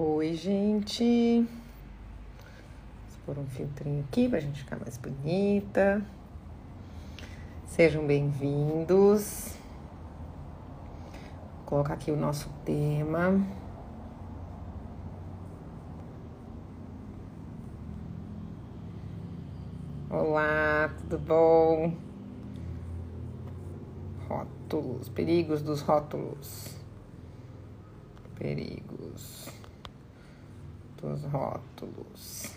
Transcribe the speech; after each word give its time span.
Oi, 0.00 0.32
gente. 0.34 1.44
Vou 3.26 3.34
pôr 3.34 3.42
um 3.42 3.46
filtrinho 3.48 4.04
aqui 4.04 4.28
pra 4.28 4.38
gente 4.38 4.60
ficar 4.60 4.78
mais 4.78 4.96
bonita. 4.96 6.00
Sejam 7.66 8.06
bem-vindos. 8.06 9.56
Vou 11.56 11.64
colocar 11.66 11.94
aqui 11.94 12.12
o 12.12 12.16
nosso 12.16 12.48
tema. 12.64 13.44
Olá, 20.08 20.94
tudo 21.00 21.18
bom? 21.18 21.92
Rótulos, 24.28 25.08
perigos 25.08 25.60
dos 25.60 25.80
rótulos. 25.80 26.76
Perigos 28.38 29.57
dos 31.00 31.22
rótulos. 31.24 32.52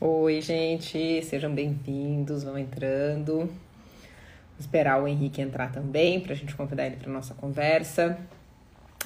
Oi, 0.00 0.40
gente, 0.40 1.22
sejam 1.22 1.54
bem-vindos, 1.54 2.42
vão 2.42 2.56
entrando. 2.56 3.36
Vou 3.36 3.50
esperar 4.58 5.02
o 5.02 5.06
Henrique 5.06 5.42
entrar 5.42 5.70
também 5.70 6.20
para 6.20 6.32
a 6.32 6.36
gente 6.36 6.56
convidar 6.56 6.86
ele 6.86 6.96
para 6.96 7.12
nossa 7.12 7.34
conversa. 7.34 8.18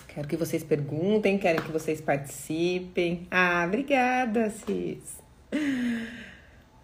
Quero 0.06 0.28
que 0.28 0.36
vocês 0.36 0.62
perguntem, 0.62 1.36
quero 1.36 1.62
que 1.62 1.72
vocês 1.72 2.00
participem. 2.00 3.27
Ah, 3.28 3.64
obrigada, 3.66 4.50
Cis. 4.50 5.23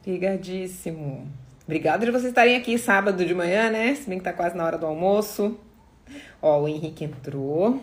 Obrigadíssimo. 0.01 1.29
Obrigada 1.65 2.05
de 2.05 2.11
vocês 2.11 2.31
estarem 2.31 2.57
aqui 2.57 2.77
sábado 2.79 3.25
de 3.25 3.35
manhã, 3.35 3.71
né? 3.71 3.95
Se 3.95 4.09
bem 4.09 4.19
que 4.19 4.25
tá 4.25 4.33
quase 4.33 4.57
na 4.57 4.65
hora 4.65 4.79
do 4.79 4.87
almoço. 4.87 5.59
Ó, 6.43 6.63
o 6.63 6.69
Henrique 6.69 7.05
entrou. 7.05 7.81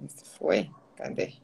Isso 0.00 0.24
foi? 0.38 0.70
Cadê? 0.96 1.34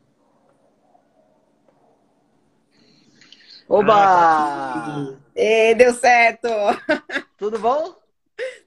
Oba! 3.69 3.95
Ah, 3.95 5.15
e 5.35 5.75
deu 5.75 5.93
certo! 5.93 6.49
Tudo 7.37 7.59
bom? 7.59 7.97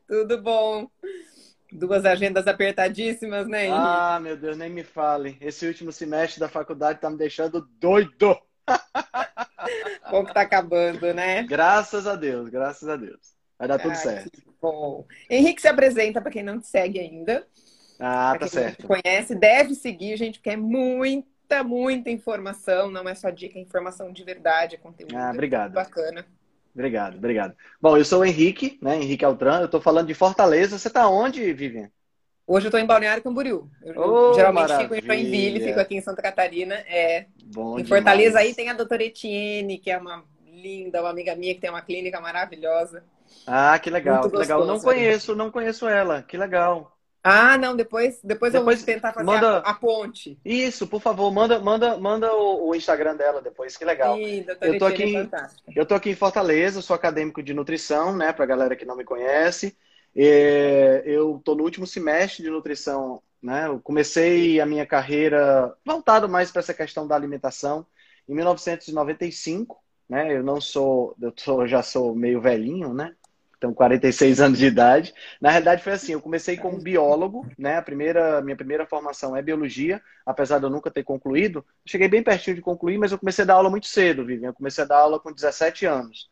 Tudo 0.08 0.42
bom. 0.42 0.90
Duas 1.80 2.06
agendas 2.06 2.48
apertadíssimas, 2.48 3.48
né, 3.48 3.68
Henrique? 3.68 4.04
Ah, 4.12 4.20
meu 4.22 4.36
Deus, 4.38 4.58
nem 4.58 4.70
me 4.70 4.84
fale. 4.84 5.38
Esse 5.42 5.66
último 5.68 5.92
semestre 5.94 6.40
da 6.40 6.50
faculdade 6.50 7.00
tá 7.00 7.10
me 7.10 7.18
deixando 7.18 7.62
doido. 7.80 8.38
Bom 10.10 10.26
que 10.26 10.34
tá 10.34 10.42
acabando, 10.42 11.14
né? 11.14 11.48
Graças 11.48 12.08
a 12.08 12.16
Deus, 12.16 12.50
graças 12.50 12.88
a 12.88 12.96
Deus. 12.96 13.36
Vai 13.58 13.68
dar 13.68 13.80
tudo 13.80 13.96
Ah, 13.96 13.96
certo. 13.96 14.32
que 14.32 14.42
bom. 14.62 15.06
Henrique 15.30 15.62
se 15.62 15.68
apresenta 15.68 16.22
para 16.22 16.32
quem 16.32 16.44
não 16.44 16.60
te 16.60 16.68
segue 16.68 17.00
ainda. 17.00 17.48
Ah, 18.00 18.32
Pra 18.32 18.40
tá 18.40 18.48
quem 18.48 18.62
não 18.62 18.72
certo. 18.72 18.78
te 18.78 18.88
conhece, 18.88 19.36
deve 19.36 19.76
seguir, 19.76 20.18
gente, 20.18 20.40
porque 20.40 20.52
é 20.52 20.58
muita, 20.58 21.64
muita 21.64 22.10
informação. 22.12 22.92
Não 22.92 23.08
é 23.10 23.16
só 23.16 23.30
dica, 23.30 23.58
é 23.58 23.62
informação 23.62 24.12
de 24.14 24.24
verdade, 24.24 24.76
é 24.76 24.78
conteúdo. 24.80 25.16
Ah, 25.16 25.32
obrigado. 25.32 25.74
Bacana. 25.74 26.26
Obrigado, 26.80 27.18
obrigado. 27.18 27.58
Bom, 27.82 27.98
eu 27.98 28.06
sou 28.06 28.22
o 28.22 28.26
Henrique, 28.26 28.80
né? 28.82 28.96
Henrique 28.96 29.26
Altran. 29.26 29.60
Eu 29.60 29.68
tô 29.68 29.82
falando 29.82 30.08
de 30.08 30.14
Fortaleza. 30.14 30.80
Você 30.80 30.90
tá 30.90 31.10
onde, 31.10 31.52
Vivian? 31.52 31.92
Hoje 32.48 32.68
eu 32.68 32.72
tô 32.72 32.78
em 32.78 32.86
Balneário 32.86 33.22
Camboriú. 33.22 33.70
Oh, 33.98 34.34
geralmente 34.34 34.78
fico 34.78 34.96
em 34.96 35.02
maravilha. 35.02 35.02
Joinville, 35.02 35.60
fico 35.60 35.80
aqui 35.80 35.98
em 35.98 36.02
Santa 36.02 36.22
Catarina. 36.22 36.76
É, 36.88 37.26
Bom 37.54 37.78
em 37.78 37.84
Fortaleza 37.84 38.30
demais. 38.30 38.48
aí 38.48 38.56
tem 38.56 38.70
a 38.70 38.74
doutora 38.74 39.04
Etienne, 39.04 39.78
que 39.78 39.92
é 39.92 39.98
uma 39.98 40.24
linda, 40.46 41.02
uma 41.02 41.10
amiga 41.10 41.36
minha 41.36 41.54
que 41.54 41.60
tem 41.60 41.70
uma 41.70 41.82
clínica 41.82 42.22
maravilhosa. 42.22 43.04
Ah, 43.46 43.78
que 43.78 43.90
legal, 43.90 44.22
Muito 44.22 44.32
que 44.32 44.38
legal. 44.38 44.60
Não 44.66 44.76
gostoso, 44.76 44.86
conheço, 44.86 45.36
não 45.36 45.52
conheço 45.52 45.86
ela. 45.86 46.24
Que 46.24 46.38
legal. 46.38 46.98
Ah, 47.22 47.58
não, 47.58 47.76
depois, 47.76 48.20
depois, 48.24 48.54
eu 48.54 48.62
Depois 48.62 48.80
vou 48.80 48.86
tentar 48.86 49.12
fazer 49.12 49.26
manda- 49.26 49.58
a, 49.60 49.72
a 49.72 49.74
ponte. 49.74 50.40
Isso, 50.44 50.88
por 50.88 51.02
favor, 51.02 51.32
manda, 51.32 51.60
manda, 51.60 51.98
manda 51.98 52.34
o, 52.34 52.70
o 52.70 52.76
Instagram 52.76 53.16
dela 53.16 53.42
depois. 53.42 53.76
Que 53.76 53.84
legal. 53.84 54.16
Sim, 54.16 54.46
Eu 54.62 54.80
tô 54.80 54.88
é 54.88 54.90
aqui-. 54.92 55.30
Eu 55.76 55.86
tô 55.86 55.96
aqui 55.96 56.10
em 56.12 56.16
Fortaleza, 56.16 56.82
sou 56.82 56.96
acadêmico 56.96 57.44
de 57.44 57.54
nutrição, 57.54 58.16
né? 58.16 58.32
Pra 58.32 58.46
galera 58.46 58.76
que 58.76 58.86
não 58.86 58.96
me 58.96 59.04
conhece. 59.04 59.78
É, 60.16 61.04
eu 61.06 61.42
tô 61.44 61.56
no 61.56 61.64
último 61.64 61.86
semestre 61.86 62.42
de 62.44 62.50
nutrição, 62.50 63.22
né? 63.44 63.68
Eu 63.68 63.80
comecei 63.82 64.60
a 64.62 64.66
minha 64.66 64.86
carreira 64.86 65.76
voltado 65.86 66.28
mais 66.30 66.52
para 66.52 66.62
essa 66.62 66.74
questão 66.74 67.06
da 67.06 67.16
alimentação 67.16 67.86
em 68.28 68.34
1995, 68.34 69.78
né? 70.10 70.36
Eu 70.36 70.44
não 70.44 70.60
sou, 70.62 71.16
eu 71.22 71.34
sou- 71.38 71.68
já 71.68 71.84
sou 71.84 72.16
meio 72.16 72.42
velhinho, 72.42 72.94
né? 72.94 73.14
Tenho 73.60 73.74
46 73.74 74.40
anos 74.40 74.58
de 74.58 74.66
idade. 74.66 75.14
Na 75.42 75.50
realidade 75.50 75.84
foi 75.84 75.94
assim, 75.94 76.14
eu 76.14 76.22
comecei 76.22 76.56
como 76.56 76.82
biólogo, 76.82 77.46
né? 77.58 77.78
A 77.78 77.82
primeira, 77.82 78.42
minha 78.42 78.56
primeira 78.56 78.86
formação 78.86 79.36
é 79.36 79.42
biologia, 79.42 80.02
apesar 80.26 80.60
de 80.60 80.66
eu 80.66 80.70
nunca 80.70 80.90
ter 80.90 81.04
concluído. 81.04 81.66
Cheguei 81.86 82.08
bem 82.08 82.24
pertinho 82.24 82.56
de 82.56 82.62
concluir, 82.62 82.98
mas 82.98 83.12
eu 83.12 83.20
comecei 83.20 83.44
a 83.44 83.48
dar 83.48 83.56
aula 83.56 83.70
muito 83.70 83.88
cedo, 83.88 84.26
Vivian. 84.26 84.50
Eu 84.50 84.54
comecei 84.54 84.84
a 84.84 84.88
dar 84.88 85.00
aula 85.00 85.20
com 85.20 85.34
17 85.34 85.86
anos. 85.86 86.30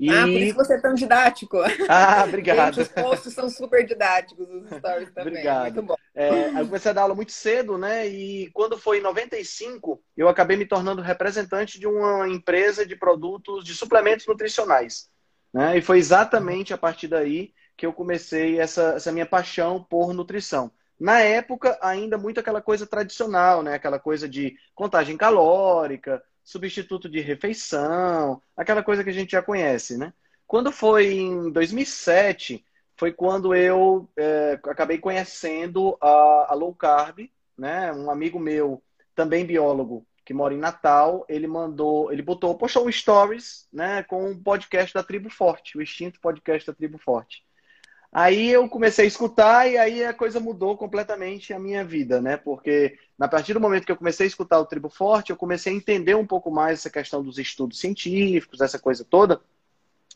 E... 0.00 0.08
Ah, 0.08 0.22
por 0.22 0.30
isso 0.30 0.54
você 0.54 0.74
é 0.74 0.80
tão 0.80 0.94
didático. 0.94 1.58
Ah, 1.86 2.20
Gente, 2.24 2.28
obrigado. 2.28 2.78
os 2.78 2.88
posts 2.88 3.34
são 3.34 3.50
super 3.50 3.84
didáticos, 3.84 4.48
os 4.48 4.70
stories 4.78 5.10
também. 5.10 5.32
Obrigado. 5.34 5.62
Muito 5.64 5.82
bom. 5.82 5.96
É, 6.14 6.48
eu 6.58 6.64
comecei 6.64 6.90
a 6.90 6.94
dar 6.94 7.02
aula 7.02 7.14
muito 7.14 7.32
cedo, 7.32 7.76
né? 7.76 8.08
E 8.08 8.50
quando 8.54 8.78
foi 8.78 8.98
em 8.98 9.02
95, 9.02 10.02
eu 10.16 10.30
acabei 10.30 10.56
me 10.56 10.64
tornando 10.64 11.02
representante 11.02 11.78
de 11.78 11.86
uma 11.86 12.26
empresa 12.26 12.86
de 12.86 12.96
produtos 12.96 13.62
de 13.62 13.74
suplementos 13.74 14.26
nutricionais. 14.26 15.10
Né? 15.52 15.78
E 15.78 15.82
foi 15.82 15.98
exatamente 15.98 16.72
a 16.72 16.78
partir 16.78 17.08
daí 17.08 17.52
que 17.76 17.86
eu 17.86 17.92
comecei 17.92 18.60
essa, 18.60 18.94
essa 18.94 19.10
minha 19.10 19.26
paixão 19.26 19.82
por 19.82 20.12
nutrição. 20.12 20.70
Na 20.98 21.20
época, 21.20 21.78
ainda 21.80 22.18
muito 22.18 22.38
aquela 22.38 22.60
coisa 22.60 22.86
tradicional, 22.86 23.62
né? 23.62 23.74
Aquela 23.74 23.98
coisa 23.98 24.28
de 24.28 24.54
contagem 24.74 25.16
calórica, 25.16 26.22
substituto 26.44 27.08
de 27.08 27.20
refeição, 27.20 28.42
aquela 28.54 28.82
coisa 28.82 29.02
que 29.02 29.08
a 29.08 29.12
gente 29.12 29.32
já 29.32 29.42
conhece, 29.42 29.96
né? 29.96 30.12
Quando 30.46 30.70
foi 30.70 31.14
em 31.14 31.50
2007, 31.50 32.62
foi 32.98 33.12
quando 33.12 33.54
eu 33.54 34.10
é, 34.14 34.60
acabei 34.64 34.98
conhecendo 34.98 35.96
a, 36.02 36.48
a 36.50 36.54
low 36.54 36.74
carb, 36.74 37.30
né? 37.56 37.90
Um 37.92 38.10
amigo 38.10 38.38
meu, 38.38 38.82
também 39.14 39.46
biólogo, 39.46 40.06
que 40.24 40.34
mora 40.34 40.54
em 40.54 40.58
Natal, 40.58 41.24
ele 41.28 41.46
mandou, 41.46 42.12
ele 42.12 42.22
botou, 42.22 42.56
postou 42.56 42.86
um 42.86 42.92
stories, 42.92 43.66
né, 43.72 44.02
com 44.02 44.30
um 44.30 44.40
podcast 44.40 44.94
da 44.94 45.02
Tribo 45.02 45.30
Forte, 45.30 45.76
o 45.76 45.82
extinto 45.82 46.20
podcast 46.20 46.66
da 46.66 46.74
Tribo 46.74 46.98
Forte. 46.98 47.44
Aí 48.12 48.50
eu 48.50 48.68
comecei 48.68 49.04
a 49.04 49.08
escutar 49.08 49.70
e 49.70 49.78
aí 49.78 50.04
a 50.04 50.12
coisa 50.12 50.40
mudou 50.40 50.76
completamente 50.76 51.52
a 51.52 51.60
minha 51.60 51.84
vida, 51.84 52.20
né? 52.20 52.36
Porque 52.36 52.98
a 53.18 53.28
partir 53.28 53.54
do 53.54 53.60
momento 53.60 53.86
que 53.86 53.92
eu 53.92 53.96
comecei 53.96 54.26
a 54.26 54.28
escutar 54.28 54.58
o 54.58 54.66
Tribo 54.66 54.88
Forte, 54.88 55.30
eu 55.30 55.36
comecei 55.36 55.72
a 55.72 55.76
entender 55.76 56.16
um 56.16 56.26
pouco 56.26 56.50
mais 56.50 56.80
essa 56.80 56.90
questão 56.90 57.22
dos 57.22 57.38
estudos 57.38 57.78
científicos, 57.78 58.60
essa 58.60 58.80
coisa 58.80 59.04
toda. 59.04 59.40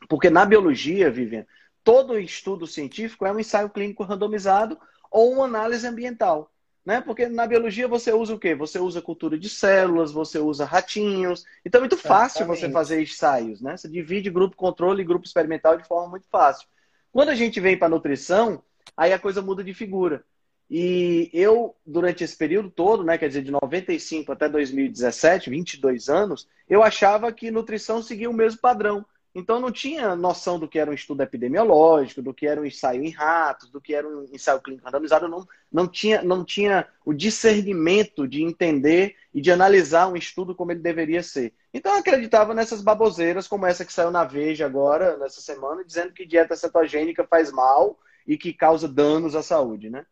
Porque 0.08 0.28
na 0.28 0.44
biologia, 0.44 1.08
Vivian, 1.08 1.46
todo 1.84 2.18
estudo 2.18 2.66
científico 2.66 3.26
é 3.26 3.32
um 3.32 3.38
ensaio 3.38 3.70
clínico 3.70 4.02
randomizado 4.02 4.76
ou 5.08 5.32
uma 5.32 5.44
análise 5.44 5.86
ambiental. 5.86 6.50
Né? 6.84 7.00
Porque 7.00 7.28
na 7.28 7.46
biologia 7.46 7.88
você 7.88 8.12
usa 8.12 8.34
o 8.34 8.38
quê? 8.38 8.54
Você 8.54 8.78
usa 8.78 9.00
cultura 9.00 9.38
de 9.38 9.48
células, 9.48 10.12
você 10.12 10.38
usa 10.38 10.64
ratinhos. 10.64 11.44
Então 11.64 11.78
é 11.78 11.82
muito 11.82 11.96
fácil 11.96 12.42
Exatamente. 12.42 12.60
você 12.60 12.70
fazer 12.70 13.02
ensaios, 13.02 13.60
né? 13.60 13.76
Você 13.76 13.88
divide 13.88 14.30
grupo 14.30 14.56
controle 14.56 15.02
e 15.02 15.06
grupo 15.06 15.26
experimental 15.26 15.76
de 15.76 15.86
forma 15.86 16.10
muito 16.10 16.26
fácil. 16.28 16.68
Quando 17.10 17.30
a 17.30 17.34
gente 17.34 17.60
vem 17.60 17.78
para 17.78 17.88
nutrição, 17.88 18.62
aí 18.96 19.12
a 19.12 19.18
coisa 19.18 19.40
muda 19.40 19.64
de 19.64 19.72
figura. 19.72 20.24
E 20.70 21.30
eu, 21.32 21.76
durante 21.86 22.24
esse 22.24 22.36
período 22.36 22.70
todo, 22.70 23.04
né, 23.04 23.16
quer 23.18 23.28
dizer, 23.28 23.42
de 23.42 23.50
95 23.50 24.32
até 24.32 24.48
2017, 24.48 25.50
22 25.50 26.08
anos, 26.08 26.48
eu 26.68 26.82
achava 26.82 27.30
que 27.32 27.50
nutrição 27.50 28.02
seguia 28.02 28.30
o 28.30 28.34
mesmo 28.34 28.60
padrão. 28.60 29.04
Então 29.34 29.58
não 29.58 29.72
tinha 29.72 30.14
noção 30.14 30.60
do 30.60 30.68
que 30.68 30.78
era 30.78 30.88
um 30.88 30.94
estudo 30.94 31.22
epidemiológico, 31.22 32.22
do 32.22 32.32
que 32.32 32.46
era 32.46 32.60
um 32.60 32.64
ensaio 32.64 33.02
em 33.02 33.10
ratos, 33.10 33.68
do 33.68 33.80
que 33.80 33.92
era 33.92 34.06
um 34.06 34.28
ensaio 34.32 34.60
clínico 34.60 34.86
randomizado, 34.86 35.26
não, 35.26 35.46
não, 35.72 35.88
tinha, 35.88 36.22
não 36.22 36.44
tinha 36.44 36.86
o 37.04 37.12
discernimento 37.12 38.28
de 38.28 38.44
entender 38.44 39.16
e 39.34 39.40
de 39.40 39.50
analisar 39.50 40.06
um 40.06 40.16
estudo 40.16 40.54
como 40.54 40.70
ele 40.70 40.80
deveria 40.80 41.20
ser. 41.20 41.52
Então 41.72 41.92
eu 41.92 41.98
acreditava 41.98 42.54
nessas 42.54 42.80
baboseiras 42.80 43.48
como 43.48 43.66
essa 43.66 43.84
que 43.84 43.92
saiu 43.92 44.12
na 44.12 44.22
Veja 44.22 44.66
agora, 44.66 45.16
nessa 45.16 45.40
semana, 45.40 45.84
dizendo 45.84 46.12
que 46.12 46.24
dieta 46.24 46.54
cetogênica 46.54 47.26
faz 47.26 47.50
mal 47.50 47.98
e 48.24 48.38
que 48.38 48.52
causa 48.52 48.86
danos 48.86 49.34
à 49.34 49.42
saúde, 49.42 49.90
né? 49.90 50.06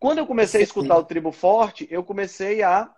Quando 0.00 0.18
eu 0.18 0.26
comecei 0.26 0.62
a 0.62 0.64
escutar 0.64 0.96
o 0.96 1.04
Tribo 1.04 1.30
Forte, 1.30 1.86
eu 1.90 2.02
comecei 2.02 2.62
a, 2.62 2.90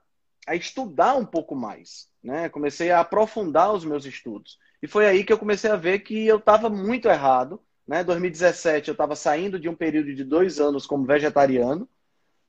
a 0.47 0.55
estudar 0.55 1.15
um 1.17 1.27
pouco 1.27 1.55
mais, 1.55 2.09
né? 2.23 2.49
Comecei 2.49 2.91
a 2.91 3.01
aprofundar 3.01 3.75
os 3.75 3.85
meus 3.85 4.07
estudos. 4.07 4.57
E 4.83 4.89
foi 4.89 5.07
aí 5.07 5.23
que 5.23 5.33
eu 5.33 5.39
comecei 5.39 5.71
a 5.71 5.77
ver 5.77 6.01
que 6.01 6.27
eu 6.27 6.39
estava 6.39 6.69
muito 6.69 7.09
errado. 7.09 7.61
Né? 7.87 8.03
2017 8.03 8.89
eu 8.89 8.93
estava 8.93 9.15
saindo 9.15 9.59
de 9.59 9.69
um 9.69 9.75
período 9.75 10.15
de 10.15 10.25
dois 10.25 10.59
anos 10.59 10.87
como 10.87 11.07
vegetariano. 11.07 11.89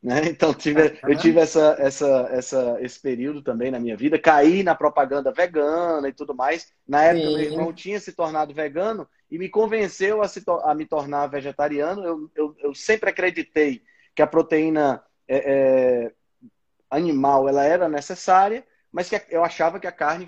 Né? 0.01 0.21
Então 0.30 0.53
tive, 0.53 1.00
eu 1.03 1.18
tive 1.18 1.39
essa, 1.39 1.75
essa, 1.80 2.27
essa, 2.31 2.77
esse 2.81 3.00
período 3.00 3.41
também 3.41 3.71
na 3.71 3.80
minha 3.80 3.95
vida. 3.95 4.19
Caí 4.19 4.63
na 4.63 4.75
propaganda 4.75 5.31
vegana 5.31 6.09
e 6.09 6.13
tudo 6.13 6.33
mais. 6.33 6.74
Na 6.88 7.03
época, 7.03 7.27
Sim. 7.27 7.38
meu 7.38 7.45
irmão 7.45 7.74
tinha 7.74 8.00
se 8.00 8.12
tornado 8.12 8.53
vegano 8.53 9.07
e 9.30 9.38
me 9.38 9.47
convenceu 9.47 10.21
a, 10.21 10.27
se, 10.27 10.44
a 10.63 10.75
me 10.75 10.85
tornar 10.85 11.27
vegetariano. 11.27 12.03
Eu, 12.03 12.31
eu, 12.35 12.56
eu, 12.59 12.75
sempre 12.75 13.09
acreditei 13.09 13.81
que 14.15 14.21
a 14.21 14.27
proteína 14.27 15.03
é, 15.27 15.38
é, 15.38 16.12
animal 16.89 17.47
ela 17.47 17.63
era 17.63 17.88
necessária, 17.88 18.65
mas 18.94 19.10
que 19.10 19.19
eu 19.31 19.44
achava 19.44 19.80
que 19.80 19.88
a 19.88 19.92
carne 19.92 20.28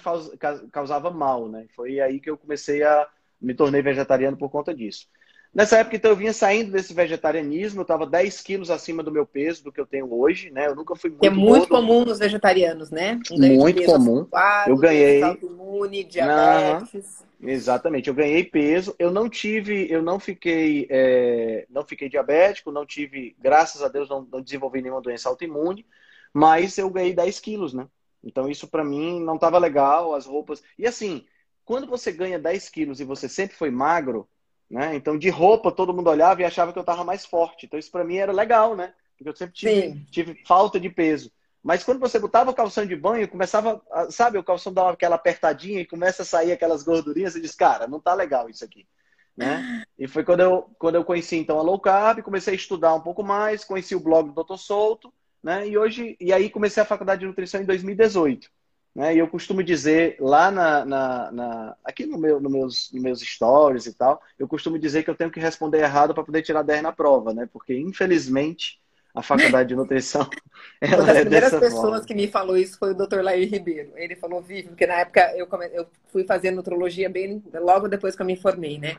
causava 0.71 1.12
mal, 1.12 1.47
né? 1.47 1.67
Foi 1.75 2.00
aí 2.00 2.19
que 2.19 2.29
eu 2.29 2.38
comecei 2.38 2.81
a 2.81 3.07
me 3.39 3.53
tornei 3.53 3.81
vegetariano 3.81 4.35
por 4.35 4.50
conta 4.50 4.73
disso. 4.73 5.07
Nessa 5.53 5.77
época, 5.77 5.95
então, 5.95 6.12
eu 6.12 6.17
vinha 6.17 6.33
saindo 6.33 6.71
desse 6.71 6.94
vegetarianismo, 6.94 7.79
eu 7.79 7.83
estava 7.83 8.06
10 8.06 8.41
quilos 8.41 8.69
acima 8.69 9.01
do 9.01 9.12
meu 9.12 9.25
peso, 9.25 9.63
do 9.63 9.71
que 9.71 9.79
eu 9.79 9.85
tenho 9.85 10.13
hoje, 10.13 10.50
né? 10.50 10.67
Eu 10.67 10.75
nunca 10.75 10.95
fui 10.95 11.12
muito. 11.12 11.21
Que 11.21 11.27
é 11.27 11.29
muito 11.29 11.69
gordo. 11.69 11.88
comum 11.88 12.03
nos 12.03 12.19
vegetarianos, 12.19 12.91
né? 12.91 13.19
Um 13.31 13.56
muito 13.56 13.83
comum. 13.85 14.27
eu 14.67 14.75
ganhei. 14.75 15.21
Imune, 15.41 16.03
diabetes. 16.03 17.23
exatamente, 17.41 18.09
eu 18.09 18.13
ganhei 18.13 18.44
peso. 18.44 18.94
Eu 19.00 19.12
não 19.12 19.29
tive, 19.29 19.89
eu 19.89 20.01
não 20.01 20.19
fiquei, 20.19 20.88
é, 20.89 21.65
não 21.69 21.85
fiquei 21.85 22.09
diabético, 22.09 22.69
não 22.69 22.85
tive, 22.85 23.33
graças 23.39 23.81
a 23.81 23.88
Deus, 23.88 24.09
não, 24.09 24.27
não 24.29 24.41
desenvolvi 24.41 24.81
nenhuma 24.81 25.01
doença 25.01 25.29
autoimune, 25.29 25.85
mas 26.33 26.77
eu 26.77 26.89
ganhei 26.89 27.13
10 27.13 27.39
quilos, 27.39 27.73
né? 27.73 27.88
Então 28.25 28.50
isso 28.50 28.68
para 28.68 28.83
mim 28.83 29.24
não 29.24 29.36
estava 29.36 29.60
legal, 29.60 30.16
as 30.16 30.25
roupas. 30.25 30.63
E 30.77 30.88
assim, 30.88 31.25
quando 31.63 31.88
você 31.88 32.12
ganha 32.12 32.39
10 32.39 32.69
quilos 32.69 33.00
e 33.00 33.06
você 33.06 33.30
sempre 33.30 33.56
foi 33.56 33.69
magro, 33.69 34.27
né? 34.69 34.95
Então 34.95 35.18
de 35.18 35.30
roupa 35.30 35.72
todo 35.72 35.94
mundo 35.94 36.10
olhava 36.10 36.42
e 36.42 36.45
achava 36.45 36.74
que 36.74 36.80
eu 36.80 36.81
estava 36.81 37.04
mais 37.04 37.25
forte. 37.25 37.68
Então 37.68 37.77
isso 37.77 37.92
para 37.92 38.04
mim 38.04 38.18
era 38.18 38.31
legal, 38.31 38.75
né? 38.75 38.94
Porque 39.16 39.30
eu 39.30 39.36
sempre 39.36 39.54
tive, 39.54 40.06
tive, 40.12 40.44
falta 40.45 40.80
de 40.80 40.89
peso. 40.89 41.31
Mas 41.63 41.83
quando 41.83 42.00
você 42.00 42.19
botava 42.19 42.51
o 42.51 42.54
calção 42.54 42.86
de 42.86 42.95
banho, 42.95 43.27
começava, 43.27 43.81
sabe, 44.12 44.38
o 44.38 44.44
calção 44.44 44.72
dava 44.72 44.92
aquela 44.92 45.16
apertadinha 45.16 45.81
e 45.81 45.86
começa 45.86 46.22
a 46.22 46.25
sair 46.25 46.51
aquelas 46.51 46.83
gordurinhas, 46.83 47.36
e 47.36 47.42
diz, 47.42 47.56
cara, 47.56 47.88
não 47.88 48.00
tá 48.00 48.13
legal 48.13 48.50
isso 48.50 48.63
aqui. 48.63 48.88
Né? 49.36 49.83
E 49.98 50.07
foi 50.07 50.24
quando 50.25 50.42
eu, 50.42 50.69
quando 50.77 50.95
eu 50.95 51.06
conheci 51.06 51.38
então 51.38 51.57
a 51.57 51.62
low 51.62 51.80
carb, 51.80 52.22
comecei 52.22 52.54
a 52.54 52.57
estudar 52.57 52.94
um 52.94 53.00
pouco 53.00 53.24
mais, 53.24 53.63
conheci 53.63 53.95
o 53.95 54.00
blog 54.00 54.30
do 54.30 54.44
Dr. 54.44 54.57
Souto, 54.57 55.12
né? 55.45 55.68
E 55.68 55.77
hoje, 55.77 56.18
e 56.19 56.33
aí 56.33 56.50
comecei 56.50 56.81
a 56.81 56.86
faculdade 56.88 57.19
de 57.19 57.27
nutrição 57.27 57.62
em 57.62 57.65
2018. 57.65 58.50
Né? 58.95 59.13
E 59.13 59.19
eu 59.19 59.27
costumo 59.27 59.63
dizer 59.63 60.15
lá 60.19 60.50
na, 60.50 60.83
na, 60.83 61.31
na 61.31 61.77
aqui 61.83 62.03
no 62.07 62.18
meu, 62.18 62.39
no 62.39 62.50
meus, 62.50 62.92
nos 62.92 63.03
meus 63.03 63.19
stories 63.21 63.86
e 63.86 63.94
tal, 63.94 64.19
eu 64.39 64.47
costumo 64.47 64.80
dizer 64.80 65.03
que 65.03 65.09
eu 65.12 65.15
tenho 65.15 65.30
que 65.30 65.39
responder 65.39 65.81
errado 65.81 66.15
para 66.15 66.24
poder 66.24 66.42
tirar 66.42 66.63
10 66.63 66.81
na 66.81 66.92
prova, 66.92 67.31
né? 67.31 67.47
Porque 67.53 67.77
infelizmente 67.77 68.81
a 69.13 69.21
faculdade 69.21 69.69
de 69.69 69.75
nutrição. 69.75 70.27
Uma 70.81 70.97
das 71.06 71.18
é 71.18 71.21
primeiras 71.21 71.51
pessoas 71.51 71.71
forma. 71.74 72.06
que 72.06 72.15
me 72.15 72.27
falou 72.27 72.57
isso 72.57 72.80
foi 72.80 72.91
o 72.91 72.95
Dr. 72.95 73.21
Lair 73.21 73.48
Ribeiro. 73.48 73.91
Ele 73.95 74.15
falou, 74.15 74.41
Vivi, 74.41 74.69
porque 74.69 74.88
na 74.88 74.95
época 74.95 75.31
eu, 75.38 75.45
come... 75.45 75.69
eu 75.74 75.86
fui 76.07 76.24
fazer 76.24 76.50
nutrologia 76.50 77.07
bem 77.07 77.44
logo 77.53 77.88
depois 77.88 78.15
que 78.15 78.21
eu 78.24 78.25
me 78.25 78.36
formei, 78.36 78.80
né? 78.80 78.98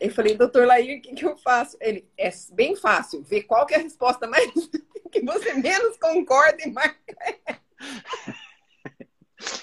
Eu 0.00 0.10
falei, 0.12 0.36
doutor 0.36 0.68
Lair, 0.68 0.98
o 0.98 1.02
que, 1.02 1.14
que 1.14 1.26
eu 1.26 1.36
faço? 1.36 1.76
Ele, 1.80 2.06
é 2.16 2.30
bem 2.52 2.76
fácil, 2.76 3.22
ver 3.22 3.42
qual 3.42 3.66
que 3.66 3.74
é 3.74 3.78
a 3.78 3.82
resposta 3.82 4.28
mais 4.28 4.50
que 5.12 5.24
você 5.24 5.54
menos 5.54 5.96
concorda 5.96 6.62
e 6.62 6.70
mais. 6.70 6.94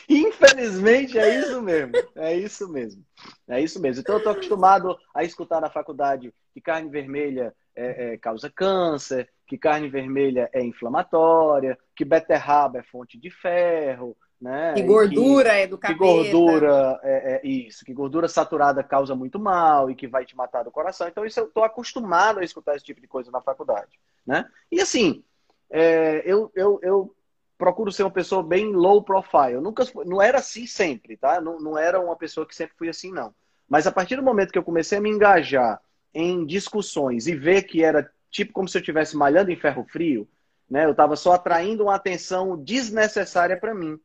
Infelizmente 0.09 1.17
é 1.17 1.39
isso 1.39 1.61
mesmo. 1.61 1.91
É 2.15 2.33
isso 2.35 2.67
mesmo. 2.67 3.05
É 3.47 3.61
isso 3.61 3.79
mesmo. 3.79 4.01
Então 4.01 4.15
eu 4.15 4.19
estou 4.19 4.33
acostumado 4.33 4.97
a 5.13 5.23
escutar 5.23 5.61
na 5.61 5.69
faculdade 5.69 6.33
que 6.53 6.61
carne 6.61 6.89
vermelha 6.89 7.53
é, 7.75 8.13
é, 8.13 8.17
causa 8.17 8.49
câncer, 8.49 9.29
que 9.45 9.57
carne 9.57 9.87
vermelha 9.87 10.49
é 10.51 10.63
inflamatória, 10.63 11.77
que 11.95 12.03
beterraba 12.03 12.79
é 12.79 12.83
fonte 12.83 13.19
de 13.19 13.29
ferro, 13.29 14.17
né? 14.41 14.73
Que 14.73 14.83
gordura 14.83 15.51
que, 15.51 15.55
é 15.55 15.67
do 15.67 15.77
capeta. 15.77 15.99
Que 15.99 16.05
gordura 16.05 16.99
é, 17.03 17.33
é, 17.35 17.47
isso, 17.47 17.85
que 17.85 17.93
gordura 17.93 18.27
saturada 18.27 18.83
causa 18.83 19.15
muito 19.15 19.39
mal 19.39 19.89
e 19.89 19.95
que 19.95 20.07
vai 20.07 20.25
te 20.25 20.35
matar 20.35 20.63
do 20.63 20.71
coração. 20.71 21.07
Então 21.07 21.25
isso 21.25 21.39
eu 21.39 21.45
estou 21.45 21.63
acostumado 21.63 22.39
a 22.39 22.43
escutar 22.43 22.75
esse 22.75 22.85
tipo 22.85 23.01
de 23.01 23.07
coisa 23.07 23.31
na 23.31 23.41
faculdade, 23.41 23.99
né? 24.25 24.49
E 24.71 24.81
assim, 24.81 25.23
é, 25.69 26.23
eu, 26.25 26.51
eu, 26.55 26.79
eu 26.81 27.15
procuro 27.57 27.91
ser 27.91 28.03
uma 28.03 28.11
pessoa 28.11 28.43
bem 28.43 28.71
low 28.71 29.03
profile. 29.03 29.53
Eu 29.53 29.61
nunca, 29.61 29.83
não 30.05 30.21
era 30.21 30.39
assim 30.39 30.67
sempre, 30.67 31.17
tá? 31.17 31.41
Não, 31.41 31.59
não 31.59 31.77
era 31.77 31.99
uma 31.99 32.15
pessoa 32.15 32.45
que 32.45 32.55
sempre 32.55 32.75
fui 32.77 32.89
assim, 32.89 33.11
não. 33.11 33.33
Mas 33.67 33.85
a 33.85 33.91
partir 33.91 34.15
do 34.15 34.23
momento 34.23 34.51
que 34.51 34.57
eu 34.57 34.63
comecei 34.63 34.97
a 34.97 35.01
me 35.01 35.09
engajar 35.09 35.81
em 36.13 36.45
discussões 36.45 37.27
e 37.27 37.35
ver 37.35 37.63
que 37.63 37.83
era 37.83 38.09
tipo 38.29 38.53
como 38.53 38.67
se 38.67 38.77
eu 38.77 38.81
estivesse 38.81 39.15
malhando 39.15 39.51
em 39.51 39.55
ferro 39.55 39.83
frio, 39.83 40.27
né? 40.69 40.85
Eu 40.85 40.91
estava 40.91 41.15
só 41.15 41.33
atraindo 41.33 41.83
uma 41.83 41.95
atenção 41.95 42.57
desnecessária 42.57 43.57
para 43.57 43.73
mim, 43.73 43.99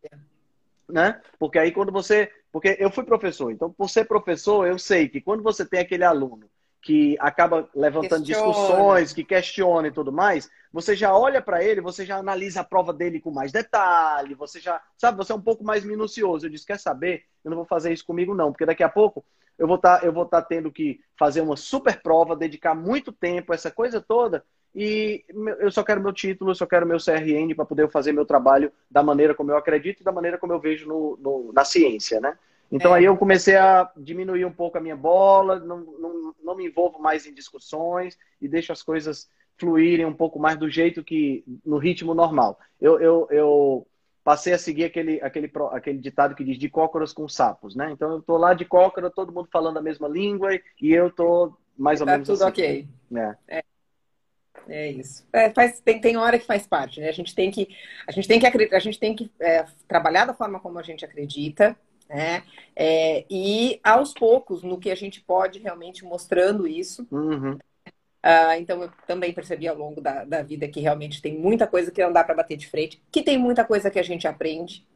né? 0.89 1.21
Porque 1.39 1.59
aí 1.59 1.71
quando 1.71 1.93
você, 1.93 2.31
porque 2.51 2.77
eu 2.79 2.91
fui 2.91 3.05
professor, 3.05 3.51
então 3.51 3.71
por 3.71 3.89
ser 3.89 4.05
professor 4.05 4.67
eu 4.67 4.79
sei 4.79 5.09
que 5.09 5.21
quando 5.21 5.43
você 5.43 5.65
tem 5.65 5.81
aquele 5.81 6.05
aluno 6.05 6.49
que 6.83 7.17
acaba 7.21 7.69
levantando 7.75 8.27
questiona. 8.27 8.53
discussões, 8.53 9.13
que 9.13 9.25
questiona 9.25 9.87
e 9.87 9.93
tudo 9.93 10.11
mais, 10.11 10.51
você 10.73 10.97
já 10.97 11.17
olha 11.17 11.41
para 11.41 11.63
ele, 11.63 11.81
você 11.81 12.05
já 12.05 12.17
analisa 12.17 12.61
a 12.61 12.65
prova 12.65 12.93
dele 12.93 13.21
com 13.21 13.31
mais 13.31 13.53
detalhe, 13.53 14.35
você 14.35 14.59
já, 14.59 14.83
sabe, 14.99 15.17
você 15.17 15.31
é 15.31 15.35
um 15.35 15.41
pouco 15.41 15.63
mais 15.63 15.85
minucioso. 15.85 16.47
Eu 16.47 16.51
disse, 16.51 16.67
quer 16.67 16.81
saber? 16.81 17.23
Eu 17.45 17.51
não 17.51 17.57
vou 17.57 17.65
fazer 17.65 17.93
isso 17.93 18.05
comigo 18.05 18.35
não, 18.35 18.51
porque 18.51 18.67
daqui 18.67 18.83
a 18.83 18.89
pouco 18.89 19.25
eu 19.57 19.67
vou 19.67 19.77
estar 19.77 20.01
tá, 20.01 20.07
eu 20.07 20.13
vou 20.13 20.25
estar 20.25 20.43
tá 20.43 20.49
tendo 20.49 20.73
que 20.73 20.99
fazer 21.17 21.41
uma 21.41 21.57
super 21.57 22.03
prova, 22.03 22.35
dedicar 22.35 22.75
muito 22.75 23.13
tempo, 23.13 23.55
essa 23.55 23.71
coisa 23.71 24.01
toda, 24.01 24.45
e 24.75 25.25
eu 25.61 25.71
só 25.71 25.85
quero 25.85 26.01
meu 26.01 26.13
título, 26.13 26.51
eu 26.51 26.55
só 26.55 26.67
quero 26.67 26.87
meu 26.87 26.97
CRN 26.99 27.55
para 27.55 27.67
poder 27.67 27.89
fazer 27.91 28.11
meu 28.11 28.25
trabalho 28.25 28.73
da 28.91 29.03
maneira 29.03 29.35
como 29.35 29.53
eu 29.53 29.57
acredito 29.57 30.01
e 30.01 30.05
da 30.05 30.11
maneira 30.11 30.39
como 30.39 30.53
eu 30.53 30.59
vejo 30.59 30.89
no, 30.89 31.19
no 31.21 31.53
na 31.53 31.65
ciência, 31.65 32.21
né? 32.21 32.37
Então 32.73 32.95
é. 32.95 32.99
aí 32.99 33.05
eu 33.05 33.17
comecei 33.19 33.55
a 33.55 33.91
diminuir 33.97 34.47
um 34.47 34.53
pouco 34.53 34.79
a 34.79 34.81
minha 34.81 34.97
bola, 34.97 35.61
não, 35.61 35.81
não, 35.81 36.35
não 36.43 36.57
me 36.57 36.67
envolvo 36.67 36.99
mais 36.99 37.27
em 37.27 37.35
discussões 37.35 38.19
e 38.41 38.49
deixo 38.49 38.73
as 38.73 38.83
coisas 38.83 39.29
fluírem 39.59 40.07
um 40.07 40.15
pouco 40.15 40.39
mais 40.39 40.59
do 40.59 40.71
jeito 40.71 41.05
que, 41.05 41.45
no 41.65 41.77
ritmo 41.77 42.15
normal. 42.15 42.59
Eu, 42.81 42.99
eu, 42.99 43.29
eu 43.31 43.87
passei 44.25 44.55
a 44.55 44.59
seguir 44.59 44.85
aquele, 44.85 45.21
aquele, 45.21 45.53
aquele 45.71 45.99
ditado 45.99 46.35
que 46.35 46.43
diz 46.43 46.59
de 46.59 46.71
cócoras 46.71 47.13
com 47.13 47.29
sapos, 47.29 47.77
né? 47.77 47.91
Então 47.93 48.11
eu 48.13 48.23
tô 48.23 48.39
lá 48.39 48.55
de 48.55 48.65
cócora, 48.65 49.11
todo 49.11 49.33
mundo 49.33 49.49
falando 49.53 49.77
a 49.77 49.83
mesma 49.83 50.09
língua 50.09 50.59
e 50.81 50.93
eu 50.93 51.11
tô 51.11 51.55
mais 51.77 52.01
ou 52.01 52.07
tá 52.07 52.13
menos 52.13 52.27
tudo 52.27 52.43
assim. 52.43 52.49
ok. 52.49 52.89
É. 53.15 53.59
é. 53.59 53.65
É 54.69 54.91
isso. 54.91 55.27
É, 55.33 55.51
faz, 55.51 55.81
tem, 55.81 56.01
tem 56.01 56.17
hora 56.17 56.39
que 56.39 56.47
faz 56.47 56.67
parte, 56.67 57.01
né? 57.01 57.09
A 57.09 57.13
gente 57.13 57.35
tem 57.35 57.51
que, 57.51 57.69
a 58.07 58.13
gente 58.13 58.29
tem 58.29 58.39
que, 58.39 58.47
a 58.47 58.79
gente 58.79 58.99
tem 58.99 59.15
que 59.15 59.31
é, 59.41 59.65
trabalhar 59.89 60.25
da 60.25 60.35
forma 60.35 60.61
como 60.61 60.79
a 60.79 60.83
gente 60.83 61.05
acredita, 61.05 61.77
né? 62.13 62.43
É, 62.77 63.25
e 63.31 63.81
aos 63.83 64.13
poucos, 64.13 64.63
no 64.63 64.79
que 64.79 64.91
a 64.91 64.95
gente 64.95 65.21
pode 65.21 65.59
realmente 65.59 66.05
mostrando 66.05 66.67
isso. 66.67 67.07
Uhum. 67.11 67.53
Uh, 68.25 68.55
então, 68.59 68.83
eu 68.83 68.91
também 69.07 69.33
percebi 69.33 69.67
ao 69.67 69.77
longo 69.77 70.01
da, 70.01 70.25
da 70.25 70.43
vida 70.43 70.69
que 70.69 70.81
realmente 70.81 71.21
tem 71.21 71.37
muita 71.37 71.67
coisa 71.67 71.91
que 71.91 72.03
não 72.03 72.13
dá 72.13 72.23
para 72.23 72.37
bater 72.37 72.57
de 72.57 72.69
frente, 72.69 73.03
que 73.11 73.23
tem 73.23 73.37
muita 73.37 73.65
coisa 73.65 73.91
que 73.91 73.99
a 73.99 74.03
gente 74.03 74.29
aprende. 74.29 74.87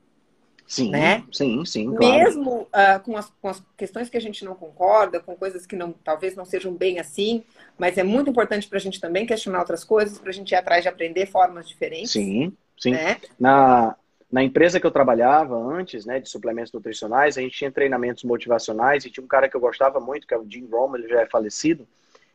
Sim, 0.66 0.90
né? 0.90 1.24
sim, 1.32 1.64
sim. 1.64 1.94
Claro. 1.94 2.12
Mesmo 2.12 2.62
uh, 2.62 3.00
com, 3.04 3.16
as, 3.16 3.32
com 3.40 3.48
as 3.48 3.62
questões 3.76 4.10
que 4.10 4.16
a 4.16 4.20
gente 4.20 4.44
não 4.44 4.54
concorda, 4.54 5.20
com 5.20 5.36
coisas 5.36 5.64
que 5.64 5.76
não, 5.76 5.92
talvez 5.92 6.34
não 6.34 6.44
sejam 6.44 6.72
bem 6.74 6.98
assim, 6.98 7.44
mas 7.78 7.96
é 7.96 8.02
muito 8.02 8.30
importante 8.30 8.68
para 8.68 8.78
a 8.78 8.80
gente 8.80 9.00
também 9.00 9.26
questionar 9.26 9.60
outras 9.60 9.84
coisas, 9.84 10.18
para 10.18 10.30
a 10.30 10.32
gente 10.32 10.50
ir 10.50 10.56
atrás 10.56 10.82
de 10.82 10.88
aprender 10.88 11.26
formas 11.26 11.68
diferentes. 11.68 12.10
Sim, 12.10 12.52
sim. 12.76 12.90
Né? 12.90 13.16
Na, 13.38 13.96
na 14.30 14.42
empresa 14.42 14.80
que 14.80 14.86
eu 14.86 14.90
trabalhava 14.90 15.56
antes, 15.56 16.04
né, 16.04 16.20
de 16.20 16.28
suplementos 16.28 16.72
nutricionais, 16.72 17.38
a 17.38 17.40
gente 17.40 17.56
tinha 17.56 17.70
treinamentos 17.70 18.24
motivacionais 18.24 19.04
e 19.04 19.10
tinha 19.10 19.22
um 19.24 19.28
cara 19.28 19.48
que 19.48 19.56
eu 19.56 19.60
gostava 19.60 20.00
muito, 20.00 20.26
que 20.26 20.34
é 20.34 20.38
o 20.38 20.46
Jim 20.48 20.66
Rohn, 20.70 20.96
ele 20.96 21.08
já 21.08 21.20
é 21.20 21.26
falecido, 21.26 21.86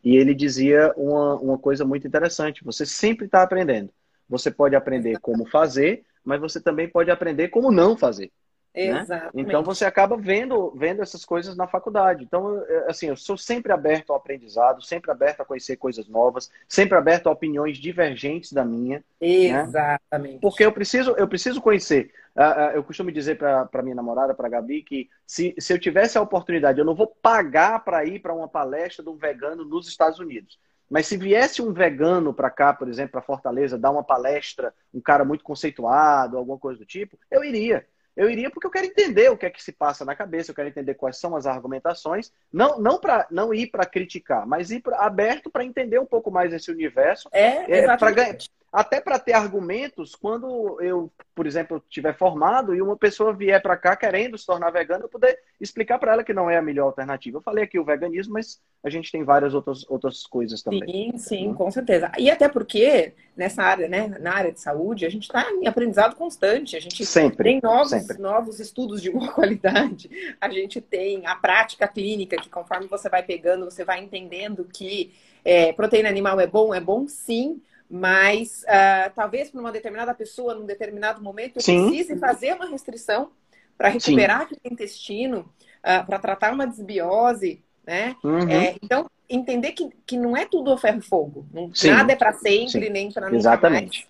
e 0.03 0.15
ele 0.15 0.33
dizia 0.33 0.93
uma, 0.95 1.35
uma 1.35 1.57
coisa 1.57 1.85
muito 1.85 2.07
interessante: 2.07 2.63
você 2.63 2.85
sempre 2.85 3.25
está 3.25 3.43
aprendendo. 3.43 3.89
Você 4.27 4.49
pode 4.49 4.75
aprender 4.75 5.19
como 5.19 5.45
fazer, 5.45 6.03
mas 6.23 6.39
você 6.39 6.61
também 6.61 6.87
pode 6.87 7.11
aprender 7.11 7.49
como 7.49 7.71
não 7.71 7.97
fazer. 7.97 8.31
Né? 8.73 9.05
Então 9.35 9.63
você 9.63 9.83
acaba 9.83 10.15
vendo, 10.15 10.71
vendo 10.71 11.01
essas 11.01 11.25
coisas 11.25 11.57
na 11.57 11.67
faculdade. 11.67 12.23
Então, 12.23 12.63
assim, 12.87 13.07
eu 13.07 13.17
sou 13.17 13.37
sempre 13.37 13.71
aberto 13.71 14.11
ao 14.11 14.15
aprendizado, 14.15 14.81
sempre 14.81 15.11
aberto 15.11 15.41
a 15.41 15.45
conhecer 15.45 15.75
coisas 15.75 16.07
novas, 16.07 16.49
sempre 16.67 16.97
aberto 16.97 17.27
a 17.27 17.31
opiniões 17.31 17.77
divergentes 17.77 18.53
da 18.53 18.63
minha. 18.63 19.03
Né? 19.19 19.27
Exatamente. 19.27 20.33
Né? 20.35 20.39
Porque 20.41 20.65
eu 20.65 20.71
preciso, 20.71 21.11
eu 21.17 21.27
preciso 21.27 21.61
conhecer. 21.61 22.11
Uh, 22.33 22.41
uh, 22.41 22.75
eu 22.75 22.83
costumo 22.83 23.11
dizer 23.11 23.37
para 23.37 23.83
minha 23.83 23.95
namorada, 23.95 24.33
para 24.33 24.47
Gabi, 24.47 24.83
que 24.83 25.09
se, 25.27 25.53
se 25.59 25.73
eu 25.73 25.79
tivesse 25.79 26.17
a 26.17 26.21
oportunidade, 26.21 26.79
eu 26.79 26.85
não 26.85 26.95
vou 26.95 27.07
pagar 27.07 27.83
para 27.83 28.05
ir 28.05 28.19
para 28.19 28.33
uma 28.33 28.47
palestra 28.47 29.03
de 29.03 29.09
um 29.09 29.17
vegano 29.17 29.65
nos 29.65 29.87
Estados 29.87 30.17
Unidos. 30.17 30.57
Mas 30.89 31.07
se 31.07 31.15
viesse 31.15 31.61
um 31.61 31.71
vegano 31.71 32.33
para 32.33 32.49
cá, 32.49 32.73
por 32.73 32.89
exemplo, 32.89 33.13
para 33.13 33.21
Fortaleza, 33.21 33.77
dar 33.77 33.91
uma 33.91 34.03
palestra, 34.03 34.73
um 34.93 34.99
cara 34.99 35.23
muito 35.23 35.41
conceituado, 35.41 36.37
alguma 36.37 36.57
coisa 36.57 36.79
do 36.79 36.85
tipo, 36.85 37.17
eu 37.29 37.45
iria. 37.45 37.85
Eu 38.15 38.29
iria 38.29 38.49
porque 38.49 38.67
eu 38.67 38.71
quero 38.71 38.87
entender 38.87 39.29
o 39.29 39.37
que 39.37 39.45
é 39.45 39.49
que 39.49 39.63
se 39.63 39.71
passa 39.71 40.03
na 40.03 40.15
cabeça, 40.15 40.51
eu 40.51 40.55
quero 40.55 40.67
entender 40.67 40.95
quais 40.95 41.17
são 41.17 41.35
as 41.35 41.45
argumentações, 41.45 42.31
não 42.51 42.79
não 42.79 42.99
para 42.99 43.27
não 43.31 43.53
ir 43.53 43.67
para 43.67 43.85
criticar, 43.85 44.45
mas 44.45 44.71
ir 44.71 44.81
pra, 44.81 45.05
aberto 45.05 45.49
para 45.49 45.63
entender 45.63 45.99
um 45.99 46.05
pouco 46.05 46.29
mais 46.29 46.53
esse 46.53 46.69
universo, 46.71 47.29
é, 47.31 47.79
é 47.79 47.97
para 47.97 48.11
ganhar 48.11 48.37
até 48.71 49.01
para 49.01 49.19
ter 49.19 49.33
argumentos 49.33 50.15
quando 50.15 50.79
eu, 50.81 51.11
por 51.35 51.45
exemplo, 51.45 51.83
estiver 51.89 52.17
formado 52.17 52.73
e 52.73 52.81
uma 52.81 52.95
pessoa 52.95 53.33
vier 53.33 53.61
para 53.61 53.75
cá 53.75 53.97
querendo 53.97 54.37
se 54.37 54.45
tornar 54.45 54.71
vegana, 54.71 55.03
eu 55.03 55.09
poder 55.09 55.37
explicar 55.59 55.99
para 55.99 56.13
ela 56.13 56.23
que 56.23 56.33
não 56.33 56.49
é 56.49 56.57
a 56.57 56.61
melhor 56.61 56.85
alternativa. 56.85 57.37
Eu 57.37 57.41
falei 57.41 57.65
aqui 57.65 57.77
o 57.77 57.83
veganismo, 57.83 58.33
mas 58.33 58.61
a 58.81 58.89
gente 58.89 59.11
tem 59.11 59.25
várias 59.25 59.53
outras, 59.53 59.85
outras 59.89 60.25
coisas 60.25 60.63
também. 60.63 61.11
Sim, 61.11 61.17
sim, 61.17 61.47
uhum. 61.49 61.53
com 61.53 61.69
certeza. 61.69 62.11
E 62.17 62.31
até 62.31 62.47
porque 62.47 63.13
nessa 63.35 63.61
área, 63.61 63.89
né, 63.89 64.07
na 64.21 64.33
área 64.33 64.53
de 64.53 64.61
saúde, 64.61 65.05
a 65.05 65.09
gente 65.09 65.23
está 65.23 65.51
em 65.51 65.67
aprendizado 65.67 66.15
constante. 66.15 66.77
A 66.77 66.79
gente 66.79 67.05
sempre, 67.05 67.43
tem 67.43 67.59
novos, 67.61 67.89
sempre. 67.89 68.19
novos 68.19 68.61
estudos 68.61 69.01
de 69.01 69.11
boa 69.11 69.27
qualidade. 69.33 70.09
A 70.39 70.49
gente 70.49 70.79
tem 70.79 71.25
a 71.25 71.35
prática 71.35 71.89
clínica 71.89 72.37
que 72.37 72.49
conforme 72.49 72.87
você 72.87 73.09
vai 73.09 73.21
pegando, 73.21 73.65
você 73.65 73.83
vai 73.83 74.01
entendendo 74.01 74.65
que 74.71 75.13
é, 75.43 75.73
proteína 75.73 76.07
animal 76.07 76.39
é 76.39 76.47
bom, 76.47 76.73
é 76.73 76.79
bom 76.79 77.05
sim 77.05 77.61
mas 77.91 78.63
uh, 78.63 79.11
talvez 79.13 79.51
para 79.51 79.59
uma 79.59 79.71
determinada 79.71 80.13
pessoa, 80.13 80.55
num 80.55 80.65
determinado 80.65 81.21
momento, 81.21 81.57
eu 81.57 81.61
Sim. 81.61 81.89
precise 81.89 82.17
fazer 82.17 82.53
uma 82.53 82.65
restrição 82.65 83.31
para 83.77 83.89
recuperar 83.89 84.41
aquele 84.43 84.61
intestino, 84.63 85.39
uh, 85.79 86.05
para 86.05 86.17
tratar 86.17 86.53
uma 86.53 86.65
desbiose, 86.65 87.61
né? 87.85 88.15
Uhum. 88.23 88.49
É, 88.49 88.77
então, 88.81 89.09
entender 89.27 89.73
que, 89.73 89.89
que 90.05 90.15
não 90.15 90.37
é 90.37 90.45
tudo 90.45 90.71
a 90.71 90.77
ferro 90.77 90.99
e 90.99 91.01
fogo. 91.01 91.45
Não, 91.51 91.69
nada 91.83 92.13
é 92.13 92.15
para 92.15 92.31
sempre, 92.31 92.85
Sim. 92.85 92.89
nem 92.89 93.11
para 93.11 93.25
nunca 93.25 93.37
Exatamente. 93.37 94.07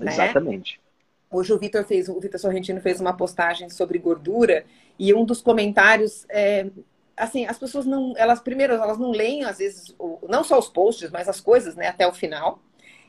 Mais, 0.00 0.16
né? 0.16 0.24
Exatamente. 0.24 0.80
Hoje 1.30 1.52
o 1.52 1.58
Vitor 1.58 1.84
fez, 1.84 2.08
o 2.08 2.18
Vitor 2.18 2.40
Sorrentino 2.40 2.80
fez 2.80 3.00
uma 3.00 3.16
postagem 3.16 3.70
sobre 3.70 3.98
gordura 3.98 4.64
e 4.98 5.14
um 5.14 5.24
dos 5.24 5.40
comentários 5.40 6.26
é, 6.28 6.66
assim, 7.16 7.46
as 7.46 7.58
pessoas 7.58 7.86
não, 7.86 8.14
elas 8.16 8.40
primeiro 8.40 8.74
elas 8.74 8.98
não 8.98 9.12
leem 9.12 9.44
às 9.44 9.58
vezes, 9.58 9.94
não 10.28 10.42
só 10.42 10.58
os 10.58 10.68
posts, 10.68 11.10
mas 11.10 11.28
as 11.28 11.40
coisas, 11.40 11.76
né, 11.76 11.86
até 11.86 12.06
o 12.06 12.12
final 12.12 12.60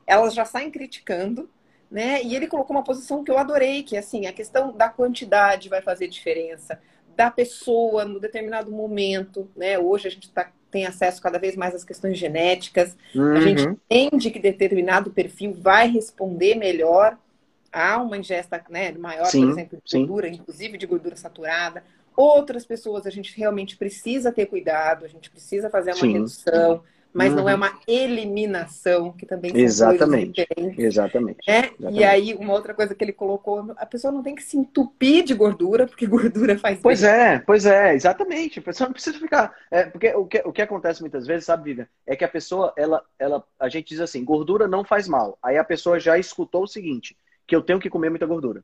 elas 0.06 0.34
já 0.34 0.46
saem 0.46 0.72
criticando, 0.72 1.50
né? 1.90 2.24
E 2.24 2.36
ele 2.36 2.48
colocou 2.48 2.76
uma 2.76 2.84
posição 2.84 3.24
que 3.24 3.32
eu 3.32 3.38
adorei, 3.38 3.84
que 3.84 3.96
é 3.96 4.00
assim, 4.00 4.26
a 4.26 4.34
questão 4.34 4.72
da 4.72 4.90
quantidade 4.90 5.70
vai 5.70 5.82
fazer 5.82 6.08
diferença, 6.08 6.80
da 7.16 7.30
pessoa 7.30 8.06
no 8.06 8.20
determinado 8.20 8.72
momento, 8.72 9.48
né? 9.56 9.78
Hoje 9.78 10.08
a 10.08 10.12
gente 10.12 10.32
tá, 10.32 10.52
tem 10.72 10.86
acesso 10.86 11.22
cada 11.22 11.38
vez 11.38 11.56
mais 11.56 11.76
às 11.76 11.84
questões 11.84 12.18
genéticas, 12.18 12.98
uhum. 13.14 13.34
a 13.34 13.42
gente 13.42 13.64
entende 13.64 14.32
que 14.32 14.40
determinado 14.40 15.12
perfil 15.12 15.54
vai 15.54 15.88
responder 15.88 16.56
melhor 16.56 17.18
a 17.72 18.02
uma 18.02 18.18
ingesta 18.18 18.64
né, 18.70 18.92
maior, 18.92 19.26
sim, 19.26 19.42
por 19.42 19.52
exemplo, 19.52 19.80
de 19.84 19.98
gordura, 19.98 20.28
sim. 20.28 20.36
inclusive 20.36 20.78
de 20.78 20.86
gordura 20.86 21.16
saturada. 21.16 21.84
Outras 22.16 22.66
pessoas 22.66 23.08
a 23.08 23.10
gente 23.10 23.36
realmente 23.36 23.76
precisa 23.76 24.32
ter 24.32 24.46
cuidado, 24.46 25.06
a 25.06 25.08
gente 25.08 25.30
precisa 25.32 25.70
fazer 25.70 25.92
uma 25.92 26.00
sim. 26.00 26.14
redução 26.14 26.84
mas 27.14 27.30
uhum. 27.30 27.38
não 27.38 27.50
é 27.50 27.54
uhum. 27.54 27.58
uma 27.58 27.80
eliminação, 27.88 29.12
que 29.12 29.26
também 29.26 29.52
são 29.52 29.60
Exatamente. 29.60 30.42
Exatamente. 30.78 31.40
Né? 31.48 31.70
Exatamente. 31.78 32.00
E 32.00 32.04
aí, 32.04 32.34
uma 32.34 32.54
outra 32.54 32.74
coisa 32.74 32.96
que 32.96 33.04
ele 33.04 33.14
colocou, 33.14 33.72
a 33.78 33.86
pessoa 33.86 34.12
não 34.12 34.24
tem 34.24 34.34
que 34.34 34.42
se 34.42 34.58
entupir 34.58 35.24
de 35.24 35.34
gordura, 35.36 35.86
porque 35.86 36.08
gordura 36.08 36.58
faz 36.58 36.80
Pois 36.82 37.02
bem. 37.02 37.10
é, 37.10 37.40
pois 37.40 37.66
é, 37.66 37.94
exatamente. 37.94 38.60
A 38.60 38.64
pessoa 38.64 38.88
não 38.88 38.94
precisa 38.94 39.20
ficar. 39.20 39.54
É, 39.70 39.86
porque 39.86 40.14
o 40.16 40.26
que, 40.26 40.42
o 40.44 40.52
que 40.52 40.62
acontece 40.62 41.02
muitas 41.02 41.28
vezes, 41.28 41.46
sabe, 41.46 41.66
Vivian, 41.66 41.88
é 42.08 42.16
que 42.16 42.26
a 42.26 42.30
pessoa, 42.30 42.74
ela, 42.76 43.04
ela, 43.20 43.44
a 43.60 43.70
gente 43.70 43.90
diz 43.90 44.00
assim, 44.00 44.26
gordura 44.26 44.68
não 44.68 44.84
faz 44.84 45.08
mal. 45.08 45.38
Aí 45.44 45.58
a 45.58 45.64
pessoa 45.64 46.00
já 46.00 46.18
escutou 46.18 46.64
o 46.64 46.68
seguinte, 46.68 47.16
que 47.46 47.56
eu 47.56 47.62
tenho 47.62 47.80
que 47.80 47.90
comer 47.90 48.10
muita 48.10 48.26
gordura. 48.26 48.64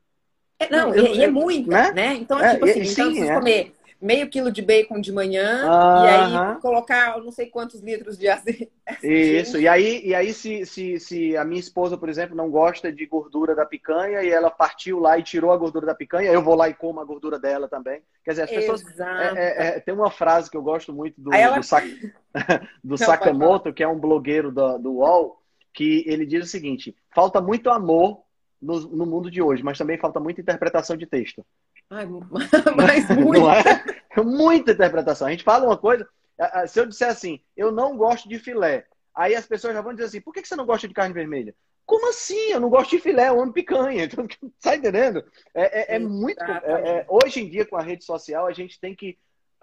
É, 0.59 0.69
não, 0.69 0.93
eu, 0.93 1.05
e, 1.05 1.23
é 1.23 1.27
muita, 1.27 1.69
né? 1.69 1.91
né? 1.93 2.13
Então, 2.15 2.37
é, 2.37 2.53
tipo 2.53 2.65
assim, 2.65 2.81
então 2.81 2.85
sim, 2.85 2.91
então 2.91 3.05
eu 3.05 3.11
preciso 3.11 3.31
é. 3.31 3.35
comer 3.35 3.73
meio 4.01 4.29
quilo 4.29 4.51
de 4.51 4.61
bacon 4.61 5.01
de 5.01 5.11
manhã 5.11 5.65
e 5.65 6.07
aí 6.07 6.55
colocar 6.61 7.17
não 7.19 7.31
sei 7.31 7.47
quantos 7.47 7.81
litros 7.81 8.17
de 8.17 8.29
azeite. 8.29 8.71
Isso, 9.03 9.59
e 9.59 9.67
aí, 9.67 10.01
e 10.05 10.15
aí 10.15 10.33
se, 10.33 10.65
se, 10.65 10.99
se 10.99 11.37
a 11.37 11.43
minha 11.43 11.59
esposa, 11.59 11.97
por 11.97 12.07
exemplo, 12.07 12.35
não 12.35 12.49
gosta 12.49 12.91
de 12.91 13.05
gordura 13.05 13.53
da 13.53 13.65
picanha 13.65 14.23
e 14.23 14.29
ela 14.29 14.49
partiu 14.49 14.99
lá 14.99 15.17
e 15.17 15.23
tirou 15.23 15.51
a 15.51 15.57
gordura 15.57 15.85
da 15.85 15.95
picanha, 15.95 16.31
eu 16.31 16.41
vou 16.41 16.55
lá 16.55 16.69
e 16.69 16.73
como 16.73 16.99
a 16.99 17.05
gordura 17.05 17.37
dela 17.37 17.67
também. 17.67 18.01
Quer 18.23 18.31
dizer, 18.31 18.43
as 18.43 18.49
pessoas. 18.49 18.83
É, 18.99 19.33
é, 19.35 19.67
é, 19.67 19.79
tem 19.79 19.93
uma 19.93 20.09
frase 20.09 20.49
que 20.49 20.57
eu 20.57 20.63
gosto 20.63 20.93
muito 20.93 21.19
do, 21.19 21.33
ela... 21.33 21.57
do, 21.57 21.63
Sak... 21.63 21.87
do 22.83 22.91
não, 22.91 22.97
Sakamoto, 22.97 23.73
que 23.73 23.83
é 23.83 23.87
um 23.87 23.99
blogueiro 23.99 24.51
do, 24.51 24.77
do 24.77 24.91
UOL, 24.93 25.41
que 25.73 26.03
ele 26.07 26.25
diz 26.25 26.45
o 26.45 26.49
seguinte: 26.49 26.95
falta 27.13 27.41
muito 27.41 27.69
amor 27.69 28.23
no, 28.61 28.79
no 28.79 29.05
mundo 29.05 29.31
de 29.31 29.41
hoje, 29.41 29.63
mas 29.63 29.77
também 29.77 29.97
falta 29.97 30.19
muita 30.19 30.41
interpretação 30.41 30.97
de 30.97 31.05
texto. 31.05 31.45
Ai, 31.89 32.05
mas 32.75 33.09
muita. 33.09 33.95
É? 34.17 34.21
Muita 34.21 34.71
interpretação. 34.71 35.27
A 35.27 35.31
gente 35.31 35.43
fala 35.43 35.65
uma 35.65 35.77
coisa, 35.77 36.07
se 36.67 36.79
eu 36.79 36.85
disser 36.85 37.09
assim, 37.09 37.41
eu 37.55 37.71
não 37.71 37.97
gosto 37.97 38.29
de 38.29 38.37
filé, 38.37 38.85
aí 39.15 39.35
as 39.35 39.45
pessoas 39.45 39.73
já 39.73 39.81
vão 39.81 39.93
dizer 39.93 40.05
assim, 40.05 40.21
por 40.21 40.33
que 40.33 40.45
você 40.45 40.55
não 40.55 40.65
gosta 40.65 40.87
de 40.87 40.93
carne 40.93 41.13
vermelha? 41.13 41.55
Como 41.85 42.09
assim? 42.09 42.51
Eu 42.51 42.59
não 42.59 42.69
gosto 42.69 42.91
de 42.91 42.99
filé, 42.99 43.29
eu 43.29 43.41
amo 43.41 43.51
picanha. 43.51 44.03
Então, 44.11 44.27
tá 44.61 44.75
entendendo? 44.75 45.23
É, 45.55 45.93
é, 45.93 45.95
é 45.95 45.99
muito. 45.99 46.43
É, 46.43 46.99
é, 46.99 47.05
hoje 47.09 47.41
em 47.41 47.49
dia, 47.49 47.65
com 47.65 47.75
a 47.75 47.81
rede 47.81 48.05
social, 48.05 48.45
a 48.45 48.53
gente 48.53 48.79
tem 48.79 48.95
que 48.95 49.17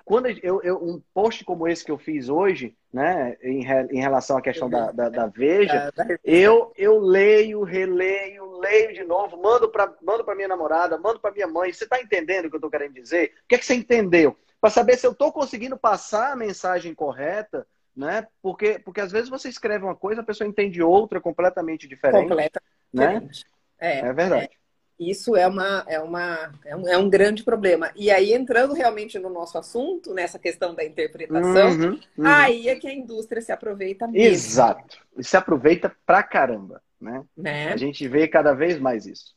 quando 0.07 0.29
eu, 0.41 0.63
eu, 0.63 0.77
um 0.77 1.03
post 1.13 1.45
como 1.45 1.67
esse 1.67 1.85
que 1.85 1.91
eu 1.91 1.99
fiz 1.99 2.29
hoje, 2.29 2.77
né, 2.97 3.37
em, 3.43 3.63
em 3.91 4.01
relação 4.01 4.39
à 4.39 4.41
questão 4.41 4.71
da, 4.71 4.91
da, 4.91 5.11
da 5.11 5.27
Veja, 5.27 5.93
eu, 6.25 6.73
eu 6.79 6.99
leio, 6.99 7.63
releio, 7.63 8.59
leio 8.59 8.95
de 8.95 9.05
novo, 9.05 9.37
mando 9.37 9.69
para 9.69 9.93
mando 10.01 10.25
minha 10.35 10.49
namorada, 10.49 10.97
mando 10.97 11.21
para 11.21 11.31
minha 11.31 11.47
mãe. 11.47 11.71
Você 11.71 11.85
está 11.85 12.01
entendendo 12.01 12.47
o 12.47 12.49
que 12.49 12.57
eu 12.57 12.59
estou 12.59 12.71
querendo 12.71 12.95
dizer? 12.95 13.35
O 13.45 13.49
que 13.49 13.55
é 13.55 13.59
que 13.59 13.67
você 13.67 13.75
entendeu? 13.75 14.35
Para 14.59 14.71
saber 14.71 14.97
se 14.97 15.07
eu 15.07 15.13
estou 15.13 15.31
conseguindo 15.31 15.77
passar 15.77 16.33
a 16.33 16.37
mensagem 16.37 16.95
correta, 16.95 17.67
né? 17.95 18.27
Porque, 18.41 18.79
porque 18.79 19.03
às 19.03 19.13
vezes 19.13 19.29
você 19.29 19.51
escreve 19.51 19.85
uma 19.85 19.95
coisa, 19.95 20.23
a 20.23 20.25
pessoa 20.25 20.49
entende 20.49 20.83
outra 20.83 21.21
completamente 21.21 21.87
diferente. 21.87 22.31
Completamente 22.31 22.63
né? 22.95 23.21
diferente. 23.21 23.45
É, 23.79 23.99
é 23.99 24.13
verdade. 24.15 24.45
É. 24.47 24.66
Isso 24.99 25.37
é, 25.37 25.47
uma, 25.47 25.85
é, 25.87 26.01
uma, 26.01 26.53
é, 26.65 26.75
um, 26.75 26.89
é 26.89 26.97
um 26.97 27.11
grande 27.11 27.43
problema. 27.45 27.91
E 27.95 28.11
aí, 28.11 28.33
entrando 28.33 28.73
realmente 28.73 29.19
no 29.19 29.29
nosso 29.29 29.59
assunto, 29.59 30.15
nessa 30.15 30.39
questão 30.39 30.75
da 30.75 30.83
interpretação, 30.85 31.71
uhum, 31.71 32.01
uhum. 32.17 32.27
aí 32.27 32.69
é 32.69 32.77
que 32.77 32.89
a 32.89 32.95
indústria 32.95 33.43
se 33.43 33.53
aproveita 33.53 34.07
mesmo. 34.09 34.27
Exato. 34.27 34.99
E 35.17 35.23
se 35.23 35.37
aproveita 35.37 35.95
pra 36.07 36.23
caramba. 36.23 36.83
Né? 36.99 37.23
né? 37.37 37.73
A 37.73 37.77
gente 37.77 38.09
vê 38.09 38.27
cada 38.27 38.55
vez 38.55 38.79
mais 38.79 39.07
isso. 39.07 39.37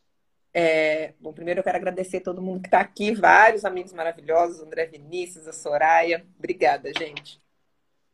É, 0.53 1.13
bom, 1.19 1.33
primeiro 1.33 1.59
eu 1.59 1.63
quero 1.63 1.77
agradecer 1.77 2.21
todo 2.21 2.41
mundo 2.41 2.61
que 2.61 2.67
está 2.67 2.79
aqui, 2.79 3.13
vários 3.13 3.65
amigos 3.65 3.93
maravilhosos, 3.93 4.61
André 4.61 4.85
Vinícius, 4.87 5.47
a 5.47 5.51
Soraya. 5.51 6.25
Obrigada, 6.37 6.91
gente. 6.97 7.39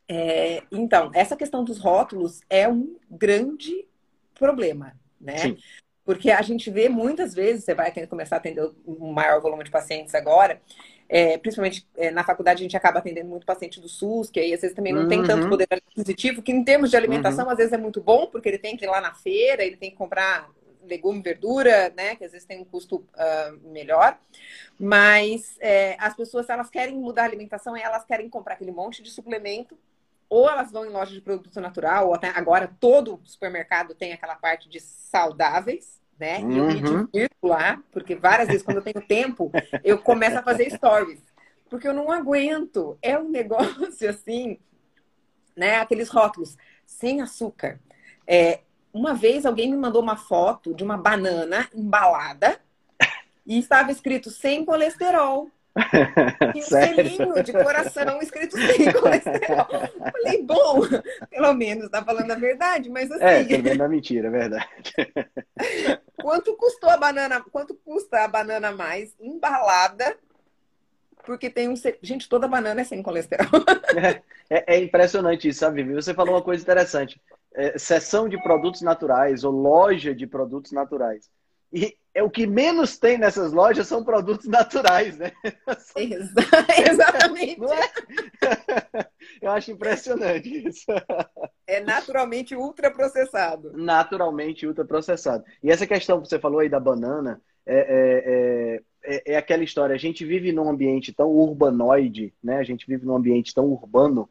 É, 0.07 0.63
então, 0.71 1.11
essa 1.13 1.35
questão 1.35 1.63
dos 1.63 1.79
rótulos 1.79 2.41
é 2.49 2.67
um 2.67 2.97
grande 3.09 3.87
problema, 4.33 4.93
né? 5.19 5.37
Sim. 5.37 5.57
Porque 6.05 6.29
a 6.29 6.41
gente 6.41 6.69
vê 6.69 6.87
muitas 6.87 7.33
vezes, 7.33 7.63
você 7.63 7.73
vai 7.73 7.91
começar 8.07 8.35
a 8.35 8.37
atender 8.37 8.69
um 8.87 9.11
maior 9.11 9.41
volume 9.41 9.63
de 9.63 9.71
pacientes 9.71 10.13
agora, 10.13 10.61
é, 11.09 11.37
principalmente 11.37 11.87
é, 11.97 12.11
na 12.11 12.23
faculdade 12.23 12.61
a 12.61 12.63
gente 12.63 12.77
acaba 12.77 12.99
atendendo 12.99 13.29
muito 13.29 13.45
paciente 13.45 13.81
do 13.81 13.89
SUS, 13.89 14.29
que 14.29 14.39
aí 14.39 14.53
às 14.53 14.61
vezes 14.61 14.75
também 14.75 14.93
não 14.93 15.03
uhum. 15.03 15.07
tem 15.07 15.23
tanto 15.23 15.43
uhum. 15.43 15.49
poder 15.49 15.67
aquisitivo, 15.71 16.41
que 16.41 16.51
em 16.51 16.63
termos 16.63 16.89
de 16.89 16.97
alimentação 16.97 17.45
uhum. 17.45 17.51
às 17.51 17.57
vezes 17.57 17.73
é 17.73 17.77
muito 17.77 18.01
bom, 18.01 18.27
porque 18.27 18.49
ele 18.49 18.57
tem 18.57 18.77
que 18.77 18.85
ir 18.85 18.87
lá 18.87 19.01
na 19.01 19.13
feira, 19.13 19.63
ele 19.63 19.77
tem 19.77 19.91
que 19.91 19.97
comprar 19.97 20.49
legume, 20.87 21.21
verdura, 21.21 21.91
né? 21.95 22.15
Que 22.15 22.25
às 22.25 22.31
vezes 22.31 22.47
tem 22.47 22.61
um 22.61 22.65
custo 22.65 22.97
uh, 22.97 23.69
melhor. 23.71 24.17
Mas 24.79 25.57
é, 25.59 25.95
as 25.99 26.15
pessoas, 26.15 26.49
elas 26.49 26.69
querem 26.69 26.95
mudar 26.95 27.23
a 27.23 27.25
alimentação 27.25 27.75
e 27.75 27.81
elas 27.81 28.05
querem 28.05 28.29
comprar 28.29 28.53
aquele 28.53 28.71
monte 28.71 29.01
de 29.01 29.09
suplemento. 29.09 29.77
Ou 30.29 30.49
elas 30.49 30.71
vão 30.71 30.85
em 30.85 30.89
loja 30.89 31.13
de 31.13 31.21
produto 31.21 31.61
natural, 31.61 32.07
ou 32.07 32.15
até 32.15 32.29
agora 32.29 32.67
todo 32.79 33.19
supermercado 33.23 33.93
tem 33.95 34.13
aquela 34.13 34.35
parte 34.35 34.67
de 34.69 34.79
saudáveis, 34.79 36.01
né? 36.19 36.45
E 36.49 36.57
eu 36.57 36.67
me 36.67 36.81
Uhum. 36.81 36.81
divirto 36.81 37.47
lá, 37.47 37.81
porque 37.91 38.15
várias 38.15 38.49
vezes, 38.49 38.63
quando 38.63 38.77
eu 38.77 38.83
tenho 38.83 39.05
tempo, 39.05 39.53
eu 39.83 39.97
começo 40.01 40.37
a 40.39 40.43
fazer 40.43 40.69
stories. 40.71 41.21
Porque 41.69 41.87
eu 41.87 41.93
não 41.93 42.11
aguento. 42.11 42.97
É 43.01 43.17
um 43.17 43.29
negócio 43.29 44.09
assim, 44.09 44.59
né? 45.55 45.77
Aqueles 45.77 46.09
rótulos 46.09 46.57
sem 46.85 47.21
açúcar. 47.21 47.79
É, 48.27 48.61
uma 48.93 49.13
vez 49.13 49.45
alguém 49.45 49.69
me 49.69 49.77
mandou 49.77 50.01
uma 50.01 50.15
foto 50.17 50.73
de 50.73 50.83
uma 50.83 50.97
banana 50.97 51.69
embalada 51.73 52.59
e 53.45 53.57
estava 53.59 53.91
escrito 53.91 54.29
sem 54.29 54.65
colesterol. 54.65 55.49
E 56.55 56.59
um 56.59 56.61
selinho 56.61 57.43
de 57.43 57.51
coração 57.51 58.21
escrito 58.21 58.57
sem 58.57 58.93
colesterol. 58.93 59.67
Falei, 60.11 60.41
bom, 60.41 60.81
pelo 61.29 61.53
menos 61.53 61.89
tá 61.89 62.03
falando 62.03 62.31
a 62.31 62.35
verdade, 62.35 62.89
mas 62.89 63.11
assim, 63.11 63.23
É, 63.23 63.43
pelo 63.43 63.63
menos 63.63 63.77
não 63.77 63.85
é 63.85 63.89
mentira, 63.89 64.27
é 64.27 64.31
verdade. 64.31 64.69
quanto 66.21 66.55
custou 66.55 66.89
a 66.89 66.97
banana? 66.97 67.43
Quanto 67.51 67.75
custa 67.75 68.23
a 68.23 68.27
banana 68.27 68.71
mais 68.71 69.13
embalada? 69.19 70.17
Porque 71.25 71.49
tem 71.49 71.67
um. 71.67 71.75
Gente, 72.01 72.29
toda 72.29 72.47
banana 72.47 72.81
é 72.81 72.83
sem 72.83 73.01
colesterol. 73.03 73.47
É, 74.47 74.75
é 74.75 74.79
impressionante 74.79 75.47
isso, 75.47 75.61
sabe, 75.61 75.81
Vivi? 75.81 75.95
Você 75.95 76.13
falou 76.13 76.35
uma 76.35 76.41
coisa 76.41 76.61
interessante. 76.61 77.19
É, 77.53 77.77
seção 77.79 78.29
de 78.29 78.39
produtos 78.43 78.81
naturais 78.81 79.43
ou 79.43 79.51
loja 79.51 80.13
de 80.13 80.27
produtos 80.27 80.71
naturais. 80.71 81.29
E 81.75 81.97
é 82.13 82.23
o 82.23 82.29
que 82.29 82.47
menos 82.47 82.97
tem 82.97 83.17
nessas 83.17 83.51
lojas 83.51 83.85
são 83.87 84.01
produtos 84.01 84.47
naturais, 84.47 85.17
né? 85.17 85.33
Exa- 85.97 86.89
Exatamente. 86.89 87.59
É? 87.65 89.09
Eu 89.41 89.51
acho 89.51 89.71
impressionante 89.71 90.65
isso. 90.67 90.85
É 91.67 91.81
naturalmente 91.81 92.55
ultraprocessado. 92.55 93.73
Naturalmente 93.75 94.65
ultraprocessado. 94.65 95.43
E 95.61 95.69
essa 95.69 95.85
questão 95.85 96.21
que 96.21 96.29
você 96.29 96.39
falou 96.39 96.59
aí 96.59 96.69
da 96.69 96.79
banana 96.79 97.41
é, 97.65 98.79
é, 99.03 99.13
é, 99.17 99.33
é 99.33 99.37
aquela 99.37 99.63
história. 99.65 99.93
A 99.93 99.99
gente 99.99 100.23
vive 100.23 100.53
num 100.53 100.69
ambiente 100.69 101.11
tão 101.11 101.27
urbanoide, 101.29 102.33
né? 102.41 102.57
A 102.59 102.63
gente 102.63 102.87
vive 102.87 103.05
num 103.05 103.15
ambiente 103.17 103.53
tão 103.53 103.65
urbano 103.65 104.29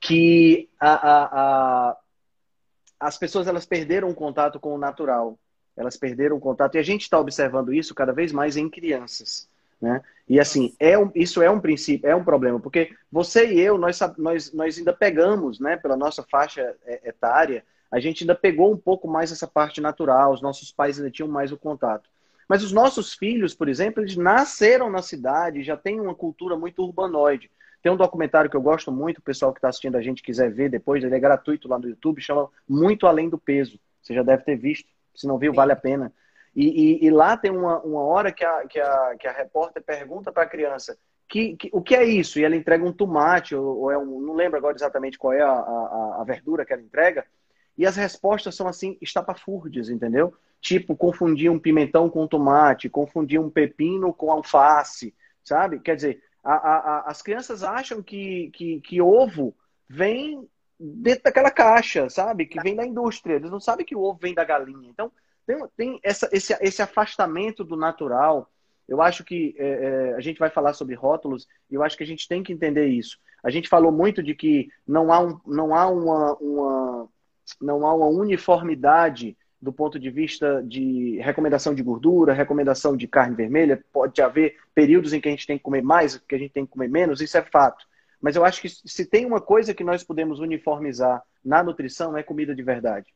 que 0.00 0.70
a, 0.80 0.92
a, 0.94 1.24
a- 1.90 1.96
as 2.98 3.18
pessoas 3.18 3.46
elas 3.46 3.66
perderam 3.66 4.08
o 4.08 4.14
contato 4.14 4.58
com 4.58 4.74
o 4.74 4.78
natural. 4.78 5.38
Elas 5.80 5.96
perderam 5.96 6.36
o 6.36 6.40
contato. 6.40 6.74
E 6.74 6.78
a 6.78 6.82
gente 6.82 7.02
está 7.02 7.18
observando 7.18 7.72
isso 7.72 7.94
cada 7.94 8.12
vez 8.12 8.32
mais 8.32 8.56
em 8.56 8.68
crianças. 8.68 9.48
Né? 9.80 10.02
E 10.28 10.38
assim, 10.38 10.74
é 10.78 10.98
um, 10.98 11.10
isso 11.14 11.40
é 11.40 11.50
um 11.50 11.58
princípio, 11.58 12.06
é 12.06 12.14
um 12.14 12.22
problema, 12.22 12.60
porque 12.60 12.94
você 13.10 13.46
e 13.46 13.58
eu, 13.58 13.78
nós, 13.78 13.98
nós, 14.18 14.52
nós 14.52 14.76
ainda 14.76 14.92
pegamos, 14.92 15.58
né, 15.58 15.78
pela 15.78 15.96
nossa 15.96 16.22
faixa 16.22 16.76
é, 16.84 17.08
etária, 17.08 17.64
a 17.90 17.98
gente 17.98 18.22
ainda 18.22 18.34
pegou 18.34 18.70
um 18.70 18.76
pouco 18.76 19.08
mais 19.08 19.32
essa 19.32 19.46
parte 19.46 19.80
natural, 19.80 20.34
os 20.34 20.42
nossos 20.42 20.70
pais 20.70 20.98
ainda 20.98 21.10
tinham 21.10 21.28
mais 21.28 21.50
o 21.50 21.56
contato. 21.56 22.10
Mas 22.46 22.62
os 22.62 22.72
nossos 22.72 23.14
filhos, 23.14 23.54
por 23.54 23.68
exemplo, 23.68 24.02
eles 24.02 24.16
nasceram 24.16 24.90
na 24.90 25.00
cidade, 25.00 25.62
já 25.62 25.76
têm 25.76 25.98
uma 25.98 26.14
cultura 26.14 26.56
muito 26.56 26.82
urbanoide. 26.82 27.50
Tem 27.82 27.90
um 27.90 27.96
documentário 27.96 28.50
que 28.50 28.56
eu 28.56 28.60
gosto 28.60 28.92
muito, 28.92 29.18
o 29.18 29.22
pessoal 29.22 29.52
que 29.52 29.58
está 29.58 29.68
assistindo 29.68 29.96
a 29.96 30.02
gente 30.02 30.22
quiser 30.22 30.52
ver 30.52 30.68
depois, 30.68 31.02
ele 31.02 31.14
é 31.14 31.18
gratuito 31.18 31.66
lá 31.66 31.78
no 31.78 31.88
YouTube, 31.88 32.20
chama 32.20 32.48
Muito 32.68 33.06
Além 33.06 33.28
do 33.28 33.38
Peso. 33.38 33.80
Você 34.02 34.14
já 34.14 34.22
deve 34.22 34.44
ter 34.44 34.56
visto, 34.56 34.88
se 35.20 35.26
não 35.26 35.38
viu, 35.38 35.52
Sim. 35.52 35.56
vale 35.56 35.72
a 35.72 35.76
pena. 35.76 36.12
E, 36.54 36.66
e- 37.04 37.06
e 37.06 37.10
lá 37.10 37.36
tem 37.36 37.50
uma, 37.50 37.78
uma 37.80 38.02
hora 38.02 38.32
que 38.32 38.44
a, 38.44 38.66
que, 38.66 38.80
a, 38.80 39.16
que 39.18 39.26
a 39.28 39.32
repórter 39.32 39.82
pergunta 39.82 40.32
para 40.32 40.42
a 40.44 40.48
criança 40.48 40.96
que, 41.28 41.56
que- 41.56 41.70
o 41.72 41.80
que 41.80 41.94
é 41.94 42.04
isso? 42.04 42.40
E 42.40 42.44
ela 42.44 42.56
entrega 42.56 42.84
um 42.84 42.92
tomate, 42.92 43.54
ou, 43.54 43.82
ou 43.82 43.90
é 43.90 43.96
um. 43.96 44.20
Não 44.20 44.34
lembro 44.34 44.58
agora 44.58 44.74
exatamente 44.74 45.16
qual 45.16 45.32
é 45.32 45.40
a, 45.42 45.48
a, 45.52 46.18
a 46.20 46.24
verdura 46.24 46.64
que 46.66 46.72
ela 46.72 46.82
entrega. 46.82 47.24
E 47.78 47.86
as 47.86 47.96
respostas 47.96 48.54
são 48.56 48.66
assim, 48.66 48.98
estapafúrdias, 49.00 49.88
entendeu? 49.88 50.34
Tipo, 50.60 50.96
confundir 50.96 51.50
um 51.50 51.58
pimentão 51.58 52.10
com 52.10 52.26
tomate, 52.26 52.88
confundir 52.90 53.40
um 53.40 53.48
pepino 53.48 54.12
com 54.12 54.30
alface, 54.32 55.14
sabe? 55.42 55.78
Quer 55.78 55.94
dizer, 55.96 56.22
a- 56.42 56.52
a- 56.54 56.78
a- 56.78 57.04
as 57.06 57.22
crianças 57.22 57.62
acham 57.62 58.02
que, 58.02 58.50
que, 58.52 58.80
que 58.80 59.00
ovo 59.00 59.54
vem 59.88 60.46
dentro 60.80 61.24
daquela 61.24 61.50
caixa, 61.50 62.08
sabe? 62.08 62.46
Que 62.46 62.60
vem 62.62 62.74
da 62.74 62.86
indústria. 62.86 63.34
Eles 63.34 63.50
não 63.50 63.60
sabem 63.60 63.84
que 63.84 63.94
o 63.94 64.00
ovo 64.00 64.18
vem 64.18 64.32
da 64.32 64.44
galinha. 64.44 64.88
Então, 64.88 65.12
tem, 65.46 65.58
tem 65.76 66.00
essa, 66.02 66.28
esse, 66.32 66.56
esse 66.60 66.80
afastamento 66.80 67.62
do 67.62 67.76
natural. 67.76 68.50
Eu 68.88 69.02
acho 69.02 69.22
que 69.22 69.54
é, 69.58 69.68
é, 69.68 70.14
a 70.14 70.20
gente 70.20 70.38
vai 70.38 70.48
falar 70.48 70.72
sobre 70.72 70.94
rótulos 70.94 71.46
e 71.70 71.74
eu 71.74 71.82
acho 71.82 71.96
que 71.96 72.02
a 72.02 72.06
gente 72.06 72.26
tem 72.26 72.42
que 72.42 72.52
entender 72.52 72.86
isso. 72.86 73.18
A 73.42 73.50
gente 73.50 73.68
falou 73.68 73.92
muito 73.92 74.22
de 74.22 74.34
que 74.34 74.70
não 74.86 75.12
há, 75.12 75.20
um, 75.20 75.38
não 75.46 75.74
há, 75.74 75.86
uma, 75.86 76.34
uma, 76.36 77.08
não 77.60 77.86
há 77.86 77.94
uma 77.94 78.06
uniformidade 78.06 79.36
do 79.60 79.72
ponto 79.72 79.98
de 79.98 80.10
vista 80.10 80.62
de 80.62 81.18
recomendação 81.20 81.74
de 81.74 81.82
gordura, 81.82 82.32
recomendação 82.32 82.96
de 82.96 83.06
carne 83.06 83.36
vermelha. 83.36 83.84
Pode 83.92 84.20
haver 84.22 84.56
períodos 84.74 85.12
em 85.12 85.20
que 85.20 85.28
a 85.28 85.30
gente 85.30 85.46
tem 85.46 85.58
que 85.58 85.64
comer 85.64 85.82
mais, 85.82 86.16
que 86.16 86.34
a 86.34 86.38
gente 86.38 86.52
tem 86.52 86.64
que 86.64 86.72
comer 86.72 86.88
menos, 86.88 87.20
isso 87.20 87.36
é 87.36 87.42
fato. 87.42 87.86
Mas 88.20 88.36
eu 88.36 88.44
acho 88.44 88.60
que 88.60 88.68
se 88.68 89.06
tem 89.06 89.24
uma 89.24 89.40
coisa 89.40 89.72
que 89.72 89.84
nós 89.84 90.04
podemos 90.04 90.40
uniformizar 90.40 91.22
na 91.44 91.62
nutrição 91.62 92.16
é 92.16 92.22
comida 92.22 92.54
de 92.54 92.62
verdade. 92.62 93.06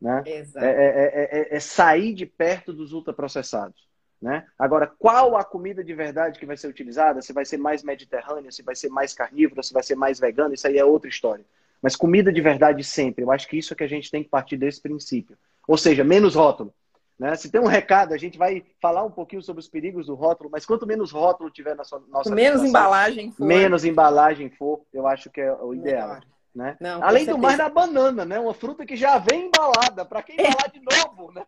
Né? 0.00 0.22
Exato. 0.26 0.64
É, 0.64 0.70
é, 0.70 1.28
é, 1.52 1.56
é, 1.56 1.60
sair 1.60 2.14
de 2.14 2.26
perto 2.26 2.72
dos 2.72 2.92
ultraprocessados. 2.92 3.88
Né? 4.20 4.46
Agora, 4.58 4.86
qual 4.86 5.36
a 5.36 5.44
comida 5.44 5.82
de 5.84 5.94
verdade 5.94 6.38
que 6.38 6.46
vai 6.46 6.56
ser 6.56 6.68
utilizada? 6.68 7.22
Se 7.22 7.32
vai 7.32 7.44
ser 7.44 7.56
mais 7.56 7.82
mediterrânea, 7.82 8.50
se 8.50 8.62
vai 8.62 8.74
ser 8.74 8.88
mais 8.88 9.14
carnívora, 9.14 9.62
se 9.62 9.72
vai 9.72 9.82
ser 9.82 9.94
mais 9.94 10.18
vegana, 10.18 10.54
isso 10.54 10.66
aí 10.66 10.78
é 10.78 10.84
outra 10.84 11.08
história. 11.08 11.44
Mas 11.80 11.96
comida 11.96 12.32
de 12.32 12.40
verdade 12.40 12.84
sempre. 12.84 13.24
Eu 13.24 13.30
acho 13.30 13.48
que 13.48 13.56
isso 13.56 13.72
é 13.72 13.76
que 13.76 13.84
a 13.84 13.88
gente 13.88 14.10
tem 14.10 14.22
que 14.22 14.28
partir 14.28 14.56
desse 14.56 14.80
princípio. 14.80 15.38
Ou 15.66 15.78
seja, 15.78 16.04
menos 16.04 16.34
rótulo. 16.34 16.74
Né? 17.20 17.36
Se 17.36 17.50
tem 17.50 17.60
um 17.60 17.66
recado, 17.66 18.14
a 18.14 18.16
gente 18.16 18.38
vai 18.38 18.64
falar 18.80 19.04
um 19.04 19.10
pouquinho 19.10 19.42
sobre 19.42 19.60
os 19.60 19.68
perigos 19.68 20.06
do 20.06 20.14
rótulo, 20.14 20.48
mas 20.50 20.64
quanto 20.64 20.86
menos 20.86 21.12
rótulo 21.12 21.50
tiver 21.50 21.76
na 21.76 21.84
sua 21.84 22.02
nossa 22.08 22.34
menos 22.34 22.62
alimentação, 22.62 22.66
embalagem 22.66 23.30
for, 23.30 23.46
menos 23.46 23.84
embalagem 23.84 24.48
for, 24.48 24.80
eu 24.90 25.06
acho 25.06 25.28
que 25.28 25.38
é 25.38 25.52
o 25.52 25.74
ideal. 25.74 26.08
melhor. 26.08 26.24
Né? 26.54 26.78
Não, 26.80 27.04
Além 27.04 27.26
do 27.26 27.36
mais, 27.36 27.58
na 27.58 27.68
banana, 27.68 28.24
né? 28.24 28.40
Uma 28.40 28.54
fruta 28.54 28.86
que 28.86 28.96
já 28.96 29.18
vem 29.18 29.48
embalada. 29.48 30.02
Para 30.02 30.22
quem 30.22 30.34
embalar 30.34 30.70
de 30.72 30.80
novo, 30.80 31.30
né? 31.30 31.44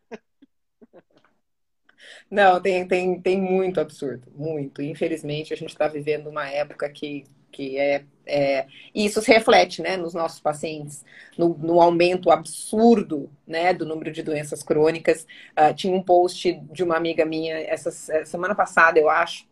Não, 2.30 2.61
tem, 2.61 2.87
tem, 2.87 3.20
tem 3.20 3.40
muito 3.40 3.80
absurdo, 3.80 4.30
muito. 4.35 4.82
Infelizmente, 4.82 5.54
a 5.54 5.56
gente 5.56 5.70
está 5.70 5.88
vivendo 5.88 6.28
uma 6.28 6.48
época 6.48 6.88
que, 6.90 7.24
que 7.52 7.78
é, 7.78 8.04
é. 8.26 8.66
E 8.94 9.04
isso 9.04 9.20
se 9.22 9.30
reflete 9.30 9.82
né, 9.82 9.96
nos 9.96 10.14
nossos 10.14 10.40
pacientes, 10.40 11.04
no, 11.36 11.50
no 11.58 11.80
aumento 11.80 12.30
absurdo 12.30 13.30
né, 13.46 13.72
do 13.74 13.86
número 13.86 14.10
de 14.10 14.22
doenças 14.22 14.62
crônicas. 14.62 15.26
Ah, 15.54 15.72
tinha 15.74 15.94
um 15.94 16.02
post 16.02 16.52
de 16.72 16.82
uma 16.82 16.96
amiga 16.96 17.24
minha 17.24 17.56
essa 17.58 17.90
semana 18.24 18.54
passada, 18.54 18.98
eu 18.98 19.08
acho. 19.08 19.46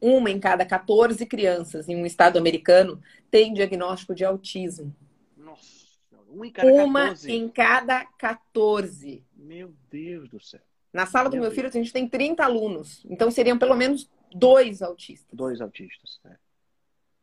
Uma 0.00 0.30
em 0.30 0.40
cada 0.40 0.66
14 0.66 1.24
crianças 1.26 1.88
em 1.88 1.96
um 1.96 2.04
estado 2.04 2.38
americano 2.38 3.00
tem 3.30 3.54
diagnóstico 3.54 4.14
de 4.14 4.24
autismo. 4.24 4.94
Nossa, 5.36 5.96
um 6.28 6.44
em 6.44 6.50
cada 6.50 6.68
Uma 6.72 7.00
14. 7.10 7.32
em 7.32 7.48
cada 7.48 8.04
14. 8.18 9.24
Meu 9.36 9.72
Deus 9.90 10.28
do 10.28 10.40
céu. 10.40 10.60
Na 10.92 11.06
sala 11.06 11.30
do 11.30 11.36
Meu 11.36 11.42
meu 11.42 11.50
Deus. 11.50 11.54
filho, 11.54 11.68
a 11.68 11.70
gente 11.70 11.92
tem 11.92 12.06
30 12.08 12.44
alunos. 12.44 13.04
Então, 13.08 13.30
seriam 13.30 13.58
pelo 13.58 13.74
menos 13.76 14.10
dois 14.34 14.82
autistas. 14.82 15.28
Dois 15.32 15.60
autistas. 15.60 16.20
né? 16.24 16.36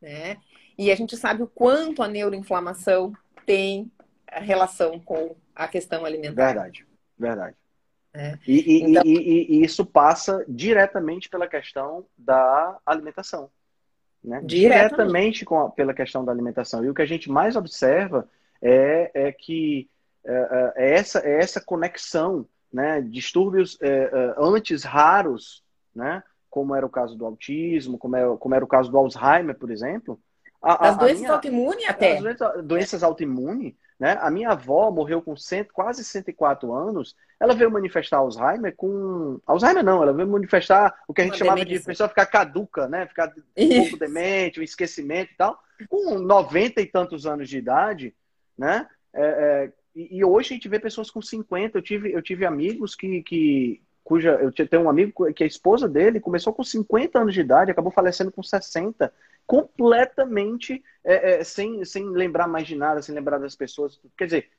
Né? 0.02 0.38
E 0.78 0.92
a 0.92 0.96
gente 0.96 1.18
sabe 1.18 1.44
o 1.44 1.48
quanto 1.48 2.02
a 2.02 2.08
neuroinflamação 2.08 3.14
tem 3.46 3.92
relação 4.32 5.00
com 5.00 5.36
a 5.56 5.68
questão 5.68 6.06
alimentar. 6.06 6.46
Verdade, 6.54 6.86
verdade. 7.18 7.56
É. 8.14 8.38
E, 8.48 8.78
e- 8.78 8.84
Então- 8.84 9.04
e- 9.06 9.60
e- 9.60 9.64
isso 9.64 9.86
passa 9.86 10.44
diretamente 10.48 11.30
pela 11.30 11.48
questão 11.48 12.06
da 12.18 12.80
alimentação. 12.86 13.50
Né? 14.24 14.42
Diretamente. 14.44 14.90
Diretamente 14.90 15.46
com 15.46 15.60
a- 15.60 15.70
pela 15.70 15.94
questão 15.94 16.26
da 16.26 16.32
alimentação. 16.32 16.84
E 16.84 16.90
o 16.90 16.94
que 16.94 17.02
a 17.02 17.06
gente 17.06 17.30
mais 17.30 17.56
observa 17.56 18.28
é, 18.62 19.12
é 19.14 19.32
que 19.32 19.90
é, 20.26 20.74
é 20.76 20.94
essa, 20.96 21.20
é 21.20 21.40
essa 21.40 21.62
conexão, 21.62 22.46
né? 22.72 23.02
distúrbios 23.02 23.78
é, 23.82 23.88
é, 23.88 24.34
antes 24.38 24.84
raros, 24.84 25.64
né? 25.96 26.22
Como 26.50 26.76
era 26.76 26.86
o 26.86 26.90
caso 26.90 27.16
do 27.16 27.26
autismo, 27.26 27.98
como, 27.98 28.16
é, 28.16 28.38
como 28.38 28.56
era 28.56 28.64
o 28.66 28.68
caso 28.68 28.90
do 28.92 28.98
Alzheimer, 28.98 29.56
por 29.56 29.72
exemplo. 29.72 30.20
A- 30.62 30.90
As 30.90 30.96
a 30.96 31.00
doenças 31.00 31.30
autoimunes 31.30 31.88
até. 31.90 32.14
as 32.18 32.22
doenças, 32.22 32.64
doenças 32.66 33.04
autoimunes, 33.04 33.74
né? 34.00 34.18
A 34.22 34.30
minha 34.30 34.50
avó 34.50 34.92
morreu 34.92 35.22
com 35.22 35.36
cento, 35.38 35.74
quase 35.74 36.04
104 36.04 36.74
anos. 36.74 37.16
Ela 37.40 37.54
veio 37.54 37.72
manifestar 37.72 38.18
Alzheimer 38.18 38.76
com. 38.76 39.40
Alzheimer 39.46 39.84
não, 39.84 40.02
ela 40.04 40.12
veio 40.14 40.28
manifestar 40.28 40.94
o 41.08 41.14
que 41.14 41.22
a 41.22 41.24
gente 41.24 41.34
Uma 41.34 41.38
chamava 41.40 41.60
de 41.60 41.66
demência. 41.66 41.86
pessoa 41.88 42.10
ficar 42.10 42.26
caduca, 42.26 42.88
né? 42.90 43.06
Ficar 43.08 43.34
um 43.58 43.78
pouco 43.82 43.98
demente, 43.98 44.60
um 44.60 44.64
esquecimento 44.64 45.32
e 45.32 45.36
tal. 45.38 45.58
Com 45.88 46.20
90 46.20 46.82
e 46.82 46.86
tantos 46.86 47.26
anos 47.26 47.48
de 47.48 47.58
idade, 47.58 48.14
né? 48.58 48.86
É, 49.14 49.24
é, 49.24 49.72
E, 49.96 50.18
e, 50.18 50.26
hoje 50.26 50.52
a 50.52 50.54
gente 50.56 50.68
vê 50.70 50.78
pessoas 50.80 51.10
com 51.10 51.22
50. 51.22 51.78
Eu 51.78 51.82
tive, 51.82 52.12
eu 52.14 52.22
tive 52.22 52.46
amigos 52.46 52.96
que, 52.96 53.24
que 53.24 53.82
cuja 54.10 54.32
eu 54.42 54.52
tenho 54.52 54.82
um 54.82 54.90
amigo 54.90 55.32
que 55.34 55.44
a 55.44 55.48
esposa 55.48 55.88
dele 55.88 56.20
começou 56.20 56.52
com 56.52 56.64
50 56.64 57.20
anos 57.20 57.32
de 57.32 57.42
idade, 57.42 57.70
acabou 57.70 57.92
falecendo 57.92 58.32
com 58.32 58.42
60, 58.42 59.14
completamente 59.46 60.84
é, 61.04 61.34
é, 61.34 61.44
sem, 61.44 61.86
sem 61.86 62.10
lembrar 62.10 62.48
mais 62.48 62.66
de 62.66 62.76
nada, 62.76 63.04
sem 63.04 63.14
lembrar 63.14 63.38
das 63.38 63.56
pessoas. 63.56 64.02
Quer 64.18 64.26
dizer, 64.26 64.50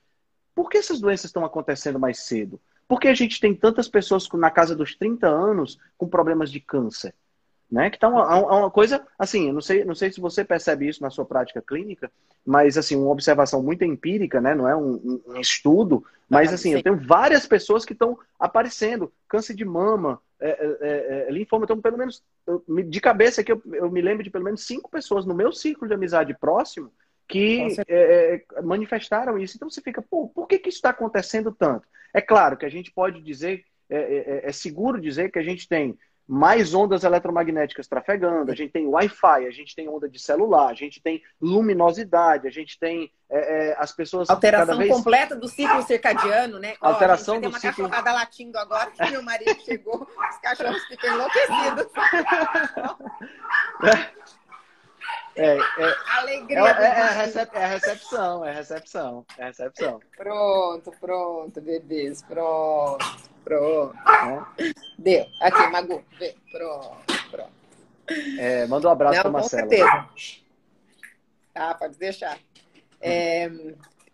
por 0.55 0.71
que 0.71 0.79
essas 0.79 1.01
doenças 1.01 1.25
estão 1.25 1.45
acontecendo 1.45 1.99
mais 1.99 2.21
cedo? 2.21 2.61
Por 2.87 3.01
que 3.01 3.09
a 3.09 3.15
gente 3.15 3.41
tem 3.41 3.53
tantas 3.53 3.89
pessoas 3.89 4.29
na 4.35 4.53
casa 4.53 4.77
dos 4.77 4.95
30 4.95 5.27
anos 5.27 5.81
com 5.99 6.07
problemas 6.07 6.49
de 6.49 6.61
câncer? 6.61 7.13
Né? 7.71 7.89
Que 7.89 7.99
tá 7.99 8.09
uma, 8.09 8.59
uma 8.59 8.71
coisa, 8.71 9.07
assim, 9.17 9.47
eu 9.47 9.55
não 9.55 9.61
sei, 9.61 9.85
não 9.85 9.95
sei 9.95 10.11
se 10.11 10.21
você 10.21 10.45
percebe 10.45 10.89
isso 10.89 11.03
na 11.03 11.11
sua 11.11 11.25
prática 11.25 11.63
clínica, 11.63 12.11
mas 12.45 12.77
assim, 12.77 12.97
uma 12.97 13.13
observação 13.13 13.63
muito 13.63 13.85
empírica, 13.85 14.41
né? 14.41 14.57
Não 14.57 14.69
é 14.69 14.75
um, 14.75 15.23
um 15.29 15.41
estudo, 15.41 16.05
mas 16.29 16.53
assim, 16.53 16.73
eu 16.73 16.83
tenho 16.83 16.97
várias 16.97 17.47
pessoas 17.47 17.85
que 17.85 17.93
estão 17.93 18.19
aparecendo, 18.39 19.13
câncer 19.29 19.55
de 19.55 19.65
mama, 19.65 20.21
é, 20.41 20.49
é, 20.49 20.79
é, 20.81 21.29
é 21.29 21.31
linfoma, 21.31 21.65
então 21.65 21.81
pelo 21.81 21.99
menos, 21.99 22.23
eu, 22.47 22.65
de 22.89 23.01
cabeça 23.01 23.41
aqui, 23.41 23.53
eu, 23.53 23.63
eu, 23.73 23.91
me 23.91 24.01
lembro 24.01 24.25
de 24.25 24.31
pelo 24.31 24.45
menos 24.45 24.67
cinco 24.67 24.91
pessoas 24.91 25.25
no 25.25 25.35
meu 25.35 25.53
ciclo 25.53 25.87
de 25.87 25.95
amizade 25.95 26.35
próximo 26.35 26.91
que 27.29 27.77
é, 27.87 28.43
é, 28.57 28.63
manifestaram 28.63 29.39
isso. 29.39 29.57
Então 29.57 29.71
você 29.71 29.81
fica, 29.81 30.03
pô, 30.03 30.29
por 30.29 30.49
que, 30.49 30.59
que 30.59 30.69
isso 30.69 30.79
está 30.79 30.91
acontecendo 30.91 31.53
tanto? 31.53 31.87
É 32.13 32.21
claro 32.21 32.57
que 32.57 32.67
a 32.67 32.69
gente 32.69 32.91
pode 32.91 33.23
dizer, 33.23 33.65
é 33.89 34.51
seguro 34.51 35.01
dizer 35.01 35.31
que 35.31 35.39
a 35.39 35.43
gente 35.43 35.69
tem 35.69 35.97
mais 36.33 36.73
ondas 36.75 37.03
eletromagnéticas 37.03 37.89
trafegando, 37.89 38.53
a 38.53 38.55
gente 38.55 38.71
tem 38.71 38.87
Wi-Fi, 38.87 39.47
a 39.49 39.51
gente 39.51 39.75
tem 39.75 39.89
onda 39.89 40.09
de 40.09 40.21
celular, 40.21 40.69
a 40.69 40.75
gente 40.75 41.03
tem 41.03 41.21
luminosidade, 41.43 42.47
a 42.47 42.51
gente 42.53 42.79
tem 42.79 43.11
é, 43.29 43.71
é, 43.71 43.77
as 43.77 43.91
pessoas. 43.91 44.31
Alteração 44.31 44.79
vez... 44.79 44.93
completa 44.93 45.35
do 45.35 45.49
ciclo 45.49 45.83
circadiano, 45.83 46.61
né? 46.61 46.77
Alteração 46.81 47.35
Ó, 47.35 47.39
do 47.39 47.41
tem 47.41 47.51
uma 47.51 47.59
ciclo. 47.59 47.89
cachorrada 47.89 48.13
latindo 48.13 48.57
agora 48.59 48.93
que 48.93 49.11
meu 49.11 49.25
marido 49.25 49.61
chegou, 49.61 50.07
os 50.07 50.39
cachorros 50.39 50.85
ficam 50.85 51.15
enlouquecidos. 51.15 51.87
É, 55.37 55.57
é, 55.57 55.59
Alegria. 56.19 56.59
É, 56.59 56.63
é, 56.63 56.87
é, 56.87 57.11
recep, 57.25 57.57
é 57.57 57.67
recepção, 57.67 58.45
é 58.45 58.53
recepção, 58.53 59.27
é 59.39 59.45
recepção. 59.47 60.01
Pronto, 60.17 60.93
pronto, 61.01 61.61
bebês, 61.61 62.23
pronto, 62.23 63.05
pronto. 63.45 63.95
É. 64.59 64.73
Deu. 64.99 65.27
Aqui, 65.41 65.67
Magu, 65.69 66.05
vê. 66.19 66.35
Pronto, 66.51 67.31
pronto. 67.31 67.53
É, 68.39 68.67
manda 68.67 68.89
um 68.89 68.91
abraço 68.91 69.21
para 69.23 69.31
Marcelo. 69.31 69.63
Com 69.63 69.69
certeza. 69.77 70.09
Ah, 71.55 71.75
pode 71.75 71.97
deixar. 71.97 72.39
É, 73.01 73.51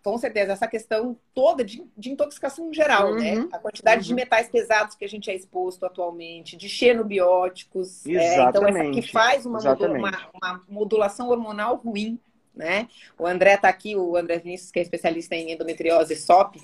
com 0.07 0.17
certeza, 0.17 0.53
essa 0.53 0.69
questão 0.69 1.17
toda 1.33 1.65
de, 1.65 1.85
de 1.97 2.09
intoxicação 2.09 2.73
geral, 2.73 3.13
né? 3.15 3.33
uhum, 3.33 3.41
né? 3.41 3.49
A 3.51 3.59
quantidade 3.59 4.03
uhum. 4.03 4.07
de 4.07 4.13
metais 4.13 4.47
pesados 4.47 4.95
que 4.95 5.03
a 5.03 5.09
gente 5.09 5.29
é 5.29 5.35
exposto 5.35 5.85
atualmente, 5.85 6.55
de 6.55 6.69
xenobióticos. 6.69 8.05
É, 8.05 8.41
então, 8.41 8.65
essa 8.65 8.89
que 8.89 9.01
faz 9.01 9.45
uma, 9.45 9.59
uma, 9.59 10.29
uma, 10.33 10.63
modulação 10.69 11.27
hormonal 11.27 11.75
ruim, 11.75 12.17
né? 12.55 12.87
O 13.19 13.27
André 13.27 13.55
está 13.55 13.67
aqui, 13.67 13.97
o 13.97 14.15
André 14.15 14.39
Vinícius, 14.39 14.71
que 14.71 14.79
é 14.79 14.81
especialista 14.81 15.35
em 15.35 15.51
endometriose 15.51 16.13
e 16.13 16.15
SOP. 16.15 16.55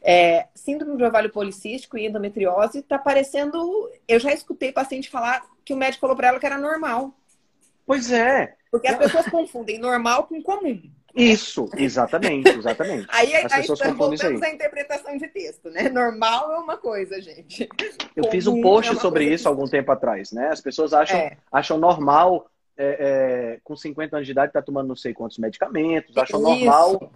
É, 0.00 0.46
síndrome 0.54 0.96
de 0.96 1.02
ovário 1.02 1.32
policístico 1.32 1.98
e 1.98 2.06
endometriose 2.06 2.78
está 2.78 3.00
parecendo. 3.00 3.90
Eu 4.06 4.20
já 4.20 4.32
escutei 4.32 4.70
paciente 4.70 5.10
falar 5.10 5.44
que 5.64 5.74
o 5.74 5.76
médico 5.76 6.02
falou 6.02 6.14
para 6.14 6.28
ela 6.28 6.38
que 6.38 6.46
era 6.46 6.56
normal. 6.56 7.12
Pois 7.84 8.12
é. 8.12 8.54
Porque 8.70 8.86
as 8.86 8.96
pessoas 8.96 9.26
confundem 9.26 9.76
normal 9.76 10.28
com 10.28 10.40
comum. 10.40 10.80
Isso, 11.16 11.70
exatamente, 11.76 12.50
exatamente. 12.50 13.06
aí 13.10 13.34
As 13.36 13.50
aí 13.50 13.60
pessoas 13.60 13.80
voltamos 13.80 14.20
à 14.22 14.50
interpretação 14.50 15.16
de 15.16 15.26
texto, 15.28 15.70
né? 15.70 15.88
Normal 15.88 16.52
é 16.52 16.58
uma 16.58 16.76
coisa, 16.76 17.20
gente. 17.22 17.66
Eu 18.14 18.24
Comum 18.24 18.30
fiz 18.30 18.46
um 18.46 18.60
post 18.60 18.92
é 18.92 19.00
sobre 19.00 19.24
isso 19.24 19.48
algum 19.48 19.66
tempo 19.66 19.90
atrás, 19.90 20.30
né? 20.30 20.48
As 20.48 20.60
pessoas 20.60 20.92
acham, 20.92 21.18
é. 21.18 21.38
acham 21.50 21.78
normal, 21.78 22.50
é, 22.76 23.54
é 23.56 23.60
com 23.64 23.74
50 23.74 24.16
anos 24.16 24.26
de 24.26 24.32
idade, 24.32 24.50
estar 24.50 24.60
tá 24.60 24.66
tomando 24.66 24.88
não 24.88 24.96
sei 24.96 25.14
quantos 25.14 25.38
medicamentos, 25.38 26.14
acham 26.16 26.38
isso. 26.40 26.48
normal 26.50 27.12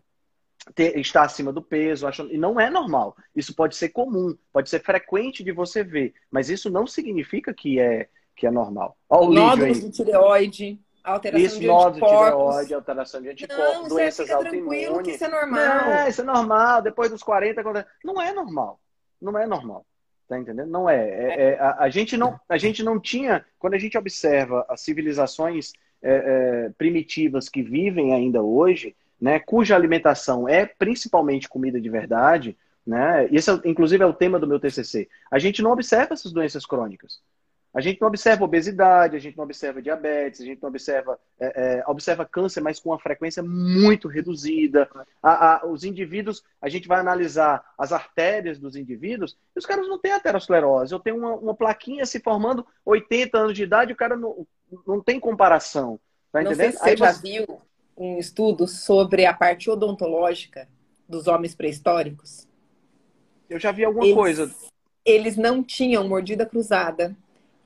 ter, 0.75 0.99
estar 0.99 1.23
acima 1.23 1.53
do 1.53 1.63
peso, 1.63 2.07
acham, 2.07 2.27
e 2.31 2.39
não 2.39 2.61
é 2.61 2.71
normal. 2.71 3.17
Isso 3.35 3.55
pode 3.55 3.77
ser 3.77 3.91
comum, 3.91 4.37
pode 4.53 4.71
ser 4.71 4.81
frequente 4.81 5.43
de 5.43 5.53
você 5.53 5.83
ver, 5.83 6.15
mas 6.31 6.49
isso 6.49 6.71
não 6.71 6.87
significa 6.87 7.53
que 7.53 7.79
é, 7.79 8.09
que 8.37 8.47
é 8.47 8.51
normal. 8.51 8.97
Olha 9.09 9.29
o 9.29 9.33
Nódulos 9.33 9.81
de 9.81 9.91
tireoide 9.91 10.79
alteração 11.03 11.47
isso, 11.47 11.61
de 11.61 11.69
anticorpos. 11.71 12.73
alteração 12.73 13.23
de 13.23 13.29
anticorpos, 13.31 13.75
não, 13.75 13.89
doenças 13.89 14.31
autoimunes. 14.31 15.15
isso 15.15 15.25
é 15.25 15.29
normal. 15.29 15.91
É, 15.91 16.09
isso 16.09 16.21
é 16.21 16.25
normal. 16.25 16.83
Depois 16.83 17.11
dos 17.11 17.23
40, 17.23 17.63
não 18.05 18.21
é 18.21 18.33
normal. 18.33 18.81
Não 19.21 19.39
é 19.39 19.47
normal. 19.47 19.85
Tá 20.29 20.39
entendendo? 20.39 20.71
Não 20.71 20.89
é. 20.89 20.97
é, 20.97 21.43
é 21.43 21.59
a, 21.59 21.85
a, 21.85 21.91
gente 21.91 22.17
não, 22.17 22.39
a 22.49 22.57
gente 22.57 22.83
não 22.83 23.01
tinha, 23.01 23.45
quando 23.59 23.75
a 23.75 23.79
gente 23.79 23.99
observa 23.99 24.65
as 24.69 24.81
civilizações 24.81 25.73
é, 26.03 26.13
é, 26.13 26.71
primitivas 26.79 27.49
que 27.49 27.63
vivem 27.63 28.15
ainda 28.15 28.41
hoje, 28.41 28.95
né, 29.21 29.39
cuja 29.39 29.75
alimentação 29.75 30.49
é 30.49 30.65
principalmente 30.65 31.49
comida 31.49 31.81
de 31.81 31.91
verdade, 31.91 32.57
né? 32.87 33.29
Isso, 33.31 33.51
é, 33.51 33.69
inclusive, 33.69 34.03
é 34.03 34.07
o 34.07 34.13
tema 34.13 34.39
do 34.39 34.47
meu 34.47 34.59
TCC. 34.59 35.09
A 35.31 35.39
gente 35.39 35.63
não 35.63 35.73
observa 35.73 36.15
essas 36.15 36.33
doenças 36.33 36.65
crônicas. 36.65 37.21
A 37.73 37.81
gente 37.81 38.01
não 38.01 38.09
observa 38.09 38.45
obesidade, 38.45 39.17
a 39.17 39.19
gente 39.21 39.37
não 39.37 39.45
observa 39.45 39.81
diabetes, 39.81 40.41
a 40.41 40.45
gente 40.45 40.61
não 40.61 40.69
observa, 40.69 41.19
é, 41.39 41.79
é, 41.79 41.85
observa 41.87 42.25
câncer, 42.25 42.61
mas 42.61 42.81
com 42.81 42.91
uma 42.91 42.99
frequência 42.99 43.45
muito 43.45 44.09
reduzida. 44.09 44.91
A, 45.23 45.55
a, 45.55 45.67
os 45.67 45.85
indivíduos, 45.85 46.43
a 46.61 46.69
gente 46.69 46.89
vai 46.89 46.99
analisar 46.99 47.65
as 47.79 47.93
artérias 47.93 48.59
dos 48.59 48.75
indivíduos 48.75 49.37
e 49.55 49.59
os 49.59 49.67
caras 49.67 49.87
não 49.87 49.99
têm 49.99 50.13
aterosclerose. 50.13 50.93
Eu 50.93 50.99
tenho 50.99 51.17
uma, 51.17 51.35
uma 51.35 51.55
plaquinha 51.55 52.05
se 52.05 52.19
formando 52.19 52.67
80 52.85 53.39
anos 53.39 53.55
de 53.55 53.63
idade, 53.63 53.93
o 53.93 53.97
cara 53.97 54.17
não, 54.17 54.45
não 54.85 55.01
tem 55.01 55.21
comparação. 55.21 56.01
Tá 56.33 56.43
não 56.43 56.55
sei 56.55 56.73
se 56.73 56.79
você 56.79 56.91
Aí 56.91 56.97
já 56.97 57.13
viu 57.13 57.61
um 57.97 58.19
estudo 58.19 58.67
sobre 58.67 59.27
a 59.27 59.35
parte 59.35 59.71
odontológica 59.71 60.69
dos 61.09 61.29
homens 61.29 61.55
pré-históricos. 61.55 62.49
Eu 63.49 63.61
já 63.61 63.71
vi 63.71 63.85
alguma 63.85 64.05
eles, 64.05 64.17
coisa. 64.17 64.55
Eles 65.05 65.37
não 65.37 65.63
tinham 65.63 66.09
mordida 66.09 66.45
cruzada 66.45 67.17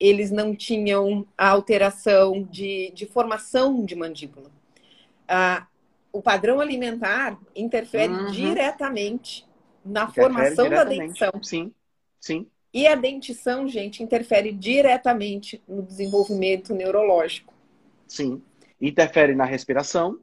eles 0.05 0.31
não 0.31 0.55
tinham 0.55 1.27
a 1.37 1.49
alteração 1.49 2.43
de, 2.43 2.93
de 2.95 3.07
formação 3.07 3.85
de 3.85 3.95
mandíbula. 3.95 4.51
Ah, 5.27 5.67
o 6.13 6.21
padrão 6.21 6.61
alimentar 6.61 7.39
interfere 7.57 8.13
uhum. 8.13 8.31
diretamente 8.31 9.47
na 9.85 10.03
interfere 10.03 10.27
formação 10.27 10.65
diretamente. 10.69 10.99
da 10.99 11.07
dentição. 11.07 11.43
Sim, 11.43 11.73
sim. 12.21 12.47
E 12.73 12.87
a 12.87 12.95
dentição, 12.95 13.67
gente, 13.67 14.03
interfere 14.03 14.53
diretamente 14.53 15.63
no 15.67 15.83
desenvolvimento 15.83 16.75
neurológico. 16.75 17.55
Sim. 18.07 18.43
Interfere 18.81 19.35
na 19.35 19.45
respiração, 19.45 20.19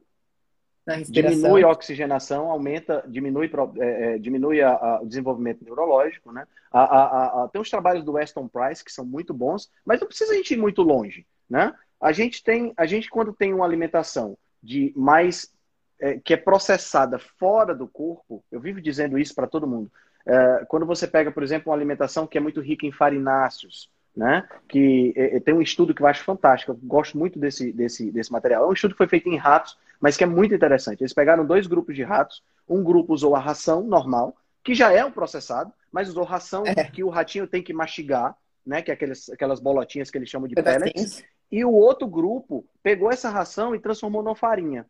diminui 1.08 1.62
a 1.62 1.68
oxigenação, 1.68 2.50
aumenta, 2.50 3.04
diminui, 3.06 3.50
é, 3.78 4.14
é, 4.14 4.18
diminui 4.18 4.60
a, 4.60 4.70
a, 4.70 5.00
o 5.02 5.06
desenvolvimento 5.06 5.64
neurológico, 5.64 6.32
né? 6.32 6.46
A, 6.72 7.48
tem 7.52 7.60
os 7.60 7.70
trabalhos 7.70 8.04
do 8.04 8.12
Weston 8.12 8.48
Price 8.48 8.84
que 8.84 8.92
são 8.92 9.04
muito 9.04 9.32
bons, 9.32 9.70
mas 9.84 10.00
não 10.00 10.08
precisa 10.08 10.32
a 10.32 10.36
gente 10.36 10.54
ir 10.54 10.56
muito 10.56 10.82
longe, 10.82 11.26
né? 11.48 11.72
A 12.00 12.10
gente 12.10 12.42
tem, 12.42 12.72
a 12.76 12.84
gente 12.86 13.08
quando 13.08 13.32
tem 13.32 13.54
uma 13.54 13.64
alimentação 13.64 14.36
de 14.62 14.92
mais 14.96 15.52
é, 16.00 16.18
que 16.18 16.34
é 16.34 16.36
processada 16.36 17.18
fora 17.18 17.74
do 17.74 17.86
corpo, 17.86 18.42
eu 18.50 18.60
vivo 18.60 18.80
dizendo 18.80 19.18
isso 19.18 19.34
para 19.34 19.46
todo 19.46 19.68
mundo. 19.68 19.90
É, 20.26 20.64
quando 20.68 20.84
você 20.84 21.06
pega, 21.06 21.30
por 21.30 21.42
exemplo, 21.42 21.70
uma 21.70 21.76
alimentação 21.76 22.26
que 22.26 22.36
é 22.36 22.40
muito 22.40 22.60
rica 22.60 22.86
em 22.86 22.92
farináceos, 22.92 23.88
né? 24.16 24.46
Que 24.68 25.12
é, 25.16 25.36
é, 25.36 25.40
tem 25.40 25.54
um 25.54 25.62
estudo 25.62 25.94
que 25.94 26.02
eu 26.02 26.06
acho 26.06 26.24
fantástico, 26.24 26.72
eu 26.72 26.78
gosto 26.82 27.16
muito 27.16 27.38
desse, 27.38 27.72
desse, 27.72 28.10
desse 28.10 28.32
material. 28.32 28.64
É 28.64 28.68
um 28.68 28.72
estudo 28.72 28.92
que 28.92 28.98
foi 28.98 29.08
feito 29.08 29.28
em 29.28 29.36
ratos, 29.36 29.78
mas 30.02 30.16
que 30.16 30.24
é 30.24 30.26
muito 30.26 30.52
interessante. 30.52 31.00
Eles 31.00 31.14
pegaram 31.14 31.46
dois 31.46 31.68
grupos 31.68 31.94
de 31.94 32.02
ratos, 32.02 32.42
um 32.68 32.82
grupo 32.82 33.14
usou 33.14 33.36
a 33.36 33.38
ração 33.38 33.84
normal, 33.84 34.36
que 34.64 34.74
já 34.74 34.92
é 34.92 35.04
um 35.04 35.12
processado, 35.12 35.72
mas 35.92 36.08
usou 36.08 36.24
ração 36.24 36.64
é. 36.66 36.82
que 36.82 37.04
o 37.04 37.08
ratinho 37.08 37.46
tem 37.46 37.62
que 37.62 37.72
mastigar, 37.72 38.36
né? 38.66 38.82
Que 38.82 38.90
é 38.90 38.94
aquelas, 38.94 39.30
aquelas 39.30 39.60
bolotinhas 39.60 40.10
que 40.10 40.18
eles 40.18 40.28
chamam 40.28 40.48
de 40.48 40.56
pellets. 40.56 41.22
E 41.52 41.64
o 41.64 41.70
outro 41.70 42.08
grupo 42.08 42.66
pegou 42.82 43.12
essa 43.12 43.30
ração 43.30 43.76
e 43.76 43.78
transformou 43.78 44.24
numa 44.24 44.34
farinha. 44.34 44.86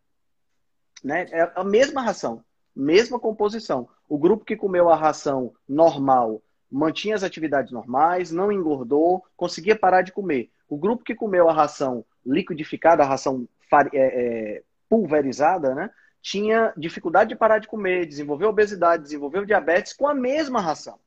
Né? 1.05 1.27
É 1.31 1.53
a 1.55 1.65
mesma 1.65 2.01
ração, 2.01 2.43
mesma 2.75 3.19
composição. 3.19 3.89
O 4.09 4.17
grupo 4.17 4.45
que 4.47 4.57
comeu 4.57 4.89
a 4.89 4.97
ração 4.97 5.53
normal 5.69 6.41
mantinha 6.71 7.15
as 7.15 7.23
atividades 7.23 7.71
normais, 7.71 8.31
não 8.31 8.51
engordou, 8.51 9.23
conseguia 9.37 9.77
parar 9.77 10.01
de 10.01 10.13
comer. 10.13 10.51
O 10.67 10.79
grupo 10.79 11.05
que 11.05 11.15
comeu 11.15 11.51
a 11.51 11.53
ração 11.53 12.03
liquidificada, 12.25 13.03
a 13.03 13.07
ração 13.07 13.47
é, 13.93 13.99
é, 13.99 14.63
pulverizada, 14.93 15.75
né, 15.75 15.89
tinha 16.21 16.71
dificuldade 16.77 17.31
de 17.31 17.35
parar 17.35 17.59
de 17.59 17.67
comer, 17.67 18.05
desenvolveu 18.05 18.51
obesidade, 18.51 19.05
desenvolveu 19.05 19.47
diabetes 19.47 19.95
com 19.95 20.07
a 20.07 20.13
mesma 20.13 20.61
ração. 20.61 20.99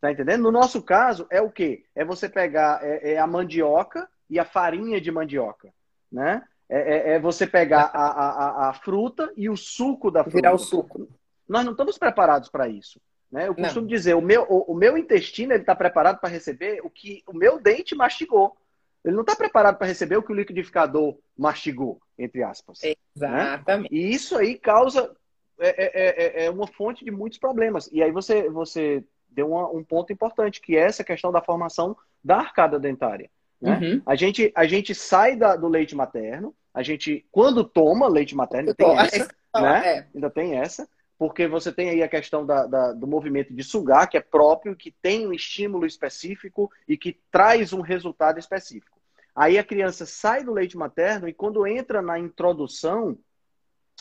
Tá 0.00 0.10
entendendo? 0.10 0.42
No 0.42 0.50
nosso 0.50 0.82
caso, 0.82 1.24
é 1.30 1.40
o 1.40 1.48
quê? 1.48 1.84
É 1.94 2.04
você 2.04 2.28
pegar 2.28 2.80
é, 2.82 3.12
é 3.12 3.18
a 3.18 3.26
mandioca 3.26 4.08
e 4.28 4.40
a 4.40 4.44
farinha 4.44 5.00
de 5.00 5.12
mandioca, 5.12 5.72
né? 6.10 6.42
É, 6.68 6.78
é, 6.78 7.12
é 7.12 7.20
você 7.20 7.46
pegar 7.46 7.92
a, 7.94 8.06
a, 8.06 8.70
a, 8.70 8.72
fruta 8.72 9.32
e 9.36 9.48
o 9.48 9.56
suco 9.56 10.10
da 10.10 10.24
fruta. 10.24 10.36
Virar 10.36 10.52
o 10.52 10.58
suco. 10.58 11.08
nós 11.48 11.64
não 11.64 11.70
estamos 11.70 11.96
preparados 11.96 12.48
para 12.48 12.68
isso. 12.68 13.00
Né? 13.30 13.46
Eu 13.46 13.54
costumo 13.54 13.82
não. 13.82 13.88
dizer, 13.88 14.14
o 14.14 14.20
meu, 14.20 14.44
o, 14.48 14.72
o 14.72 14.74
meu 14.74 14.98
intestino 14.98 15.54
está 15.54 15.76
preparado 15.76 16.18
para 16.18 16.28
receber 16.28 16.80
o 16.82 16.90
que 16.90 17.22
o 17.24 17.32
meu 17.32 17.60
dente 17.60 17.94
mastigou. 17.94 18.56
Ele 19.04 19.14
não 19.14 19.22
está 19.22 19.36
preparado 19.36 19.78
para 19.78 19.86
receber 19.86 20.16
o 20.16 20.22
que 20.24 20.32
o 20.32 20.34
liquidificador 20.34 21.16
mastigou, 21.38 22.00
entre 22.18 22.42
aspas. 22.42 22.80
Né? 22.82 22.94
Exatamente. 23.14 23.92
Né? 23.92 23.98
E 23.98 24.12
isso 24.12 24.36
aí 24.36 24.58
causa 24.58 25.14
é, 25.58 25.68
é, 25.68 26.42
é, 26.42 26.44
é, 26.46 26.50
uma 26.50 26.66
fonte 26.66 27.04
de 27.04 27.10
muitos 27.10 27.38
problemas. 27.38 27.88
E 27.92 28.02
aí 28.02 28.10
você, 28.10 28.48
você 28.48 29.04
deu 29.28 29.50
uma, 29.50 29.70
um 29.70 29.82
ponto 29.82 30.12
importante, 30.12 30.60
que 30.60 30.76
é 30.76 30.80
essa 30.80 31.04
questão 31.04 31.32
da 31.32 31.42
formação 31.42 31.96
da 32.22 32.36
arcada 32.36 32.78
dentária. 32.78 33.30
Né? 33.60 33.78
Uhum. 33.78 34.02
A, 34.04 34.14
gente, 34.14 34.52
a 34.54 34.66
gente 34.66 34.94
sai 34.94 35.36
da, 35.36 35.56
do 35.56 35.68
leite 35.68 35.94
materno, 35.94 36.54
a 36.74 36.82
gente, 36.82 37.24
quando 37.32 37.64
toma 37.64 38.06
leite 38.06 38.34
materno, 38.34 38.74
tem 38.74 38.98
essa, 38.98 39.28
né? 39.54 39.96
É. 39.96 40.06
ainda 40.14 40.28
tem 40.28 40.58
essa, 40.58 40.86
porque 41.18 41.48
você 41.48 41.72
tem 41.72 41.88
aí 41.88 42.02
a 42.02 42.08
questão 42.08 42.44
da, 42.44 42.66
da, 42.66 42.92
do 42.92 43.06
movimento 43.06 43.54
de 43.54 43.62
sugar, 43.64 44.08
que 44.08 44.18
é 44.18 44.20
próprio, 44.20 44.76
que 44.76 44.90
tem 44.90 45.26
um 45.26 45.32
estímulo 45.32 45.86
específico 45.86 46.70
e 46.86 46.96
que 46.98 47.18
traz 47.30 47.72
um 47.72 47.80
resultado 47.80 48.38
específico. 48.38 48.95
Aí 49.36 49.58
a 49.58 49.64
criança 49.64 50.06
sai 50.06 50.42
do 50.42 50.52
leite 50.52 50.78
materno 50.78 51.28
e 51.28 51.34
quando 51.34 51.66
entra 51.66 52.00
na 52.00 52.18
introdução 52.18 53.18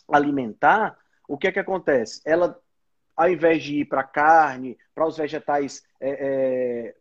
alimentar, 0.10 0.98
o 1.28 1.38
que 1.38 1.48
é 1.48 1.52
que 1.52 1.60
acontece? 1.60 2.22
Ela, 2.24 2.58
ao 3.18 3.30
invés 3.30 3.62
de 3.62 3.82
ir 3.82 3.86
para 3.86 4.02
carne, 4.04 4.78
para 4.94 5.06
os 5.06 5.18
vegetais 5.18 5.84
é, 6.00 6.10
é, 6.10 6.96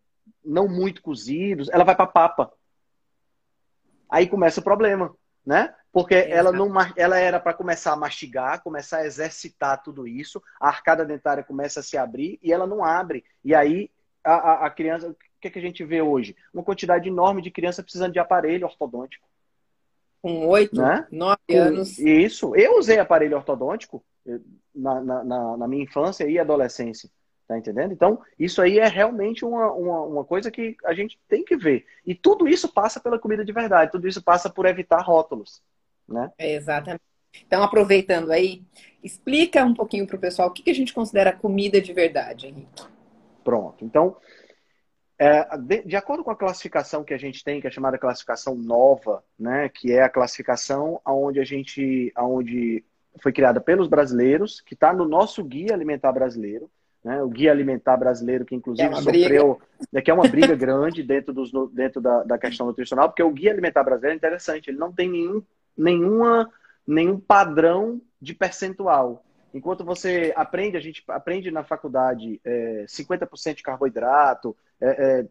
não 0.45 0.67
muito 0.67 1.01
cozidos, 1.01 1.69
ela 1.71 1.85
vai 1.85 1.95
para 1.95 2.09
papa. 2.09 2.53
Aí 4.11 4.27
começa 4.27 4.61
o 4.61 4.65
problema, 4.65 5.15
né? 5.47 5.73
Porque 5.93 6.15
ela 6.15 6.51
não 6.51 6.73
ela 6.97 7.19
era 7.19 7.39
para 7.39 7.55
começar 7.55 7.93
a 7.93 7.97
mastigar, 7.97 8.63
começar 8.65 8.99
a 8.99 9.07
exercitar 9.07 9.81
tudo 9.81 10.09
isso, 10.09 10.43
a 10.61 10.67
arcada 10.67 11.05
dentária 11.05 11.45
começa 11.45 11.79
a 11.79 11.83
se 11.85 11.97
abrir 11.97 12.41
e 12.43 12.53
ela 12.53 12.67
não 12.67 12.85
abre. 12.85 13.25
E 13.45 13.55
aí 13.55 13.93
a, 14.25 14.35
a, 14.35 14.67
a 14.67 14.71
criança, 14.71 15.15
que, 15.45 15.49
é 15.49 15.51
que 15.51 15.59
a 15.59 15.63
gente 15.63 15.85
vê 15.85 16.01
hoje? 16.01 16.35
Uma 16.53 16.63
quantidade 16.63 17.09
enorme 17.09 17.43
de 17.43 17.51
criança 17.51 17.83
precisando 17.83 18.13
de 18.13 18.19
aparelho 18.19 18.67
ortodôntico. 18.67 19.29
Com 20.23 20.47
oito, 20.49 20.81
né? 20.81 21.07
nove 21.13 21.39
anos. 21.55 21.99
Isso. 21.99 22.57
Eu 22.57 22.79
usei 22.79 22.99
aparelho 22.99 23.37
ortodôntico 23.37 24.03
na, 24.75 25.01
na, 25.03 25.57
na, 25.59 25.69
minha 25.69 25.85
infância 25.85 26.27
e 26.27 26.39
adolescência. 26.39 27.11
Tá 27.47 27.59
entendendo? 27.59 27.93
Então, 27.93 28.23
isso 28.39 28.63
aí 28.63 28.79
é 28.79 28.89
realmente 28.89 29.45
uma, 29.45 29.71
uma, 29.71 30.01
uma, 30.03 30.25
coisa 30.25 30.51
que 30.51 30.75
a 30.83 30.95
gente 30.95 31.21
tem 31.29 31.45
que 31.45 31.59
ver. 31.59 31.85
E 32.07 32.15
tudo 32.15 32.49
isso 32.49 32.73
passa 32.73 32.99
pela 32.99 33.19
comida 33.19 33.45
de 33.45 33.53
verdade, 33.53 33.93
tudo 33.93 34.09
isso 34.09 34.23
passa 34.23 34.49
por 34.49 34.65
evitar 34.65 35.03
rótulos. 35.03 35.63
Né? 36.09 36.33
É, 36.39 36.55
exatamente. 36.55 37.03
Então, 37.47 37.63
aproveitando 37.63 38.31
aí, 38.31 38.63
explica 39.03 39.63
um 39.63 39.75
pouquinho 39.75 40.07
para 40.07 40.17
o 40.17 40.21
pessoal 40.21 40.49
o 40.49 40.53
que, 40.53 40.63
que 40.63 40.71
a 40.71 40.75
gente 40.75 40.95
considera 40.95 41.37
comida 41.37 41.83
de 41.83 41.93
verdade, 41.93 42.47
Henrique. 42.47 42.83
Pronto. 43.45 43.85
Então, 43.85 44.17
é, 45.19 45.57
de, 45.59 45.83
de, 45.83 45.97
acordo 45.97 46.25
com 46.25 46.31
a 46.31 46.37
classificação 46.37 47.05
que 47.05 47.15
a 47.15 47.19
gente 47.19 47.45
tem, 47.45 47.61
que 47.61 47.67
é 47.67 47.71
chamada 47.71 47.99
classificação 47.99 48.55
nova, 48.55 49.23
né, 49.39 49.69
que 49.69 49.93
é 49.93 50.03
a 50.03 50.09
classificação 50.09 51.01
onde 51.07 51.39
a 51.39 51.45
gente, 51.45 52.13
aonde 52.15 52.85
foi 53.21 53.33
criada 53.33 53.61
pelos 53.61 53.89
brasileiros, 53.89 54.61
que 54.61 54.75
está 54.75 54.93
no 54.93 55.07
nosso 55.07 55.43
guia 55.45 55.73
alimentar 55.73 56.13
brasileiro, 56.13 56.69
né? 57.05 57.23
o 57.23 57.29
guia 57.29 57.53
alimentar 57.53 57.97
brasileiro, 57.97 58.45
que 58.45 58.55
inclusive 58.55 58.89
é 58.89 58.95
sofreu, 58.97 59.61
briga. 59.79 60.03
que 60.03 60.11
é 60.11 60.15
uma 60.15 60.27
briga 60.27 60.57
grande 60.57 61.03
dentro, 61.03 61.33
dos, 61.33 61.53
dentro 61.73 62.01
da, 62.01 62.25
da 62.25 62.39
questão 62.39 62.67
nutricional, 62.67 63.09
porque 63.09 63.23
o 63.23 63.31
guia 63.31 63.53
alimentar 63.53 63.85
brasileiro 63.85 64.15
é 64.15 64.17
interessante, 64.17 64.71
ele 64.71 64.79
não 64.79 64.91
tem 64.91 65.09
nenhum, 65.09 65.43
nenhuma, 65.77 66.51
nenhum 66.87 67.21
padrão 67.21 68.01
de 68.21 68.35
percentual. 68.35 69.23
Enquanto 69.55 69.85
você 69.85 70.33
aprende, 70.35 70.77
a 70.77 70.81
gente 70.81 71.05
aprende 71.07 71.49
na 71.49 71.63
faculdade 71.63 72.41
é, 72.45 72.85
50% 72.89 73.55
de 73.55 73.63
carboidrato, 73.63 74.57
é, 74.81 74.89
é, 74.89 75.27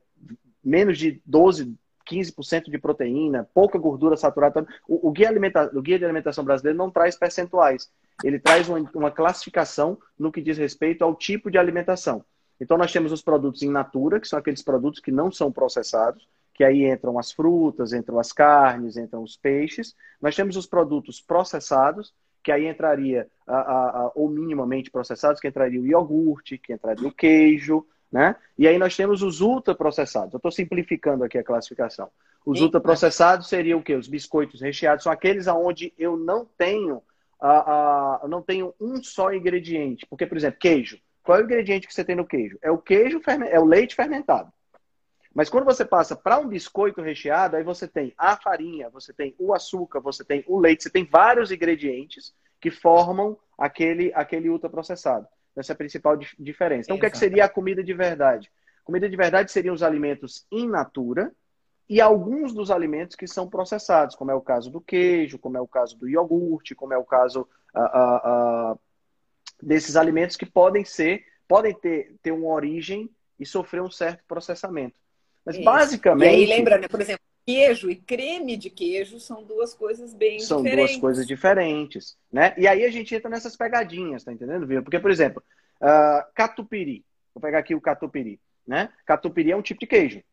menos 0.64 0.98
de 0.98 1.22
12, 1.26 1.76
15% 2.10 2.72
de 2.72 2.78
proteína, 2.78 3.48
pouca 3.54 3.78
gordura 3.78 4.16
saturada. 4.16 4.66
O, 4.88 5.10
o, 5.10 5.12
guia 5.12 5.30
o, 5.74 5.82
guia 5.82 6.00
de 6.00 6.06
alimentação 6.06 6.46
brasileiro 6.46 6.78
não 6.78 6.90
traz 6.90 7.18
percentuais. 7.18 7.92
Ele 8.24 8.40
traz 8.40 8.70
uma, 8.70 8.90
uma, 8.96 9.12
classificação 9.12 9.98
no 10.18 10.32
que 10.32 10.42
diz 10.42 10.58
respeito 10.58 11.04
ao 11.04 11.14
tipo 11.14 11.52
de 11.52 11.58
alimentação. 11.58 12.24
Então, 12.62 12.78
nós 12.78 12.94
temos 12.94 13.12
os 13.12 13.22
produtos 13.22 13.62
in 13.62 13.72
natura, 13.72 14.22
que 14.22 14.28
são 14.28 14.40
aqueles 14.40 14.62
produtos 14.62 15.02
que 15.02 15.12
não 15.12 15.30
são 15.30 15.52
processados, 15.52 16.26
que 16.54 16.64
aí 16.64 16.90
entram 16.90 17.20
as 17.20 17.34
frutas, 17.34 17.92
entram 17.92 18.20
as 18.20 18.32
carnes, 18.32 18.96
entram 18.96 19.22
os 19.22 19.36
peixes. 19.36 19.94
Nós 20.22 20.34
temos 20.34 20.56
os 20.56 20.66
produtos 20.66 21.20
processados, 21.20 22.14
que 22.44 22.52
aí 22.52 22.68
entraria, 22.68 23.28
a, 23.48 23.56
a, 23.56 23.90
a, 24.02 24.12
ou 24.14 24.30
minimamente 24.30 24.92
processados, 24.92 25.40
que 25.40 25.48
entraria 25.48 25.80
o 25.80 25.88
iogurte, 25.88 26.58
que 26.58 26.74
entraria 26.74 27.08
o 27.08 27.12
queijo, 27.12 27.86
né? 28.12 28.36
E 28.58 28.68
aí 28.68 28.78
nós 28.78 28.96
temos 28.96 29.24
os 29.24 29.42
ultraprocessados. 29.42 30.34
Eu 30.34 30.38
estou 30.38 30.52
simplificando 30.52 31.24
aqui 31.24 31.38
a 31.38 31.44
classificação. 31.44 32.10
Os 32.46 32.60
Sim. 32.60 32.66
ultraprocessados 32.66 33.48
seriam 33.48 33.80
o 33.80 33.84
quê? 33.84 33.96
Os 33.96 34.08
biscoitos 34.08 34.62
recheados. 34.62 35.04
São 35.04 35.12
aqueles 35.12 35.48
aonde 35.48 35.94
eu 35.98 36.16
não 36.16 36.46
tenho, 36.58 36.98
uh, 37.42 38.28
não 38.28 38.42
tenho 38.42 38.74
um 38.80 39.02
só 39.02 39.34
ingrediente. 39.34 40.06
Porque, 40.06 40.28
por 40.28 40.38
exemplo, 40.38 40.60
queijo. 40.60 41.00
Qual 41.24 41.40
é 41.40 41.42
o 41.42 41.46
ingrediente 41.46 41.88
que 41.88 41.94
você 41.94 42.04
tem 42.04 42.16
no 42.16 42.28
queijo? 42.28 42.60
É 42.62 42.70
o 42.70 42.78
queijo, 42.78 43.22
é 43.50 43.60
o 43.60 43.66
leite 43.66 43.96
fermentado. 43.96 44.52
Mas 45.34 45.50
quando 45.50 45.66
você 45.66 45.84
passa 45.84 46.16
para 46.16 46.38
um 46.38 46.48
biscoito 46.48 47.02
recheado, 47.02 47.56
aí 47.56 47.64
você 47.64 47.88
tem 47.88 48.14
a 48.18 48.38
farinha, 48.38 48.90
você 48.90 49.12
tem 49.12 49.36
o 49.40 49.54
açúcar, 49.54 50.00
você 50.00 50.24
tem 50.24 50.44
o 50.48 50.60
leite, 50.60 50.84
você 50.84 50.90
tem 50.90 51.06
vários 51.06 51.52
ingredientes 51.52 52.34
que 52.62 52.70
formam 52.70 53.38
aquele, 53.58 54.14
aquele 54.14 54.50
ultraprocessado. 54.50 55.28
Essa 55.56 55.72
é 55.72 55.76
a 55.76 55.78
principal 55.78 56.18
diferença. 56.18 56.86
Então, 56.86 56.96
Exato. 56.96 56.98
o 56.98 57.00
que, 57.00 57.06
é 57.06 57.10
que 57.10 57.18
seria 57.18 57.46
a 57.46 57.50
comida 57.50 57.84
de 57.84 57.94
verdade? 57.94 58.52
Comida 58.84 59.10
de 59.10 59.16
verdade 59.16 59.52
seriam 59.52 59.74
os 59.74 59.82
alimentos 59.82 60.46
in 60.52 60.68
natura 60.68 61.32
e 61.90 62.00
alguns 62.00 62.54
dos 62.54 62.72
alimentos 62.72 63.16
que 63.16 63.28
são 63.28 63.50
processados, 63.50 64.16
como 64.16 64.32
é 64.32 64.36
o 64.36 64.42
caso 64.42 64.70
do 64.70 64.82
queijo, 64.82 65.40
como 65.40 65.58
é 65.58 65.62
o 65.62 65.68
caso 65.68 65.98
do 65.98 66.08
iogurte, 66.08 66.76
como 66.76 66.94
é 66.94 66.98
o 66.98 67.04
caso 67.04 67.48
uh, 67.76 67.80
uh, 67.80 68.74
uh, 68.74 68.80
desses 69.62 69.96
alimentos 69.96 70.36
que 70.36 70.46
podem 70.46 70.86
ser, 70.86 71.26
podem 71.48 71.74
ter, 71.74 72.16
ter 72.22 72.32
uma 72.32 72.48
origem 72.48 73.10
e 73.40 73.46
sofrer 73.46 73.82
um 73.82 73.92
certo 73.92 74.24
processamento. 74.28 75.03
Mas 75.46 75.56
Isso. 75.56 75.66
basicamente. 75.66 76.32
E 76.32 76.36
aí 76.36 76.46
lembra, 76.46 76.78
né, 76.78 76.88
por 76.88 77.02
exemplo, 77.02 77.24
queijo 77.46 77.90
e 77.90 77.96
creme 77.96 78.56
de 78.56 78.70
queijo 78.70 79.20
são 79.20 79.44
duas 79.44 79.74
coisas 79.74 80.14
bem 80.14 80.40
são 80.40 80.58
diferentes. 80.58 80.80
São 80.80 80.88
duas 80.88 81.02
coisas 81.02 81.28
diferentes, 81.28 82.18
né? 82.32 82.54
E 82.58 82.68
aí 82.68 82.86
a 82.86 82.90
gente 82.90 83.14
entra 83.14 83.30
nessas 83.30 83.56
pegadinhas, 83.56 84.24
tá 84.24 84.32
entendendo, 84.32 84.66
Viu? 84.66 84.82
Porque, 84.82 85.00
por 85.00 85.12
exemplo, 85.12 85.44
uh, 85.82 86.26
catupiry. 86.34 87.06
Vou 87.34 87.42
pegar 87.42 87.60
aqui 87.60 87.76
o 87.76 87.82
catupiry, 87.82 88.40
né? 88.66 88.90
Catupiry 89.06 89.52
é 89.52 89.58
um 89.58 89.62
tipo 89.62 89.80
de 89.80 89.88
queijo, 89.88 90.24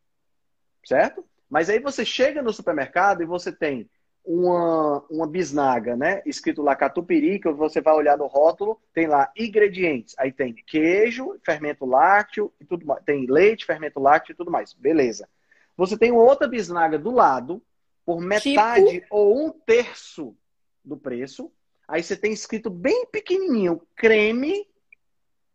certo? 0.85 1.25
Mas 1.49 1.69
aí 1.69 1.79
você 1.79 2.05
chega 2.05 2.41
no 2.41 2.53
supermercado 2.53 3.21
e 3.21 3.25
você 3.25 3.51
tem 3.51 3.89
uma, 4.23 5.03
uma 5.09 5.27
bisnaga, 5.27 5.95
né? 5.95 6.21
Escrito 6.25 6.61
lá 6.61 6.75
catupiry, 6.75 7.39
que 7.39 7.51
você 7.51 7.81
vai 7.81 7.93
olhar 7.93 8.17
no 8.17 8.27
rótulo, 8.27 8.79
tem 8.93 9.07
lá 9.07 9.31
ingredientes. 9.35 10.15
Aí 10.17 10.31
tem 10.31 10.53
queijo, 10.53 11.39
fermento 11.43 11.85
lácteo 11.85 12.51
e 12.59 12.65
tudo 12.65 12.85
mais. 12.85 13.03
Tem 13.03 13.25
leite, 13.25 13.65
fermento 13.65 13.99
lácteo 13.99 14.33
e 14.33 14.35
tudo 14.35 14.51
mais. 14.51 14.73
Beleza. 14.73 15.27
Você 15.75 15.97
tem 15.97 16.11
outra 16.11 16.47
bisnaga 16.47 16.99
do 16.99 17.11
lado, 17.11 17.61
por 18.05 18.21
metade 18.21 19.01
tipo... 19.01 19.07
ou 19.09 19.47
um 19.47 19.51
terço 19.51 20.35
do 20.83 20.97
preço. 20.97 21.51
Aí 21.87 22.03
você 22.03 22.15
tem 22.15 22.31
escrito 22.31 22.69
bem 22.69 23.05
pequenininho, 23.07 23.81
creme, 23.95 24.67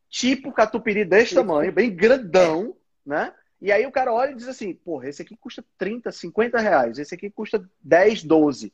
tipo 0.09 0.53
catupiry 0.53 1.05
desse 1.05 1.31
tipo... 1.31 1.41
tamanho, 1.41 1.73
bem 1.73 1.95
grandão, 1.95 2.77
né? 3.05 3.33
E 3.61 3.73
aí 3.73 3.87
o 3.87 3.93
cara 3.93 4.13
olha 4.13 4.33
e 4.33 4.37
diz 4.37 4.49
assim, 4.49 4.75
porra, 4.75 5.09
esse 5.09 5.23
aqui 5.23 5.37
custa 5.37 5.65
30, 5.79 6.13
50 6.13 6.59
reais, 6.59 6.99
esse 6.99 7.15
aqui 7.15 7.31
custa 7.31 7.69
10, 7.83 8.23
12. 8.25 8.73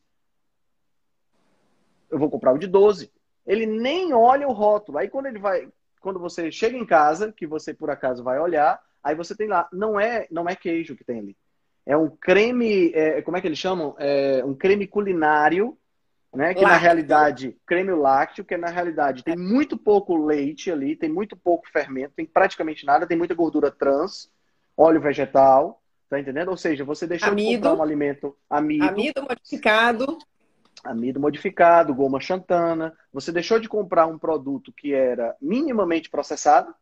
Eu 2.10 2.18
vou 2.18 2.30
comprar 2.30 2.52
o 2.52 2.58
de 2.58 2.66
12. 2.66 3.10
Ele 3.46 3.66
nem 3.66 4.12
olha 4.12 4.46
o 4.46 4.52
rótulo. 4.52 4.98
Aí 4.98 5.08
quando 5.08 5.26
ele 5.26 5.38
vai, 5.38 5.68
quando 6.00 6.18
você 6.18 6.50
chega 6.50 6.76
em 6.76 6.84
casa, 6.84 7.32
que 7.32 7.46
você 7.46 7.72
por 7.72 7.90
acaso 7.90 8.22
vai 8.22 8.38
olhar, 8.38 8.80
Aí 9.02 9.14
você 9.14 9.34
tem 9.34 9.48
lá, 9.48 9.68
não 9.72 9.98
é, 9.98 10.26
não 10.30 10.48
é 10.48 10.54
queijo 10.54 10.94
que 10.94 11.04
tem 11.04 11.18
ali. 11.18 11.36
É 11.84 11.96
um 11.96 12.08
creme, 12.08 12.92
é, 12.94 13.20
como 13.22 13.36
é 13.36 13.40
que 13.40 13.48
eles 13.48 13.58
chamam? 13.58 13.96
É 13.98 14.44
um 14.44 14.54
creme 14.54 14.86
culinário, 14.86 15.76
né? 16.32 16.54
Que 16.54 16.60
lácteo. 16.60 16.68
na 16.68 16.76
realidade, 16.76 17.56
creme 17.66 17.90
lácteo, 17.92 18.44
que 18.44 18.56
na 18.56 18.68
realidade 18.68 19.24
tem 19.24 19.36
muito 19.36 19.76
pouco 19.76 20.16
leite 20.16 20.70
ali, 20.70 20.94
tem 20.94 21.10
muito 21.10 21.36
pouco 21.36 21.68
fermento, 21.72 22.14
tem 22.14 22.24
praticamente 22.24 22.86
nada, 22.86 23.06
tem 23.06 23.18
muita 23.18 23.34
gordura 23.34 23.72
trans, 23.72 24.30
óleo 24.76 25.00
vegetal, 25.00 25.82
tá 26.08 26.18
entendendo? 26.18 26.48
Ou 26.48 26.56
seja, 26.56 26.84
você 26.84 27.06
deixou 27.06 27.30
amido, 27.30 27.48
de 27.48 27.56
comprar 27.56 27.74
um 27.74 27.82
alimento 27.82 28.36
amido. 28.48 28.84
Amido 28.84 29.22
modificado. 29.22 30.18
Amido 30.84 31.20
modificado, 31.20 31.94
goma 31.94 32.20
xantana. 32.20 32.92
Você 33.12 33.30
deixou 33.30 33.60
de 33.60 33.68
comprar 33.68 34.06
um 34.06 34.18
produto 34.18 34.72
que 34.72 34.92
era 34.92 35.36
minimamente 35.40 36.10
processado, 36.10 36.74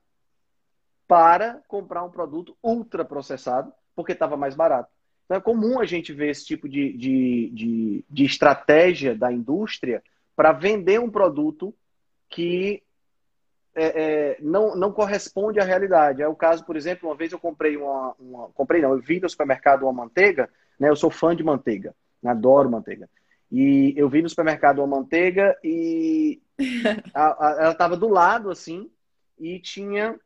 para 1.10 1.60
comprar 1.66 2.04
um 2.04 2.10
produto 2.10 2.56
ultraprocessado, 2.62 3.72
porque 3.96 4.12
estava 4.12 4.36
mais 4.36 4.54
barato. 4.54 4.88
Então 5.24 5.38
é 5.38 5.40
comum 5.40 5.80
a 5.80 5.84
gente 5.84 6.12
ver 6.12 6.30
esse 6.30 6.46
tipo 6.46 6.68
de, 6.68 6.92
de, 6.92 7.50
de, 7.52 8.04
de 8.08 8.24
estratégia 8.24 9.12
da 9.12 9.32
indústria 9.32 10.04
para 10.36 10.52
vender 10.52 11.00
um 11.00 11.10
produto 11.10 11.74
que 12.28 12.84
é, 13.80 14.02
é, 14.02 14.36
não, 14.40 14.76
não 14.76 14.92
corresponde 14.92 15.58
à 15.58 15.64
realidade. 15.64 16.22
É 16.22 16.28
o 16.28 16.34
caso, 16.34 16.64
por 16.64 16.76
exemplo, 16.76 17.08
uma 17.08 17.16
vez 17.16 17.32
eu 17.32 17.38
comprei 17.38 17.76
uma, 17.76 18.14
uma, 18.18 18.48
comprei 18.50 18.82
não, 18.82 18.92
eu 18.92 19.00
vi 19.00 19.18
no 19.18 19.28
supermercado 19.28 19.84
uma 19.84 19.92
manteiga, 19.92 20.50
né? 20.78 20.90
Eu 20.90 20.96
sou 20.96 21.10
fã 21.10 21.34
de 21.34 21.42
manteiga, 21.42 21.94
né, 22.22 22.30
adoro 22.30 22.70
manteiga. 22.70 23.08
E 23.50 23.94
eu 23.96 24.08
vi 24.08 24.22
no 24.22 24.28
supermercado 24.28 24.78
uma 24.78 24.98
manteiga 24.98 25.56
e 25.64 26.42
a, 27.14 27.46
a, 27.46 27.56
ela 27.60 27.72
estava 27.72 27.96
do 27.96 28.08
lado 28.08 28.50
assim 28.50 28.90
e 29.38 29.58
tinha 29.58 30.18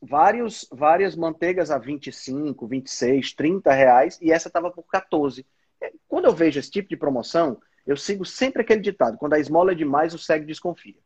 vários, 0.00 0.66
várias 0.72 1.14
manteigas 1.14 1.70
a 1.70 1.78
25, 1.78 2.66
26, 2.66 3.34
30 3.34 3.72
reais 3.72 4.18
e 4.20 4.32
essa 4.32 4.48
estava 4.48 4.70
por 4.70 4.84
14. 4.84 5.44
É, 5.80 5.92
quando 6.08 6.24
eu 6.24 6.34
vejo 6.34 6.58
esse 6.58 6.70
tipo 6.70 6.88
de 6.88 6.96
promoção, 6.96 7.60
eu 7.86 7.96
sigo 7.96 8.24
sempre 8.24 8.62
aquele 8.62 8.80
ditado: 8.80 9.18
quando 9.18 9.34
a 9.34 9.38
esmola 9.38 9.72
é 9.72 9.74
demais, 9.74 10.14
o 10.14 10.18
cego 10.18 10.46
desconfia. 10.46 10.96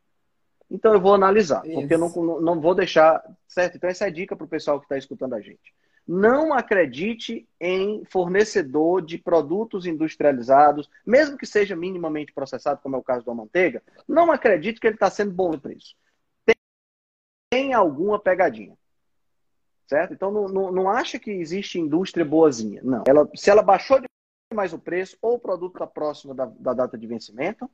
Então 0.71 0.93
eu 0.93 1.01
vou 1.01 1.13
analisar, 1.13 1.65
Isso. 1.65 1.79
porque 1.79 1.93
eu 1.93 1.97
não, 1.99 2.41
não 2.41 2.61
vou 2.61 2.73
deixar. 2.73 3.21
Certo? 3.47 3.75
Então 3.75 3.89
essa 3.89 4.05
é 4.05 4.07
a 4.07 4.11
dica 4.11 4.35
para 4.35 4.45
o 4.45 4.49
pessoal 4.49 4.79
que 4.79 4.85
está 4.85 4.97
escutando 4.97 5.33
a 5.33 5.41
gente. 5.41 5.73
Não 6.07 6.53
acredite 6.53 7.47
em 7.59 8.03
fornecedor 8.05 9.01
de 9.01 9.17
produtos 9.17 9.85
industrializados, 9.85 10.89
mesmo 11.05 11.37
que 11.37 11.45
seja 11.45 11.75
minimamente 11.75 12.33
processado, 12.33 12.79
como 12.81 12.95
é 12.95 12.99
o 12.99 13.03
caso 13.03 13.25
da 13.25 13.33
manteiga. 13.33 13.83
Não 14.07 14.31
acredite 14.31 14.79
que 14.79 14.87
ele 14.87 14.95
está 14.95 15.09
sendo 15.09 15.31
bom 15.31 15.51
no 15.51 15.59
preço. 15.59 15.95
Tem, 16.45 16.55
tem 17.51 17.73
alguma 17.73 18.17
pegadinha. 18.17 18.75
Certo? 19.87 20.13
Então 20.13 20.31
não, 20.31 20.47
não, 20.47 20.71
não 20.71 20.89
acha 20.89 21.19
que 21.19 21.29
existe 21.29 21.77
indústria 21.77 22.25
boazinha. 22.25 22.81
Não. 22.81 23.03
Ela, 23.05 23.29
se 23.35 23.49
ela 23.49 23.61
baixou 23.61 24.01
demais 24.49 24.73
o 24.73 24.79
preço, 24.79 25.17
ou 25.21 25.35
o 25.35 25.39
produto 25.39 25.75
está 25.75 25.85
próximo 25.85 26.33
da, 26.33 26.45
da 26.45 26.73
data 26.73 26.97
de 26.97 27.05
vencimento, 27.05 27.69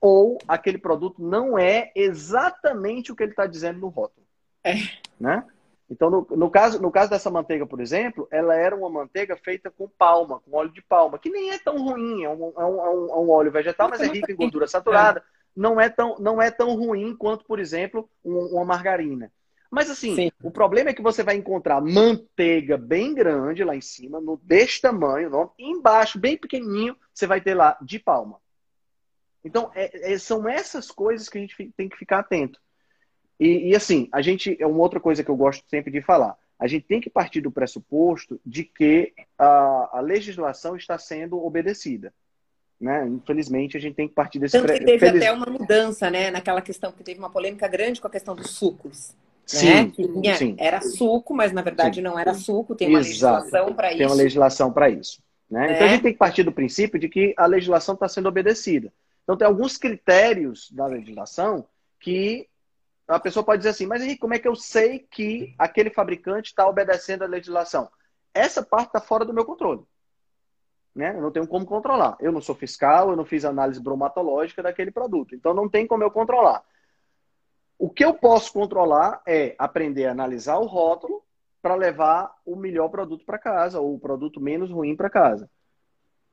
ou 0.00 0.38
aquele 0.48 0.78
produto 0.78 1.22
não 1.22 1.58
é 1.58 1.92
exatamente 1.94 3.12
o 3.12 3.16
que 3.16 3.22
ele 3.22 3.32
está 3.32 3.46
dizendo 3.46 3.80
no 3.80 3.88
rótulo. 3.88 4.26
É. 4.64 4.74
Né? 5.18 5.44
Então, 5.90 6.08
no, 6.08 6.26
no, 6.30 6.48
caso, 6.48 6.80
no 6.80 6.90
caso 6.90 7.10
dessa 7.10 7.30
manteiga, 7.30 7.66
por 7.66 7.80
exemplo, 7.80 8.28
ela 8.30 8.54
era 8.54 8.76
uma 8.76 8.88
manteiga 8.88 9.36
feita 9.36 9.70
com 9.70 9.88
palma, 9.88 10.40
com 10.40 10.56
óleo 10.56 10.72
de 10.72 10.80
palma, 10.80 11.18
que 11.18 11.28
nem 11.28 11.50
é 11.50 11.58
tão 11.58 11.76
ruim, 11.84 12.22
é 12.22 12.30
um, 12.30 12.52
é 12.56 12.64
um, 12.64 12.80
é 12.80 13.16
um 13.16 13.28
é 13.28 13.34
óleo 13.34 13.50
vegetal, 13.50 13.88
mas 13.90 14.00
é 14.00 14.06
rico 14.06 14.30
em 14.30 14.36
gordura 14.36 14.68
saturada. 14.68 15.22
Não, 15.54 15.80
é 15.80 15.90
tão, 15.90 16.16
não 16.20 16.40
é 16.40 16.48
tão 16.48 16.76
ruim 16.76 17.14
quanto, 17.16 17.44
por 17.44 17.58
exemplo, 17.58 18.08
um, 18.24 18.38
uma 18.54 18.64
margarina. 18.64 19.32
Mas 19.68 19.90
assim, 19.90 20.14
Sim. 20.14 20.32
o 20.42 20.50
problema 20.50 20.90
é 20.90 20.94
que 20.94 21.02
você 21.02 21.22
vai 21.22 21.36
encontrar 21.36 21.80
manteiga 21.80 22.76
bem 22.76 23.14
grande 23.14 23.64
lá 23.64 23.74
em 23.74 23.80
cima, 23.80 24.20
no 24.20 24.36
deste 24.42 24.80
tamanho, 24.80 25.50
embaixo, 25.58 26.18
bem 26.18 26.36
pequenininho, 26.36 26.96
você 27.12 27.26
vai 27.26 27.40
ter 27.40 27.54
lá 27.54 27.76
de 27.82 27.98
palma. 27.98 28.38
Então, 29.44 29.70
é, 29.74 30.12
é, 30.12 30.18
são 30.18 30.48
essas 30.48 30.90
coisas 30.90 31.28
que 31.28 31.38
a 31.38 31.40
gente 31.40 31.72
tem 31.76 31.88
que 31.88 31.96
ficar 31.96 32.18
atento. 32.18 32.60
E, 33.38 33.70
e, 33.70 33.76
assim, 33.76 34.08
a 34.12 34.20
gente, 34.20 34.56
é 34.60 34.66
uma 34.66 34.80
outra 34.80 35.00
coisa 35.00 35.24
que 35.24 35.30
eu 35.30 35.36
gosto 35.36 35.64
sempre 35.68 35.90
de 35.90 36.02
falar. 36.02 36.36
A 36.58 36.66
gente 36.66 36.84
tem 36.86 37.00
que 37.00 37.08
partir 37.08 37.40
do 37.40 37.50
pressuposto 37.50 38.38
de 38.44 38.64
que 38.64 39.14
a, 39.38 39.98
a 39.98 40.00
legislação 40.00 40.76
está 40.76 40.98
sendo 40.98 41.42
obedecida. 41.42 42.12
Né? 42.78 43.06
Infelizmente, 43.08 43.76
a 43.76 43.80
gente 43.80 43.94
tem 43.94 44.08
que 44.08 44.14
partir 44.14 44.38
desse 44.38 44.58
Tanto 44.58 44.72
que 44.72 44.84
teve 44.84 44.98
Feliz... 44.98 45.22
até 45.22 45.32
uma 45.32 45.46
mudança, 45.46 46.10
né? 46.10 46.30
Naquela 46.30 46.60
questão 46.60 46.92
que 46.92 47.02
teve 47.02 47.18
uma 47.18 47.30
polêmica 47.30 47.66
grande 47.66 48.00
com 48.00 48.06
a 48.06 48.10
questão 48.10 48.34
dos 48.34 48.50
sucos. 48.50 49.14
Sim, 49.46 49.92
né? 50.22 50.34
sim. 50.36 50.54
Era 50.58 50.80
suco, 50.80 51.34
mas 51.34 51.52
na 51.52 51.60
verdade 51.60 51.96
sim. 51.96 52.02
não 52.02 52.18
era 52.18 52.32
suco, 52.34 52.74
tem 52.74 52.88
uma 52.88 53.00
Exato. 53.00 53.44
legislação 53.44 53.74
para 53.74 53.88
isso. 53.88 53.98
Tem 53.98 54.06
uma 54.06 54.14
legislação 54.14 54.72
para 54.72 54.90
isso. 54.90 55.22
Né? 55.50 55.74
Então 55.74 55.86
a 55.86 55.90
gente 55.90 56.02
tem 56.02 56.12
que 56.12 56.18
partir 56.18 56.44
do 56.44 56.52
princípio 56.52 57.00
de 57.00 57.08
que 57.08 57.34
a 57.36 57.46
legislação 57.46 57.94
está 57.94 58.08
sendo 58.08 58.28
obedecida. 58.28 58.92
Então, 59.30 59.38
tem 59.38 59.46
alguns 59.46 59.76
critérios 59.76 60.68
da 60.72 60.86
legislação 60.86 61.64
que 62.00 62.48
a 63.06 63.20
pessoa 63.20 63.44
pode 63.44 63.58
dizer 63.58 63.70
assim, 63.70 63.86
mas 63.86 64.02
Henrique, 64.02 64.18
como 64.18 64.34
é 64.34 64.40
que 64.40 64.48
eu 64.48 64.56
sei 64.56 64.98
que 64.98 65.54
aquele 65.56 65.88
fabricante 65.88 66.48
está 66.48 66.68
obedecendo 66.68 67.22
a 67.22 67.28
legislação? 67.28 67.88
Essa 68.34 68.60
parte 68.60 68.88
está 68.88 69.00
fora 69.00 69.24
do 69.24 69.32
meu 69.32 69.44
controle. 69.44 69.84
Né? 70.92 71.16
Eu 71.16 71.22
não 71.22 71.30
tenho 71.30 71.46
como 71.46 71.64
controlar. 71.64 72.16
Eu 72.18 72.32
não 72.32 72.40
sou 72.40 72.56
fiscal, 72.56 73.10
eu 73.10 73.16
não 73.16 73.24
fiz 73.24 73.44
análise 73.44 73.80
bromatológica 73.80 74.64
daquele 74.64 74.90
produto. 74.90 75.32
Então, 75.32 75.54
não 75.54 75.68
tem 75.68 75.86
como 75.86 76.02
eu 76.02 76.10
controlar. 76.10 76.64
O 77.78 77.88
que 77.88 78.04
eu 78.04 78.12
posso 78.12 78.52
controlar 78.52 79.22
é 79.24 79.54
aprender 79.60 80.06
a 80.06 80.10
analisar 80.10 80.58
o 80.58 80.66
rótulo 80.66 81.22
para 81.62 81.76
levar 81.76 82.34
o 82.44 82.56
melhor 82.56 82.88
produto 82.88 83.24
para 83.24 83.38
casa, 83.38 83.78
ou 83.78 83.94
o 83.94 84.00
produto 84.00 84.40
menos 84.40 84.72
ruim 84.72 84.96
para 84.96 85.08
casa. 85.08 85.48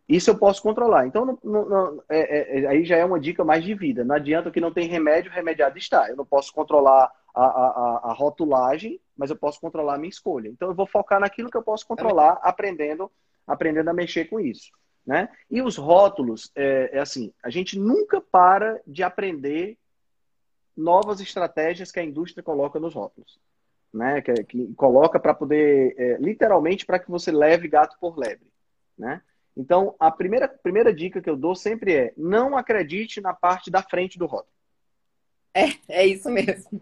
Isso 0.08 0.30
eu 0.30 0.38
posso 0.38 0.62
controlar. 0.62 1.06
Então, 1.06 1.38
não, 1.44 1.66
não, 1.66 2.04
é, 2.08 2.20
é, 2.20 2.60
é, 2.62 2.68
aí 2.68 2.86
já 2.86 2.96
é 2.96 3.04
uma 3.04 3.20
dica 3.20 3.44
mais 3.44 3.64
de 3.64 3.74
vida. 3.74 4.06
Não 4.06 4.16
adianta 4.16 4.50
que 4.50 4.62
não 4.62 4.72
tem 4.72 4.88
remédio, 4.88 5.32
remediado 5.32 5.78
está. 5.78 6.10
Eu 6.10 6.16
não 6.16 6.26
posso 6.26 6.54
controlar 6.54 7.12
a, 7.36 7.44
a, 7.44 8.02
a, 8.06 8.14
rotulagem, 8.14 9.02
mas 9.18 9.30
eu 9.30 9.36
posso 9.36 9.60
controlar 9.60 9.96
a 9.96 9.98
minha 9.98 10.10
escolha. 10.10 10.48
Então, 10.48 10.70
eu 10.70 10.76
vou 10.76 10.88
focar 10.88 11.20
naquilo 11.20 11.50
que 11.50 11.58
eu 11.58 11.64
posso 11.64 11.86
controlar, 11.86 12.40
aprendendo, 12.42 13.12
aprendendo 13.46 13.90
a 13.90 13.94
mexer 13.94 14.26
com 14.26 14.40
isso. 14.40 14.72
Né? 15.06 15.28
E 15.52 15.62
os 15.62 15.76
rótulos, 15.76 16.52
é, 16.56 16.92
é 16.94 17.00
assim, 17.00 17.34
a 17.44 17.50
gente 17.50 17.78
nunca 17.78 18.22
para 18.22 18.82
de 18.88 19.04
aprender 19.04 19.78
novas 20.76 21.20
estratégias 21.20 21.92
que 21.92 22.00
a 22.00 22.04
indústria 22.04 22.44
coloca 22.44 22.80
nos 22.80 22.94
rótulos. 22.94 23.38
Né? 23.94 24.22
Que, 24.22 24.34
que 24.46 24.74
coloca 24.76 25.20
para 25.20 25.34
poder, 25.34 25.96
é, 25.98 26.18
literalmente, 26.18 26.86
para 26.86 27.00
que 27.00 27.12
você 27.12 27.30
leve 27.30 27.68
gato 27.68 27.98
por 28.00 28.18
lebre. 28.18 28.48
Né? 28.98 29.22
Então, 29.58 29.96
a 30.00 30.12
primeira, 30.12 30.48
primeira 30.48 30.94
dica 30.94 31.20
que 31.20 31.30
eu 31.30 31.36
dou 31.36 31.56
sempre 31.56 31.94
é: 31.94 32.14
não 32.16 32.56
acredite 32.56 33.20
na 33.20 33.34
parte 33.34 33.72
da 33.72 33.82
frente 33.82 34.20
do 34.20 34.28
rótulo. 34.28 34.54
É, 35.52 35.72
é 35.90 36.06
isso 36.06 36.30
mesmo. 36.30 36.80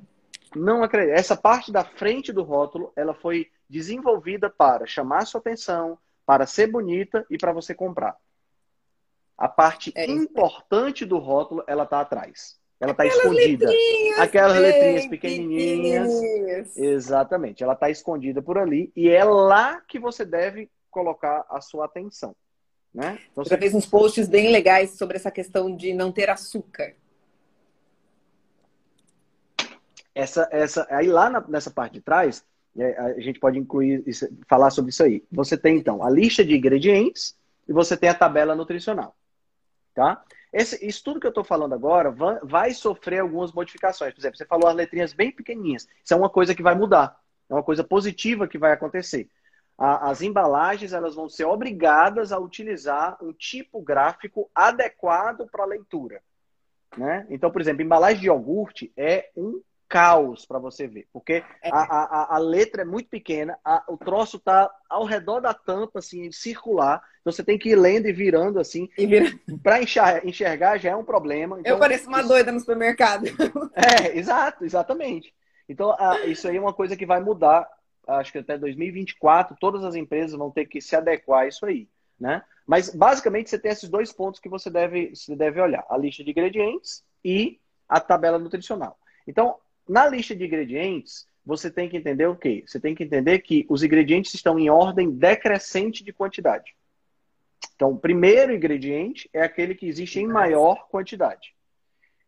Não 0.53 0.83
acredite. 0.83 1.17
Essa 1.17 1.37
parte 1.37 1.71
da 1.71 1.85
frente 1.85 2.33
do 2.33 2.43
rótulo, 2.43 2.91
ela 2.95 3.13
foi 3.13 3.49
desenvolvida 3.69 4.49
para 4.49 4.85
chamar 4.85 5.25
sua 5.25 5.39
atenção, 5.39 5.97
para 6.25 6.45
ser 6.45 6.67
bonita 6.67 7.25
e 7.29 7.37
para 7.37 7.53
você 7.53 7.73
comprar. 7.73 8.17
A 9.37 9.47
parte 9.47 9.93
é 9.95 10.05
importante 10.05 11.05
do 11.05 11.17
rótulo, 11.17 11.63
ela 11.67 11.83
está 11.83 12.01
atrás. 12.01 12.59
Ela 12.79 12.91
está 12.91 13.05
escondida. 13.05 13.67
Letrinhas 13.67 14.19
Aquelas 14.19 14.57
letrinhas 14.57 15.07
pequenininhas. 15.07 16.77
Exatamente. 16.77 17.63
Ela 17.63 17.73
está 17.73 17.89
escondida 17.89 18.41
por 18.41 18.57
ali 18.57 18.91
e 18.95 19.09
é 19.09 19.23
lá 19.23 19.79
que 19.81 19.97
você 19.97 20.25
deve 20.25 20.69
colocar 20.89 21.45
a 21.49 21.61
sua 21.61 21.85
atenção. 21.85 22.35
Né? 22.95 23.19
Então, 23.29 23.43
você 23.43 23.57
fez 23.57 23.73
uns 23.73 23.85
posts 23.85 24.25
bem 24.29 24.49
legais 24.53 24.91
sobre 24.91 25.17
essa 25.17 25.29
questão 25.29 25.75
de 25.75 25.93
não 25.93 26.13
ter 26.13 26.29
açúcar. 26.29 26.95
Essa, 30.15 30.47
essa, 30.49 30.87
aí 30.89 31.07
lá 31.07 31.29
na, 31.29 31.45
nessa 31.45 31.69
parte 31.69 31.95
de 31.95 32.01
trás, 32.01 32.45
é, 32.77 32.97
a 32.97 33.19
gente 33.19 33.37
pode 33.37 33.59
incluir, 33.59 34.01
falar 34.47 34.69
sobre 34.69 34.91
isso 34.91 35.03
aí. 35.03 35.25
Você 35.29 35.57
tem 35.57 35.75
então 35.75 36.01
a 36.01 36.09
lista 36.09 36.43
de 36.45 36.55
ingredientes 36.55 37.37
e 37.67 37.73
você 37.73 37.97
tem 37.97 38.07
a 38.07 38.15
tabela 38.15 38.55
nutricional, 38.55 39.13
tá? 39.93 40.23
Esse, 40.53 40.87
isso 40.87 41.03
tudo 41.03 41.19
que 41.19 41.27
eu 41.27 41.31
estou 41.31 41.43
falando 41.43 41.73
agora 41.73 42.11
vai, 42.11 42.39
vai, 42.43 42.73
sofrer 42.73 43.19
algumas 43.19 43.51
modificações. 43.51 44.13
Por 44.13 44.21
exemplo, 44.21 44.37
você 44.37 44.45
falou 44.45 44.69
as 44.69 44.75
letrinhas 44.75 45.11
bem 45.11 45.33
pequenininhas. 45.33 45.85
Isso 46.01 46.13
é 46.13 46.17
uma 46.17 46.29
coisa 46.29 46.55
que 46.55 46.63
vai 46.63 46.75
mudar. 46.75 47.19
É 47.49 47.53
uma 47.53 47.63
coisa 47.63 47.83
positiva 47.83 48.47
que 48.47 48.57
vai 48.57 48.71
acontecer 48.71 49.29
a, 49.77 50.09
as 50.09 50.21
embalagens 50.21 50.93
elas 50.93 51.15
vão 51.15 51.29
ser 51.29 51.45
obrigadas 51.45 52.31
a 52.31 52.39
utilizar 52.39 53.17
um 53.21 53.33
tipo 53.33 53.81
gráfico 53.81 54.49
adequado 54.53 55.47
para 55.51 55.63
a 55.63 55.67
leitura. 55.67 56.21
Né? 56.97 57.25
Então, 57.29 57.51
por 57.51 57.61
exemplo, 57.61 57.81
embalagem 57.81 58.21
de 58.21 58.27
iogurte 58.27 58.91
é 58.95 59.29
um 59.35 59.61
caos 59.87 60.45
para 60.45 60.57
você 60.57 60.87
ver, 60.87 61.07
porque 61.13 61.43
é. 61.61 61.69
a, 61.71 61.77
a, 61.77 62.35
a, 62.35 62.37
letra 62.39 62.81
é 62.81 62.85
muito 62.85 63.07
pequena, 63.07 63.57
a, 63.63 63.83
o 63.87 63.95
troço 63.97 64.39
tá 64.39 64.69
ao 64.89 65.05
redor 65.05 65.39
da 65.39 65.53
tampa, 65.53 65.99
assim, 65.99 66.31
circular, 66.31 67.03
então 67.21 67.31
você 67.31 67.43
tem 67.43 67.57
que 67.57 67.69
ir 67.69 67.75
lendo 67.75 68.07
e 68.07 68.11
virando 68.11 68.59
assim. 68.59 68.89
Vira... 68.97 69.25
Para 69.61 69.81
enxergar, 69.81 70.25
enxergar 70.25 70.77
já 70.77 70.91
é 70.91 70.95
um 70.95 71.03
problema. 71.03 71.59
Então, 71.59 71.73
Eu 71.73 71.79
pareço 71.79 72.07
uma 72.07 72.23
doida 72.23 72.51
no 72.51 72.59
supermercado. 72.59 73.25
É, 73.75 74.17
exato, 74.17 74.63
exatamente. 74.63 75.33
Então, 75.67 75.95
isso 76.25 76.47
aí 76.47 76.57
é 76.57 76.61
uma 76.61 76.73
coisa 76.73 76.95
que 76.95 77.05
vai 77.05 77.19
mudar 77.19 77.67
acho 78.07 78.31
que 78.31 78.37
até 78.39 78.57
2024, 78.57 79.57
todas 79.59 79.83
as 79.83 79.95
empresas 79.95 80.37
vão 80.37 80.51
ter 80.51 80.65
que 80.65 80.81
se 80.81 80.95
adequar 80.95 81.41
a 81.41 81.47
isso 81.47 81.65
aí, 81.65 81.87
né? 82.19 82.43
Mas 82.65 82.93
basicamente 82.93 83.49
você 83.49 83.59
tem 83.59 83.71
esses 83.71 83.89
dois 83.89 84.11
pontos 84.11 84.39
que 84.39 84.49
você 84.49 84.69
deve, 84.69 85.15
você 85.15 85.35
deve 85.35 85.61
olhar: 85.61 85.85
a 85.89 85.97
lista 85.97 86.23
de 86.23 86.31
ingredientes 86.31 87.03
e 87.23 87.59
a 87.87 87.99
tabela 87.99 88.39
nutricional. 88.39 88.97
Então, 89.27 89.57
na 89.87 90.07
lista 90.07 90.35
de 90.35 90.45
ingredientes, 90.45 91.27
você 91.45 91.69
tem 91.69 91.87
que 91.87 91.97
entender 91.97 92.25
o 92.25 92.35
quê? 92.35 92.63
Você 92.65 92.79
tem 92.79 92.95
que 92.95 93.03
entender 93.03 93.39
que 93.39 93.65
os 93.69 93.83
ingredientes 93.83 94.33
estão 94.33 94.57
em 94.57 94.69
ordem 94.69 95.11
decrescente 95.11 96.03
de 96.03 96.11
quantidade. 96.11 96.75
Então, 97.75 97.91
o 97.91 97.99
primeiro 97.99 98.53
ingrediente 98.53 99.29
é 99.31 99.41
aquele 99.41 99.75
que 99.75 99.87
existe 99.87 100.19
em 100.19 100.27
maior 100.27 100.87
quantidade. 100.87 101.53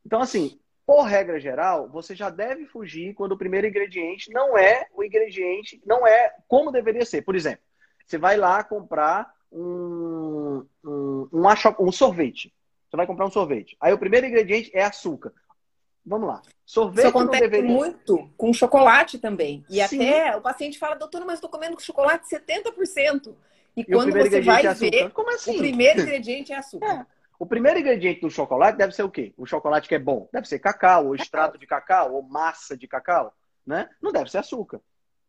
Então, 0.05 0.21
assim, 0.21 0.59
por 0.87 1.03
regra 1.03 1.37
geral, 1.37 1.89
você 1.89 2.15
já 2.15 2.29
deve 2.29 2.65
fugir 2.65 3.13
quando 3.13 3.33
o 3.33 3.37
primeiro 3.37 3.67
ingrediente 3.67 4.31
não 4.31 4.57
é 4.57 4.87
o 4.95 5.03
ingrediente, 5.03 5.81
não 5.85 6.07
é 6.07 6.33
como 6.47 6.71
deveria 6.71 7.03
ser. 7.03 7.23
Por 7.23 7.35
exemplo, 7.35 7.59
você 8.05 8.17
vai 8.17 8.37
lá 8.37 8.63
comprar 8.63 9.29
um, 9.51 10.65
um, 10.85 11.27
um, 11.33 11.47
um 11.81 11.91
sorvete. 11.91 12.53
Você 12.89 12.95
vai 12.95 13.05
comprar 13.05 13.25
um 13.25 13.31
sorvete. 13.31 13.75
Aí 13.81 13.91
o 13.91 13.97
primeiro 13.97 14.27
ingrediente 14.27 14.71
é 14.73 14.81
açúcar. 14.81 15.33
vamos 16.05 16.29
lá. 16.29 16.41
Sorvete 16.65 16.99
Isso 16.99 17.17
acontece 17.17 17.41
deveria... 17.43 17.69
muito 17.69 18.31
com 18.37 18.53
chocolate 18.53 19.19
também. 19.19 19.65
E 19.69 19.85
Sim. 19.85 20.09
até 20.09 20.37
o 20.37 20.41
paciente 20.41 20.79
fala, 20.79 20.95
doutora, 20.95 21.25
mas 21.25 21.35
estou 21.35 21.49
comendo 21.49 21.77
chocolate 21.81 22.29
70%. 22.33 23.35
E, 23.75 23.81
e 23.81 23.85
quando 23.85 24.13
você 24.13 24.39
vai 24.39 24.65
é 24.65 24.73
ver, 24.73 25.11
Como 25.11 25.29
assim? 25.31 25.55
o 25.55 25.57
primeiro 25.57 25.99
ingrediente 25.99 26.53
é 26.53 26.57
açúcar. 26.57 27.05
É. 27.11 27.16
O 27.39 27.45
primeiro 27.45 27.79
ingrediente 27.79 28.21
do 28.21 28.31
chocolate 28.31 28.77
deve 28.77 28.93
ser 28.93 29.03
o 29.03 29.11
quê? 29.11 29.33
O 29.37 29.45
chocolate 29.45 29.87
que 29.87 29.95
é 29.95 29.99
bom. 29.99 30.27
Deve 30.33 30.47
ser 30.47 30.59
cacau, 30.59 31.07
ou 31.07 31.15
extrato 31.15 31.57
de 31.57 31.67
cacau, 31.67 32.13
ou 32.13 32.23
massa 32.23 32.75
de 32.75 32.87
cacau. 32.87 33.33
Né? 33.65 33.87
Não 34.01 34.11
deve 34.11 34.31
ser 34.31 34.39
açúcar. 34.39 34.81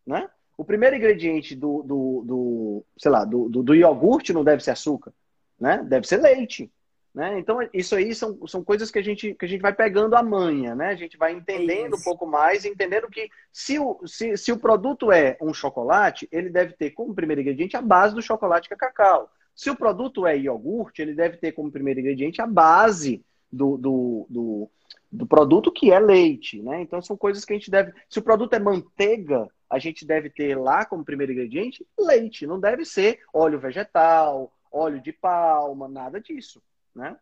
Né? 0.06 0.28
O 0.56 0.64
primeiro 0.64 0.96
ingrediente 0.96 1.54
do, 1.54 1.82
do, 1.82 2.24
do 2.26 2.84
sei 2.96 3.11
lá, 3.11 3.24
do, 3.24 3.48
do, 3.48 3.62
do, 3.62 3.74
iogurte 3.74 4.32
não 4.32 4.42
deve 4.42 4.62
ser 4.62 4.70
açúcar. 4.70 5.12
Né? 5.61 5.84
Deve 5.86 6.06
ser 6.06 6.16
leite. 6.16 6.72
Né? 7.14 7.38
Então, 7.38 7.59
isso 7.74 7.94
aí 7.94 8.14
são, 8.14 8.46
são 8.46 8.64
coisas 8.64 8.90
que 8.90 8.98
a, 8.98 9.02
gente, 9.02 9.34
que 9.34 9.44
a 9.44 9.48
gente 9.48 9.61
vai 9.61 9.74
pegando 9.74 10.14
a 10.14 10.22
manha, 10.22 10.74
né? 10.74 10.90
A 10.90 10.94
gente 10.94 11.16
vai 11.16 11.32
entendendo 11.32 11.96
um 11.96 12.00
pouco 12.00 12.26
mais, 12.26 12.64
entendendo 12.64 13.09
que 13.09 13.28
se 13.52 13.78
o, 13.78 13.98
se, 14.06 14.36
se 14.36 14.52
o 14.52 14.59
produto 14.59 15.11
é 15.11 15.36
um 15.40 15.52
chocolate, 15.52 16.28
ele 16.30 16.48
deve 16.48 16.74
ter 16.74 16.90
como 16.90 17.14
primeiro 17.14 17.40
ingrediente 17.40 17.76
a 17.76 17.82
base 17.82 18.14
do 18.14 18.22
chocolate 18.22 18.68
que 18.68 18.74
é 18.74 18.76
cacau. 18.76 19.28
Se 19.59 19.68
o 19.70 19.74
produto 19.74 20.24
é 20.24 20.38
iogurte, 20.38 21.02
ele 21.02 21.12
deve 21.12 21.36
ter 21.36 21.50
como 21.50 21.72
primeiro 21.72 21.98
ingrediente 21.98 22.40
a 22.40 22.46
base 22.46 23.24
do, 23.50 23.76
do, 23.76 24.26
do, 24.30 24.70
do 25.11 25.26
produto 25.26 25.72
que 25.72 25.90
é 25.90 25.98
leite, 25.98 26.62
né? 26.62 26.80
Então 26.80 27.02
são 27.02 27.16
coisas 27.16 27.44
que 27.44 27.52
a 27.52 27.56
gente 27.56 27.68
deve. 27.68 27.92
Se 28.09 28.20
o 28.20 28.22
produto 28.22 28.52
é 28.54 28.61
manteiga, 28.61 29.48
a 29.68 29.80
gente 29.80 30.06
deve 30.06 30.30
ter 30.30 30.56
lá 30.56 30.84
como 30.84 31.04
primeiro 31.04 31.32
ingrediente 31.32 31.84
leite. 31.98 32.46
Não 32.46 32.61
deve 32.61 32.84
ser 32.84 33.18
óleo 33.34 33.59
vegetal, 33.59 34.52
óleo 34.70 35.02
de 35.02 35.12
palma, 35.12 35.88
nada 35.88 36.20
disso, 36.20 36.62
né? 36.94 37.16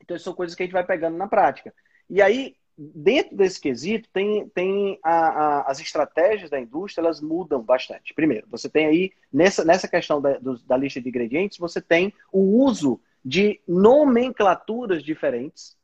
Então 0.00 0.18
são 0.18 0.32
coisas 0.32 0.56
que 0.56 0.62
a 0.62 0.64
gente 0.64 0.72
vai 0.72 0.86
pegando 0.86 1.18
na 1.18 1.28
prática. 1.28 1.74
E 2.08 2.22
aí 2.22 2.56
dentro 2.76 3.36
desse 3.36 3.60
quesito, 3.60 4.08
tem, 4.12 4.48
tem 4.48 4.98
a, 5.02 5.10
a, 5.10 5.70
as 5.70 5.80
estratégias 5.80 6.50
da 6.50 6.60
indústria, 6.60 7.02
elas 7.02 7.20
mudam 7.20 7.62
bastante. 7.62 8.14
Primeiro, 8.14 8.46
você 8.50 8.68
tem 8.68 8.86
aí, 8.86 9.12
nessa, 9.32 9.64
nessa 9.64 9.86
questão 9.88 10.20
da, 10.20 10.38
do, 10.38 10.58
da 10.64 10.76
lista 10.76 11.00
de 11.00 11.08
ingredientes, 11.08 11.58
você 11.58 11.80
tem 11.80 12.12
o 12.32 12.62
uso 12.64 13.00
de 13.24 13.60
nomenclaturas 13.68 15.02
diferentes 15.02 15.76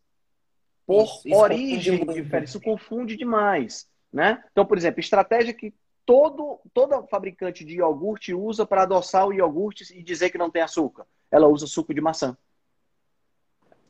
por 0.89 1.05
isso, 1.05 1.35
origem 1.35 2.07
diferente. 2.07 2.49
Isso 2.49 2.61
confunde 2.61 3.15
demais. 3.15 3.87
Né? 4.11 4.43
Então, 4.51 4.65
por 4.65 4.79
exemplo, 4.79 5.01
estratégia 5.01 5.53
que 5.53 5.75
todo, 6.07 6.59
todo 6.73 7.07
fabricante 7.09 7.63
de 7.63 7.77
iogurte 7.77 8.33
usa 8.33 8.65
para 8.65 8.83
adoçar 8.83 9.27
o 9.27 9.33
iogurte 9.35 9.85
e 9.95 10.03
dizer 10.03 10.31
que 10.31 10.39
não 10.39 10.51
tem 10.51 10.63
açúcar. 10.63 11.07
Ela 11.31 11.47
usa 11.47 11.67
suco 11.67 11.93
de 11.93 12.01
maçã. 12.01 12.35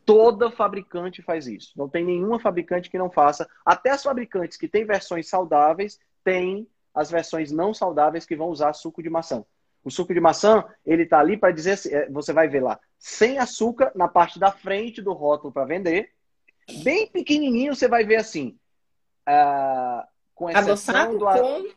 Toda 0.08 0.50
fabricante 0.50 1.20
faz 1.20 1.46
isso. 1.46 1.74
Não 1.76 1.86
tem 1.86 2.02
nenhuma 2.02 2.40
fabricante 2.40 2.88
que 2.88 2.96
não 2.96 3.10
faça. 3.10 3.46
Até 3.62 3.90
as 3.90 4.02
fabricantes 4.02 4.56
que 4.56 4.66
têm 4.66 4.86
versões 4.86 5.28
saudáveis 5.28 6.00
têm 6.24 6.66
as 6.94 7.10
versões 7.10 7.52
não 7.52 7.74
saudáveis 7.74 8.24
que 8.24 8.34
vão 8.34 8.48
usar 8.48 8.72
suco 8.72 9.02
de 9.02 9.10
maçã. 9.10 9.44
O 9.84 9.90
suco 9.90 10.14
de 10.14 10.18
maçã, 10.18 10.64
ele 10.86 11.04
tá 11.04 11.18
ali 11.18 11.36
para 11.36 11.52
dizer, 11.52 11.72
assim, 11.72 11.90
é, 11.94 12.08
você 12.08 12.32
vai 12.32 12.48
ver 12.48 12.62
lá, 12.62 12.80
sem 12.98 13.38
açúcar 13.38 13.92
na 13.94 14.08
parte 14.08 14.38
da 14.38 14.50
frente 14.50 15.02
do 15.02 15.12
rótulo 15.12 15.52
para 15.52 15.66
vender. 15.66 16.10
Bem 16.82 17.06
pequenininho 17.06 17.74
você 17.74 17.86
vai 17.86 18.02
ver 18.02 18.16
assim, 18.16 18.58
uh, 19.28 20.08
com 20.34 20.48
exceção 20.48 20.96
adoçado 20.96 21.18
do 21.18 21.24
com... 21.26 21.68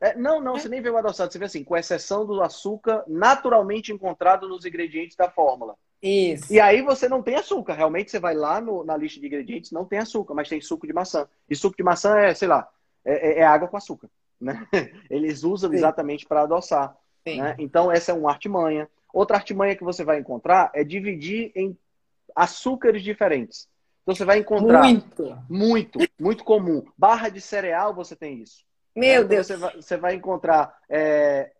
É, 0.00 0.16
não, 0.16 0.40
não, 0.40 0.56
é. 0.56 0.58
você 0.58 0.68
nem 0.68 0.82
vê 0.82 0.90
o 0.90 0.96
adoçado, 0.96 1.32
você 1.32 1.38
vê 1.38 1.44
assim, 1.44 1.62
com 1.62 1.76
exceção 1.76 2.26
do 2.26 2.42
açúcar 2.42 3.04
naturalmente 3.06 3.92
encontrado 3.92 4.48
nos 4.48 4.66
ingredientes 4.66 5.16
da 5.16 5.30
fórmula. 5.30 5.76
Isso. 6.02 6.52
E 6.52 6.60
aí 6.60 6.82
você 6.82 7.08
não 7.08 7.22
tem 7.22 7.36
açúcar. 7.36 7.74
Realmente 7.74 8.10
você 8.10 8.18
vai 8.18 8.34
lá 8.34 8.60
no, 8.60 8.84
na 8.84 8.96
lista 8.96 9.18
de 9.20 9.26
ingredientes, 9.26 9.72
não 9.72 9.84
tem 9.84 9.98
açúcar, 9.98 10.34
mas 10.34 10.48
tem 10.48 10.60
suco 10.60 10.86
de 10.86 10.92
maçã. 10.92 11.28
E 11.48 11.56
suco 11.56 11.76
de 11.76 11.82
maçã 11.82 12.18
é, 12.18 12.34
sei 12.34 12.48
lá, 12.48 12.68
é, 13.04 13.30
é, 13.30 13.38
é 13.40 13.44
água 13.44 13.68
com 13.68 13.76
açúcar. 13.76 14.08
Né? 14.40 14.66
Eles 15.10 15.42
usam 15.42 15.70
Sim. 15.70 15.76
exatamente 15.76 16.26
para 16.26 16.42
adoçar. 16.42 16.96
Né? 17.26 17.56
Então, 17.58 17.90
essa 17.90 18.12
é 18.12 18.14
uma 18.14 18.30
artimanha. 18.30 18.88
Outra 19.12 19.36
artimanha 19.36 19.74
que 19.74 19.82
você 19.82 20.04
vai 20.04 20.18
encontrar 20.18 20.70
é 20.74 20.84
dividir 20.84 21.50
em 21.56 21.76
açúcares 22.34 23.02
diferentes. 23.02 23.68
Então 24.02 24.14
você 24.14 24.24
vai 24.24 24.38
encontrar 24.38 24.82
muito, 24.82 25.36
muito, 25.48 25.98
muito 26.20 26.44
comum. 26.44 26.84
Barra 26.96 27.28
de 27.28 27.40
cereal, 27.40 27.92
você 27.92 28.14
tem 28.14 28.40
isso. 28.40 28.64
Meu 28.94 29.22
então, 29.22 29.28
Deus. 29.28 29.46
Você 29.46 29.56
vai, 29.56 29.74
você 29.74 29.96
vai 29.96 30.14
encontrar 30.14 30.78
é, 30.88 31.50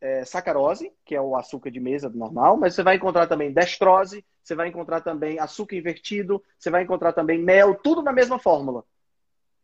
é, 0.00 0.24
sacarose, 0.24 0.92
que 1.04 1.14
é 1.14 1.20
o 1.20 1.36
açúcar 1.36 1.70
de 1.70 1.78
mesa 1.78 2.08
normal, 2.08 2.56
mas 2.56 2.74
você 2.74 2.82
vai 2.82 2.96
encontrar 2.96 3.26
também 3.26 3.52
destrose, 3.52 4.24
você 4.42 4.54
vai 4.54 4.68
encontrar 4.68 5.00
também 5.00 5.38
açúcar 5.38 5.76
invertido, 5.76 6.42
você 6.58 6.70
vai 6.70 6.82
encontrar 6.82 7.12
também 7.12 7.38
mel, 7.38 7.74
tudo 7.74 8.02
na 8.02 8.12
mesma 8.12 8.38
fórmula. 8.38 8.84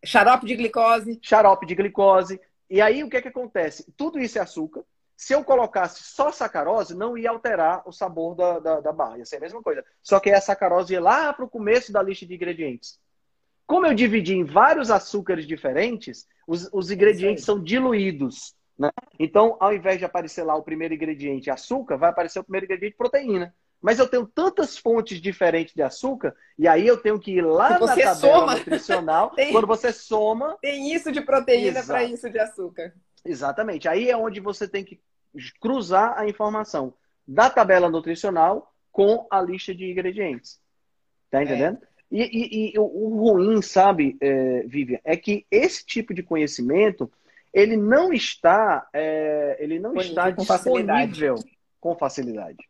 Xarope 0.05 0.47
de 0.47 0.57
glicose. 0.57 1.19
Xarope 1.23 1.67
de 1.67 1.75
glicose. 1.75 2.41
E 2.69 2.81
aí 2.81 3.03
o 3.03 3.09
que, 3.09 3.17
é 3.17 3.23
que 3.23 3.29
acontece? 3.29 3.93
Tudo 3.97 4.19
isso 4.19 4.39
é 4.39 4.43
açúcar. 4.43 4.85
Se 5.17 5.33
eu 5.33 5.43
colocasse 5.43 6.03
só 6.03 6.31
sacarose, 6.31 6.95
não 6.95 7.17
ia 7.17 7.31
alterar 7.31 7.83
o 7.87 7.93
sabor 7.93 8.35
da, 8.35 8.59
da, 8.59 8.81
da 8.81 8.93
barra. 8.93 9.19
Ia 9.19 9.25
ser 9.25 9.37
a 9.37 9.41
mesma 9.41 9.63
coisa. 9.63 9.85
Só 10.03 10.21
que 10.21 10.31
a 10.31 10.41
sacarose 10.41 10.93
ia 10.93 11.01
lá 11.01 11.33
para 11.33 11.45
o 11.45 11.49
começo 11.49 11.91
da 11.91 12.03
lista 12.03 12.27
de 12.27 12.35
ingredientes. 12.35 13.01
Como 13.67 13.87
eu 13.87 13.95
dividi 13.95 14.35
em 14.35 14.45
vários 14.45 14.91
açúcares 14.91 15.47
diferentes, 15.47 16.29
os, 16.47 16.69
os 16.73 16.91
ingredientes 16.91 17.45
são 17.45 17.63
diluídos. 17.63 18.55
Né? 18.79 18.91
Então, 19.19 19.57
ao 19.59 19.73
invés 19.73 19.99
de 19.99 20.05
aparecer 20.05 20.43
lá 20.43 20.55
o 20.55 20.63
primeiro 20.63 20.95
ingrediente 20.95 21.51
açúcar, 21.51 21.97
vai 21.97 22.11
aparecer 22.11 22.39
o 22.39 22.45
primeiro 22.45 22.67
ingrediente 22.67 22.97
proteína. 22.97 23.55
Mas 23.81 23.99
eu 23.99 24.09
tenho 24.09 24.27
tantas 24.27 24.77
fontes 24.77 25.21
diferentes 25.21 25.75
de 25.75 25.83
açúcar, 25.83 26.35
e 26.59 26.67
aí 26.67 26.87
eu 26.87 26.97
tenho 26.97 27.19
que 27.21 27.33
ir 27.33 27.43
lá 27.43 27.71
na 27.71 27.79
tabela 27.79 28.15
soma. 28.15 28.55
nutricional. 28.55 29.31
tem, 29.37 29.53
quando 29.53 29.67
você 29.67 29.93
soma. 29.93 30.57
Tem 30.61 30.93
isso 30.93 31.13
de 31.13 31.21
proteína 31.21 31.83
para 31.83 32.05
isso 32.05 32.29
de 32.31 32.39
açúcar. 32.39 32.95
Exatamente. 33.25 33.89
Aí 33.89 34.11
é 34.11 34.17
onde 34.17 34.41
você 34.41 34.67
tem 34.67 34.85
que 34.85 35.01
cruzar 35.61 36.19
a 36.19 36.29
informação 36.29 36.95
da 37.27 37.51
tabela 37.51 37.91
nutricional 37.91 38.73
com 38.91 39.27
a 39.31 39.41
lista 39.41 39.75
de 39.75 39.91
ingredientes. 39.91 40.59
Tá 41.31 41.43
entendendo? 41.43 41.79
É. 41.83 41.97
E, 42.11 42.23
e, 42.23 42.73
e, 42.73 42.79
o 42.79 43.09
ruim, 43.19 43.61
sabe, 43.61 44.17
é, 44.21 44.63
Vivian, 44.63 45.01
é 45.05 45.17
que 45.17 45.45
esse 45.51 45.85
tipo 45.85 46.15
de 46.15 46.23
conhecimento 46.23 47.11
ele 47.57 47.75
não 47.75 48.13
está, 48.13 48.87
é, 48.93 49.57
ele 49.59 49.79
não 49.79 49.97
está 49.97 50.31
com 50.31 50.43
disponível 50.43 51.37
facilidade. 51.39 51.59
com 51.81 51.97
facilidade. 51.97 52.69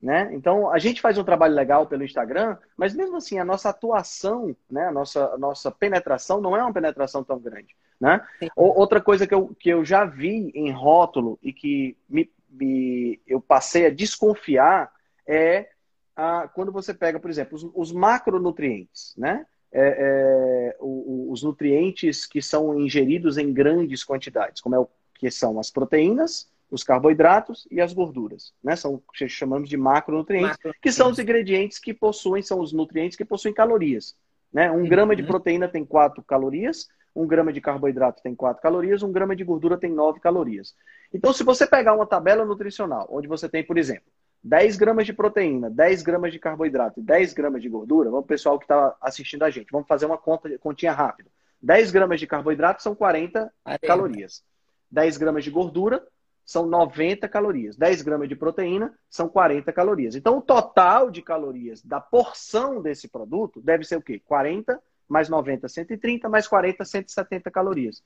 Né? 0.00 0.30
Então, 0.32 0.70
a 0.70 0.78
gente 0.78 1.00
faz 1.00 1.18
um 1.18 1.24
trabalho 1.24 1.54
legal 1.54 1.88
pelo 1.88 2.04
Instagram, 2.04 2.56
mas 2.76 2.94
mesmo 2.94 3.16
assim, 3.16 3.40
a 3.40 3.44
nossa 3.44 3.70
atuação, 3.70 4.54
né, 4.70 4.86
a 4.86 4.92
nossa, 4.92 5.26
a 5.26 5.36
nossa 5.36 5.72
penetração 5.72 6.40
não 6.40 6.56
é 6.56 6.62
uma 6.62 6.72
penetração 6.72 7.24
tão 7.24 7.36
grande. 7.40 7.74
Né? 8.00 8.24
Outra 8.54 9.00
coisa 9.00 9.26
que 9.26 9.34
eu, 9.34 9.48
que 9.58 9.70
eu 9.70 9.84
já 9.84 10.04
vi 10.04 10.52
em 10.54 10.70
rótulo 10.70 11.36
e 11.42 11.52
que 11.52 11.96
me, 12.08 12.30
me 12.48 13.20
eu 13.26 13.40
passei 13.40 13.86
a 13.86 13.94
desconfiar 13.94 14.92
é 15.26 15.68
a, 16.14 16.46
quando 16.46 16.70
você 16.70 16.94
pega, 16.94 17.18
por 17.18 17.30
exemplo, 17.30 17.56
os, 17.56 17.68
os 17.74 17.92
macronutrientes. 17.92 19.14
Né? 19.16 19.44
É, 19.72 19.96
é, 19.98 20.76
os 20.80 21.42
nutrientes 21.42 22.26
que 22.26 22.42
são 22.42 22.78
ingeridos 22.78 23.38
em 23.38 23.52
grandes 23.52 24.04
quantidades, 24.04 24.60
como 24.60 24.74
é 24.74 24.78
o 24.78 24.88
que 25.14 25.30
são 25.30 25.58
as 25.58 25.70
proteínas, 25.70 26.50
os 26.70 26.82
carboidratos 26.82 27.66
e 27.70 27.80
as 27.80 27.92
gorduras, 27.92 28.52
né? 28.62 28.74
São 28.76 28.94
o 28.94 29.02
que 29.12 29.28
chamamos 29.28 29.68
de 29.68 29.76
macronutrientes, 29.76 30.56
Macro. 30.56 30.74
que 30.80 30.90
são 30.90 31.10
os 31.10 31.18
ingredientes 31.18 31.78
que 31.78 31.92
possuem, 31.92 32.42
são 32.42 32.60
os 32.60 32.72
nutrientes 32.72 33.16
que 33.16 33.24
possuem 33.24 33.52
calorias. 33.52 34.16
Né? 34.52 34.70
Um 34.70 34.76
uhum. 34.78 34.88
grama 34.88 35.16
de 35.16 35.22
proteína 35.22 35.68
tem 35.68 35.84
4 35.84 36.22
calorias, 36.22 36.88
um 37.14 37.26
grama 37.26 37.52
de 37.52 37.60
carboidrato 37.60 38.22
tem 38.22 38.34
4 38.34 38.62
calorias, 38.62 39.02
um 39.02 39.12
grama 39.12 39.36
de 39.36 39.44
gordura 39.44 39.78
tem 39.78 39.92
9 39.92 40.20
calorias. 40.20 40.74
Então, 41.12 41.32
se 41.32 41.44
você 41.44 41.66
pegar 41.66 41.94
uma 41.94 42.06
tabela 42.06 42.44
nutricional, 42.44 43.06
onde 43.10 43.28
você 43.28 43.48
tem, 43.48 43.62
por 43.62 43.76
exemplo, 43.76 44.10
10 44.44 44.76
gramas 44.76 45.06
de 45.06 45.12
proteína, 45.12 45.70
10 45.70 46.02
gramas 46.02 46.32
de 46.32 46.38
carboidrato 46.38 46.98
e 46.98 47.02
10 47.02 47.32
gramas 47.32 47.62
de 47.62 47.68
gordura, 47.68 48.10
vamos 48.10 48.26
pessoal 48.26 48.58
que 48.58 48.64
está 48.64 48.96
assistindo 49.00 49.44
a 49.44 49.50
gente, 49.50 49.70
vamos 49.70 49.86
fazer 49.86 50.06
uma 50.06 50.18
conta, 50.18 50.58
continha 50.58 50.92
rápida. 50.92 51.30
10 51.62 51.92
gramas 51.92 52.18
de 52.18 52.26
carboidrato 52.26 52.82
são 52.82 52.94
40 52.94 53.52
calorias. 53.86 54.44
10 54.90 55.16
gramas 55.16 55.44
de 55.44 55.50
gordura 55.50 56.04
são 56.44 56.66
90 56.66 57.28
calorias. 57.28 57.76
10 57.76 58.02
gramas 58.02 58.28
de 58.28 58.34
proteína 58.34 58.92
são 59.08 59.28
40 59.28 59.72
calorias. 59.72 60.16
Então, 60.16 60.38
o 60.38 60.42
total 60.42 61.08
de 61.08 61.22
calorias 61.22 61.80
da 61.82 62.00
porção 62.00 62.82
desse 62.82 63.08
produto 63.08 63.60
deve 63.60 63.84
ser 63.84 63.96
o 63.96 64.02
quê? 64.02 64.20
40 64.24 64.82
mais 65.08 65.28
90, 65.28 65.68
130, 65.68 66.28
mais 66.28 66.48
40, 66.48 66.84
170 66.84 67.50
calorias. 67.50 68.02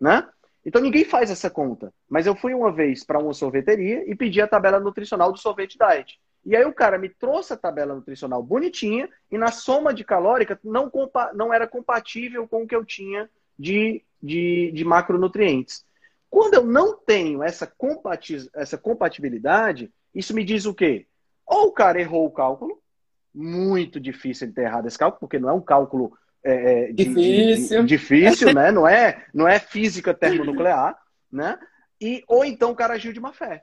Né? 0.00 0.28
Então 0.64 0.80
ninguém 0.80 1.04
faz 1.04 1.30
essa 1.30 1.50
conta. 1.50 1.92
Mas 2.08 2.26
eu 2.26 2.34
fui 2.34 2.54
uma 2.54 2.72
vez 2.72 3.04
para 3.04 3.18
uma 3.18 3.32
sorveteria 3.32 4.08
e 4.10 4.14
pedi 4.14 4.40
a 4.40 4.48
tabela 4.48 4.80
nutricional 4.80 5.32
do 5.32 5.38
sorvete 5.38 5.78
diet. 5.78 6.20
E 6.44 6.56
aí 6.56 6.64
o 6.64 6.72
cara 6.72 6.98
me 6.98 7.08
trouxe 7.08 7.52
a 7.52 7.56
tabela 7.56 7.94
nutricional 7.94 8.42
bonitinha 8.42 9.08
e 9.30 9.36
na 9.36 9.50
soma 9.50 9.92
de 9.92 10.04
calórica 10.04 10.58
não, 10.64 10.90
não 11.34 11.52
era 11.52 11.66
compatível 11.66 12.48
com 12.48 12.62
o 12.62 12.66
que 12.66 12.74
eu 12.74 12.84
tinha 12.84 13.28
de, 13.58 14.02
de, 14.22 14.72
de 14.72 14.84
macronutrientes. 14.84 15.84
Quando 16.30 16.54
eu 16.54 16.64
não 16.64 16.96
tenho 16.96 17.42
essa, 17.42 17.66
compati 17.66 18.48
essa 18.54 18.78
compatibilidade, 18.78 19.92
isso 20.14 20.34
me 20.34 20.44
diz 20.44 20.64
o 20.64 20.74
quê? 20.74 21.06
Ou 21.46 21.68
o 21.68 21.72
cara 21.72 22.00
errou 22.00 22.24
o 22.24 22.30
cálculo, 22.30 22.80
muito 23.34 24.00
difícil 24.00 24.46
ele 24.46 24.54
ter 24.54 24.62
errado 24.62 24.86
esse 24.86 24.98
cálculo, 24.98 25.20
porque 25.20 25.38
não 25.38 25.50
é 25.50 25.52
um 25.52 25.60
cálculo 25.60 26.16
é, 26.42 26.86
de, 26.86 27.04
difícil, 27.04 27.82
de, 27.82 27.86
de, 27.86 27.98
difícil, 27.98 28.52
né? 28.54 28.70
Não 28.70 28.86
é, 28.86 29.26
não 29.32 29.46
é 29.46 29.58
física 29.58 30.14
termonuclear, 30.14 30.98
né? 31.30 31.58
E 32.00 32.24
ou 32.26 32.44
então 32.44 32.70
o 32.70 32.76
cara 32.76 32.94
agiu 32.94 33.12
de 33.12 33.20
má 33.20 33.32
fé. 33.32 33.62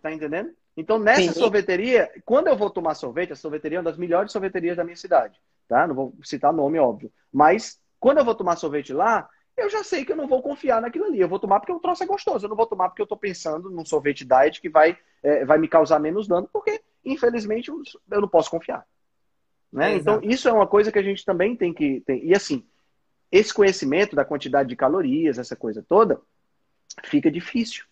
Tá 0.00 0.12
entendendo? 0.12 0.54
Então, 0.76 0.98
nessa 0.98 1.32
Sim. 1.32 1.40
sorveteria, 1.40 2.10
quando 2.24 2.48
eu 2.48 2.56
vou 2.56 2.68
tomar 2.68 2.94
sorvete, 2.94 3.32
a 3.32 3.36
sorveteria 3.36 3.78
é 3.78 3.80
uma 3.80 3.90
das 3.90 3.96
melhores 3.96 4.30
sorveterias 4.30 4.76
da 4.76 4.84
minha 4.84 4.96
cidade, 4.96 5.40
tá? 5.66 5.86
Não 5.86 5.94
vou 5.94 6.14
citar 6.22 6.52
nome, 6.52 6.78
óbvio. 6.78 7.10
Mas 7.32 7.80
quando 7.98 8.18
eu 8.18 8.24
vou 8.24 8.34
tomar 8.34 8.56
sorvete 8.56 8.92
lá, 8.92 9.28
eu 9.56 9.70
já 9.70 9.82
sei 9.82 10.04
que 10.04 10.12
eu 10.12 10.16
não 10.16 10.28
vou 10.28 10.42
confiar 10.42 10.82
naquilo 10.82 11.06
ali. 11.06 11.18
Eu 11.18 11.28
vou 11.28 11.38
tomar 11.38 11.60
porque 11.60 11.72
o 11.72 11.80
troço 11.80 12.02
é 12.04 12.06
gostoso. 12.06 12.44
Eu 12.44 12.50
não 12.50 12.56
vou 12.56 12.66
tomar 12.66 12.90
porque 12.90 13.00
eu 13.00 13.06
estou 13.06 13.16
pensando 13.16 13.70
num 13.70 13.86
sorvete 13.86 14.24
diet 14.24 14.60
que 14.60 14.68
vai, 14.68 14.98
é, 15.22 15.46
vai 15.46 15.56
me 15.56 15.66
causar 15.66 15.98
menos 15.98 16.28
dano, 16.28 16.48
porque, 16.52 16.82
infelizmente, 17.02 17.70
eu 17.70 18.20
não 18.20 18.28
posso 18.28 18.50
confiar. 18.50 18.86
Né? 19.72 19.92
É, 19.92 19.96
então, 19.96 20.20
isso 20.22 20.48
é 20.48 20.52
uma 20.52 20.66
coisa 20.66 20.90
que 20.90 20.98
a 20.98 21.02
gente 21.02 21.24
também 21.24 21.56
tem 21.56 21.72
que. 21.72 22.00
Tem... 22.00 22.24
E 22.24 22.34
assim, 22.34 22.64
esse 23.30 23.52
conhecimento 23.52 24.14
da 24.14 24.24
quantidade 24.24 24.68
de 24.68 24.76
calorias, 24.76 25.38
essa 25.38 25.56
coisa 25.56 25.84
toda, 25.86 26.20
fica 27.04 27.30
difícil. 27.30 27.84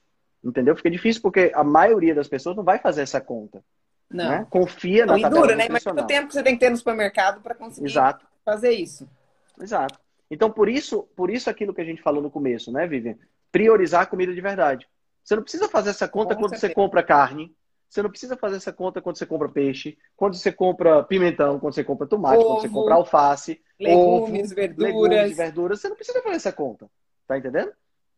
Entendeu? 0.43 0.77
Fica 0.77 0.91
difícil 0.91 1.23
porque 1.23 1.51
a 1.55 1.65
maioria 1.65 2.15
das 2.15 2.29
pessoas 2.29 2.57
não 2.57 2.63
vai 2.63 2.79
fazer 2.79 3.03
essa 3.03 3.21
conta. 3.21 3.65
Não. 4.11 4.29
Né? 4.29 4.47
Confia 4.51 5.07
na 5.07 5.15
não, 5.15 5.21
tabela 5.21 5.41
dura, 5.41 5.57
né? 5.57 5.67
Mas 5.71 5.85
o 5.87 6.07
tempo 6.07 6.29
que 6.29 6.35
você 6.35 6.43
tem 6.43 6.55
que 6.55 6.61
ter 6.61 6.71
no 6.71 6.77
supermercado 6.77 7.41
para 7.41 7.55
conseguir 7.55 7.89
Exato. 7.89 8.27
fazer 8.45 8.73
isso. 8.73 9.09
Exato. 9.61 9.99
Então, 10.31 10.51
por 10.51 10.69
isso, 10.69 11.05
por 11.17 11.31
isso 11.31 11.49
aquilo 11.49 11.73
que 11.75 11.81
a 11.81 11.85
gente 11.85 12.03
falou 12.03 12.23
no 12.23 12.31
começo, 12.31 12.71
né, 12.71 12.87
Vivian? 12.87 13.17
Priorizar 13.51 14.03
a 14.03 14.07
comida 14.07 14.35
de 14.35 14.41
verdade. 14.41 14.87
Você 15.23 15.35
não 15.35 15.43
precisa 15.43 15.69
fazer 15.69 15.91
essa 15.91 16.07
conta 16.07 16.35
Com 16.35 16.43
quando 16.43 16.51
certeza. 16.51 16.69
você 16.69 16.75
compra 16.75 17.03
carne. 17.03 17.55
Você 17.89 18.03
não 18.03 18.11
precisa 18.11 18.37
fazer 18.37 18.57
essa 18.57 18.73
conta 18.73 19.01
quando 19.01 19.17
você 19.17 19.27
compra 19.27 19.49
peixe, 19.49 19.97
quando 20.17 20.35
você 20.35 20.51
compra 20.51 21.03
pimentão, 21.05 21.61
quando 21.61 21.75
você 21.75 21.85
compra 21.85 22.07
tomate, 22.07 22.39
ovo, 22.39 22.47
quando 22.47 22.61
você 22.63 22.69
compra 22.69 22.95
alface, 22.95 23.61
legumes, 23.79 24.47
ovo, 24.47 24.55
verduras. 24.55 24.95
legumes, 24.95 25.37
verduras. 25.37 25.81
Você 25.81 25.89
não 25.89 25.97
precisa 25.97 26.23
fazer 26.23 26.37
essa 26.37 26.53
conta. 26.53 26.91
Tá 27.27 27.39
entendendo? 27.39 27.73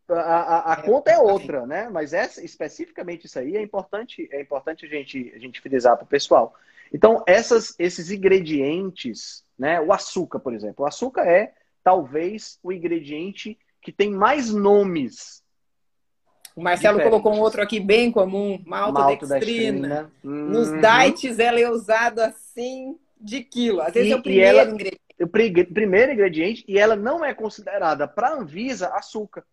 A, 0.09 0.14
a, 0.14 0.75
a 0.75 0.79
é, 0.79 0.83
conta 0.83 1.11
é 1.11 1.19
outra, 1.19 1.67
né? 1.67 1.89
Mas 1.89 2.12
essa, 2.12 2.43
especificamente 2.45 3.27
isso 3.27 3.39
aí 3.39 3.57
é 3.57 3.62
importante, 3.62 4.29
é 4.31 4.41
importante 4.41 4.87
a 4.87 4.89
gente, 4.89 5.33
a 5.35 5.39
gente 5.39 5.61
frisar 5.61 5.97
para 5.97 6.05
o 6.05 6.09
pessoal. 6.09 6.55
Então, 6.93 7.23
essas, 7.27 7.75
esses 7.79 8.11
ingredientes, 8.11 9.45
né? 9.59 9.81
O 9.81 9.93
açúcar, 9.93 10.39
por 10.39 10.55
exemplo. 10.55 10.85
O 10.85 10.89
açúcar 10.89 11.27
é 11.27 11.53
talvez 11.83 12.59
o 12.62 12.73
ingrediente 12.73 13.59
que 13.83 13.93
tem 13.93 14.11
mais 14.11 14.53
nomes. 14.53 15.43
O 16.57 16.63
Marcelo 16.63 16.97
diferentes. 16.97 17.23
colocou 17.23 17.39
um 17.39 17.43
outro 17.43 17.63
aqui 17.63 17.79
bem 17.79 18.11
comum, 18.11 18.61
maltodextrina. 18.65 20.11
Nos 20.23 20.69
uhum. 20.69 20.81
diets 20.81 21.39
ela 21.39 21.61
é 21.61 21.71
usada 21.71 22.27
assim 22.27 22.99
de 23.21 23.43
quilo. 23.43 23.83
Às 23.83 23.93
vezes 23.93 24.09
e, 24.09 24.13
é 24.13 24.17
o 24.17 24.23
primeiro 24.23 24.59
ela, 24.59 24.71
ingrediente. 24.71 25.01
O 25.21 25.27
primeiro 25.29 26.13
ingrediente 26.13 26.65
e 26.67 26.79
ela 26.79 26.97
não 26.97 27.25
é 27.25 27.35
considerada 27.35 28.09
para 28.09 28.29
a 28.29 28.35
Anvisa 28.35 28.89
açúcar. 28.89 29.45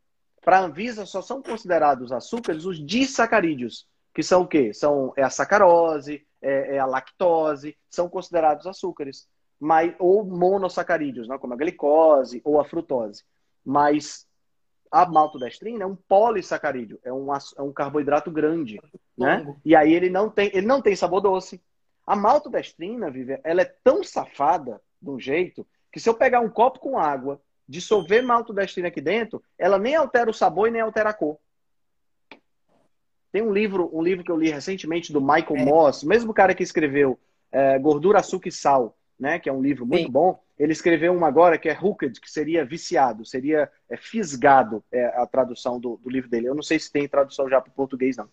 Para 0.41 0.59
a 0.59 0.61
Anvisa 0.61 1.05
só 1.05 1.21
são 1.21 1.41
considerados 1.41 2.11
açúcares 2.11 2.65
os 2.65 2.83
disacarídeos, 2.85 3.85
que 4.13 4.23
são 4.23 4.41
o 4.41 4.47
quê? 4.47 4.73
São 4.73 5.13
é 5.17 5.23
a 5.23 5.29
sacarose, 5.29 6.25
é, 6.41 6.75
é 6.75 6.79
a 6.79 6.85
lactose, 6.85 7.75
são 7.89 8.09
considerados 8.09 8.65
açúcares 8.65 9.27
mas, 9.63 9.95
ou 9.97 10.25
monossacarídeos, 10.25 11.25
né, 11.25 11.37
como 11.37 11.53
a 11.53 11.57
glicose 11.57 12.41
ou 12.43 12.59
a 12.59 12.65
frutose. 12.65 13.23
Mas 13.63 14.27
a 14.93 15.07
maltodestrina 15.07 15.83
é 15.83 15.87
um 15.87 15.95
polissacarídeo, 15.95 16.99
é 17.03 17.11
um, 17.11 17.33
é 17.33 17.61
um 17.63 17.73
carboidrato 17.73 18.29
grande, 18.29 18.79
né? 19.17 19.55
E 19.65 19.75
aí 19.75 19.91
ele 19.91 20.07
não 20.07 20.29
tem, 20.29 20.51
ele 20.53 20.67
não 20.67 20.83
tem 20.83 20.95
sabor 20.95 21.19
doce. 21.19 21.59
A 22.05 22.15
maltodestrina, 22.15 23.09
Vivian, 23.09 23.39
ela 23.43 23.63
é 23.63 23.75
tão 23.83 24.03
safada 24.03 24.79
de 25.01 25.09
um 25.09 25.19
jeito 25.19 25.65
que 25.91 25.99
se 25.99 26.07
eu 26.07 26.13
pegar 26.13 26.41
um 26.41 26.49
copo 26.49 26.79
com 26.79 26.99
água, 26.99 27.41
dissolver 27.67 28.21
maltodestrina 28.21 28.89
aqui 28.89 29.01
dentro, 29.01 29.41
ela 29.57 29.79
nem 29.79 29.95
altera 29.95 30.29
o 30.29 30.33
sabor 30.33 30.67
e 30.67 30.71
nem 30.71 30.81
altera 30.81 31.09
a 31.09 31.13
cor. 31.13 31.39
Tem 33.31 33.41
um 33.41 33.51
livro, 33.51 33.89
um 33.91 34.01
livro 34.03 34.23
que 34.23 34.31
eu 34.31 34.37
li 34.37 34.51
recentemente 34.51 35.11
do 35.11 35.19
Michael 35.19 35.57
é. 35.57 35.65
Moss, 35.65 36.03
mesmo 36.03 36.35
cara 36.35 36.53
que 36.53 36.61
escreveu 36.61 37.19
é, 37.51 37.79
Gordura, 37.79 38.19
Açúcar 38.19 38.49
e 38.49 38.51
Sal, 38.51 38.95
né, 39.23 39.39
que 39.39 39.47
é 39.47 39.53
um 39.53 39.61
livro 39.61 39.85
muito 39.85 40.07
Sim. 40.07 40.11
bom, 40.11 40.43
ele 40.59 40.73
escreveu 40.73 41.13
um 41.13 41.23
agora 41.23 41.57
que 41.57 41.69
é 41.69 41.79
hooked, 41.79 42.19
que 42.19 42.29
seria 42.29 42.65
viciado, 42.65 43.25
seria 43.25 43.71
é, 43.89 43.95
fisgado, 43.95 44.83
é 44.91 45.05
a 45.05 45.25
tradução 45.25 45.79
do, 45.79 45.95
do, 45.95 46.09
livro 46.09 46.29
dele. 46.29 46.49
Eu 46.49 46.53
não 46.53 46.61
sei 46.61 46.77
se 46.77 46.91
tem 46.91 47.07
tradução 47.07 47.47
já 47.49 47.61
para 47.61 47.69
o 47.69 47.73
português, 47.73 48.17
não. 48.17 48.27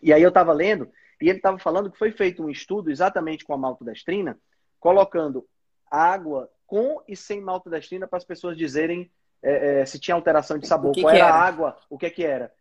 E 0.00 0.12
aí 0.12 0.22
eu 0.22 0.28
estava 0.28 0.52
lendo, 0.52 0.88
e 1.20 1.28
ele 1.28 1.38
estava 1.38 1.58
falando 1.58 1.90
que 1.90 1.98
foi 1.98 2.12
feito 2.12 2.40
um 2.40 2.48
estudo 2.48 2.88
exatamente 2.88 3.44
com 3.44 3.52
a 3.52 3.58
maltodestrina, 3.58 4.38
colocando 4.78 5.44
água 5.90 6.48
com 6.68 7.02
e 7.08 7.16
sem 7.16 7.40
maltodestrina 7.40 8.06
para 8.06 8.18
as 8.18 8.24
pessoas 8.24 8.56
dizerem 8.56 9.10
é, 9.42 9.80
é, 9.80 9.86
se 9.86 9.98
tinha 9.98 10.14
alteração 10.14 10.56
de 10.56 10.68
sabor, 10.68 10.94
qual 10.94 11.10
era, 11.10 11.24
era 11.24 11.34
a 11.34 11.42
água, 11.42 11.76
o 11.90 11.98
que 11.98 12.06
é 12.06 12.10
que 12.10 12.24
era. 12.24 12.52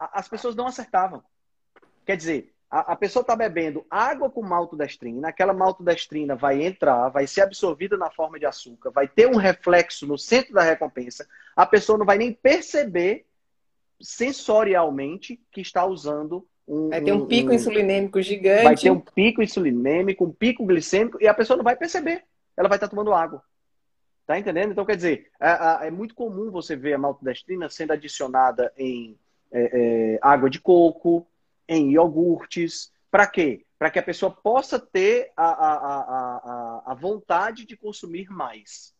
As 0.00 0.28
pessoas 0.28 0.56
não 0.56 0.66
acertavam. 0.66 1.22
Quer 2.04 2.16
dizer, 2.16 2.52
a, 2.70 2.92
a 2.92 2.96
pessoa 2.96 3.22
está 3.22 3.34
bebendo 3.34 3.84
água 3.90 4.30
com 4.30 4.42
maltodestrina, 4.42 5.28
aquela 5.28 5.52
maltodestrina 5.52 6.36
vai 6.36 6.62
entrar, 6.62 7.08
vai 7.08 7.26
ser 7.26 7.42
absorvida 7.42 7.96
na 7.96 8.10
forma 8.10 8.38
de 8.38 8.46
açúcar, 8.46 8.90
vai 8.90 9.08
ter 9.08 9.26
um 9.26 9.36
reflexo 9.36 10.06
no 10.06 10.18
centro 10.18 10.54
da 10.54 10.62
recompensa, 10.62 11.26
a 11.56 11.64
pessoa 11.64 11.98
não 11.98 12.06
vai 12.06 12.18
nem 12.18 12.32
perceber 12.32 13.26
sensorialmente 14.00 15.40
que 15.50 15.60
está 15.60 15.84
usando 15.84 16.46
um. 16.66 16.90
Vai 16.90 17.00
ter 17.00 17.12
um 17.12 17.26
pico 17.26 17.50
um, 17.50 17.54
insulinêmico 17.54 18.20
gigante. 18.20 18.64
Vai 18.64 18.76
ter 18.76 18.90
um 18.90 19.00
pico 19.00 19.42
insulinêmico, 19.42 20.24
um 20.24 20.32
pico 20.32 20.66
glicêmico, 20.66 21.18
e 21.20 21.26
a 21.26 21.34
pessoa 21.34 21.56
não 21.56 21.64
vai 21.64 21.74
perceber. 21.74 22.24
Ela 22.56 22.68
vai 22.68 22.76
estar 22.76 22.88
tomando 22.88 23.12
água. 23.12 23.42
Tá 24.26 24.38
entendendo? 24.38 24.72
Então, 24.72 24.84
quer 24.84 24.96
dizer, 24.96 25.30
é, 25.40 25.86
é 25.86 25.90
muito 25.90 26.14
comum 26.14 26.50
você 26.50 26.76
ver 26.76 26.92
a 26.92 26.98
maltodestrina 26.98 27.70
sendo 27.70 27.92
adicionada 27.92 28.70
em 28.76 29.18
é, 29.50 29.70
é, 29.72 30.18
água 30.20 30.50
de 30.50 30.60
coco, 30.60 31.26
em 31.68 31.92
iogurtes. 31.92 32.90
Para 33.10 33.26
quê? 33.26 33.64
Para 33.78 33.90
que 33.90 33.98
a 33.98 34.02
pessoa 34.02 34.30
possa 34.30 34.78
ter 34.78 35.30
a, 35.36 35.46
a, 35.46 35.74
a, 35.74 36.82
a, 36.92 36.94
vontade 36.94 37.64
de 37.64 37.76
consumir 37.76 38.28
mais. 38.30 38.94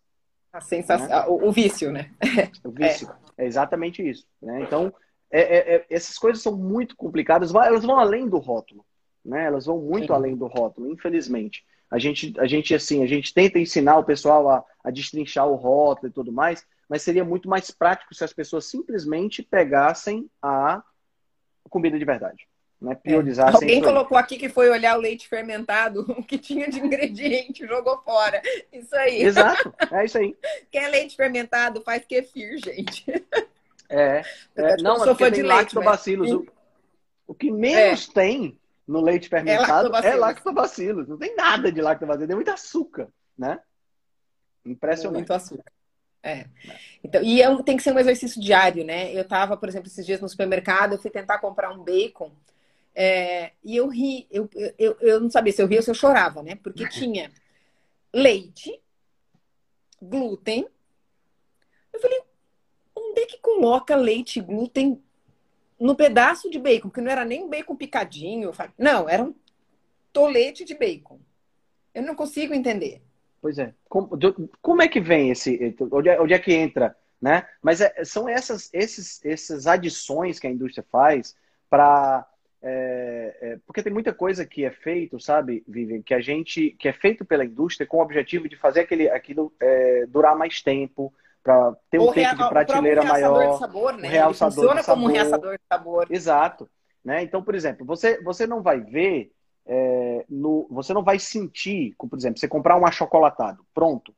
A 0.52 0.60
sensação, 0.60 1.08
né? 1.08 1.24
o, 1.26 1.48
o, 1.48 1.52
vício, 1.52 1.90
né? 1.90 2.10
O 2.64 2.70
vício, 2.70 3.10
é, 3.36 3.44
é 3.44 3.46
exatamente 3.46 4.08
isso. 4.08 4.26
Né? 4.40 4.62
Então, 4.62 4.92
é, 5.30 5.40
é, 5.40 5.74
é, 5.76 5.86
essas 5.90 6.16
coisas 6.16 6.42
são 6.42 6.56
muito 6.56 6.96
complicadas, 6.96 7.52
elas 7.54 7.84
vão 7.84 7.98
além 7.98 8.28
do 8.28 8.38
rótulo. 8.38 8.84
Né? 9.24 9.44
Elas 9.44 9.66
vão 9.66 9.78
muito 9.78 10.06
Sim. 10.08 10.12
além 10.12 10.36
do 10.36 10.46
rótulo, 10.46 10.90
infelizmente. 10.92 11.64
A 11.90 11.98
gente, 11.98 12.34
a 12.38 12.46
gente, 12.46 12.74
assim, 12.74 13.02
a 13.02 13.06
gente 13.06 13.32
tenta 13.32 13.58
ensinar 13.58 13.98
o 13.98 14.04
pessoal 14.04 14.48
a, 14.48 14.64
a 14.84 14.90
destrinchar 14.90 15.46
o 15.46 15.54
rótulo 15.54 16.08
e 16.08 16.12
tudo 16.12 16.32
mais, 16.32 16.64
mas 16.88 17.02
seria 17.02 17.24
muito 17.24 17.48
mais 17.48 17.70
prático 17.70 18.14
se 18.14 18.24
as 18.24 18.32
pessoas 18.32 18.66
simplesmente 18.66 19.42
pegassem 19.42 20.30
a 20.40 20.82
comida 21.68 21.98
de 21.98 22.04
verdade. 22.04 22.46
Né? 22.80 22.94
Priorizar 22.94 23.50
é. 23.50 23.54
Alguém 23.54 23.82
colocou 23.82 24.16
aqui 24.16 24.36
que 24.36 24.48
foi 24.48 24.70
olhar 24.70 24.96
o 24.96 25.00
leite 25.00 25.28
fermentado, 25.28 26.06
o 26.16 26.22
que 26.22 26.38
tinha 26.38 26.70
de 26.70 26.78
ingrediente, 26.78 27.66
jogou 27.66 28.00
fora. 28.02 28.40
Isso 28.72 28.94
aí. 28.94 29.22
Exato, 29.22 29.74
é 29.90 30.04
isso 30.04 30.18
aí. 30.18 30.36
Quer 30.70 30.88
leite 30.88 31.16
fermentado, 31.16 31.82
faz 31.82 32.04
kefir, 32.04 32.58
gente. 32.58 33.04
É, 33.88 34.22
é 34.54 34.76
não, 34.80 35.02
é 35.02 35.06
porque 35.08 35.30
tem 35.30 35.42
lactobacilos. 35.42 36.30
Mas... 36.30 36.40
O, 36.40 36.46
o 37.28 37.34
que 37.34 37.50
menos 37.50 38.08
é. 38.08 38.12
tem 38.12 38.60
no 38.86 39.00
leite 39.00 39.26
é 39.26 39.30
fermentado 39.30 39.94
é 39.96 40.14
lactobacilos. 40.14 41.06
É 41.06 41.10
Não 41.10 41.18
tem 41.18 41.34
nada 41.34 41.72
de 41.72 41.80
lactobacilos, 41.80 42.28
tem 42.28 42.36
muito 42.36 42.50
açúcar, 42.50 43.08
né? 43.36 43.58
Impressionante. 44.64 45.18
Muito 45.18 45.32
açúcar. 45.32 45.72
É. 46.22 46.46
Então, 47.02 47.22
e 47.22 47.42
é 47.42 47.62
tem 47.62 47.76
que 47.76 47.82
ser 47.82 47.92
um 47.92 47.98
exercício 47.98 48.40
diário, 48.40 48.84
né? 48.84 49.12
Eu 49.12 49.26
tava, 49.26 49.56
por 49.56 49.68
exemplo, 49.68 49.88
esses 49.88 50.06
dias 50.06 50.20
no 50.20 50.28
supermercado, 50.28 50.92
eu 50.92 50.98
fui 50.98 51.10
tentar 51.10 51.38
comprar 51.38 51.72
um 51.72 51.82
bacon 51.82 52.30
é, 53.00 53.52
e 53.62 53.76
eu 53.76 53.86
ri, 53.86 54.26
eu, 54.28 54.50
eu, 54.76 54.96
eu 55.00 55.20
não 55.20 55.30
sabia 55.30 55.52
se 55.52 55.62
eu 55.62 55.68
ria 55.68 55.78
ou 55.78 55.82
se 55.84 55.90
eu 55.90 55.94
chorava, 55.94 56.42
né? 56.42 56.56
Porque 56.56 56.82
tinha 56.90 57.30
leite, 58.12 58.82
glúten. 60.02 60.66
Eu 61.92 62.00
falei, 62.00 62.20
onde 62.96 63.20
é 63.20 63.26
que 63.26 63.38
coloca 63.38 63.94
leite 63.94 64.40
e 64.40 64.42
glúten 64.42 65.00
no 65.78 65.94
pedaço 65.94 66.50
de 66.50 66.58
bacon? 66.58 66.90
Que 66.90 67.00
não 67.00 67.12
era 67.12 67.24
nem 67.24 67.48
bacon 67.48 67.76
picadinho. 67.76 68.50
Não, 68.76 69.08
era 69.08 69.22
um 69.22 69.32
tolete 70.12 70.64
de 70.64 70.74
bacon. 70.74 71.20
Eu 71.94 72.02
não 72.02 72.16
consigo 72.16 72.52
entender. 72.52 73.00
Pois 73.40 73.60
é. 73.60 73.72
Como, 73.88 74.10
como 74.60 74.82
é 74.82 74.88
que 74.88 75.00
vem 75.00 75.30
esse. 75.30 75.76
Onde 75.92 76.08
é, 76.08 76.20
onde 76.20 76.34
é 76.34 76.38
que 76.40 76.52
entra? 76.52 76.96
Né? 77.22 77.46
Mas 77.62 77.80
é, 77.80 78.04
são 78.04 78.28
essas, 78.28 78.68
esses, 78.72 79.24
essas 79.24 79.68
adições 79.68 80.40
que 80.40 80.48
a 80.48 80.50
indústria 80.50 80.84
faz 80.90 81.36
para 81.70 82.28
é, 82.60 83.36
é, 83.40 83.58
porque 83.66 83.82
tem 83.82 83.92
muita 83.92 84.12
coisa 84.12 84.44
que 84.44 84.64
é 84.64 84.70
feito, 84.70 85.20
sabe, 85.20 85.62
Vivian, 85.66 86.02
que 86.02 86.14
a 86.14 86.20
gente 86.20 86.76
que 86.78 86.88
é 86.88 86.92
feito 86.92 87.24
pela 87.24 87.44
indústria 87.44 87.86
com 87.86 87.98
o 87.98 88.02
objetivo 88.02 88.48
de 88.48 88.56
fazer 88.56 88.80
aquele, 88.80 89.08
aquilo 89.08 89.52
é, 89.60 90.06
durar 90.06 90.36
mais 90.36 90.60
tempo, 90.60 91.12
para 91.42 91.76
ter 91.90 91.98
um 91.98 92.12
tempo 92.12 92.36
de 92.36 92.48
prateleira 92.48 93.02
maior. 93.02 93.52
De 93.52 93.58
sabor, 93.58 93.96
né? 93.96 94.08
realçador 94.08 94.54
funciona 94.54 94.84
como 94.84 95.04
um 95.04 95.12
reaçador 95.12 95.56
de 95.56 95.64
sabor. 95.72 96.06
Exato. 96.10 96.68
Né? 97.04 97.22
Então, 97.22 97.42
por 97.42 97.54
exemplo, 97.54 97.86
você, 97.86 98.20
você 98.22 98.46
não 98.46 98.60
vai 98.60 98.80
ver 98.80 99.32
é, 99.64 100.24
no, 100.28 100.66
você 100.70 100.92
não 100.92 101.02
vai 101.02 101.18
sentir, 101.18 101.94
por 101.96 102.18
exemplo, 102.18 102.38
você 102.38 102.48
comprar 102.48 102.76
um 102.76 102.86
achocolatado 102.86 103.64
pronto, 103.72 104.14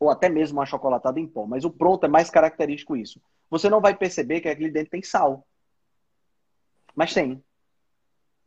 ou 0.00 0.10
até 0.10 0.28
mesmo 0.28 0.58
um 0.58 0.62
achocolatado 0.62 1.18
em 1.18 1.26
pó, 1.26 1.46
mas 1.46 1.64
o 1.64 1.70
pronto 1.70 2.04
é 2.04 2.08
mais 2.08 2.30
característico 2.30 2.96
isso. 2.96 3.20
Você 3.50 3.68
não 3.68 3.80
vai 3.80 3.94
perceber 3.94 4.40
que 4.40 4.48
aquele 4.48 4.70
dentro 4.70 4.90
tem 4.90 5.02
sal. 5.02 5.46
Mas 6.98 7.14
tem. 7.14 7.40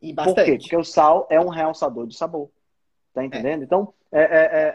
E 0.02 0.12
bastante. 0.12 0.36
Por 0.36 0.44
quê? 0.44 0.58
Porque 0.58 0.76
o 0.76 0.84
sal 0.84 1.26
é 1.30 1.40
um 1.40 1.48
realçador 1.48 2.06
de 2.06 2.14
sabor. 2.14 2.50
Tá 3.14 3.24
entendendo? 3.24 3.62
É. 3.62 3.64
Então, 3.64 3.94
é, 4.12 4.20
é, 4.20 4.72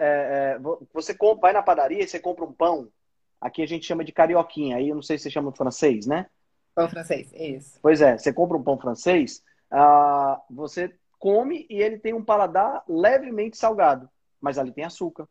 é 0.55 0.59
você 0.91 1.13
compra, 1.13 1.41
vai 1.41 1.53
na 1.53 1.61
padaria 1.61 2.03
e 2.03 2.07
você 2.07 2.19
compra 2.19 2.43
um 2.43 2.51
pão. 2.51 2.89
Aqui 3.39 3.61
a 3.61 3.67
gente 3.67 3.86
chama 3.86 4.03
de 4.03 4.11
carioquinha. 4.11 4.78
Aí 4.78 4.89
eu 4.89 4.95
não 4.95 5.03
sei 5.03 5.15
se 5.19 5.25
você 5.25 5.30
chama 5.30 5.51
de 5.51 5.57
francês, 5.59 6.07
né? 6.07 6.25
Pão 6.73 6.89
francês, 6.89 7.32
isso. 7.36 7.78
Pois 7.80 8.01
é, 8.01 8.17
você 8.17 8.34
compra 8.34 8.57
um 8.57 8.63
pão 8.63 8.80
francês, 8.80 9.43
uh, 9.71 10.41
você 10.49 10.95
come 11.19 11.67
e 11.69 11.80
ele 11.80 11.99
tem 11.99 12.15
um 12.15 12.23
paladar 12.23 12.84
levemente 12.88 13.57
salgado, 13.57 14.09
mas 14.41 14.57
ali 14.57 14.71
tem 14.71 14.86
açúcar. 14.86 15.30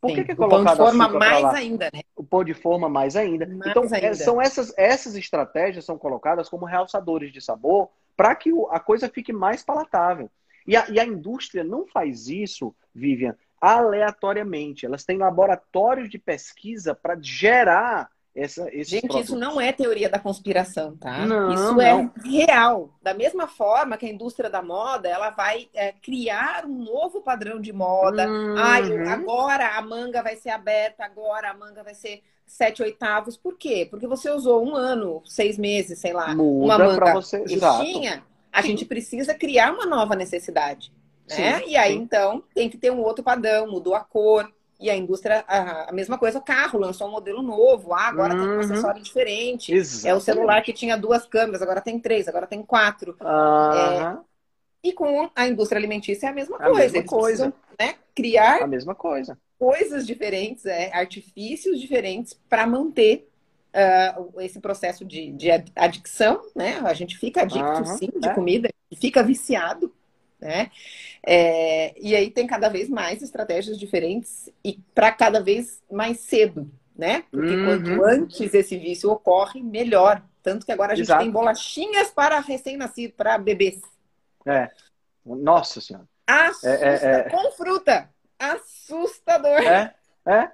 Por 0.00 0.14
que, 0.14 0.24
que 0.24 0.32
é 0.32 0.34
colocado 0.34 0.74
o 0.74 0.76
pão 0.76 0.90
de 0.90 0.98
forma 0.98 1.08
mais 1.18 1.44
ainda, 1.44 1.90
né? 1.92 2.00
O 2.16 2.24
pão 2.24 2.42
de 2.42 2.54
forma 2.54 2.88
mais 2.88 3.16
ainda. 3.16 3.46
Mais 3.46 3.70
então, 3.70 3.84
é, 3.92 3.96
ainda. 3.96 4.14
são 4.14 4.40
essas, 4.40 4.72
essas 4.78 5.14
estratégias 5.14 5.84
são 5.84 5.98
colocadas 5.98 6.48
como 6.48 6.64
realçadores 6.64 7.30
de 7.32 7.40
sabor 7.40 7.90
para 8.16 8.34
que 8.34 8.50
a 8.70 8.80
coisa 8.80 9.08
fique 9.08 9.32
mais 9.32 9.62
palatável. 9.62 10.30
E 10.66 10.76
a, 10.76 10.88
e 10.88 10.98
a 10.98 11.04
indústria 11.04 11.62
não 11.62 11.86
faz 11.86 12.28
isso, 12.28 12.74
Vivian, 12.94 13.36
aleatoriamente. 13.60 14.86
Elas 14.86 15.04
têm 15.04 15.18
laboratórios 15.18 16.08
de 16.08 16.18
pesquisa 16.18 16.94
para 16.94 17.18
gerar 17.20 18.10
essa, 18.34 18.70
Gente, 18.70 19.08
produtos. 19.08 19.24
isso 19.24 19.36
não 19.36 19.60
é 19.60 19.72
teoria 19.72 20.08
da 20.08 20.18
conspiração, 20.18 20.96
tá? 20.96 21.26
Não, 21.26 21.52
isso 21.52 21.72
não. 21.72 21.80
é 21.80 22.10
real. 22.24 22.90
Da 23.02 23.12
mesma 23.12 23.48
forma 23.48 23.96
que 23.96 24.06
a 24.06 24.10
indústria 24.10 24.48
da 24.48 24.62
moda, 24.62 25.08
ela 25.08 25.30
vai 25.30 25.68
é, 25.74 25.92
criar 25.92 26.64
um 26.64 26.84
novo 26.84 27.20
padrão 27.20 27.60
de 27.60 27.72
moda. 27.72 28.28
Uhum. 28.28 28.54
Ai, 28.56 29.08
agora 29.08 29.76
a 29.76 29.82
manga 29.82 30.22
vai 30.22 30.36
ser 30.36 30.50
aberta, 30.50 31.04
agora 31.04 31.50
a 31.50 31.54
manga 31.54 31.82
vai 31.82 31.94
ser 31.94 32.22
sete 32.46 32.82
oitavos. 32.82 33.36
Por 33.36 33.56
quê? 33.58 33.86
Porque 33.90 34.06
você 34.06 34.30
usou 34.30 34.64
um 34.64 34.76
ano, 34.76 35.22
seis 35.24 35.58
meses, 35.58 35.98
sei 35.98 36.12
lá, 36.12 36.34
Muda 36.34 36.76
uma 36.76 36.78
manga 36.78 37.12
você... 37.14 37.44
justinha. 37.48 38.22
A 38.52 38.62
gente 38.62 38.84
precisa 38.84 39.34
criar 39.34 39.72
uma 39.72 39.86
nova 39.86 40.14
necessidade. 40.14 40.92
Né? 41.28 41.60
Sim, 41.60 41.70
e 41.70 41.76
aí, 41.76 41.92
sim. 41.94 42.00
então, 42.00 42.42
tem 42.54 42.68
que 42.68 42.76
ter 42.76 42.90
um 42.90 43.00
outro 43.00 43.22
padrão, 43.22 43.70
mudou 43.70 43.94
a 43.94 44.00
cor, 44.00 44.50
e 44.80 44.88
a 44.88 44.96
indústria, 44.96 45.44
a, 45.46 45.90
a 45.90 45.92
mesma 45.92 46.16
coisa, 46.16 46.38
o 46.38 46.42
carro 46.42 46.78
lançou 46.78 47.06
um 47.06 47.10
modelo 47.10 47.42
novo. 47.42 47.92
Ah, 47.92 48.08
agora 48.08 48.34
uhum. 48.34 48.40
tem 48.40 48.48
um 48.48 48.54
uhum. 48.54 48.60
acessório 48.60 49.02
diferente. 49.02 49.74
Exatamente. 49.74 50.08
É 50.08 50.14
o 50.14 50.20
celular 50.20 50.62
que 50.62 50.72
tinha 50.72 50.96
duas 50.96 51.26
câmeras, 51.26 51.60
agora 51.60 51.82
tem 51.82 51.98
três, 52.00 52.26
agora 52.26 52.46
tem 52.46 52.62
quatro. 52.62 53.14
Uhum. 53.20 53.76
É, 53.76 54.18
e 54.82 54.92
com 54.94 55.30
a 55.36 55.46
indústria 55.46 55.78
alimentícia 55.78 56.26
é 56.26 56.30
a 56.30 56.32
mesma 56.32 56.56
a 56.56 56.60
coisa. 56.60 56.80
Mesma 56.80 56.98
Eles 56.98 57.10
coisa. 57.10 57.52
Né, 57.78 57.94
criar 58.14 58.62
a 58.62 58.66
mesma 58.66 58.94
coisa. 58.94 59.38
coisas 59.58 60.06
diferentes, 60.06 60.64
é, 60.64 60.90
artifícios 60.94 61.78
diferentes 61.78 62.34
para 62.48 62.66
manter 62.66 63.28
uh, 63.74 64.40
esse 64.40 64.60
processo 64.60 65.04
de, 65.04 65.32
de 65.32 65.50
adicção, 65.76 66.40
né? 66.56 66.80
A 66.84 66.94
gente 66.94 67.18
fica 67.18 67.42
adicto, 67.42 67.80
uhum. 67.80 67.84
sim, 67.84 68.10
de 68.16 68.28
é. 68.28 68.34
comida, 68.34 68.70
fica 68.98 69.22
viciado 69.22 69.92
né? 70.40 70.70
É, 71.26 71.94
e 72.00 72.16
aí 72.16 72.30
tem 72.30 72.46
cada 72.46 72.68
vez 72.68 72.88
mais 72.88 73.22
estratégias 73.22 73.78
diferentes 73.78 74.48
e 74.64 74.78
para 74.94 75.12
cada 75.12 75.42
vez 75.42 75.82
mais 75.90 76.20
cedo, 76.20 76.70
né? 76.96 77.24
Porque 77.30 77.54
uhum. 77.54 77.64
quanto 77.66 78.04
antes 78.04 78.54
esse 78.54 78.78
vício 78.78 79.10
ocorre, 79.10 79.62
melhor. 79.62 80.22
Tanto 80.42 80.64
que 80.64 80.72
agora 80.72 80.92
a 80.92 80.96
gente 80.96 81.06
Exato. 81.06 81.22
tem 81.22 81.30
bolachinhas 81.30 82.10
para 82.10 82.40
recém-nascido, 82.40 83.14
para 83.14 83.36
bebês. 83.36 83.80
É. 84.46 84.70
Nossa 85.24 85.80
Senhora. 85.80 86.08
Assusta, 86.26 86.68
é, 86.68 86.94
é, 86.94 87.20
é, 87.20 87.22
com 87.30 87.50
fruta. 87.52 88.08
Assustador. 88.38 89.60
É, 89.62 89.94
é. 90.24 90.50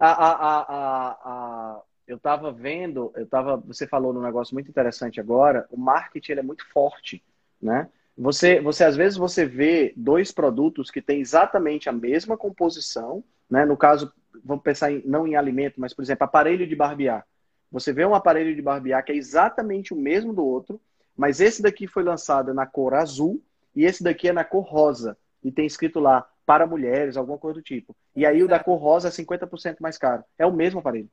A, 0.00 0.10
a, 0.10 0.30
a, 0.30 1.10
a, 1.24 1.82
eu 2.06 2.16
estava 2.16 2.50
vendo, 2.50 3.12
eu 3.14 3.26
tava, 3.26 3.56
você 3.56 3.86
falou 3.86 4.12
num 4.12 4.22
negócio 4.22 4.54
muito 4.54 4.70
interessante 4.70 5.20
agora, 5.20 5.66
o 5.70 5.76
marketing 5.76 6.32
ele 6.32 6.40
é 6.40 6.44
muito 6.44 6.66
forte, 6.70 7.22
né? 7.60 7.88
Você, 8.18 8.60
você 8.60 8.82
às 8.82 8.96
vezes 8.96 9.16
você 9.16 9.46
vê 9.46 9.94
dois 9.96 10.32
produtos 10.32 10.90
que 10.90 11.00
têm 11.00 11.20
exatamente 11.20 11.88
a 11.88 11.92
mesma 11.92 12.36
composição, 12.36 13.22
né? 13.48 13.64
No 13.64 13.76
caso, 13.76 14.12
vamos 14.44 14.64
pensar 14.64 14.90
em, 14.90 15.00
não 15.06 15.24
em 15.24 15.36
alimento, 15.36 15.80
mas 15.80 15.94
por 15.94 16.02
exemplo, 16.02 16.24
aparelho 16.24 16.66
de 16.66 16.74
barbear. 16.74 17.24
Você 17.70 17.92
vê 17.92 18.04
um 18.04 18.16
aparelho 18.16 18.56
de 18.56 18.60
barbear 18.60 19.04
que 19.04 19.12
é 19.12 19.16
exatamente 19.16 19.94
o 19.94 19.96
mesmo 19.96 20.34
do 20.34 20.44
outro, 20.44 20.80
mas 21.16 21.40
esse 21.40 21.62
daqui 21.62 21.86
foi 21.86 22.02
lançado 22.02 22.52
na 22.52 22.66
cor 22.66 22.92
azul 22.92 23.40
e 23.74 23.84
esse 23.84 24.02
daqui 24.02 24.28
é 24.28 24.32
na 24.32 24.42
cor 24.42 24.64
rosa 24.64 25.16
e 25.44 25.52
tem 25.52 25.66
escrito 25.66 26.00
lá 26.00 26.28
para 26.44 26.66
mulheres, 26.66 27.16
alguma 27.16 27.38
coisa 27.38 27.60
do 27.60 27.62
tipo. 27.62 27.94
E 28.16 28.26
aí 28.26 28.42
o 28.42 28.48
da 28.48 28.58
cor 28.58 28.78
rosa 28.78 29.08
é 29.08 29.10
50% 29.12 29.76
mais 29.80 29.96
caro. 29.96 30.24
É 30.36 30.44
o 30.44 30.52
mesmo 30.52 30.80
aparelho. 30.80 31.08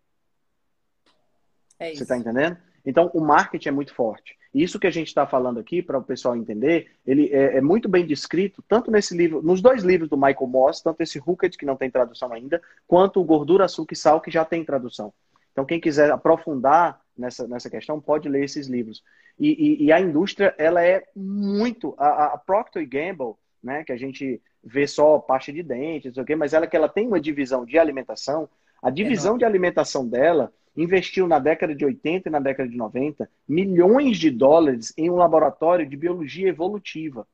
É 1.78 1.89
isso. 1.89 1.97
Você 1.97 2.03
está 2.03 2.18
entendendo? 2.18 2.58
Então, 2.86 3.09
o 3.13 3.19
marketing 3.19 3.69
é 3.69 3.71
muito 3.71 3.93
forte. 3.93 4.38
Isso 4.53 4.79
que 4.79 4.88
a 4.88 4.91
gente 4.91 5.07
está 5.07 5.25
falando 5.25 5.59
aqui, 5.59 5.81
para 5.81 5.97
o 5.97 6.03
pessoal 6.03 6.36
entender, 6.36 6.91
ele 7.05 7.29
é, 7.33 7.57
é, 7.57 7.61
muito 7.61 7.89
bem 7.89 8.05
descrito, 8.05 8.63
tanto 8.67 8.91
nesse 8.91 9.15
livro, 9.15 9.41
nos 9.41 9.61
dois 9.61 9.83
livros 9.83 10.09
do 10.09 10.15
Michael 10.15 10.47
Moss, 10.47 10.81
tanto 10.81 11.01
esse 11.01 11.19
Hooked, 11.19 11.57
que 11.57 11.65
não 11.65 11.75
tem 11.75 11.89
tradução 11.89 12.31
ainda, 12.31 12.61
quanto 12.88 13.19
o 13.19 13.23
Gordura, 13.23 13.65
Açúcar 13.65 13.93
e 13.93 13.97
Sal, 13.97 14.21
que 14.21 14.31
já 14.31 14.45
tem 14.45 14.63
tradução. 14.63 15.13
Então, 15.51 15.65
quem 15.65 15.79
quiser 15.79 16.11
aprofundar 16.11 17.01
nessa, 17.17 17.47
nessa 17.47 17.69
questão, 17.69 17.99
pode 17.99 18.29
ler 18.29 18.43
esses 18.43 18.67
livros. 18.67 19.03
E, 19.39 19.49
e, 19.49 19.86
e 19.86 19.91
a 19.91 19.99
indústria, 19.99 20.53
ela 20.57 20.83
é 20.83 21.03
muito... 21.15 21.95
A, 21.97 22.33
a 22.33 22.38
Procter 22.38 22.88
Gamble, 22.88 23.33
né, 23.63 23.83
que 23.83 23.91
a 23.91 23.97
gente 23.97 24.41
vê 24.63 24.88
só 24.88 25.19
parte 25.19 25.51
de 25.51 25.63
dentes, 25.63 26.13
mas 26.38 26.53
ela 26.53 26.67
que 26.67 26.75
ela 26.75 26.89
tem 26.89 27.07
uma 27.07 27.19
divisão 27.19 27.65
de 27.65 27.77
alimentação, 27.77 28.47
a 28.81 28.89
divisão 28.89 29.36
é 29.36 29.39
de 29.39 29.45
alimentação 29.45 30.07
dela 30.07 30.53
investiu 30.76 31.28
na 31.28 31.39
década 31.39 31.73
de 31.73 31.86
80 31.86 32.28
e 32.28 32.32
na 32.32 32.39
década 32.39 32.69
de 32.69 32.76
90 32.76 33.30
milhões 33.47 34.17
de 34.17 34.30
dólares 34.30 34.93
em 34.97 35.09
um 35.09 35.15
laboratório 35.15 35.88
de 35.88 35.95
biologia 35.95 36.49
evolutiva. 36.49 37.28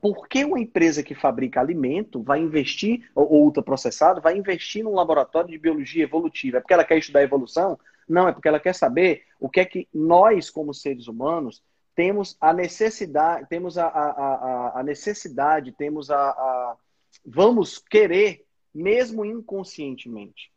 Por 0.00 0.28
que 0.28 0.44
uma 0.44 0.60
empresa 0.60 1.02
que 1.02 1.14
fabrica 1.14 1.60
alimento 1.60 2.22
vai 2.22 2.38
investir, 2.38 3.08
ou 3.14 3.44
ultraprocessado, 3.44 4.20
vai 4.20 4.36
investir 4.36 4.84
num 4.84 4.94
laboratório 4.94 5.50
de 5.50 5.58
biologia 5.58 6.04
evolutiva? 6.04 6.58
É 6.58 6.60
porque 6.60 6.74
ela 6.74 6.84
quer 6.84 6.98
estudar 6.98 7.22
evolução? 7.22 7.78
Não, 8.06 8.28
é 8.28 8.32
porque 8.32 8.48
ela 8.48 8.60
quer 8.60 8.74
saber 8.74 9.22
o 9.40 9.48
que 9.48 9.60
é 9.60 9.64
que 9.64 9.88
nós, 9.94 10.50
como 10.50 10.74
seres 10.74 11.08
humanos, 11.08 11.62
temos 11.94 12.36
a 12.40 12.52
necessidade, 12.52 13.48
temos 13.48 13.78
a, 13.78 13.86
a, 13.86 14.10
a, 14.10 14.80
a 14.80 14.82
necessidade, 14.82 15.72
temos 15.72 16.10
a, 16.10 16.30
a. 16.30 16.76
Vamos 17.24 17.78
querer, 17.78 18.44
mesmo 18.74 19.24
inconscientemente. 19.24 20.52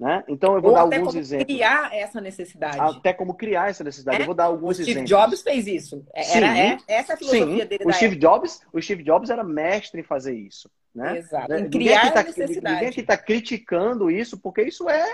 Né? 0.00 0.24
Então 0.26 0.54
eu 0.54 0.62
vou 0.62 0.70
Ou 0.70 0.76
dar 0.76 0.96
alguns 0.96 1.14
exemplos. 1.14 1.54
criar 1.54 1.94
essa 1.94 2.22
necessidade. 2.22 2.80
Até 2.80 3.12
como 3.12 3.34
criar 3.34 3.68
essa 3.68 3.84
necessidade. 3.84 4.16
É? 4.16 4.22
Eu 4.22 4.26
vou 4.26 4.34
dar 4.34 4.44
alguns 4.44 4.78
o 4.78 4.82
Steve 4.82 4.92
exemplos. 4.92 5.10
Jobs 5.10 5.42
fez 5.42 5.66
isso. 5.66 6.02
É, 6.14 6.38
era, 6.38 6.58
é, 6.58 6.78
essa 6.88 7.12
é 7.12 7.14
a 7.14 7.18
filosofia 7.18 7.62
Sim. 7.62 7.68
dele. 7.68 7.84
O 7.84 7.92
Steve, 7.92 8.16
Jobs, 8.16 8.62
o 8.72 8.80
Steve 8.80 9.02
Jobs 9.02 9.28
era 9.28 9.44
mestre 9.44 10.00
em 10.00 10.02
fazer 10.02 10.34
isso. 10.34 10.70
Né? 10.94 11.18
Exato. 11.18 11.52
Em 11.52 11.64
ninguém 11.64 11.70
criar 11.70 12.00
aqui 12.04 12.12
tá, 12.14 12.22
necessidade. 12.22 12.74
Ninguém 12.76 12.88
aqui 12.88 13.00
está 13.02 13.16
criticando 13.18 14.10
isso, 14.10 14.40
porque 14.40 14.62
isso 14.62 14.88
é, 14.88 15.06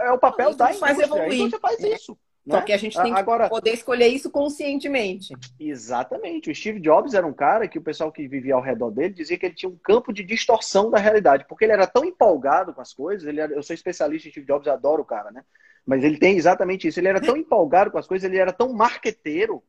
é 0.00 0.10
o 0.10 0.18
papel 0.18 0.48
isso 0.48 0.58
da 0.58 0.74
faz 0.74 0.98
indústria. 0.98 1.04
evoluir. 1.04 1.46
Então 1.46 1.50
você 1.50 1.58
faz 1.60 1.84
É. 1.84 2.18
isso. 2.44 2.50
Só 2.50 2.56
né? 2.56 2.62
que 2.62 2.72
a 2.72 2.76
gente 2.76 3.00
tem 3.00 3.12
que 3.12 3.20
Agora, 3.20 3.48
poder 3.48 3.72
escolher 3.72 4.08
isso 4.08 4.30
conscientemente. 4.30 5.34
Exatamente. 5.58 6.50
O 6.50 6.54
Steve 6.54 6.80
Jobs 6.80 7.14
era 7.14 7.26
um 7.26 7.32
cara 7.32 7.68
que 7.68 7.78
o 7.78 7.82
pessoal 7.82 8.10
que 8.10 8.26
vivia 8.26 8.54
ao 8.54 8.60
redor 8.60 8.90
dele 8.90 9.14
dizia 9.14 9.38
que 9.38 9.46
ele 9.46 9.54
tinha 9.54 9.70
um 9.70 9.76
campo 9.76 10.12
de 10.12 10.24
distorção 10.24 10.90
da 10.90 10.98
realidade, 10.98 11.46
porque 11.48 11.64
ele 11.64 11.72
era 11.72 11.86
tão 11.86 12.04
empolgado 12.04 12.74
com 12.74 12.80
as 12.80 12.92
coisas. 12.92 13.26
Ele 13.26 13.40
era, 13.40 13.52
eu 13.52 13.62
sou 13.62 13.74
especialista 13.74 14.28
em 14.28 14.30
Steve 14.32 14.46
Jobs, 14.46 14.66
adoro 14.66 15.02
o 15.02 15.06
cara, 15.06 15.30
né? 15.30 15.44
Mas 15.86 16.02
ele 16.02 16.18
tem 16.18 16.36
exatamente 16.36 16.86
isso. 16.88 16.98
Ele 16.98 17.08
era 17.08 17.20
tão 17.20 17.36
empolgado 17.36 17.90
com 17.90 17.98
as 17.98 18.06
coisas, 18.06 18.28
ele 18.28 18.40
era 18.40 18.52
tão 18.52 18.72
marqueteiro, 18.72 19.62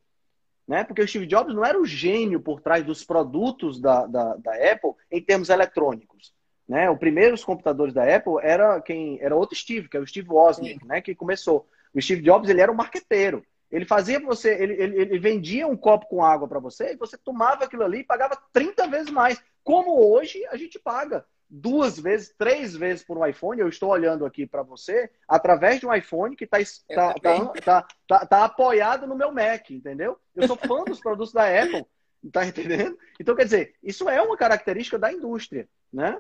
né? 0.68 0.84
Porque 0.84 1.02
o 1.02 1.08
Steve 1.08 1.28
Jobs 1.28 1.54
não 1.54 1.66
era 1.66 1.80
o 1.80 1.86
gênio 1.86 2.40
por 2.40 2.60
trás 2.60 2.84
dos 2.84 3.04
produtos 3.04 3.80
da, 3.80 4.06
da, 4.08 4.36
da 4.36 4.54
Apple 4.72 4.94
em 5.12 5.22
termos 5.22 5.50
eletrônicos. 5.50 6.34
Né? 6.68 6.90
Os 6.90 6.98
primeiros 6.98 7.44
computadores 7.44 7.94
da 7.94 8.04
Apple 8.04 8.36
era 8.42 8.82
quem 8.82 9.20
era 9.22 9.36
outro 9.36 9.56
Steve, 9.56 9.90
que 9.90 9.98
é 9.98 10.00
o 10.00 10.08
Steve 10.08 10.30
Wozniak, 10.30 10.86
né? 10.88 11.02
Que 11.02 11.14
começou. 11.14 11.68
O 11.94 12.02
Steve 12.02 12.22
Jobs 12.22 12.50
ele 12.50 12.62
era 12.62 12.72
um 12.72 12.76
marqueteiro. 12.76 13.46
Ele 13.72 13.86
fazia 13.86 14.20
você, 14.20 14.54
ele, 14.54 14.74
ele, 14.74 15.02
ele 15.02 15.20
vendia 15.20 15.68
um 15.68 15.76
copo 15.76 16.06
com 16.08 16.24
água 16.24 16.48
para 16.48 16.60
você 16.60 16.94
e 16.94 16.98
você 16.98 17.18
tomava 17.18 17.64
aquilo 17.64 17.84
ali 17.84 18.00
e 18.00 18.04
pagava 18.04 18.38
30 18.52 18.88
vezes 18.88 19.10
mais. 19.10 19.42
Como 19.64 20.00
hoje 20.00 20.46
a 20.48 20.56
gente 20.56 20.78
paga 20.78 21.26
duas 21.50 22.00
vezes, 22.00 22.34
três 22.38 22.76
vezes 22.76 23.04
por 23.04 23.18
um 23.18 23.26
iPhone. 23.26 23.62
Eu 23.62 23.70
estou 23.70 23.90
olhando 23.90 24.26
aqui 24.26 24.46
para 24.46 24.64
você 24.64 25.10
através 25.28 25.80
de 25.80 25.86
um 25.86 25.94
iPhone 25.94 26.36
que 26.36 26.46
está 26.46 26.58
tá, 26.94 27.14
tá, 27.14 27.54
tá, 27.62 27.88
tá, 28.08 28.26
tá 28.26 28.46
apoiado 28.46 29.06
no 29.06 29.16
meu 29.16 29.32
Mac, 29.32 29.70
entendeu? 29.70 30.20
Eu 30.36 30.48
sou 30.48 30.56
fã 30.56 30.84
dos 30.84 31.00
produtos 31.02 31.32
da 31.32 31.46
Apple, 31.46 31.86
tá 32.32 32.46
entendendo? 32.46 32.98
Então, 33.20 33.36
quer 33.36 33.46
dizer, 33.46 33.76
isso 33.84 34.10
é 34.10 34.22
uma 34.22 34.36
característica 34.36 34.98
da 34.98 35.12
indústria, 35.12 35.68
né? 35.92 36.20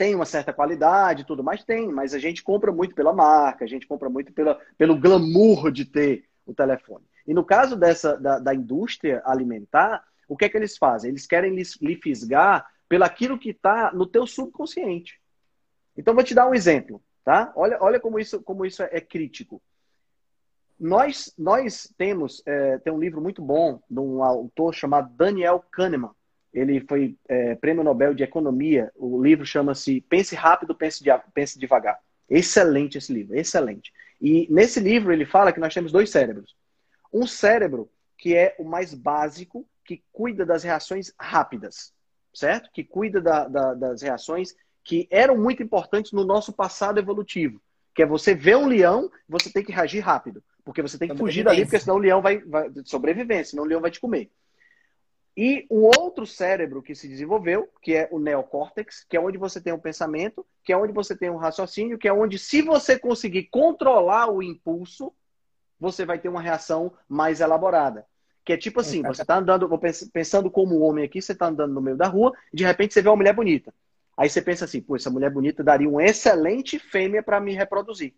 Tem 0.00 0.14
uma 0.14 0.24
certa 0.24 0.50
qualidade 0.50 1.26
tudo 1.26 1.44
mais, 1.44 1.62
tem, 1.62 1.92
mas 1.92 2.14
a 2.14 2.18
gente 2.18 2.42
compra 2.42 2.72
muito 2.72 2.94
pela 2.94 3.12
marca, 3.12 3.66
a 3.66 3.68
gente 3.68 3.86
compra 3.86 4.08
muito 4.08 4.32
pela, 4.32 4.58
pelo 4.78 4.98
glamour 4.98 5.70
de 5.70 5.84
ter 5.84 6.24
o 6.46 6.54
telefone. 6.54 7.04
E 7.26 7.34
no 7.34 7.44
caso 7.44 7.76
dessa 7.76 8.16
da, 8.16 8.38
da 8.38 8.54
indústria 8.54 9.20
alimentar, 9.26 10.02
o 10.26 10.38
que 10.38 10.46
é 10.46 10.48
que 10.48 10.56
eles 10.56 10.78
fazem? 10.78 11.10
Eles 11.10 11.26
querem 11.26 11.54
lhe 11.54 11.96
fisgar 11.96 12.66
pelaquilo 12.88 13.38
que 13.38 13.50
está 13.50 13.92
no 13.92 14.06
teu 14.06 14.26
subconsciente. 14.26 15.20
Então, 15.94 16.14
vou 16.14 16.24
te 16.24 16.34
dar 16.34 16.48
um 16.48 16.54
exemplo, 16.54 17.02
tá? 17.22 17.52
Olha, 17.54 17.76
olha 17.82 18.00
como 18.00 18.18
isso, 18.18 18.40
como 18.42 18.64
isso 18.64 18.82
é 18.82 19.02
crítico. 19.02 19.60
Nós, 20.78 21.34
nós 21.36 21.92
temos, 21.98 22.42
é, 22.46 22.78
tem 22.78 22.90
um 22.90 22.98
livro 22.98 23.20
muito 23.20 23.42
bom 23.42 23.82
de 23.90 24.00
um 24.00 24.24
autor 24.24 24.72
chamado 24.72 25.14
Daniel 25.14 25.62
Kahneman. 25.70 26.12
Ele 26.52 26.80
foi 26.80 27.16
é, 27.28 27.54
prêmio 27.54 27.84
Nobel 27.84 28.14
de 28.14 28.22
Economia. 28.22 28.90
O 28.96 29.22
livro 29.22 29.46
chama-se 29.46 30.00
Pense 30.02 30.34
Rápido, 30.34 30.74
Pense, 30.74 31.02
de, 31.02 31.10
Pense 31.32 31.58
Devagar. 31.58 31.98
Excelente 32.28 32.98
esse 32.98 33.12
livro, 33.12 33.36
excelente. 33.36 33.92
E 34.20 34.46
nesse 34.50 34.80
livro 34.80 35.12
ele 35.12 35.24
fala 35.24 35.52
que 35.52 35.60
nós 35.60 35.72
temos 35.72 35.92
dois 35.92 36.10
cérebros. 36.10 36.54
Um 37.12 37.26
cérebro 37.26 37.90
que 38.16 38.36
é 38.36 38.54
o 38.58 38.64
mais 38.64 38.92
básico, 38.92 39.66
que 39.84 40.02
cuida 40.12 40.44
das 40.44 40.62
reações 40.62 41.12
rápidas, 41.18 41.92
certo? 42.34 42.70
Que 42.72 42.84
cuida 42.84 43.20
da, 43.20 43.48
da, 43.48 43.74
das 43.74 44.02
reações 44.02 44.54
que 44.84 45.08
eram 45.10 45.36
muito 45.36 45.62
importantes 45.62 46.12
no 46.12 46.24
nosso 46.24 46.52
passado 46.52 46.98
evolutivo. 46.98 47.60
Que 47.94 48.02
é 48.02 48.06
você 48.06 48.34
ver 48.34 48.56
um 48.56 48.68
leão, 48.68 49.10
você 49.28 49.50
tem 49.50 49.64
que 49.64 49.72
reagir 49.72 50.00
rápido. 50.00 50.42
Porque 50.64 50.82
você 50.82 50.98
tem 50.98 51.08
que 51.08 51.16
fugir 51.16 51.42
dali, 51.42 51.62
porque 51.64 51.80
senão 51.80 51.96
o 51.96 52.00
leão 52.00 52.20
vai, 52.20 52.38
vai 52.38 52.70
sobreviver, 52.84 53.44
senão 53.46 53.64
o 53.64 53.66
leão 53.66 53.80
vai 53.80 53.90
te 53.90 53.98
comer. 53.98 54.30
E 55.36 55.66
o 55.70 55.90
outro 55.98 56.26
cérebro 56.26 56.82
que 56.82 56.94
se 56.94 57.08
desenvolveu, 57.08 57.68
que 57.80 57.94
é 57.94 58.08
o 58.10 58.18
neocórtex, 58.18 59.04
que 59.08 59.16
é 59.16 59.20
onde 59.20 59.38
você 59.38 59.60
tem 59.60 59.72
um 59.72 59.78
pensamento, 59.78 60.44
que 60.64 60.72
é 60.72 60.76
onde 60.76 60.92
você 60.92 61.16
tem 61.16 61.30
um 61.30 61.36
raciocínio, 61.36 61.98
que 61.98 62.08
é 62.08 62.12
onde, 62.12 62.38
se 62.38 62.62
você 62.62 62.98
conseguir 62.98 63.44
controlar 63.44 64.30
o 64.30 64.42
impulso, 64.42 65.12
você 65.78 66.04
vai 66.04 66.18
ter 66.18 66.28
uma 66.28 66.42
reação 66.42 66.92
mais 67.08 67.40
elaborada. 67.40 68.04
Que 68.44 68.54
é 68.54 68.56
tipo 68.56 68.80
assim, 68.80 69.02
você 69.02 69.22
está 69.22 69.38
andando, 69.38 69.68
pensando 70.12 70.50
como 70.50 70.80
homem 70.80 71.04
aqui, 71.04 71.22
você 71.22 71.32
está 71.32 71.46
andando 71.46 71.72
no 71.72 71.80
meio 71.80 71.96
da 71.96 72.08
rua, 72.08 72.32
e 72.52 72.56
de 72.56 72.64
repente 72.64 72.92
você 72.92 73.00
vê 73.00 73.08
uma 73.08 73.16
mulher 73.16 73.34
bonita. 73.34 73.72
Aí 74.16 74.28
você 74.28 74.42
pensa 74.42 74.64
assim, 74.64 74.82
pô, 74.82 74.96
essa 74.96 75.10
mulher 75.10 75.30
bonita 75.30 75.62
daria 75.62 75.88
uma 75.88 76.04
excelente 76.04 76.78
fêmea 76.78 77.22
para 77.22 77.40
me 77.40 77.54
reproduzir. 77.54 78.14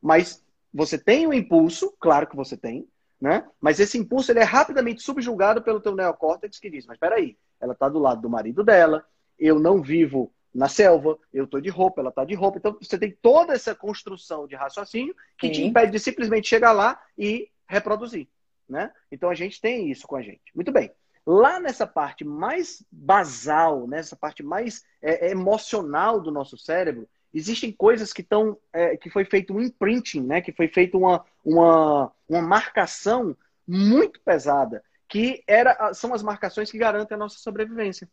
Mas 0.00 0.44
você 0.72 0.98
tem 0.98 1.26
o 1.26 1.30
um 1.30 1.32
impulso, 1.32 1.92
claro 1.98 2.26
que 2.26 2.36
você 2.36 2.56
tem, 2.56 2.86
né? 3.20 3.46
Mas 3.60 3.78
esse 3.78 3.98
impulso 3.98 4.32
ele 4.32 4.40
é 4.40 4.44
rapidamente 4.44 5.02
subjugado 5.02 5.62
pelo 5.62 5.80
teu 5.80 5.94
neocórtex 5.94 6.58
que 6.58 6.70
diz, 6.70 6.86
mas 6.86 6.96
espera 6.96 7.16
aí, 7.16 7.36
ela 7.60 7.74
está 7.74 7.88
do 7.88 7.98
lado 7.98 8.22
do 8.22 8.30
marido 8.30 8.64
dela, 8.64 9.04
eu 9.38 9.58
não 9.58 9.82
vivo 9.82 10.32
na 10.52 10.68
selva, 10.68 11.18
eu 11.32 11.44
estou 11.44 11.60
de 11.60 11.68
roupa, 11.68 12.00
ela 12.00 12.10
está 12.10 12.24
de 12.24 12.34
roupa. 12.34 12.58
Então 12.58 12.76
você 12.80 12.98
tem 12.98 13.16
toda 13.22 13.52
essa 13.52 13.74
construção 13.74 14.46
de 14.46 14.56
raciocínio 14.56 15.14
que 15.38 15.48
Sim. 15.48 15.52
te 15.52 15.62
impede 15.64 15.92
de 15.92 15.98
simplesmente 15.98 16.48
chegar 16.48 16.72
lá 16.72 17.00
e 17.16 17.48
reproduzir. 17.68 18.28
Né? 18.68 18.90
Então 19.10 19.30
a 19.30 19.34
gente 19.34 19.60
tem 19.60 19.90
isso 19.90 20.06
com 20.06 20.16
a 20.16 20.22
gente. 20.22 20.42
Muito 20.54 20.72
bem. 20.72 20.92
Lá 21.26 21.60
nessa 21.60 21.86
parte 21.86 22.24
mais 22.24 22.84
basal, 22.90 23.86
nessa 23.86 24.16
parte 24.16 24.42
mais 24.42 24.82
é, 25.02 25.26
é, 25.26 25.30
emocional 25.30 26.20
do 26.20 26.30
nosso 26.30 26.56
cérebro, 26.56 27.08
existem 27.32 27.72
coisas 27.72 28.12
que 28.12 28.22
estão, 28.22 28.56
é, 28.72 28.96
que 28.96 29.08
foi 29.10 29.24
feito 29.24 29.54
um 29.54 29.60
imprinting, 29.60 30.22
né? 30.22 30.40
Que 30.40 30.52
foi 30.52 30.68
feita 30.68 30.96
uma, 30.96 31.24
uma, 31.44 32.12
uma 32.28 32.42
marcação 32.42 33.36
muito 33.66 34.20
pesada, 34.20 34.82
que 35.08 35.42
era, 35.46 35.92
são 35.94 36.12
as 36.12 36.22
marcações 36.22 36.70
que 36.70 36.78
garantem 36.78 37.14
a 37.14 37.18
nossa 37.18 37.38
sobrevivência. 37.38 38.08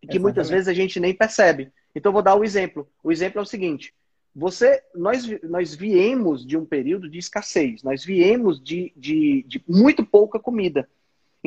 E 0.00 0.06
que 0.06 0.12
Exatamente. 0.12 0.22
muitas 0.22 0.50
vezes 0.50 0.68
a 0.68 0.74
gente 0.74 1.00
nem 1.00 1.14
percebe. 1.14 1.72
Então 1.94 2.12
vou 2.12 2.22
dar 2.22 2.34
o 2.34 2.40
um 2.40 2.44
exemplo. 2.44 2.88
O 3.02 3.10
exemplo 3.10 3.40
é 3.40 3.42
o 3.42 3.46
seguinte: 3.46 3.94
você, 4.34 4.82
nós, 4.94 5.26
nós 5.42 5.74
viemos 5.74 6.46
de 6.46 6.56
um 6.56 6.64
período 6.64 7.08
de 7.08 7.18
escassez, 7.18 7.82
nós 7.82 8.04
viemos 8.04 8.62
de, 8.62 8.92
de, 8.96 9.44
de 9.48 9.62
muito 9.66 10.04
pouca 10.04 10.38
comida. 10.38 10.88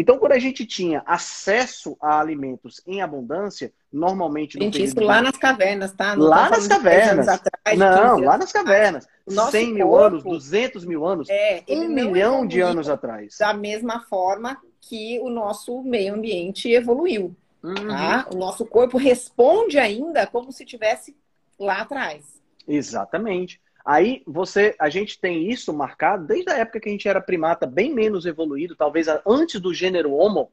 Então, 0.01 0.17
quando 0.17 0.31
a 0.31 0.39
gente 0.39 0.65
tinha 0.65 1.03
acesso 1.05 1.95
a 2.01 2.19
alimentos 2.19 2.81
em 2.87 3.03
abundância, 3.03 3.71
normalmente... 3.93 4.57
Gente, 4.59 4.83
isso 4.83 4.99
lá 4.99 5.21
nas 5.21 5.37
cavernas, 5.37 5.91
tá? 5.93 6.15
Não 6.15 6.25
lá 6.25 6.49
nas 6.49 6.67
cavernas. 6.67 7.27
Atrás, 7.27 7.77
não, 7.77 8.19
lá 8.19 8.35
nas 8.35 8.51
cavernas. 8.51 9.07
100 9.51 9.73
mil 9.73 9.87
corpo, 9.87 10.05
anos, 10.05 10.23
200 10.23 10.85
mil 10.85 11.05
anos, 11.05 11.29
é, 11.29 11.63
um 11.69 11.87
milhão 11.87 12.47
de 12.47 12.61
anos 12.61 12.89
atrás. 12.89 13.37
Da 13.39 13.53
mesma 13.53 14.01
forma 14.01 14.57
que 14.81 15.19
o 15.19 15.29
nosso 15.29 15.83
meio 15.83 16.15
ambiente 16.15 16.71
evoluiu. 16.71 17.35
Uhum. 17.61 17.87
Tá? 17.87 18.27
O 18.33 18.37
nosso 18.37 18.65
corpo 18.65 18.97
responde 18.97 19.77
ainda 19.77 20.25
como 20.25 20.51
se 20.51 20.65
tivesse 20.65 21.15
lá 21.59 21.81
atrás. 21.81 22.41
Exatamente. 22.67 23.61
Aí 23.85 24.23
você, 24.27 24.75
a 24.79 24.89
gente 24.89 25.19
tem 25.19 25.49
isso 25.49 25.73
marcado 25.73 26.27
desde 26.27 26.51
a 26.51 26.57
época 26.57 26.79
que 26.79 26.89
a 26.89 26.91
gente 26.91 27.07
era 27.07 27.19
primata 27.19 27.65
bem 27.65 27.93
menos 27.93 28.25
evoluído, 28.25 28.75
talvez 28.75 29.07
antes 29.25 29.59
do 29.59 29.73
gênero 29.73 30.13
Homo, 30.13 30.51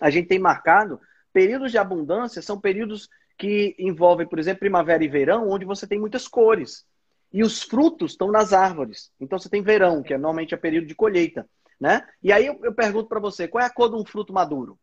a 0.00 0.10
gente 0.10 0.28
tem 0.28 0.38
marcado 0.38 1.00
períodos 1.32 1.70
de 1.70 1.78
abundância, 1.78 2.40
são 2.40 2.60
períodos 2.60 3.08
que 3.36 3.74
envolvem, 3.78 4.26
por 4.26 4.38
exemplo, 4.38 4.60
primavera 4.60 5.02
e 5.02 5.08
verão, 5.08 5.48
onde 5.48 5.64
você 5.64 5.86
tem 5.86 5.98
muitas 5.98 6.28
cores. 6.28 6.86
E 7.32 7.42
os 7.42 7.62
frutos 7.62 8.12
estão 8.12 8.30
nas 8.30 8.52
árvores. 8.52 9.10
Então 9.20 9.38
você 9.38 9.48
tem 9.48 9.60
verão, 9.60 10.02
que 10.02 10.14
é 10.14 10.18
normalmente 10.18 10.54
o 10.54 10.58
período 10.58 10.86
de 10.86 10.94
colheita, 10.94 11.48
né? 11.80 12.06
E 12.22 12.32
aí 12.32 12.46
eu, 12.46 12.60
eu 12.62 12.72
pergunto 12.72 13.08
para 13.08 13.18
você, 13.18 13.48
qual 13.48 13.62
é 13.62 13.66
a 13.66 13.70
cor 13.70 13.90
de 13.90 13.96
um 13.96 14.04
fruto 14.04 14.32
maduro? 14.32 14.78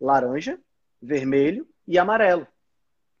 Laranja, 0.00 0.58
vermelho 1.00 1.68
e 1.86 1.98
amarelo. 1.98 2.46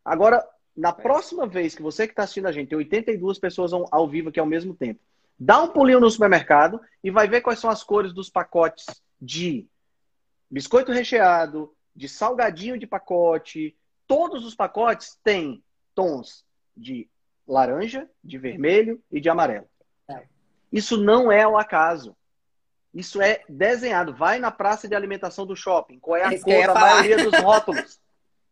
Agora, 0.02 0.42
na 0.76 0.92
próxima 0.92 1.46
vez 1.46 1.74
que 1.74 1.82
você 1.82 2.06
que 2.06 2.12
está 2.12 2.24
assistindo 2.24 2.46
a 2.46 2.52
gente, 2.52 2.68
tem 2.68 2.78
82 2.78 3.38
pessoas 3.38 3.72
ao 3.72 4.08
vivo 4.08 4.28
aqui 4.28 4.38
ao 4.38 4.46
mesmo 4.46 4.74
tempo, 4.74 5.00
dá 5.38 5.62
um 5.62 5.68
pulinho 5.68 6.00
no 6.00 6.10
supermercado 6.10 6.80
e 7.02 7.10
vai 7.10 7.26
ver 7.26 7.40
quais 7.40 7.58
são 7.58 7.70
as 7.70 7.82
cores 7.82 8.12
dos 8.12 8.28
pacotes 8.28 8.84
de 9.20 9.66
biscoito 10.50 10.92
recheado, 10.92 11.74
de 11.94 12.08
salgadinho 12.08 12.78
de 12.78 12.86
pacote. 12.86 13.74
Todos 14.06 14.44
os 14.44 14.54
pacotes 14.54 15.18
têm 15.24 15.64
tons 15.94 16.44
de 16.76 17.08
laranja, 17.48 18.08
de 18.22 18.36
vermelho 18.36 19.02
e 19.10 19.20
de 19.20 19.30
amarelo. 19.30 19.66
É. 20.08 20.24
Isso 20.70 20.96
não 20.98 21.32
é 21.32 21.42
ao 21.42 21.56
acaso. 21.56 22.14
Isso 22.92 23.20
é 23.20 23.42
desenhado. 23.48 24.14
Vai 24.14 24.38
na 24.38 24.50
praça 24.50 24.88
de 24.88 24.94
alimentação 24.94 25.46
do 25.46 25.56
shopping. 25.56 25.98
Qual 25.98 26.16
é 26.16 26.24
a 26.24 26.32
é 26.32 26.38
cor 26.38 26.66
da 26.66 26.74
maioria 26.74 27.16
dos 27.16 27.40
rótulos? 27.40 28.00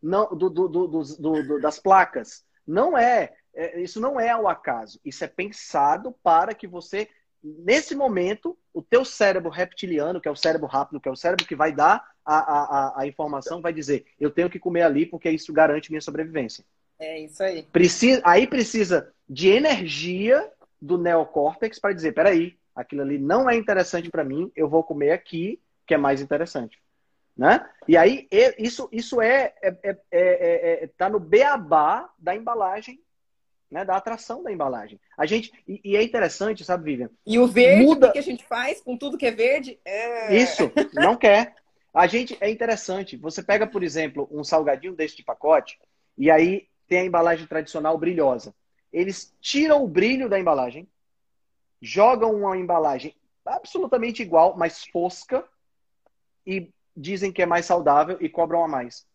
não, 0.05 0.29
do, 0.29 0.51
do, 0.51 0.69
do, 0.69 1.61
das 1.61 1.79
placas. 1.79 2.45
Não 2.67 2.97
é, 2.97 3.33
é, 3.55 3.81
isso 3.81 3.99
não 3.99 4.21
é 4.21 4.29
ao 4.29 4.47
acaso. 4.47 5.01
Isso 5.05 5.25
é 5.25 5.29
pensado 5.29 6.15
para 6.23 6.55
que 6.55 6.67
você, 6.67 7.09
nesse 7.43 7.95
momento, 7.95 8.57
o 8.73 8.83
teu 8.83 9.05
cérebro 9.05 9.51
reptiliano, 9.51 10.21
que 10.21 10.29
é 10.29 10.31
o 10.31 10.37
cérebro 10.37 10.67
rápido, 10.67 11.01
que 11.01 11.09
é 11.09 11.13
o 11.13 11.17
cérebro 11.17 11.47
que 11.47 11.57
vai 11.57 11.73
dar 11.73 12.07
a, 12.25 12.37
a, 12.37 13.01
a 13.01 13.07
informação, 13.07 13.63
vai 13.63 13.73
dizer, 13.73 14.05
eu 14.21 14.31
tenho 14.31 14.51
que 14.51 14.59
comer 14.59 14.83
ali 14.83 15.07
porque 15.07 15.31
isso 15.31 15.53
garante 15.53 15.91
minha 15.91 16.03
sobrevivência. 16.03 16.65
É 16.99 17.21
isso 17.21 17.43
aí. 17.43 17.63
Precisa, 17.65 18.21
aí 18.25 18.47
precisa 18.47 19.13
de 19.29 19.49
energia 19.49 20.51
do 20.81 20.99
neocórtex 20.99 21.79
para 21.79 21.95
dizer, 21.95 22.13
peraí, 22.13 22.59
aquilo 22.75 23.03
ali 23.03 23.19
não 23.19 23.49
é 23.49 23.57
interessante 23.57 24.11
para 24.11 24.23
mim, 24.23 24.53
eu 24.55 24.69
vou 24.69 24.85
comer 24.85 25.13
aqui, 25.13 25.61
que 25.87 25.95
é 25.95 25.99
mais 25.99 26.21
interessante. 26.21 26.79
Né? 27.37 27.69
E 27.89 27.97
aí, 27.97 28.29
isso, 28.57 28.89
isso 28.93 29.21
é, 29.21 29.53
é, 29.61 29.77
é, 29.83 29.99
é, 30.13 30.85
é 30.85 30.91
tá 30.97 31.09
no 31.09 31.19
beabá 31.19 32.09
da 32.17 32.35
embalagem, 32.35 33.01
né? 33.69 33.85
da 33.85 33.97
atração 33.97 34.43
da 34.43 34.53
embalagem. 34.53 35.01
A 35.19 35.27
gente, 35.27 35.53
e, 35.67 35.81
e 35.85 35.97
é 35.97 36.03
interessante, 36.03 36.65
sabe, 36.65 36.85
Vivian? 36.85 37.11
E 37.27 37.39
o 37.39 37.47
verde, 37.47 37.85
muda... 37.85 38.09
o 38.11 38.13
que 38.13 38.19
a 38.19 38.23
gente 38.23 38.45
faz 38.45 38.81
com 38.81 38.97
tudo 38.97 39.19
que 39.19 39.27
é 39.27 39.33
verde? 39.33 39.81
É... 39.85 40.37
Isso, 40.37 40.71
não 40.95 41.17
quer. 41.17 41.57
A 41.93 42.07
gente, 42.07 42.37
é 42.41 42.49
interessante, 42.51 43.17
você 43.17 43.43
pega, 43.43 43.67
por 43.67 43.83
exemplo, 43.83 44.29
um 44.31 44.43
salgadinho 44.43 44.95
deste 44.95 45.23
pacote, 45.23 45.79
e 46.17 46.31
aí 46.31 46.69
tem 46.89 47.01
a 47.01 47.05
embalagem 47.05 47.47
tradicional 47.47 47.99
brilhosa. 47.99 48.55
Eles 48.93 49.35
tiram 49.41 49.83
o 49.83 49.89
brilho 49.89 50.29
da 50.29 50.39
embalagem, 50.39 50.89
jogam 51.81 52.35
uma 52.35 52.57
embalagem 52.57 53.15
absolutamente 53.45 54.23
igual, 54.23 54.57
mas 54.57 54.85
fosca, 54.87 55.45
e 56.47 56.73
dizem 56.97 57.33
que 57.33 57.43
é 57.43 57.47
mais 57.47 57.67
saudável 57.67 58.17
e 58.21 58.29
cobram 58.29 58.65
a 58.65 58.69
mais. 58.69 59.07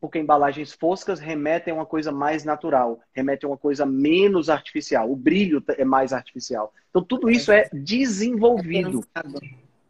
Porque 0.00 0.18
embalagens 0.18 0.72
foscas 0.72 1.18
remetem 1.18 1.72
a 1.72 1.76
uma 1.76 1.86
coisa 1.86 2.12
mais 2.12 2.44
natural, 2.44 3.00
remetem 3.12 3.48
a 3.48 3.50
uma 3.50 3.58
coisa 3.58 3.84
menos 3.84 4.48
artificial. 4.48 5.10
O 5.10 5.16
brilho 5.16 5.62
é 5.68 5.84
mais 5.84 6.12
artificial. 6.12 6.72
Então, 6.90 7.02
tudo 7.02 7.30
isso 7.30 7.50
é 7.50 7.68
desenvolvido. 7.72 9.04
É 9.14 9.22
pensado. 9.22 9.40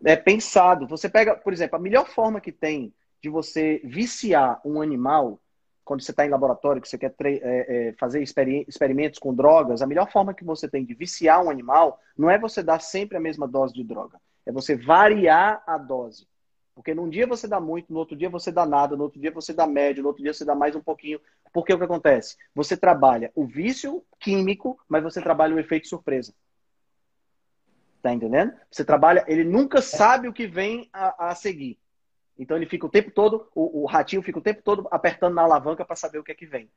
É 0.05 0.17
pensado. 0.17 0.87
Você 0.87 1.09
pega, 1.09 1.35
por 1.35 1.53
exemplo, 1.53 1.77
a 1.77 1.81
melhor 1.81 2.07
forma 2.09 2.41
que 2.41 2.53
tem 2.53 2.93
de 3.21 3.29
você 3.29 3.81
viciar 3.85 4.61
um 4.65 4.81
animal, 4.81 5.41
quando 5.85 6.03
você 6.03 6.13
está 6.13 6.25
em 6.25 6.31
laboratório, 6.31 6.81
que 6.81 6.89
você 6.89 6.99
quer 6.99 7.15
é, 7.25 7.89
é, 7.89 7.93
fazer 7.99 8.23
experimentos 8.23 9.19
com 9.19 9.35
drogas, 9.35 9.83
a 9.83 9.87
melhor 9.87 10.11
forma 10.11 10.35
que 10.35 10.45
você 10.45 10.69
tem 10.69 10.85
de 10.85 10.95
viciar 10.95 11.45
um 11.45 11.51
animal 11.51 12.01
não 12.17 12.31
é 12.31 12.39
você 12.39 12.63
dar 12.63 12.81
sempre 12.81 13.17
a 13.17 13.21
mesma 13.21 13.49
dose 13.49 13.75
de 13.75 13.83
droga. 13.83 14.21
É 14.47 14.53
você 14.53 14.77
variar 14.77 15.63
a 15.67 15.77
dose. 15.77 16.27
Porque 16.75 16.95
num 16.95 17.09
dia 17.09 17.27
você 17.27 17.49
dá 17.49 17.59
muito, 17.59 17.93
no 17.93 17.99
outro 17.99 18.15
dia 18.15 18.31
você 18.31 18.53
dá 18.53 18.65
nada, 18.65 18.97
no 18.97 19.05
outro 19.05 19.21
dia 19.21 19.31
você 19.31 19.53
dá 19.53 19.67
médio, 19.67 20.03
no 20.03 20.09
outro 20.09 20.23
dia 20.23 20.33
você 20.33 20.45
dá 20.45 20.55
mais 20.55 20.77
um 20.77 20.81
pouquinho. 20.81 21.21
Porque 21.53 21.73
o 21.73 21.79
que 21.79 21.85
acontece? 21.85 22.37
Você 22.55 22.77
trabalha 22.77 23.33
o 23.35 23.47
vício 23.47 24.05
químico, 24.21 24.79
mas 24.89 25.03
você 25.03 25.21
trabalha 25.21 25.55
o 25.55 25.59
efeito 25.59 25.89
surpresa. 25.89 26.35
Tá 28.03 28.13
entendendo? 28.13 28.53
Você 28.71 28.85
trabalha, 28.85 29.25
ele 29.27 29.43
nunca 29.43 29.81
sabe 29.83 30.29
o 30.29 30.33
que 30.33 30.47
vem 30.47 30.89
a, 30.93 31.31
a 31.31 31.35
seguir. 31.35 31.79
Então 32.39 32.57
ele 32.57 32.67
fica 32.67 32.87
o 32.87 32.91
tempo 32.91 33.11
todo, 33.11 33.49
o, 33.55 33.83
o, 33.83 33.87
ratinho 33.87 34.23
fica 34.23 34.39
o 34.39 34.43
tempo 34.43 34.63
todo 34.63 34.87
apertando 34.91 35.35
na 35.35 35.43
alavanca 35.43 35.85
para 35.85 35.97
saber 35.97 36.19
o 36.19 36.23
que 36.23 36.33
é 36.33 36.35
que 36.35 36.47
vem. 36.47 36.71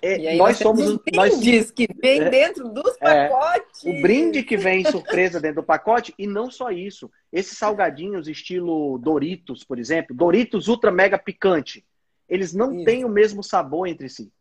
É, 0.00 0.36
nós 0.36 0.56
somos 0.56 0.98
nós 1.12 1.40
diz 1.40 1.70
que 1.70 1.86
vem 2.00 2.20
é, 2.20 2.30
dentro 2.30 2.68
dos 2.68 2.96
é, 3.00 3.28
pacotes. 3.28 3.82
o 3.84 4.00
brinde 4.00 4.42
que 4.42 4.56
vem 4.56 4.84
surpresa 4.84 5.40
dentro 5.40 5.62
do 5.62 5.66
pacote 5.66 6.14
e 6.18 6.26
não 6.26 6.50
só 6.50 6.70
isso. 6.70 7.10
Esses 7.32 7.58
salgadinhos 7.58 8.26
estilo 8.26 8.98
Doritos, 8.98 9.62
por 9.62 9.78
exemplo, 9.78 10.16
Doritos 10.16 10.68
ultra 10.68 10.90
mega 10.90 11.18
picante, 11.18 11.84
eles 12.28 12.54
não 12.54 12.74
isso. 12.74 12.84
têm 12.84 13.04
o 13.04 13.08
mesmo 13.08 13.42
sabor 13.42 13.86
entre 13.86 14.08
si. 14.08 14.32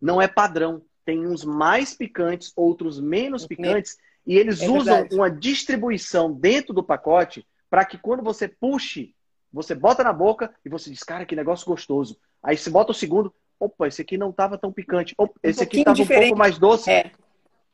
Não 0.00 0.20
é 0.20 0.28
padrão. 0.28 0.82
Tem 1.04 1.26
uns 1.26 1.44
mais 1.44 1.94
picantes, 1.94 2.52
outros 2.56 3.00
menos 3.00 3.46
picantes, 3.46 3.96
e 4.26 4.36
eles 4.36 4.60
é 4.60 4.68
usam 4.68 4.94
verdade. 4.96 5.14
uma 5.14 5.30
distribuição 5.30 6.32
dentro 6.32 6.74
do 6.74 6.82
pacote 6.82 7.46
para 7.70 7.84
que 7.84 7.96
quando 7.96 8.22
você 8.22 8.48
puxe, 8.48 9.14
você 9.52 9.74
bota 9.74 10.04
na 10.04 10.12
boca 10.12 10.52
e 10.64 10.68
você 10.68 10.90
diz, 10.90 11.02
cara, 11.02 11.24
que 11.24 11.36
negócio 11.36 11.66
gostoso. 11.66 12.18
Aí 12.42 12.56
você 12.56 12.68
bota 12.68 12.90
o 12.90 12.94
segundo, 12.94 13.32
opa, 13.58 13.88
esse 13.88 14.02
aqui 14.02 14.16
não 14.16 14.30
estava 14.30 14.58
tão 14.58 14.72
picante. 14.72 15.14
Opa, 15.16 15.34
um 15.44 15.48
esse 15.48 15.62
aqui 15.62 15.78
estava 15.78 16.00
um 16.00 16.06
pouco 16.06 16.36
mais 16.36 16.58
doce. 16.58 16.90
É. 16.90 17.10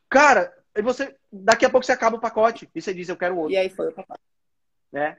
Cara, 0.08 0.52
você, 0.82 1.14
daqui 1.30 1.64
a 1.64 1.70
pouco 1.70 1.84
você 1.84 1.92
acaba 1.92 2.16
o 2.16 2.20
pacote 2.20 2.68
e 2.74 2.80
você 2.80 2.94
diz, 2.94 3.08
eu 3.08 3.16
quero 3.16 3.36
outro. 3.36 3.52
E 3.52 3.56
aí 3.56 3.68
foi 3.68 3.88
o 3.88 3.92
pacote. 3.92 4.20
É. 4.94 5.16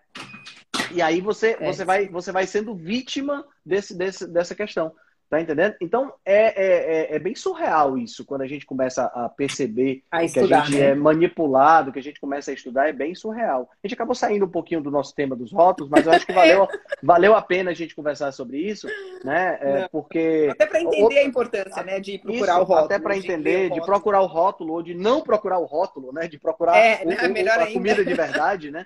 E 0.92 1.02
aí 1.02 1.22
você, 1.22 1.58
é. 1.60 1.66
você, 1.66 1.84
vai, 1.84 2.08
você 2.08 2.32
vai 2.32 2.46
sendo 2.46 2.76
vítima 2.76 3.46
desse, 3.66 3.96
desse, 3.96 4.28
dessa 4.28 4.56
questão. 4.56 4.94
Tá 5.34 5.42
entendendo? 5.42 5.76
Então 5.82 6.14
é, 6.24 6.36
é, 6.36 6.66
é, 6.66 7.16
é, 7.16 7.18
bem 7.18 7.34
surreal 7.34 7.98
isso, 7.98 8.24
quando 8.24 8.44
a 8.44 8.48
gente 8.48 8.68
começa 8.68 9.06
a 9.06 9.28
perceber 9.28 10.04
a 10.12 10.24
estudar, 10.24 10.48
que 10.48 10.54
a 10.54 10.66
gente 10.66 10.78
né? 10.78 10.90
é 10.90 10.94
manipulado, 10.94 11.92
que 11.92 11.98
a 11.98 12.04
gente 12.04 12.22
começa 12.22 12.52
a 12.52 12.54
estudar, 12.54 12.88
é 12.88 12.94
bem 12.94 13.16
surreal. 13.16 13.68
A 13.84 13.88
gente 13.88 13.96
acabou 13.96 14.14
saindo 14.14 14.46
um 14.46 14.50
pouquinho 14.50 14.80
do 14.80 14.92
nosso 14.92 15.16
tema 15.16 15.36
dos 15.36 15.52
rótulos, 15.52 15.90
mas 15.90 16.06
eu 16.06 16.12
acho 16.12 16.28
que 16.28 16.34
valeu, 16.34 16.68
valeu 17.02 17.36
a 17.36 17.42
pena 17.42 17.72
a 17.72 17.74
gente 17.74 17.96
conversar 17.96 18.32
sobre 18.32 18.60
isso, 18.60 18.88
né? 19.24 19.58
É, 19.60 19.88
porque. 19.88 20.50
Até 20.52 20.68
para 20.68 20.82
entender 20.84 21.18
a 21.18 21.24
importância, 21.24 21.82
né? 21.82 22.00
De 22.00 22.20
procurar 22.20 22.54
isso, 22.54 22.62
o 22.62 22.66
rótulo. 22.66 22.86
Até 22.86 23.00
para 23.00 23.18
entender, 23.18 23.70
de, 23.70 23.74
de 23.80 23.82
procurar 23.88 24.22
o 24.22 24.28
rótulo, 24.28 24.74
ou 24.74 24.84
de 24.84 24.94
não 24.94 25.22
procurar 25.22 25.58
o 25.58 25.66
rótulo, 25.66 26.14
né? 26.14 26.28
De 26.28 26.38
procurar 26.38 26.78
é, 26.78 27.02
o, 27.04 27.08
né? 27.08 27.16
o, 27.16 27.64
a 27.64 27.74
comida 27.74 28.06
de 28.06 28.14
verdade, 28.14 28.70
né? 28.70 28.86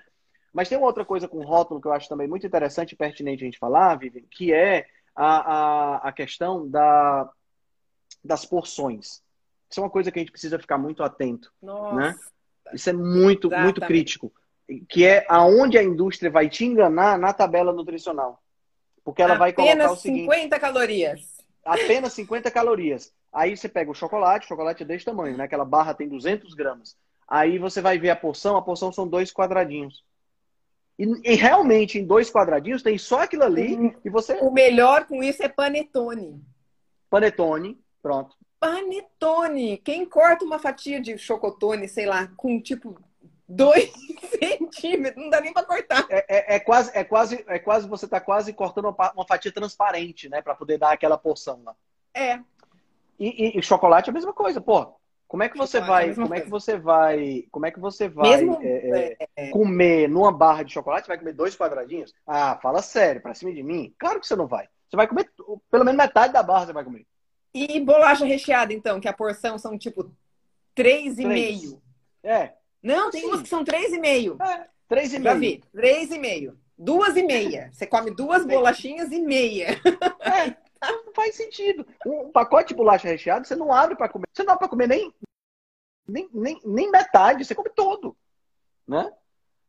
Mas 0.50 0.70
tem 0.70 0.78
uma 0.78 0.86
outra 0.86 1.04
coisa 1.04 1.28
com 1.28 1.44
rótulo 1.44 1.78
que 1.78 1.86
eu 1.86 1.92
acho 1.92 2.08
também 2.08 2.26
muito 2.26 2.46
interessante 2.46 2.92
e 2.92 2.96
pertinente 2.96 3.42
a 3.42 3.44
gente 3.44 3.58
falar, 3.58 3.96
Vivian, 3.96 4.22
que 4.30 4.50
é 4.50 4.86
a, 5.18 5.26
a, 5.26 5.96
a 6.08 6.12
questão 6.12 6.68
da, 6.68 7.28
das 8.24 8.44
porções. 8.44 9.20
Isso 9.68 9.80
é 9.80 9.82
uma 9.82 9.90
coisa 9.90 10.12
que 10.12 10.18
a 10.18 10.22
gente 10.22 10.30
precisa 10.30 10.60
ficar 10.60 10.78
muito 10.78 11.02
atento. 11.02 11.52
Né? 11.60 11.72
Nossa. 11.72 11.94
Né? 11.96 12.16
Isso 12.72 12.88
é 12.88 12.92
muito, 12.92 13.48
Exatamente. 13.48 13.64
muito 13.64 13.80
crítico. 13.80 14.32
Que 14.88 15.04
é 15.04 15.26
aonde 15.28 15.76
a 15.76 15.82
indústria 15.82 16.30
vai 16.30 16.48
te 16.48 16.64
enganar 16.64 17.18
na 17.18 17.32
tabela 17.32 17.72
nutricional. 17.72 18.40
Porque 19.02 19.20
ela 19.20 19.34
apenas 19.34 19.56
vai 19.56 19.76
colocar 19.76 19.92
o 19.92 19.96
seguinte... 19.96 20.20
50 20.20 20.60
calorias. 20.60 21.38
Apenas 21.64 22.12
50 22.12 22.50
calorias. 22.50 23.12
Aí 23.32 23.56
você 23.56 23.68
pega 23.68 23.90
o 23.90 23.94
chocolate, 23.94 24.44
o 24.44 24.48
chocolate 24.48 24.84
é 24.84 24.86
desse 24.86 25.04
tamanho, 25.04 25.36
né? 25.36 25.44
Aquela 25.44 25.64
barra 25.64 25.94
tem 25.94 26.08
200 26.08 26.54
gramas. 26.54 26.96
Aí 27.26 27.58
você 27.58 27.80
vai 27.80 27.98
ver 27.98 28.10
a 28.10 28.16
porção, 28.16 28.56
a 28.56 28.62
porção 28.62 28.92
são 28.92 29.08
dois 29.08 29.32
quadradinhos. 29.32 30.04
E, 30.98 31.32
e, 31.32 31.34
realmente, 31.36 31.98
em 31.98 32.04
dois 32.04 32.30
quadradinhos, 32.30 32.82
tem 32.82 32.98
só 32.98 33.22
aquilo 33.22 33.44
ali 33.44 33.74
uhum. 33.74 33.94
e 34.04 34.10
você. 34.10 34.34
O 34.40 34.50
melhor 34.50 35.06
com 35.06 35.22
isso 35.22 35.42
é 35.42 35.48
panetone. 35.48 36.42
Panetone, 37.08 37.78
pronto. 38.02 38.36
Panetone! 38.58 39.78
Quem 39.78 40.04
corta 40.04 40.44
uma 40.44 40.58
fatia 40.58 41.00
de 41.00 41.16
chocotone, 41.16 41.88
sei 41.88 42.06
lá, 42.06 42.28
com 42.36 42.60
tipo 42.60 42.98
dois 43.48 43.90
centímetros, 44.38 45.22
não 45.22 45.30
dá 45.30 45.40
nem 45.40 45.52
para 45.52 45.64
cortar. 45.64 46.06
É, 46.10 46.24
é, 46.28 46.56
é, 46.56 46.60
quase, 46.60 46.90
é 46.92 47.02
quase, 47.02 47.44
é 47.46 47.58
quase 47.58 47.88
você 47.88 48.06
tá 48.06 48.20
quase 48.20 48.52
cortando 48.52 48.94
uma, 49.14 49.26
fatia 49.26 49.52
transparente, 49.52 50.28
né, 50.28 50.42
para 50.42 50.54
poder 50.54 50.78
dar 50.78 50.92
aquela 50.92 51.16
porção 51.16 51.62
lá. 51.64 51.74
É. 52.12 52.40
E, 53.18 53.56
e, 53.56 53.58
e, 53.58 53.62
chocolate 53.62 54.10
é 54.10 54.12
a 54.12 54.14
mesma 54.14 54.32
coisa, 54.32 54.60
pô. 54.60 54.97
Como 55.28 55.42
é 55.42 55.48
que 55.50 55.58
você 55.58 55.78
vai, 55.78 56.14
como 56.14 56.34
é 56.34 56.40
que 56.40 56.48
você 56.48 56.78
vai, 56.78 57.44
como 57.52 57.66
é 57.66 57.70
que 57.70 57.78
você 57.78 58.08
vai 58.08 58.30
Mesmo, 58.30 58.58
é, 58.62 59.16
é, 59.20 59.28
é, 59.36 59.50
comer 59.50 60.08
numa 60.08 60.32
barra 60.32 60.62
de 60.62 60.72
chocolate? 60.72 61.06
Vai 61.06 61.18
comer 61.18 61.34
dois 61.34 61.54
quadradinhos? 61.54 62.14
Ah, 62.26 62.58
fala 62.62 62.80
sério, 62.80 63.20
pra 63.20 63.34
cima 63.34 63.52
de 63.52 63.62
mim? 63.62 63.94
Claro 63.98 64.18
que 64.18 64.26
você 64.26 64.34
não 64.34 64.46
vai. 64.46 64.66
Você 64.88 64.96
vai 64.96 65.06
comer 65.06 65.30
pelo 65.70 65.84
menos 65.84 65.98
metade 65.98 66.32
da 66.32 66.42
barra 66.42 66.64
você 66.64 66.72
vai 66.72 66.82
comer. 66.82 67.06
E 67.52 67.78
bolacha 67.78 68.24
recheada, 68.24 68.72
então, 68.72 68.98
que 68.98 69.08
a 69.08 69.12
porção 69.12 69.58
são 69.58 69.76
tipo 69.76 70.10
três 70.74 71.18
e 71.18 71.26
meio. 71.26 71.82
É. 72.22 72.54
Não, 72.82 73.10
tem 73.10 73.20
Sim. 73.20 73.26
umas 73.26 73.42
que 73.42 73.48
são 73.48 73.62
três 73.62 73.92
e 73.92 73.98
meio. 73.98 74.38
É, 74.40 74.66
três 74.88 75.12
e 75.12 75.22
Já 75.22 75.34
meio. 75.34 75.40
Vi, 75.40 75.64
três 75.72 76.10
e 76.10 76.18
meio. 76.18 76.58
Duas 76.76 77.16
e 77.16 77.22
meia. 77.22 77.68
Você 77.72 77.86
come 77.86 78.12
duas 78.12 78.46
bolachinhas 78.46 79.12
e 79.12 79.20
meia. 79.20 79.78
É. 80.20 80.56
Não 80.82 81.12
faz 81.12 81.34
sentido. 81.34 81.86
Um 82.06 82.30
pacote 82.30 82.68
de 82.68 82.74
bolacha 82.74 83.08
recheado, 83.08 83.46
você 83.46 83.56
não 83.56 83.72
abre 83.72 83.96
para 83.96 84.08
comer. 84.08 84.26
Você 84.32 84.42
não 84.42 84.52
dá 84.52 84.56
para 84.56 84.68
comer 84.68 84.88
nem, 84.88 85.12
nem, 86.06 86.28
nem, 86.32 86.60
nem 86.64 86.90
metade, 86.90 87.44
você 87.44 87.54
come 87.54 87.70
todo. 87.70 88.16
Né? 88.86 89.12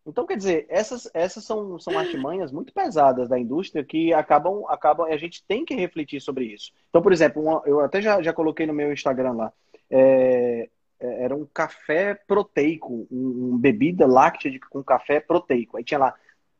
Então, 0.05 0.25
quer 0.25 0.37
dizer, 0.37 0.65
essas, 0.69 1.09
essas 1.13 1.43
são, 1.43 1.77
são 1.79 1.97
artimanhas 1.97 2.51
muito 2.51 2.73
pesadas 2.73 3.27
da 3.27 3.37
indústria 3.37 3.83
que 3.83 4.13
acabam, 4.13 4.65
acabam. 4.67 5.07
A 5.07 5.17
gente 5.17 5.43
tem 5.47 5.65
que 5.65 5.75
refletir 5.75 6.21
sobre 6.21 6.45
isso. 6.45 6.71
Então, 6.89 7.01
por 7.01 7.11
exemplo, 7.11 7.41
uma, 7.41 7.61
eu 7.65 7.79
até 7.79 8.01
já, 8.01 8.21
já 8.21 8.33
coloquei 8.33 8.65
no 8.65 8.73
meu 8.73 8.91
Instagram 8.93 9.33
lá. 9.33 9.53
É, 9.89 10.69
é 10.99 11.23
era 11.23 11.35
um 11.35 11.45
café 11.45 12.13
proteico, 12.13 13.07
um, 13.11 13.53
um 13.53 13.57
bebida 13.57 14.07
láctea 14.07 14.49
de, 14.51 14.59
com 14.59 14.83
café 14.83 15.19
proteico. 15.19 15.77
Aí 15.77 15.83
tinha 15.83 15.99
lá 15.99 16.15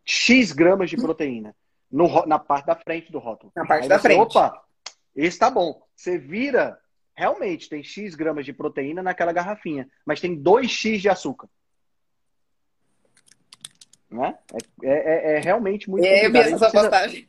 X 0.06 0.52
gramas 0.52 0.90
de 0.90 0.98
proteína 0.98 1.56
no, 1.92 2.26
na 2.26 2.38
parte 2.38 2.66
da 2.66 2.76
frente 2.76 3.12
do 3.12 3.20
rótulo. 3.20 3.52
Na 3.56 3.66
parte 3.66 3.84
Aí 3.84 3.90
da 3.90 3.98
você, 3.98 4.08
frente. 4.08 4.20
Opa, 4.20 4.64
esse 5.16 5.40
tá 5.40 5.50
bom. 5.50 5.82
Você 5.96 6.18
vira, 6.18 6.80
realmente 7.16 7.70
tem 7.70 7.84
X 7.84 8.16
gramas 8.16 8.46
de 8.46 8.54
proteína 8.54 9.02
naquela 9.02 9.34
garrafinha, 9.34 9.90
mas 10.06 10.22
tem 10.22 10.42
2X 10.42 10.98
de 10.98 11.10
açúcar. 11.10 11.50
Né? 14.10 14.38
É, 14.84 14.90
é, 14.92 15.36
é 15.36 15.40
realmente 15.40 15.90
muito 15.90 16.06
é, 16.06 16.26
eu 16.26 16.32
vi 16.32 16.40
essa 16.40 16.72
postagem. 16.72 17.28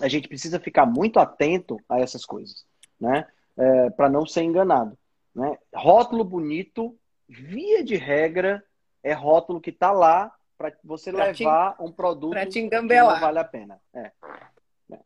A 0.00 0.08
gente 0.08 0.28
precisa 0.28 0.58
ficar 0.58 0.86
muito 0.86 1.20
atento 1.20 1.78
a 1.88 2.00
essas 2.00 2.24
coisas, 2.24 2.64
né? 2.98 3.26
É, 3.56 3.90
para 3.90 4.08
não 4.08 4.24
ser 4.24 4.42
enganado. 4.42 4.96
Né? 5.34 5.58
Rótulo 5.74 6.24
bonito, 6.24 6.96
via 7.28 7.84
de 7.84 7.96
regra, 7.96 8.64
é 9.02 9.12
rótulo 9.12 9.60
que 9.60 9.70
está 9.70 9.92
lá 9.92 10.34
para 10.60 10.76
você 10.84 11.10
pra 11.10 11.24
levar 11.24 11.74
te, 11.74 11.82
um 11.82 11.90
produto 11.90 12.36
que 12.50 12.70
não 12.70 13.20
vale 13.20 13.38
a 13.38 13.44
pena. 13.44 13.80
É. 13.94 14.10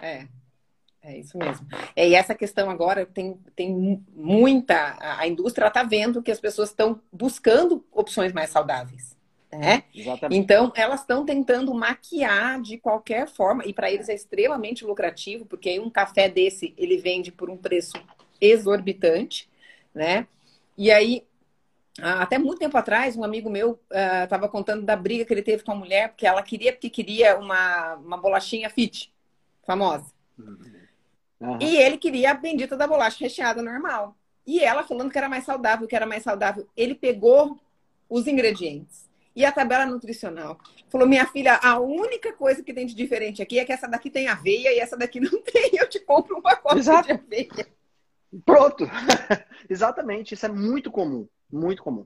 é. 0.01 0.29
É 1.01 1.19
isso 1.19 1.37
mesmo. 1.37 1.67
É, 1.95 2.09
e 2.09 2.15
essa 2.15 2.35
questão 2.35 2.71
agora 2.71 3.05
tem, 3.05 3.39
tem 3.55 4.03
muita. 4.17 4.97
A 4.99 5.29
indústria 5.29 5.69
está 5.69 5.83
vendo 5.83 6.23
que 6.23 6.31
as 6.31 6.41
pessoas 6.41 6.71
estão 6.71 6.99
buscando 7.13 7.85
opções 7.93 8.33
mais 8.33 8.49
saudáveis. 8.49 9.15
Né? 9.53 9.85
Exatamente. 9.95 10.41
Então, 10.41 10.73
elas 10.75 11.01
estão 11.01 11.25
tentando 11.25 11.73
maquiar 11.75 12.61
de 12.61 12.79
qualquer 12.79 13.29
forma, 13.29 13.65
e 13.67 13.73
para 13.73 13.93
eles 13.93 14.09
é 14.09 14.15
extremamente 14.15 14.85
lucrativo, 14.85 15.45
porque 15.45 15.79
um 15.79 15.91
café 15.91 16.29
desse 16.29 16.75
ele 16.77 16.97
vende 16.97 17.31
por 17.31 17.51
um 17.51 17.57
preço 17.57 17.93
exorbitante, 18.41 19.49
né? 19.95 20.27
E 20.77 20.91
aí 20.91 21.25
até 22.01 22.39
muito 22.39 22.59
tempo 22.59 22.77
atrás, 22.77 23.17
um 23.17 23.23
amigo 23.23 23.49
meu 23.49 23.79
estava 24.25 24.47
uh, 24.47 24.49
contando 24.49 24.83
da 24.83 24.97
briga 24.97 25.25
que 25.25 25.33
ele 25.33 25.43
teve 25.43 25.63
com 25.63 25.73
a 25.73 25.77
mulher, 25.77 26.09
porque 26.09 26.27
ela 26.27 26.43
queria, 26.43 26.73
porque 26.73 26.91
queria 26.91 27.39
uma, 27.39 27.95
uma 27.95 28.17
bolachinha 28.17 28.69
fit, 28.69 29.13
famosa. 29.65 30.07
Uhum. 30.37 31.59
E 31.61 31.77
ele 31.77 31.97
queria 31.97 32.33
a 32.33 32.35
bendita 32.35 32.77
da 32.77 32.87
bolacha 32.87 33.19
recheada 33.21 33.63
normal. 33.63 34.17
E 34.47 34.61
ela 34.61 34.83
falando 34.83 35.11
que 35.11 35.19
era 35.19 35.29
mais 35.29 35.45
saudável, 35.45 35.87
que 35.87 35.97
era 35.97 36.07
mais 36.07 36.23
saudável. 36.23 36.67
Ele 36.77 36.95
pegou 36.95 37.59
os 38.09 38.27
ingredientes 38.27 39.09
e 39.35 39.45
a 39.45 39.53
tabela 39.53 39.87
nutricional. 39.87 40.59
Falou, 40.89 41.09
minha 41.09 41.27
filha, 41.27 41.59
a 41.63 41.79
única 41.79 42.33
coisa 42.33 42.63
que 42.63 42.73
tem 42.73 42.87
de 42.87 42.95
diferente 42.95 43.43
aqui 43.43 43.59
é 43.59 43.65
que 43.65 43.73
essa 43.73 43.89
daqui 43.89 44.11
tem 44.11 44.29
aveia 44.29 44.73
e 44.73 44.79
essa 44.79 44.97
daqui 44.97 45.19
não 45.21 45.43
tem. 45.43 45.71
Eu 45.75 45.89
te 45.89 46.01
compro 46.01 46.39
um 46.39 46.43
pacote 46.43 46.79
Exato. 46.79 47.09
de 47.09 47.13
aveia. 47.13 47.67
Pronto. 48.45 48.89
Exatamente. 49.69 50.35
Isso 50.35 50.47
é 50.47 50.49
muito 50.49 50.91
comum. 50.91 51.27
Muito 51.55 51.83
comum. 51.83 52.05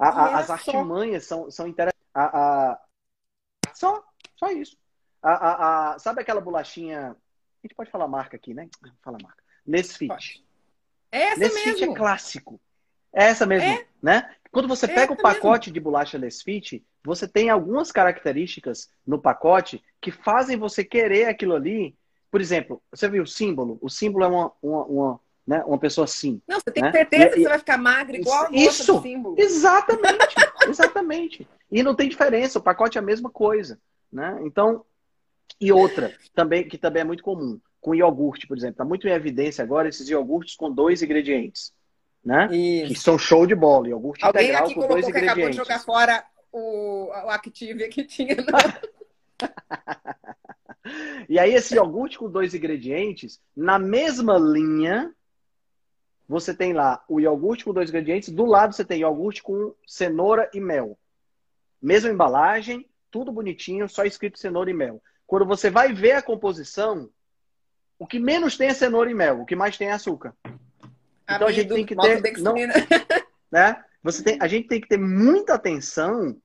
A, 0.00 0.08
a, 0.08 0.38
as 0.38 0.50
artimanhas 0.50 1.24
são, 1.24 1.50
são 1.50 1.66
interessantes. 1.66 2.00
A, 2.14 2.80
só, 3.74 4.02
só 4.36 4.50
isso. 4.50 4.76
A, 5.22 5.96
sabe 5.98 6.22
aquela 6.22 6.40
bolachinha. 6.40 7.10
A 7.10 7.66
gente 7.66 7.74
pode 7.74 7.90
falar 7.90 8.08
marca 8.08 8.36
aqui, 8.36 8.54
né? 8.54 8.68
Fala 9.02 9.18
marca. 9.22 9.42
Nesfit. 9.66 10.44
Essa 11.10 11.40
Nesfit 11.40 11.80
mesmo. 11.80 11.92
é 11.92 11.96
clássico. 11.96 12.60
É 13.12 13.24
essa 13.24 13.44
mesmo, 13.44 13.68
é? 13.68 13.86
né? 14.02 14.34
Quando 14.50 14.68
você 14.68 14.86
pega 14.88 15.12
o 15.12 15.16
pacote 15.16 15.68
mesmo. 15.68 15.74
de 15.74 15.80
bolacha 15.80 16.18
Nesfit, 16.18 16.84
você 17.04 17.28
tem 17.28 17.50
algumas 17.50 17.92
características 17.92 18.90
no 19.06 19.18
pacote 19.18 19.82
que 20.00 20.10
fazem 20.10 20.56
você 20.56 20.84
querer 20.84 21.26
aquilo 21.26 21.54
ali. 21.54 21.96
Por 22.30 22.40
exemplo, 22.40 22.82
você 22.90 23.08
viu 23.08 23.24
o 23.24 23.26
símbolo? 23.26 23.78
O 23.82 23.90
símbolo 23.90 24.24
é 24.24 24.28
uma, 24.28 24.52
uma, 24.62 24.84
uma 24.84 25.20
né? 25.46 25.62
Uma 25.64 25.78
pessoa 25.78 26.04
assim. 26.04 26.40
Não, 26.46 26.58
você 26.58 26.70
tem 26.70 26.82
né? 26.82 26.92
certeza 26.92 27.24
e, 27.24 27.30
que 27.30 27.42
você 27.42 27.48
vai 27.48 27.58
ficar 27.58 27.78
magra 27.78 28.16
igual 28.16 28.46
a 28.46 28.50
Isso, 28.50 28.94
do 28.94 29.02
símbolo. 29.02 29.36
Exatamente, 29.38 30.34
exatamente. 30.68 31.48
E 31.70 31.82
não 31.82 31.94
tem 31.94 32.08
diferença, 32.08 32.58
o 32.58 32.62
pacote 32.62 32.98
é 32.98 33.00
a 33.00 33.04
mesma 33.04 33.30
coisa. 33.30 33.78
Né? 34.12 34.38
Então, 34.42 34.84
e 35.60 35.70
outra, 35.72 36.12
também, 36.34 36.68
que 36.68 36.76
também 36.76 37.02
é 37.02 37.04
muito 37.04 37.22
comum, 37.22 37.60
com 37.80 37.94
iogurte, 37.94 38.46
por 38.46 38.56
exemplo. 38.56 38.74
Está 38.74 38.84
muito 38.84 39.06
em 39.06 39.12
evidência 39.12 39.62
agora 39.62 39.88
esses 39.88 40.08
iogurtes 40.08 40.56
com 40.56 40.70
dois 40.70 41.02
ingredientes. 41.02 41.72
Né? 42.24 42.48
Isso. 42.50 42.92
Que 42.92 42.98
são 42.98 43.18
show 43.18 43.46
de 43.46 43.54
bola. 43.54 43.88
Iogurte 43.88 44.24
Alguém 44.24 44.44
integral 44.44 44.64
aqui 44.64 44.74
com 44.74 44.80
colocou 44.80 45.00
dois 45.00 45.06
que 45.06 45.12
acabou 45.12 45.34
de 45.34 45.40
ingredientes. 45.40 45.56
jogar 45.56 45.78
fora 45.78 46.24
o, 46.52 47.06
o 47.06 47.30
Activia 47.30 47.88
que 47.88 48.04
tinha. 48.04 48.36
E 51.28 51.38
aí, 51.38 51.52
esse 51.52 51.74
iogurte 51.74 52.16
com 52.16 52.30
dois 52.30 52.54
ingredientes, 52.54 53.40
na 53.56 53.76
mesma 53.76 54.38
linha, 54.38 55.12
você 56.28 56.54
tem 56.54 56.72
lá 56.72 57.04
o 57.08 57.20
iogurte 57.20 57.64
com 57.64 57.72
dois 57.72 57.88
ingredientes, 57.88 58.30
do 58.30 58.44
lado 58.44 58.74
você 58.74 58.84
tem 58.84 59.00
iogurte 59.00 59.42
com 59.42 59.74
cenoura 59.86 60.50
e 60.52 60.60
mel. 60.60 60.98
Mesma 61.80 62.10
embalagem, 62.10 62.88
tudo 63.10 63.30
bonitinho, 63.30 63.88
só 63.88 64.04
escrito 64.04 64.38
cenoura 64.38 64.70
e 64.70 64.74
mel. 64.74 65.02
Quando 65.26 65.46
você 65.46 65.70
vai 65.70 65.92
ver 65.92 66.12
a 66.12 66.22
composição, 66.22 67.08
o 67.98 68.06
que 68.06 68.18
menos 68.18 68.56
tem 68.56 68.68
é 68.68 68.74
cenoura 68.74 69.10
e 69.10 69.14
mel, 69.14 69.40
o 69.40 69.46
que 69.46 69.56
mais 69.56 69.76
tem 69.76 69.88
é 69.88 69.92
açúcar. 69.92 70.34
Então 71.28 71.48
a 71.48 71.52
gente 71.52 71.68
tem 71.68 71.84
que 71.84 71.96
ter. 71.96 72.38
Não, 72.40 72.54
né? 73.50 73.84
Você 74.02 74.22
tem, 74.22 74.38
a 74.40 74.46
gente 74.46 74.68
tem 74.68 74.80
que 74.80 74.88
ter 74.88 74.98
muita 74.98 75.54
atenção 75.54 76.40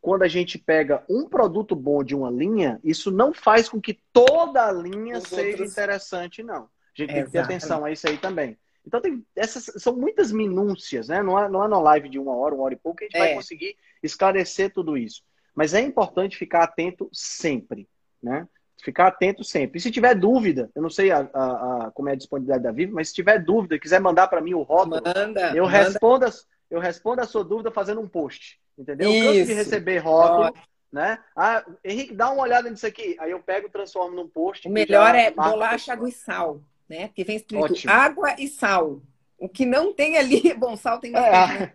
quando 0.00 0.22
a 0.22 0.28
gente 0.28 0.58
pega 0.58 1.04
um 1.08 1.28
produto 1.28 1.76
bom 1.76 2.02
de 2.02 2.14
uma 2.14 2.30
linha, 2.30 2.80
isso 2.82 3.10
não 3.10 3.34
faz 3.34 3.68
com 3.68 3.80
que 3.80 4.00
toda 4.12 4.66
a 4.66 4.72
linha 4.72 5.18
Os 5.18 5.24
seja 5.24 5.48
outros... 5.48 5.72
interessante, 5.72 6.42
não. 6.42 6.64
A 6.64 6.68
gente 6.94 7.12
tem 7.12 7.24
que 7.24 7.30
ter 7.30 7.38
atenção 7.38 7.84
a 7.84 7.90
isso 7.90 8.08
aí 8.08 8.16
também. 8.16 8.58
Então, 8.86 9.00
tem, 9.00 9.24
essas 9.36 9.82
são 9.82 9.94
muitas 9.94 10.32
minúcias, 10.32 11.08
né? 11.08 11.22
Não 11.22 11.38
é, 11.38 11.48
não 11.48 11.64
é 11.64 11.68
na 11.68 11.78
live 11.80 12.08
de 12.08 12.18
uma 12.18 12.34
hora, 12.34 12.54
uma 12.54 12.64
hora 12.64 12.74
e 12.74 12.78
pouco, 12.78 12.98
que 12.98 13.04
a 13.04 13.06
gente 13.08 13.16
é. 13.16 13.18
vai 13.18 13.34
conseguir 13.34 13.76
esclarecer 14.02 14.72
tudo 14.72 14.96
isso. 14.96 15.22
Mas 15.54 15.74
é 15.74 15.80
importante 15.80 16.36
ficar 16.36 16.64
atento 16.64 17.08
sempre, 17.12 17.88
né? 18.22 18.48
Ficar 18.82 19.08
atento 19.08 19.44
sempre. 19.44 19.78
E 19.78 19.80
se 19.80 19.90
tiver 19.90 20.14
dúvida, 20.14 20.70
eu 20.74 20.80
não 20.80 20.88
sei 20.88 21.10
a, 21.10 21.28
a, 21.34 21.86
a 21.86 21.90
como 21.90 22.08
é 22.08 22.12
a 22.12 22.16
disponibilidade 22.16 22.62
da 22.62 22.72
Vivo, 22.72 22.94
mas 22.94 23.08
se 23.08 23.14
tiver 23.14 23.38
dúvida, 23.38 23.78
quiser 23.78 24.00
mandar 24.00 24.28
para 24.28 24.40
mim 24.40 24.54
o 24.54 24.62
rótulo, 24.62 25.02
manda, 25.04 25.54
eu, 25.54 25.64
manda. 25.64 25.78
Respondo 25.78 26.24
a, 26.24 26.30
eu 26.70 26.80
respondo 26.80 27.20
a 27.20 27.26
sua 27.26 27.44
dúvida 27.44 27.70
fazendo 27.70 28.00
um 28.00 28.08
post. 28.08 28.58
Entendeu? 28.78 29.10
Isso. 29.10 29.24
Eu 29.24 29.32
canso 29.32 29.46
de 29.46 29.52
receber 29.52 29.98
rótulo, 29.98 30.54
né? 30.90 31.18
Ah, 31.36 31.62
Henrique, 31.84 32.14
dá 32.14 32.30
uma 32.30 32.42
olhada 32.42 32.70
nisso 32.70 32.86
aqui. 32.86 33.16
Aí 33.20 33.30
eu 33.30 33.40
pego, 33.40 33.68
transformo 33.68 34.16
num 34.16 34.28
post. 34.28 34.66
O 34.66 34.70
melhor 34.70 35.14
é 35.14 35.30
bolacha, 35.30 35.92
água 35.92 36.08
e 36.08 36.12
sal, 36.12 36.62
né? 36.90 37.06
Porque 37.06 37.22
vem 37.22 37.36
escrito 37.36 37.62
Ótimo. 37.62 37.92
água 37.92 38.34
e 38.36 38.48
sal. 38.48 39.00
O 39.38 39.48
que 39.48 39.64
não 39.64 39.94
tem 39.94 40.18
ali, 40.18 40.52
bom, 40.58 40.76
sal 40.76 40.98
tem 40.98 41.12
bastante, 41.12 41.54
é, 41.54 41.58
né? 41.60 41.74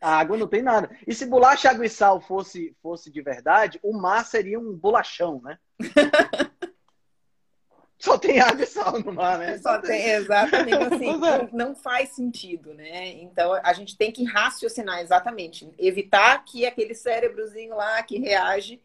A 0.00 0.16
água 0.16 0.38
não 0.38 0.46
tem 0.46 0.62
nada. 0.62 0.96
E 1.06 1.12
se 1.12 1.26
bolacha, 1.26 1.68
água 1.68 1.84
e 1.84 1.90
sal 1.90 2.20
fosse, 2.20 2.74
fosse 2.80 3.10
de 3.10 3.20
verdade, 3.20 3.78
o 3.82 3.92
mar 3.92 4.24
seria 4.24 4.58
um 4.58 4.72
bolachão, 4.72 5.42
né? 5.42 5.58
Só 7.98 8.16
tem 8.16 8.40
água 8.40 8.62
e 8.62 8.66
sal 8.66 8.98
no 8.98 9.12
mar, 9.12 9.38
né? 9.38 9.58
Só 9.58 9.78
tem, 9.78 10.08
exatamente 10.12 10.94
assim. 10.94 11.18
não, 11.20 11.48
não, 11.52 11.74
faz 11.74 12.10
sentido, 12.10 12.72
né? 12.72 13.08
Então 13.08 13.52
a 13.62 13.74
gente 13.74 13.94
tem 13.94 14.10
que 14.10 14.24
raciocinar 14.24 15.00
exatamente, 15.00 15.70
evitar 15.78 16.42
que 16.46 16.64
aquele 16.64 16.94
cérebrozinho 16.94 17.76
lá 17.76 18.02
que 18.02 18.18
reage 18.18 18.80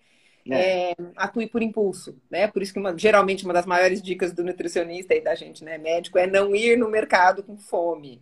é. 0.50 0.91
É, 0.91 0.96
atue 1.16 1.48
por 1.48 1.62
impulso, 1.64 2.16
né? 2.30 2.48
Por 2.48 2.62
isso 2.62 2.72
que 2.72 2.80
uma, 2.80 2.96
geralmente 2.98 3.43
uma 3.43 3.54
das 3.54 3.66
maiores 3.66 4.02
dicas 4.02 4.32
do 4.32 4.43
nutricionista 4.43 5.16
e 5.16 5.22
da 5.22 5.34
gente, 5.34 5.64
né, 5.64 5.78
médico, 5.78 6.20
é 6.20 6.28
não 6.28 6.56
ir 6.56 6.78
no 6.78 6.89
mercado 6.89 7.41
com 7.41 7.58
fome, 7.58 8.22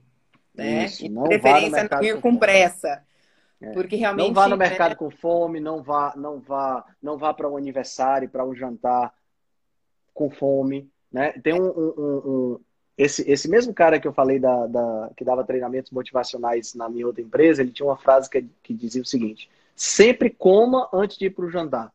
né? 0.54 0.86
Isso, 0.86 1.10
não 1.10 1.24
preferência 1.24 1.90
não 1.92 2.04
ir 2.04 2.16
com, 2.16 2.34
com 2.34 2.38
pressa. 2.38 3.04
É. 3.60 3.72
Porque 3.72 3.96
realmente 3.96 4.28
não 4.28 4.34
vá 4.34 4.48
no 4.48 4.58
mercado 4.58 4.92
né? 4.92 4.96
com 4.96 5.10
fome, 5.10 5.60
não 5.60 5.82
vá, 5.82 6.14
não 6.16 6.40
vá, 6.40 6.86
não 7.02 7.18
vá 7.18 7.34
para 7.34 7.50
um 7.50 7.58
aniversário, 7.58 8.30
para 8.30 8.46
um 8.46 8.56
jantar 8.56 9.14
com 10.14 10.30
fome. 10.30 10.90
Né? 11.12 11.32
Tem 11.44 11.54
um, 11.54 11.66
um, 11.66 11.94
um, 11.98 12.60
esse, 12.98 13.30
esse 13.30 13.50
mesmo 13.50 13.74
cara 13.74 14.00
que 14.00 14.08
eu 14.08 14.14
falei 14.14 14.40
da, 14.40 14.68
da, 14.68 15.12
que 15.16 15.24
dava 15.24 15.44
treinamentos 15.44 15.92
motivacionais 15.92 16.74
na 16.74 16.90
minha 16.90 17.08
outra 17.08 17.22
empresa, 17.22 17.62
ele 17.62 17.72
tinha 17.72 17.86
uma 17.86 17.98
frase 17.98 18.30
que, 18.30 18.46
que 18.62 18.74
dizia 18.74 19.02
o 19.02 19.06
seguinte: 19.06 19.50
sempre 19.76 20.30
coma 20.30 20.90
antes 20.94 21.18
de 21.18 21.26
ir 21.26 21.30
para 21.30 21.46
o 21.46 21.50
jantar. 21.50 21.92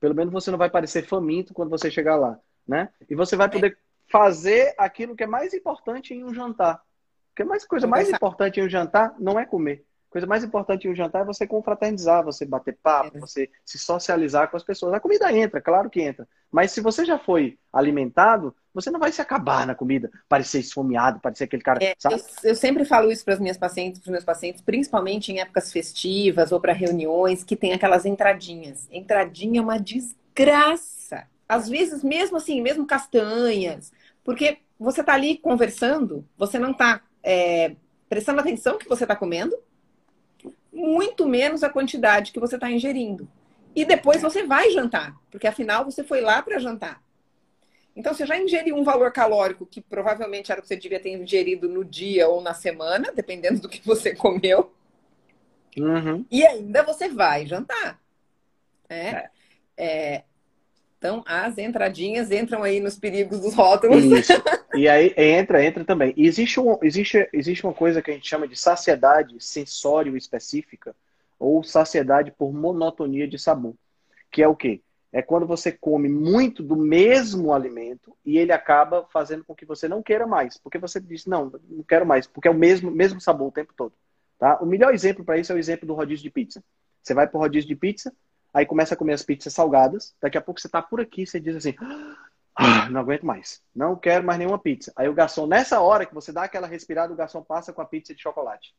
Pelo 0.00 0.14
menos 0.14 0.32
você 0.32 0.50
não 0.50 0.58
vai 0.58 0.70
parecer 0.70 1.06
faminto 1.06 1.52
quando 1.52 1.70
você 1.70 1.90
chegar 1.90 2.16
lá, 2.16 2.38
né? 2.66 2.88
E 3.08 3.14
você 3.14 3.36
vai 3.36 3.50
poder 3.50 3.76
fazer 4.10 4.74
aquilo 4.78 5.16
que 5.16 5.24
é 5.24 5.26
mais 5.26 5.52
importante 5.52 6.14
em 6.14 6.24
um 6.24 6.32
jantar. 6.32 6.82
Porque 7.30 7.44
mais 7.44 7.64
coisa 7.64 7.86
mais 7.86 8.08
importante 8.08 8.60
em 8.60 8.64
um 8.64 8.68
jantar 8.68 9.14
não 9.18 9.38
é 9.38 9.44
comer 9.44 9.84
coisa 10.10 10.26
mais 10.26 10.42
importante 10.42 10.86
em 10.86 10.90
um 10.90 10.94
jantar 10.94 11.22
é 11.22 11.24
você 11.24 11.46
confraternizar, 11.46 12.24
você 12.24 12.44
bater 12.44 12.76
papo, 12.82 13.16
é. 13.16 13.20
você 13.20 13.50
se 13.64 13.78
socializar 13.78 14.50
com 14.50 14.56
as 14.56 14.64
pessoas. 14.64 14.94
A 14.94 15.00
comida 15.00 15.32
entra, 15.32 15.60
claro 15.60 15.90
que 15.90 16.00
entra. 16.00 16.26
Mas 16.50 16.72
se 16.72 16.80
você 16.80 17.04
já 17.04 17.18
foi 17.18 17.58
alimentado, 17.72 18.54
você 18.72 18.90
não 18.90 19.00
vai 19.00 19.12
se 19.12 19.20
acabar 19.20 19.66
na 19.66 19.74
comida, 19.74 20.10
parecer 20.28 20.60
esfomeado, 20.60 21.20
parecer 21.20 21.44
aquele 21.44 21.62
cara. 21.62 21.82
É, 21.82 21.94
eu, 22.04 22.18
eu, 22.44 22.54
sempre 22.54 22.84
falo 22.84 23.10
isso 23.10 23.24
para 23.24 23.34
as 23.34 23.40
minhas 23.40 23.58
pacientes, 23.58 24.00
para 24.00 24.08
os 24.08 24.12
meus 24.12 24.24
pacientes, 24.24 24.62
principalmente 24.62 25.32
em 25.32 25.40
épocas 25.40 25.72
festivas 25.72 26.52
ou 26.52 26.60
para 26.60 26.72
reuniões, 26.72 27.44
que 27.44 27.56
tem 27.56 27.72
aquelas 27.72 28.06
entradinhas. 28.06 28.88
Entradinha 28.90 29.60
é 29.60 29.62
uma 29.62 29.78
desgraça. 29.78 31.26
Às 31.48 31.68
vezes, 31.68 32.02
mesmo 32.02 32.36
assim, 32.36 32.60
mesmo 32.60 32.86
castanhas, 32.86 33.92
porque 34.22 34.58
você 34.78 35.00
está 35.00 35.14
ali 35.14 35.38
conversando, 35.38 36.24
você 36.36 36.58
não 36.58 36.70
está 36.70 37.02
é, 37.22 37.74
prestando 38.08 38.40
atenção 38.40 38.74
no 38.74 38.78
que 38.78 38.88
você 38.88 39.04
está 39.04 39.16
comendo, 39.16 39.56
muito 40.72 41.26
menos 41.26 41.62
a 41.62 41.70
quantidade 41.70 42.32
que 42.32 42.40
você 42.40 42.54
está 42.54 42.70
ingerindo. 42.70 43.28
E 43.74 43.84
depois 43.84 44.20
você 44.20 44.44
vai 44.44 44.70
jantar, 44.70 45.14
porque 45.30 45.46
afinal 45.46 45.84
você 45.84 46.02
foi 46.02 46.20
lá 46.20 46.42
para 46.42 46.58
jantar. 46.58 47.02
Então 47.94 48.14
você 48.14 48.24
já 48.24 48.38
ingeriu 48.38 48.76
um 48.76 48.84
valor 48.84 49.12
calórico 49.12 49.66
que 49.66 49.80
provavelmente 49.80 50.52
era 50.52 50.60
o 50.60 50.62
que 50.62 50.68
você 50.68 50.76
devia 50.76 51.00
ter 51.00 51.10
ingerido 51.10 51.68
no 51.68 51.84
dia 51.84 52.28
ou 52.28 52.40
na 52.40 52.54
semana, 52.54 53.12
dependendo 53.12 53.60
do 53.60 53.68
que 53.68 53.84
você 53.84 54.14
comeu. 54.16 54.72
Uhum. 55.76 56.24
E 56.30 56.46
ainda 56.46 56.82
você 56.82 57.08
vai 57.08 57.46
jantar. 57.46 58.00
Né? 58.88 59.10
É. 59.10 59.30
É, 59.76 60.24
então, 60.98 61.22
as 61.24 61.56
entradinhas 61.56 62.32
entram 62.32 62.64
aí 62.64 62.80
nos 62.80 62.98
perigos 62.98 63.40
dos 63.40 63.54
rótulos. 63.54 64.02
Isso. 64.02 64.32
E 64.74 64.88
aí 64.88 65.14
entra, 65.16 65.64
entra 65.64 65.84
também. 65.84 66.12
Existe, 66.16 66.58
um, 66.58 66.76
existe, 66.82 67.28
existe 67.32 67.64
uma 67.64 67.72
coisa 67.72 68.02
que 68.02 68.10
a 68.10 68.14
gente 68.14 68.28
chama 68.28 68.48
de 68.48 68.56
saciedade 68.56 69.36
sensório 69.38 70.16
específica, 70.16 70.94
ou 71.38 71.62
saciedade 71.62 72.32
por 72.32 72.52
monotonia 72.52 73.28
de 73.28 73.38
sabor. 73.38 73.74
Que 74.30 74.42
é 74.42 74.48
o 74.48 74.56
quê? 74.56 74.82
É 75.12 75.22
quando 75.22 75.46
você 75.46 75.70
come 75.72 76.08
muito 76.08 76.62
do 76.62 76.76
mesmo 76.76 77.54
alimento 77.54 78.14
e 78.26 78.36
ele 78.36 78.52
acaba 78.52 79.06
fazendo 79.10 79.44
com 79.44 79.54
que 79.54 79.64
você 79.64 79.88
não 79.88 80.02
queira 80.02 80.26
mais. 80.26 80.58
Porque 80.58 80.78
você 80.78 81.00
diz, 81.00 81.26
não, 81.26 81.52
não 81.68 81.84
quero 81.84 82.04
mais, 82.04 82.26
porque 82.26 82.48
é 82.48 82.50
o 82.50 82.54
mesmo, 82.54 82.90
mesmo 82.90 83.20
sabor 83.20 83.48
o 83.48 83.52
tempo 83.52 83.72
todo. 83.74 83.94
Tá? 84.36 84.58
O 84.60 84.66
melhor 84.66 84.92
exemplo 84.92 85.24
para 85.24 85.38
isso 85.38 85.52
é 85.52 85.54
o 85.54 85.58
exemplo 85.58 85.86
do 85.86 85.94
rodízio 85.94 86.24
de 86.24 86.30
pizza. 86.30 86.62
Você 87.02 87.14
vai 87.14 87.26
para 87.26 87.38
o 87.38 87.40
rodízio 87.40 87.68
de 87.68 87.76
pizza, 87.76 88.12
aí 88.52 88.66
começa 88.66 88.94
a 88.94 88.96
comer 88.96 89.14
as 89.14 89.22
pizzas 89.22 89.52
salgadas, 89.52 90.14
daqui 90.20 90.38
a 90.38 90.40
pouco 90.40 90.60
você 90.60 90.68
tá 90.68 90.82
por 90.82 91.00
aqui, 91.00 91.26
você 91.26 91.38
diz 91.38 91.56
assim, 91.56 91.74
ah, 92.54 92.88
não 92.90 93.00
aguento 93.00 93.24
mais, 93.24 93.62
não 93.74 93.94
quero 93.94 94.24
mais 94.24 94.38
nenhuma 94.38 94.58
pizza. 94.58 94.92
Aí 94.96 95.08
o 95.08 95.14
garçom, 95.14 95.46
nessa 95.46 95.80
hora 95.80 96.04
que 96.04 96.14
você 96.14 96.32
dá 96.32 96.42
aquela 96.44 96.66
respirada, 96.66 97.12
o 97.12 97.16
garçom 97.16 97.42
passa 97.42 97.72
com 97.72 97.80
a 97.80 97.84
pizza 97.84 98.14
de 98.14 98.20
chocolate. 98.20 98.74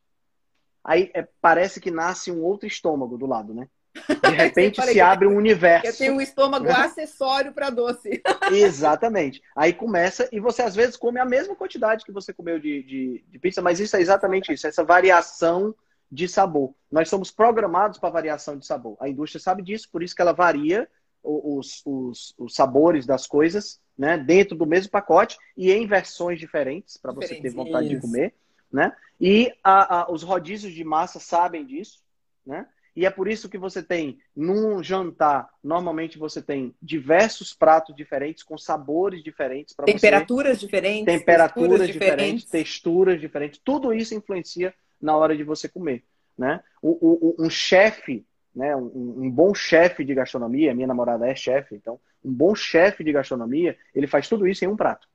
Aí 0.84 1.12
é, 1.14 1.28
parece 1.42 1.80
que 1.80 1.92
nasce 1.92 2.32
um 2.32 2.42
outro 2.42 2.68
estômago 2.68 3.18
do 3.18 3.26
lado, 3.26 3.54
né? 3.54 3.68
De 3.94 4.30
repente 4.36 4.82
se 4.82 5.02
abre 5.02 5.28
um 5.28 5.36
universo. 5.36 5.88
Eu 5.88 5.98
tenho 5.98 6.14
um 6.16 6.22
estômago 6.22 6.66
né? 6.66 6.74
acessório 6.76 7.54
para 7.54 7.70
doce. 7.70 8.22
Exatamente. 8.52 9.42
Aí 9.56 9.74
começa, 9.74 10.28
e 10.32 10.40
você 10.40 10.62
às 10.62 10.76
vezes 10.76 10.96
come 10.96 11.20
a 11.20 11.26
mesma 11.26 11.56
quantidade 11.56 12.06
que 12.06 12.12
você 12.12 12.34
comeu 12.34 12.60
de, 12.60 12.84
de, 12.84 13.26
de 13.28 13.40
pizza, 13.40 13.62
mas 13.62 13.80
isso 13.80 13.96
é 13.96 14.02
exatamente 14.02 14.52
isso, 14.52 14.68
essa 14.68 14.84
variação 14.84 15.74
de 16.12 16.28
sabor. 16.28 16.74
Nós 16.92 17.10
somos 17.10 17.32
programados 17.32 17.98
para 17.98 18.10
variação 18.10 18.58
de 18.58 18.66
sabor. 18.66 18.98
A 19.00 19.08
indústria 19.08 19.40
sabe 19.40 19.62
disso, 19.62 19.90
por 19.92 20.02
isso 20.02 20.16
que 20.16 20.22
ela 20.22 20.34
varia 20.34 20.90
os, 21.24 21.82
os, 21.86 22.34
os 22.38 22.56
sabores 22.56 23.06
das 23.06 23.28
coisas 23.28 23.80
né, 23.98 24.18
dentro 24.18 24.56
do 24.56 24.66
mesmo 24.66 24.90
pacote 24.90 25.38
e 25.56 25.72
em 25.72 25.86
versões 25.86 26.40
diferentes 26.40 26.98
para 26.98 27.12
você 27.12 27.36
ter 27.36 27.50
vontade 27.50 27.88
isso. 27.88 27.96
de 27.96 28.02
comer. 28.02 28.34
Né? 28.72 28.96
E 29.20 29.54
a, 29.64 30.02
a, 30.02 30.12
os 30.12 30.24
rodízios 30.24 30.74
de 30.74 30.84
massa 30.84 31.20
sabem 31.20 31.66
disso. 31.66 32.02
Né? 32.46 32.66
E 32.96 33.06
é 33.06 33.10
por 33.10 33.28
isso 33.28 33.50
que 33.50 33.58
você 33.58 33.84
tem, 33.84 34.20
num 34.36 34.82
jantar, 34.84 35.50
normalmente 35.64 36.18
você 36.18 36.42
tem 36.42 36.74
diversos 36.82 37.54
pratos 37.54 37.96
diferentes, 37.96 38.44
com 38.44 38.58
sabores 38.58 39.24
diferentes. 39.24 39.76
Temperaturas 39.86 40.60
você... 40.60 40.66
diferentes. 40.66 41.06
Temperaturas 41.06 41.88
diferentes, 41.88 41.94
diferentes, 41.94 42.46
texturas 42.46 43.20
diferentes. 43.20 43.62
Tudo 43.64 43.94
isso 43.94 44.16
influencia 44.16 44.74
na 45.02 45.16
hora 45.16 45.36
de 45.36 45.44
você 45.44 45.68
comer. 45.68 46.04
Né? 46.38 46.62
O, 46.82 46.90
o, 46.90 47.36
um 47.40 47.50
chefe, 47.50 48.26
né? 48.56 48.76
um, 48.76 49.24
um 49.24 49.30
bom 49.30 49.54
chefe 49.54 50.04
de 50.04 50.14
gastronomia, 50.14 50.74
minha 50.74 50.88
namorada 50.88 51.28
é 51.28 51.36
chefe, 51.36 51.76
então, 51.76 52.00
um 52.24 52.32
bom 52.32 52.56
chefe 52.56 53.04
de 53.04 53.12
gastronomia, 53.12 53.78
ele 53.94 54.08
faz 54.08 54.28
tudo 54.28 54.48
isso 54.48 54.64
em 54.64 54.68
um 54.68 54.76
prato. 54.76 55.08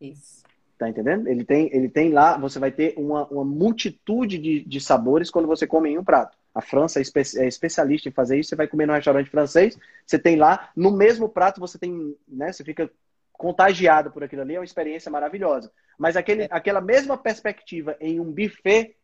Isso. 0.00 0.42
Tá 0.76 0.88
entendendo? 0.88 1.28
Ele 1.28 1.44
tem, 1.44 1.70
ele 1.72 1.88
tem 1.88 2.10
lá, 2.10 2.36
você 2.36 2.58
vai 2.58 2.72
ter 2.72 2.94
uma, 2.96 3.26
uma 3.28 3.44
multitude 3.44 4.38
de, 4.38 4.64
de 4.64 4.80
sabores 4.80 5.30
quando 5.30 5.46
você 5.46 5.66
come 5.66 5.90
em 5.90 5.98
um 5.98 6.04
prato. 6.04 6.36
A 6.52 6.60
França 6.60 6.98
é, 6.98 7.02
espe 7.02 7.20
é, 7.20 7.46
especialista 7.46 8.08
em 8.08 8.12
fazer 8.12 8.38
isso. 8.38 8.50
Você 8.50 8.56
vai 8.56 8.68
comer 8.68 8.86
num 8.86 8.94
restaurante 8.94 9.30
francês, 9.30 9.78
você 10.04 10.18
tem 10.18 10.36
lá, 10.36 10.70
no 10.76 10.90
mesmo 10.90 11.28
prato, 11.28 11.60
você 11.60 11.78
tem, 11.78 12.16
né? 12.28 12.52
Você 12.52 12.64
fica 12.64 12.90
contagiado 13.36 14.10
por 14.10 14.24
aquilo 14.24 14.42
ali, 14.42 14.54
é 14.54 14.58
uma 14.58 14.64
experiência 14.64 15.10
maravilhosa. 15.10 15.70
Mas 15.98 16.16
aquele, 16.16 16.44
é. 16.44 16.48
aquela 16.50 16.80
mesma 16.80 17.16
perspectiva 17.16 17.96
em 18.00 18.20
um 18.20 18.32
buffet 18.32 18.96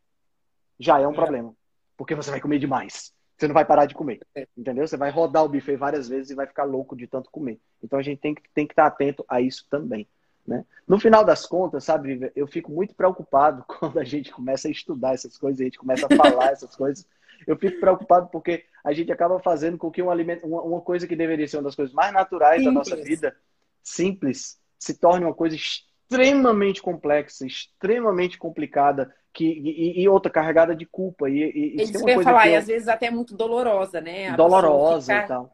já 0.79 0.99
é 1.01 1.07
um 1.07 1.13
é. 1.13 1.15
problema. 1.15 1.55
Porque 1.97 2.15
você 2.15 2.31
vai 2.31 2.41
comer 2.41 2.59
demais. 2.59 3.13
Você 3.37 3.47
não 3.47 3.55
vai 3.55 3.65
parar 3.65 3.87
de 3.87 3.95
comer. 3.95 4.21
É. 4.35 4.47
Entendeu? 4.57 4.87
Você 4.87 4.97
vai 4.97 5.11
rodar 5.11 5.45
o 5.45 5.49
buffet 5.49 5.77
várias 5.77 6.09
vezes 6.09 6.31
e 6.31 6.35
vai 6.35 6.47
ficar 6.47 6.65
louco 6.65 6.97
de 6.97 7.07
tanto 7.07 7.31
comer. 7.31 7.61
Então 7.83 7.99
a 7.99 8.03
gente 8.03 8.21
tem 8.21 8.35
que, 8.35 8.43
tem 8.55 8.67
que 8.67 8.73
estar 8.73 8.87
atento 8.87 9.25
a 9.29 9.41
isso 9.41 9.67
também. 9.71 10.07
Né? 10.47 10.65
No 10.87 10.99
final 10.99 11.25
das 11.25 11.47
contas, 11.47 11.85
sabe, 11.85 12.33
eu 12.35 12.47
fico 12.47 12.73
muito 12.73 12.95
preocupado 12.95 13.65
quando 13.69 13.99
a 13.99 14.05
gente 14.05 14.33
começa 14.33 14.69
a 14.69 14.71
estudar 14.71 15.15
essas 15.15 15.37
coisas, 15.37 15.61
a 15.61 15.65
gente 15.65 15.79
começa 15.79 16.07
a 16.07 16.17
falar 16.17 16.51
essas 16.53 16.75
coisas. 16.75 17.07
Eu 17.47 17.57
fico 17.57 17.81
preocupado 17.81 18.29
porque 18.29 18.65
a 18.85 18.93
gente 18.93 19.11
acaba 19.11 19.39
fazendo 19.41 19.79
com 19.79 19.91
que 19.91 20.03
um 20.03 20.11
alimento, 20.11 20.47
uma, 20.47 20.61
uma 20.63 20.81
coisa 20.81 21.07
que 21.07 21.17
deveria 21.17 21.49
ser 21.49 21.57
uma 21.57 21.65
das 21.65 21.75
coisas 21.75 21.95
mais 21.95 22.13
naturais 22.13 22.63
simples. 22.63 22.75
da 22.75 22.79
nossa 22.79 22.97
vida, 22.97 23.37
simples, 23.83 24.59
se 24.79 24.99
torne 24.99 25.25
uma 25.25 25.35
coisa 25.35 25.57
extremamente 25.57 26.83
complexa, 26.83 27.47
extremamente 27.47 28.39
complicada, 28.39 29.15
que, 29.33 29.45
e, 29.45 30.03
e, 30.03 30.09
outra 30.09 30.31
carregada 30.31 30.75
de 30.75 30.85
culpa. 30.85 31.29
E, 31.31 31.77
e, 31.77 31.95
eu 31.95 32.09
ia 32.09 32.23
falar, 32.23 32.49
eu... 32.49 32.53
e 32.53 32.57
às 32.57 32.67
vezes 32.67 32.89
até 32.89 33.11
muito 33.11 33.37
dolorosa, 33.37 34.01
né? 34.01 34.29
A 34.29 34.37
dolorosa 34.37 35.15
e 35.15 35.27
tal 35.27 35.53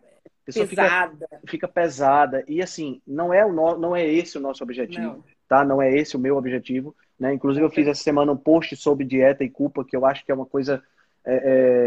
pesada. 0.52 1.12
Fica, 1.12 1.40
fica, 1.48 1.68
pesada. 1.68 2.44
E 2.46 2.62
assim, 2.62 3.00
não 3.06 3.32
é, 3.32 3.44
o 3.44 3.52
no, 3.52 3.76
não 3.76 3.96
é 3.96 4.06
esse 4.06 4.38
o 4.38 4.40
nosso 4.40 4.62
objetivo, 4.62 5.02
não. 5.02 5.24
tá? 5.48 5.64
Não 5.64 5.82
é 5.82 5.92
esse 5.92 6.16
o 6.16 6.20
meu 6.20 6.36
objetivo. 6.36 6.94
Né? 7.18 7.34
Inclusive, 7.34 7.64
eu 7.64 7.70
fiz 7.70 7.86
essa 7.88 8.02
semana 8.02 8.32
um 8.32 8.36
post 8.36 8.76
sobre 8.76 9.04
dieta 9.04 9.42
e 9.42 9.50
culpa, 9.50 9.84
que 9.84 9.96
eu 9.96 10.04
acho 10.04 10.24
que 10.24 10.30
é 10.30 10.34
uma 10.34 10.46
coisa. 10.46 10.82
É, 11.28 11.34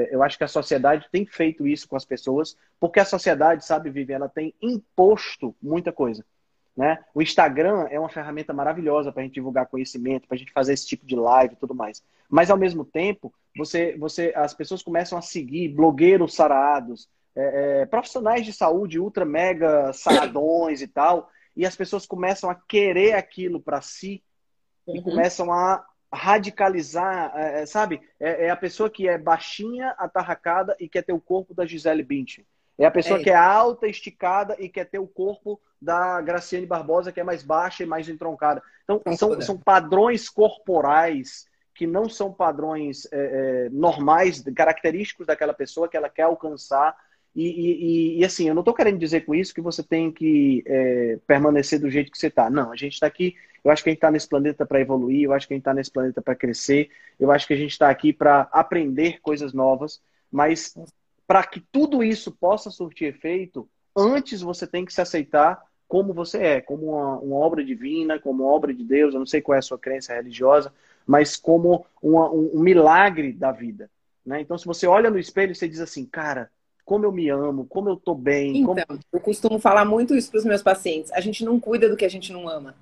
é, 0.10 0.14
eu 0.14 0.22
acho 0.22 0.38
que 0.38 0.44
a 0.44 0.50
sociedade 0.50 1.08
tem 1.10 1.26
feito 1.26 1.66
isso 1.66 1.88
com 1.88 1.96
as 1.96 2.04
pessoas, 2.04 2.58
porque 2.78 3.00
a 3.00 3.06
sociedade, 3.06 3.66
sabe, 3.66 3.90
Vivi, 3.90 4.12
ela 4.12 4.28
tem 4.28 4.54
imposto 4.62 5.56
muita 5.62 5.94
coisa. 5.94 6.26
Né? 6.76 7.00
O 7.14 7.22
Instagram 7.22 7.88
é 7.90 8.00
uma 8.00 8.10
ferramenta 8.10 8.54
maravilhosa 8.54 9.12
para 9.12 9.22
a 9.22 9.26
gente 9.26 9.34
divulgar 9.34 9.68
conhecimento, 9.68 10.28
para 10.28 10.36
a 10.36 10.38
gente 10.38 10.52
fazer 10.52 10.74
esse 10.74 10.86
tipo 10.86 11.06
de 11.06 11.16
live 11.16 11.54
e 11.54 11.58
tudo 11.58 11.74
mais. 11.74 12.04
Mas 12.30 12.52
ao 12.52 12.58
mesmo 12.58 12.84
tempo, 12.84 13.34
você, 13.56 13.98
você, 13.98 14.34
as 14.36 14.54
pessoas 14.54 14.84
começam 14.84 15.18
a 15.18 15.22
seguir 15.22 15.70
blogueiros 15.70 16.36
sarados, 16.36 17.10
é, 17.36 17.82
é, 17.82 17.86
profissionais 17.86 18.46
de 18.46 18.52
saúde 18.54 19.00
ultra 19.00 19.26
mega 19.26 19.92
saradões 19.94 20.82
e 20.82 20.88
tal, 20.88 21.30
e 21.56 21.66
as 21.66 21.76
pessoas 21.76 22.06
começam 22.06 22.50
a 22.50 22.56
querer 22.56 23.14
aquilo 23.14 23.60
para 23.60 23.82
si 23.82 24.22
uhum. 24.86 24.96
e 24.96 25.02
começam 25.02 25.52
a 25.52 25.86
radicalizar, 26.14 27.32
é, 27.36 27.62
é, 27.62 27.66
sabe? 27.66 28.01
É, 28.20 28.45
é, 28.45 28.49
a 28.49 28.55
pessoa 28.55 28.89
que 28.89 29.07
é 29.07 29.18
baixinha, 29.18 29.89
atarracada 29.97 30.76
e 30.80 30.89
quer 30.89 31.03
ter 31.03 31.14
o 31.14 31.22
corpo 31.22 31.53
da 31.53 31.66
Gisele 31.66 32.03
Bündchen. 32.03 32.45
É 32.78 32.86
a 32.86 32.91
pessoa 32.91 33.20
é. 33.20 33.24
que 33.24 33.30
é 33.30 33.36
alta, 33.36 33.88
esticada 33.88 34.55
e 34.57 34.70
quer 34.70 34.86
ter 34.86 34.99
o 34.99 35.07
corpo 35.07 35.60
da 35.82 36.22
Graciane 36.22 36.66
Barbosa, 36.66 37.12
que 37.12 37.20
é 37.20 37.24
mais 37.24 37.43
baixa 37.43 37.84
e 37.84 37.86
mais 37.86 38.07
entroncada. 38.07 38.62
Então, 38.84 39.01
são, 39.16 39.41
são 39.41 39.57
padrões 39.57 40.30
corporais 40.30 41.47
que 41.76 41.86
não 41.88 42.10
são 42.10 42.34
padrões 42.34 43.07
é, 43.12 43.18
é, 43.66 43.70
normais, 43.70 44.43
característicos 44.55 45.28
daquela 45.28 45.53
pessoa 45.53 45.88
que 45.88 45.95
ela 45.95 46.10
quer 46.10 46.24
alcançar 46.24 46.95
e, 47.36 47.48
e, 47.48 48.20
e, 48.20 48.26
assim, 48.26 48.48
eu 48.48 48.56
não 48.56 48.62
estou 48.62 48.74
querendo 48.74 48.98
dizer 48.98 49.22
com 49.22 49.36
isso 49.36 49.54
que 49.54 49.62
você 49.62 49.84
tem 49.84 50.12
que 50.12 50.64
é, 50.66 51.20
permanecer 51.28 51.80
do 51.80 51.90
jeito 51.90 52.12
que 52.12 52.18
você 52.18 52.28
está. 52.28 52.50
Não, 52.50 52.72
a 52.72 52.76
gente 52.76 52.94
está 52.94 53.08
aqui. 53.08 53.36
Eu 53.64 53.72
acho 53.72 53.84
que 53.84 53.90
a 53.90 53.92
gente 53.92 53.98
está 53.98 54.12
nesse 54.12 54.28
planeta 54.28 54.66
para 54.66 54.82
evoluir, 54.82 55.24
eu 55.24 55.34
acho 55.34 55.48
que 55.48 55.54
a 55.54 55.56
gente 55.56 55.62
está 55.62 55.74
nesse 55.74 55.92
planeta 55.92 56.22
para 56.22 56.36
crescer, 56.36 56.90
eu 57.20 57.30
acho 57.32 57.46
que 57.46 57.54
a 57.54 57.58
gente 57.58 57.72
está 57.72 57.90
aqui 57.90 58.14
para 58.14 58.48
aprender 58.52 59.20
coisas 59.22 59.54
novas, 59.54 60.02
mas 60.32 60.74
para 61.28 61.44
que 61.44 61.60
tudo 61.60 62.02
isso 62.02 62.32
possa 62.32 62.70
surtir 62.72 63.10
efeito, 63.10 63.70
antes 63.96 64.42
você 64.42 64.66
tem 64.66 64.86
que 64.86 64.94
se 64.94 65.02
aceitar 65.02 65.62
como 65.90 66.14
você 66.14 66.38
é, 66.38 66.62
como 66.62 66.92
uma, 66.92 67.20
uma 67.20 67.36
obra 67.36 67.66
divina, 67.66 68.20
como 68.20 68.44
uma 68.44 68.54
obra 68.54 68.74
de 68.74 68.84
Deus. 68.84 69.14
Eu 69.14 69.20
não 69.20 69.28
sei 69.28 69.42
qual 69.42 69.56
é 69.56 69.60
a 69.60 69.62
sua 69.62 69.78
crença 69.78 70.14
religiosa, 70.14 70.72
mas 71.06 71.36
como 71.36 71.86
uma, 72.02 72.32
um, 72.32 72.52
um 72.54 72.60
milagre 72.60 73.34
da 73.34 73.52
vida. 73.52 73.90
Né? 74.26 74.42
Então, 74.42 74.58
se 74.58 74.66
você 74.66 74.86
olha 74.86 75.10
no 75.10 75.18
espelho 75.18 75.56
você 75.56 75.68
diz 75.68 75.80
assim, 75.80 76.06
cara, 76.06 76.52
como 76.90 77.06
eu 77.06 77.12
me 77.12 77.30
amo, 77.30 77.68
como 77.68 77.88
eu 77.88 77.96
tô 77.96 78.16
bem. 78.16 78.58
Então, 78.58 78.74
como... 78.74 79.00
eu 79.14 79.20
costumo 79.20 79.60
falar 79.60 79.86
muito 79.86 80.16
isso 80.16 80.32
para 80.32 80.40
os 80.40 80.44
meus 80.44 80.64
pacientes. 80.64 81.12
A 81.12 81.22
gente 81.22 81.46
não 81.46 81.60
cuida 81.60 81.88
do 81.88 81.96
que 81.96 82.04
a 82.04 82.10
gente 82.10 82.34
não 82.34 82.50
ama. 82.50 82.74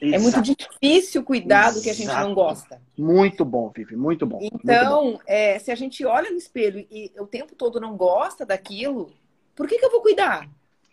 Exato. 0.00 0.16
É 0.16 0.18
muito 0.18 0.40
difícil 0.40 1.22
cuidar 1.22 1.64
Exato. 1.64 1.74
do 1.74 1.82
que 1.82 1.90
a 1.90 1.92
gente 1.92 2.06
não 2.06 2.32
gosta. 2.32 2.80
Muito 2.96 3.44
bom, 3.44 3.70
Vivi, 3.76 3.96
muito 3.96 4.24
bom. 4.24 4.38
Então, 4.40 5.02
muito 5.04 5.18
bom. 5.18 5.22
É, 5.26 5.58
se 5.58 5.70
a 5.70 5.74
gente 5.74 6.02
olha 6.06 6.30
no 6.30 6.38
espelho 6.38 6.86
e 6.90 7.12
o 7.18 7.26
tempo 7.26 7.54
todo 7.54 7.78
não 7.78 7.98
gosta 7.98 8.46
daquilo, 8.46 9.12
por 9.54 9.68
que, 9.68 9.76
que 9.76 9.84
eu 9.84 9.90
vou 9.90 10.00
cuidar? 10.00 10.48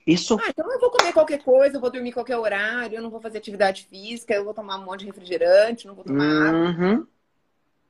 Isso. 0.06 0.38
Ah, 0.38 0.50
então 0.50 0.70
eu 0.70 0.78
vou 0.78 0.92
comer 0.92 1.14
qualquer 1.14 1.42
coisa, 1.42 1.78
eu 1.78 1.82
vou 1.82 1.90
dormir 1.90 2.12
qualquer 2.12 2.36
horário, 2.36 2.98
eu 2.98 3.02
não 3.02 3.10
vou 3.10 3.22
fazer 3.22 3.38
atividade 3.38 3.88
física, 3.90 4.34
eu 4.34 4.44
vou 4.44 4.54
tomar 4.54 4.78
um 4.78 4.84
monte 4.84 5.02
de 5.02 5.06
refrigerante, 5.06 5.88
não 5.88 5.96
vou 5.96 6.04
tomar 6.04 6.26
uhum. 6.26 6.92
água 6.92 7.08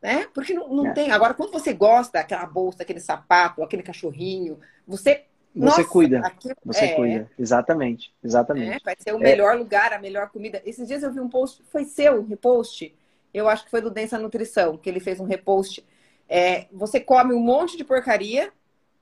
né? 0.02 0.28
Porque 0.34 0.54
não, 0.54 0.68
não 0.70 0.88
é. 0.88 0.94
tem. 0.94 1.12
Agora, 1.12 1.34
quando 1.34 1.52
você 1.52 1.74
gosta 1.74 2.20
daquela 2.20 2.46
bolsa, 2.46 2.84
aquele 2.84 3.00
sapato, 3.00 3.64
aquele 3.64 3.84
cachorrinho, 3.84 4.60
você. 4.88 5.24
Você 5.56 5.66
Nossa, 5.66 5.84
cuida. 5.86 6.20
Aquilo... 6.20 6.56
Você 6.66 6.86
é... 6.86 6.96
cuida. 6.96 7.32
Exatamente. 7.40 8.14
Exatamente. 8.24 8.78
É, 8.78 8.80
vai 8.84 8.96
ser 9.00 9.16
o 9.16 9.20
melhor 9.20 9.58
lugar, 9.58 9.92
a 9.92 9.98
melhor 9.98 10.30
comida. 10.30 10.62
Esses 10.64 10.88
dias 10.88 11.02
eu 11.02 11.12
vi 11.12 11.20
um 11.20 11.30
post, 11.30 11.64
foi 11.72 11.84
seu, 11.84 12.24
repost. 12.24 12.94
Eu 13.34 13.50
acho 13.50 13.66
que 13.66 13.72
foi 13.72 13.82
do 13.82 13.90
Densa 13.90 14.20
Nutrição, 14.20 14.78
que 14.78 14.88
ele 14.88 15.00
fez 15.00 15.20
um 15.20 15.26
repost. 15.26 15.84
É, 16.30 16.68
você 16.72 17.00
come 17.00 17.34
um 17.34 17.40
monte 17.40 17.76
de 17.76 17.84
porcaria 17.84 18.52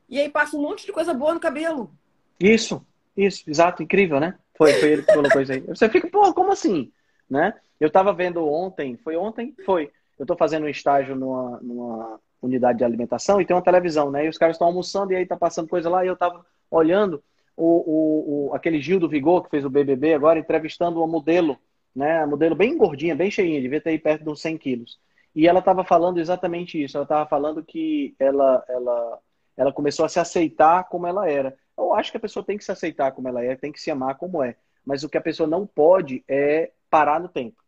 e 0.07 0.19
aí 0.19 0.29
passa 0.29 0.55
um 0.55 0.61
monte 0.61 0.85
de 0.85 0.93
coisa 0.93 1.13
boa 1.13 1.33
no 1.33 1.39
cabelo. 1.41 1.91
Isso, 2.39 2.85
isso, 3.17 3.49
exato, 3.49 3.83
incrível, 3.83 4.19
né? 4.19 4.35
Foi, 4.57 4.71
foi 4.73 4.91
ele 4.91 5.03
que 5.03 5.13
colocou 5.13 5.41
isso 5.41 5.51
aí. 5.51 5.59
Você 5.61 5.89
fica, 5.89 6.07
pô, 6.07 6.33
como 6.33 6.51
assim? 6.51 6.91
Né? 7.29 7.53
Eu 7.79 7.89
tava 7.89 8.13
vendo 8.13 8.47
ontem, 8.47 8.95
foi 8.97 9.17
ontem? 9.17 9.53
Foi 9.65 9.91
eu 10.17 10.23
estou 10.23 10.37
fazendo 10.37 10.65
um 10.65 10.69
estágio 10.69 11.15
numa, 11.15 11.59
numa, 11.61 12.19
unidade 12.41 12.77
de 12.77 12.83
alimentação 12.83 13.41
e 13.41 13.45
tem 13.45 13.55
uma 13.55 13.61
televisão, 13.61 14.11
né? 14.11 14.25
E 14.25 14.29
os 14.29 14.37
caras 14.37 14.55
estão 14.55 14.67
almoçando 14.67 15.11
e 15.11 15.15
aí 15.15 15.25
tá 15.25 15.35
passando 15.35 15.67
coisa 15.67 15.89
lá 15.89 16.03
e 16.03 16.07
eu 16.07 16.13
estava 16.13 16.45
olhando 16.69 17.23
o, 17.57 17.65
o, 17.65 18.49
o, 18.49 18.53
aquele 18.53 18.79
Gil 18.79 18.99
do 18.99 19.09
Vigor 19.09 19.43
que 19.43 19.49
fez 19.49 19.65
o 19.65 19.69
BBB 19.69 20.13
agora 20.13 20.39
entrevistando 20.39 20.99
uma 20.99 21.07
modelo, 21.07 21.57
né? 21.95 22.19
A 22.21 22.27
modelo 22.27 22.55
bem 22.55 22.77
gordinha, 22.77 23.15
bem 23.15 23.31
cheinha, 23.31 23.61
devia 23.61 23.81
ter 23.81 23.91
aí 23.91 23.99
perto 23.99 24.23
de 24.23 24.29
uns 24.29 24.41
100 24.41 24.57
quilos. 24.57 24.99
E 25.33 25.47
ela 25.47 25.59
estava 25.59 25.83
falando 25.83 26.19
exatamente 26.19 26.81
isso. 26.81 26.97
Ela 26.97 27.03
estava 27.03 27.27
falando 27.27 27.63
que 27.63 28.15
ela, 28.19 28.63
ela, 28.69 29.19
ela 29.57 29.73
começou 29.73 30.05
a 30.05 30.09
se 30.09 30.19
aceitar 30.19 30.85
como 30.85 31.07
ela 31.07 31.29
era. 31.29 31.57
Eu 31.77 31.93
acho 31.93 32.11
que 32.11 32.17
a 32.17 32.21
pessoa 32.21 32.45
tem 32.45 32.57
que 32.57 32.63
se 32.63 32.71
aceitar 32.71 33.11
como 33.11 33.27
ela 33.27 33.43
é, 33.43 33.55
tem 33.55 33.71
que 33.71 33.81
se 33.81 33.91
amar 33.91 34.15
como 34.15 34.41
é. 34.41 34.55
Mas 34.85 35.03
o 35.03 35.09
que 35.09 35.17
a 35.17 35.21
pessoa 35.21 35.47
não 35.47 35.67
pode 35.67 36.23
é 36.27 36.71
parar 36.89 37.19
no 37.19 37.27
tempo. 37.27 37.64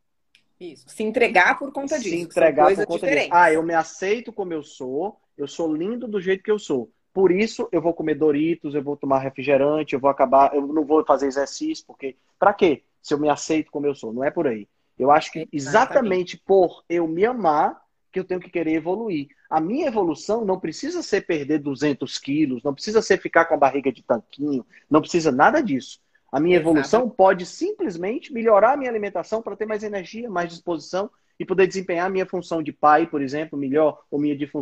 Isso. 0.60 0.86
Se 0.88 1.03
entregar 1.03 1.58
por 1.60 1.72
conta 1.72 1.97
disso. 1.99 2.16
Se 2.16 2.22
entregar 2.22 2.74
por 2.76 2.86
conta 2.86 3.08
disso. 3.08 3.30
Ah, 3.32 3.51
eu 3.51 3.62
me 3.62 3.74
aceito 3.74 4.34
como 4.34 4.53
eu 4.53 4.64
sou, 4.64 5.20
eu 5.38 5.47
sou 5.47 5.74
lindo 5.74 6.08
do 6.08 6.20
jeito 6.20 6.43
que 6.43 6.51
eu 6.51 6.60
sou. 6.60 6.91
Por 7.13 7.32
isso 7.32 7.67
eu 7.71 7.82
vou 7.82 7.93
comer 7.93 8.16
Doritos, 8.16 8.75
eu 8.75 8.84
vou 8.84 8.96
tomar 8.96 9.20
refrigerante, 9.20 9.93
eu 9.93 10.00
vou 10.00 10.09
acabar, 10.09 10.54
eu 10.54 10.66
não 10.67 10.86
vou 10.86 11.04
fazer 11.05 11.28
exercício, 11.28 11.84
porque 11.86 12.16
para 12.38 12.54
quê? 12.54 12.84
Se 13.01 13.13
eu 13.13 13.20
me 13.20 13.29
aceito 13.29 13.71
como 13.71 13.88
eu 13.88 13.96
sou, 13.96 14.13
não 14.13 14.24
é 14.24 14.29
por 14.29 14.47
aí. 14.47 14.67
Eu 14.97 15.12
acho 15.12 15.32
que 15.32 15.47
exatamente 15.51 16.38
por 16.38 16.84
eu 16.89 17.08
me 17.08 17.25
amar 17.25 17.82
que 18.12 18.20
eu 18.20 18.24
tenho 18.24 18.39
que 18.39 18.50
querer 18.50 18.74
evoluir. 18.74 19.28
A 19.50 19.62
minha 19.62 19.88
evolução 19.88 20.43
não 20.43 20.59
precisa 20.59 21.01
ser 21.01 21.21
perder 21.21 21.59
200 21.59 22.17
quilos, 22.17 22.63
não 22.63 22.74
precisa 22.74 23.01
ser 23.01 23.20
ficar 23.20 23.46
com 23.46 23.54
a 23.54 23.58
barriga 23.58 23.92
de 23.92 24.04
tanquinho, 24.04 24.66
não 24.89 25.01
precisa 25.01 25.32
nada 25.32 25.62
disso. 25.62 26.00
A 26.32 26.39
minha 26.39 26.58
evolução 26.58 27.09
pode 27.09 27.45
simplesmente 27.45 28.33
melhorar 28.33 28.74
a 28.74 28.78
minha 28.78 28.89
alimentação 28.89 29.41
para 29.41 29.55
ter 29.55 29.66
mais 29.66 29.83
energia, 29.83 30.29
mais 30.29 30.49
disposição 30.49 31.09
e 31.39 31.45
poder 31.45 31.67
desempenhar 31.67 32.08
a 32.08 32.09
minha 32.09 32.25
função 32.25 32.62
de 32.62 32.71
pai, 32.71 33.08
por 33.08 33.21
exemplo, 33.21 33.58
melhor, 33.58 34.04
ou 34.09 34.20
minha, 34.20 34.36
de 34.36 34.47
fun 34.47 34.62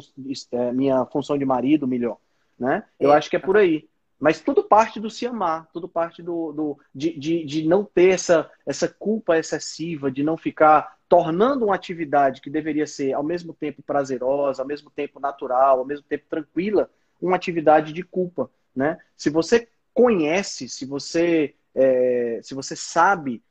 é, 0.51 0.71
minha 0.71 1.05
função 1.05 1.37
de 1.37 1.45
marido 1.45 1.87
melhor. 1.87 2.17
Né? 2.59 2.83
Eu 2.99 3.11
é. 3.13 3.17
acho 3.17 3.29
que 3.29 3.35
é 3.35 3.39
por 3.39 3.57
aí. 3.57 3.87
Mas 4.19 4.39
tudo 4.39 4.63
parte 4.63 4.99
do 4.99 5.09
se 5.09 5.25
amar, 5.25 5.67
tudo 5.73 5.89
parte 5.89 6.21
do, 6.21 6.51
do 6.53 6.79
de, 6.93 7.17
de, 7.17 7.43
de 7.43 7.67
não 7.67 7.83
ter 7.83 8.09
essa, 8.09 8.49
essa 8.65 8.87
culpa 8.87 9.37
excessiva, 9.37 10.09
de 10.09 10.23
não 10.23 10.37
ficar 10.37 10.95
tornando 11.09 11.65
uma 11.65 11.75
atividade 11.75 12.41
que 12.41 12.49
deveria 12.49 12.87
ser 12.87 13.13
ao 13.13 13.23
mesmo 13.23 13.53
tempo 13.53 13.83
prazerosa, 13.83 14.61
ao 14.61 14.67
mesmo 14.67 14.89
tempo 14.89 15.19
natural, 15.19 15.79
ao 15.79 15.85
mesmo 15.85 16.05
tempo 16.07 16.25
tranquila, 16.29 16.89
uma 17.21 17.35
atividade 17.35 17.91
de 17.91 18.03
culpa. 18.03 18.49
Né? 18.75 18.97
Se 19.15 19.29
você 19.29 19.67
conhece, 19.95 20.67
se 20.67 20.85
você, 20.85 21.55
é, 21.73 22.41
se 22.43 22.53
você 22.53 22.75
sabe 22.75 23.41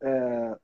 é, 0.00 0.56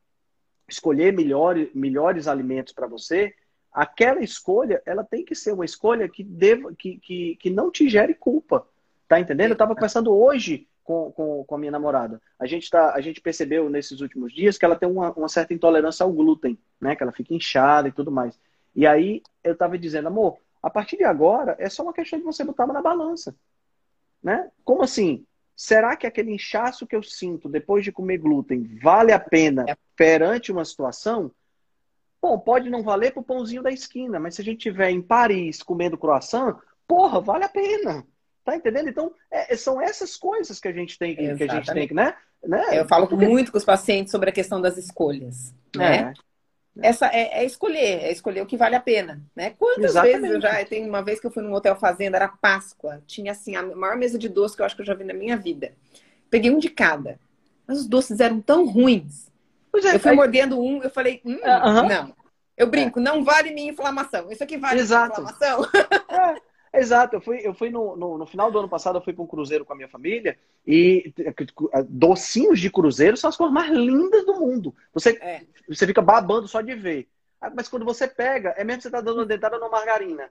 escolher 0.68 1.10
melhor, 1.10 1.56
melhores 1.74 2.28
alimentos 2.28 2.74
para 2.74 2.86
você, 2.86 3.34
aquela 3.72 4.20
escolha 4.20 4.82
ela 4.84 5.02
tem 5.02 5.24
que 5.24 5.34
ser 5.34 5.52
uma 5.52 5.64
escolha 5.64 6.06
que, 6.06 6.22
deva, 6.22 6.74
que, 6.74 6.98
que, 6.98 7.36
que 7.36 7.50
não 7.50 7.70
te 7.70 7.88
gere 7.88 8.14
culpa. 8.14 8.68
Tá 9.08 9.18
entendendo? 9.18 9.50
Eu 9.50 9.54
estava 9.54 9.74
conversando 9.74 10.14
hoje 10.14 10.68
com, 10.84 11.10
com, 11.12 11.44
com 11.44 11.54
a 11.54 11.58
minha 11.58 11.72
namorada. 11.72 12.20
A 12.38 12.46
gente, 12.46 12.68
tá, 12.68 12.92
a 12.94 13.00
gente 13.00 13.20
percebeu 13.20 13.70
nesses 13.70 14.02
últimos 14.02 14.34
dias 14.34 14.58
que 14.58 14.64
ela 14.66 14.76
tem 14.76 14.88
uma, 14.88 15.12
uma 15.12 15.28
certa 15.28 15.54
intolerância 15.54 16.04
ao 16.04 16.12
glúten, 16.12 16.58
né? 16.78 16.94
Que 16.94 17.02
ela 17.02 17.12
fica 17.12 17.34
inchada 17.34 17.88
e 17.88 17.92
tudo 17.92 18.10
mais. 18.10 18.38
E 18.74 18.86
aí 18.86 19.22
eu 19.42 19.54
estava 19.54 19.78
dizendo, 19.78 20.08
amor, 20.08 20.38
a 20.62 20.68
partir 20.68 20.98
de 20.98 21.04
agora 21.04 21.56
é 21.58 21.70
só 21.70 21.82
uma 21.82 21.92
questão 21.92 22.18
de 22.18 22.24
você 22.24 22.44
botar 22.44 22.66
na 22.66 22.82
balança. 22.82 23.34
Né? 24.22 24.50
Como 24.64 24.82
assim? 24.82 25.24
Será 25.54 25.96
que 25.96 26.06
aquele 26.06 26.32
inchaço 26.32 26.86
que 26.86 26.96
eu 26.96 27.02
sinto 27.02 27.48
depois 27.48 27.84
de 27.84 27.92
comer 27.92 28.18
glúten 28.18 28.78
vale 28.82 29.12
a 29.12 29.18
pena 29.18 29.64
é. 29.68 29.76
perante 29.96 30.50
uma 30.50 30.64
situação? 30.64 31.30
Bom, 32.20 32.38
pode 32.38 32.70
não 32.70 32.82
valer 32.82 33.12
pro 33.12 33.22
pãozinho 33.22 33.62
da 33.62 33.70
esquina, 33.70 34.20
mas 34.20 34.36
se 34.36 34.40
a 34.40 34.44
gente 34.44 34.58
estiver 34.58 34.90
em 34.90 35.02
Paris 35.02 35.62
comendo 35.62 35.98
croissant, 35.98 36.56
porra, 36.86 37.20
vale 37.20 37.44
a 37.44 37.48
pena. 37.48 38.06
Tá 38.44 38.56
entendendo? 38.56 38.88
Então, 38.88 39.12
é, 39.30 39.54
são 39.56 39.80
essas 39.80 40.16
coisas 40.16 40.58
que 40.58 40.68
a 40.68 40.72
gente 40.72 40.98
tem 40.98 41.14
que, 41.14 41.34
que 41.34 41.44
a 41.44 41.54
gente 41.54 41.72
tem 41.72 41.88
que, 41.88 41.94
né? 41.94 42.14
né? 42.44 42.80
Eu 42.80 42.86
falo 42.86 43.06
Porque... 43.06 43.26
muito 43.26 43.52
com 43.52 43.58
os 43.58 43.64
pacientes 43.64 44.10
sobre 44.10 44.30
a 44.30 44.32
questão 44.32 44.60
das 44.60 44.76
escolhas, 44.76 45.54
né? 45.76 45.96
É. 45.96 46.12
Essa 46.80 47.06
é, 47.06 47.42
é, 47.42 47.44
escolher, 47.44 48.02
é 48.02 48.12
escolher 48.12 48.40
o 48.40 48.46
que 48.46 48.56
vale 48.56 48.74
a 48.74 48.80
pena, 48.80 49.20
né? 49.36 49.50
Quantas 49.58 49.90
Exatamente. 49.90 50.20
vezes 50.20 50.34
eu 50.34 50.40
já 50.40 50.64
tem 50.64 50.88
uma 50.88 51.02
vez 51.02 51.20
que 51.20 51.26
eu 51.26 51.30
fui 51.30 51.42
num 51.42 51.52
hotel 51.52 51.76
fazenda, 51.76 52.16
era 52.16 52.28
Páscoa, 52.28 53.02
tinha 53.06 53.32
assim 53.32 53.56
a 53.56 53.62
maior 53.62 53.96
mesa 53.96 54.18
de 54.18 54.28
doce 54.28 54.56
que 54.56 54.62
eu 54.62 54.66
acho 54.66 54.74
que 54.74 54.80
eu 54.80 54.86
já 54.86 54.94
vi 54.94 55.04
na 55.04 55.12
minha 55.12 55.36
vida. 55.36 55.72
Peguei 56.30 56.50
um 56.50 56.58
de 56.58 56.70
cada, 56.70 57.18
mas 57.66 57.80
os 57.80 57.86
doces 57.86 58.20
eram 58.20 58.40
tão 58.40 58.66
ruins. 58.66 59.30
É, 59.84 59.96
eu 59.96 60.00
fui 60.00 60.12
mordendo 60.12 60.60
um, 60.60 60.82
eu 60.82 60.90
falei, 60.90 61.20
hum, 61.24 61.34
uh 61.34 61.38
-huh. 61.44 61.88
não. 61.88 62.14
Eu 62.56 62.66
brinco, 62.66 63.00
é. 63.00 63.02
não 63.02 63.24
vale 63.24 63.52
minha 63.52 63.70
inflamação. 63.70 64.30
Isso 64.30 64.42
aqui 64.42 64.56
vale 64.56 64.80
Exato. 64.80 65.20
minha 65.20 65.30
inflamação. 65.30 65.68
É. 66.08 66.40
Exato, 66.74 67.16
eu 67.16 67.20
fui, 67.20 67.40
eu 67.42 67.52
fui 67.52 67.68
no, 67.68 67.94
no, 67.96 68.16
no, 68.16 68.26
final 68.26 68.50
do 68.50 68.58
ano 68.58 68.68
passado, 68.68 68.96
eu 68.96 69.02
fui 69.02 69.12
para 69.12 69.22
um 69.22 69.26
cruzeiro 69.26 69.64
com 69.64 69.74
a 69.74 69.76
minha 69.76 69.88
família 69.88 70.38
e 70.66 71.12
docinhos 71.86 72.58
de 72.58 72.70
cruzeiro 72.70 73.14
são 73.14 73.28
as 73.28 73.36
coisas 73.36 73.52
mais 73.52 73.70
lindas 73.70 74.24
do 74.24 74.40
mundo. 74.40 74.74
Você, 74.94 75.10
é. 75.20 75.42
você 75.68 75.86
fica 75.86 76.00
babando 76.00 76.48
só 76.48 76.62
de 76.62 76.74
ver. 76.74 77.08
Ah, 77.38 77.52
mas 77.54 77.68
quando 77.68 77.84
você 77.84 78.08
pega, 78.08 78.54
é 78.56 78.64
mesmo 78.64 78.78
que 78.78 78.82
você 78.84 78.90
tá 78.90 79.02
dando 79.02 79.18
uma 79.18 79.26
dentada 79.26 79.58
numa 79.58 79.68
margarina. 79.68 80.30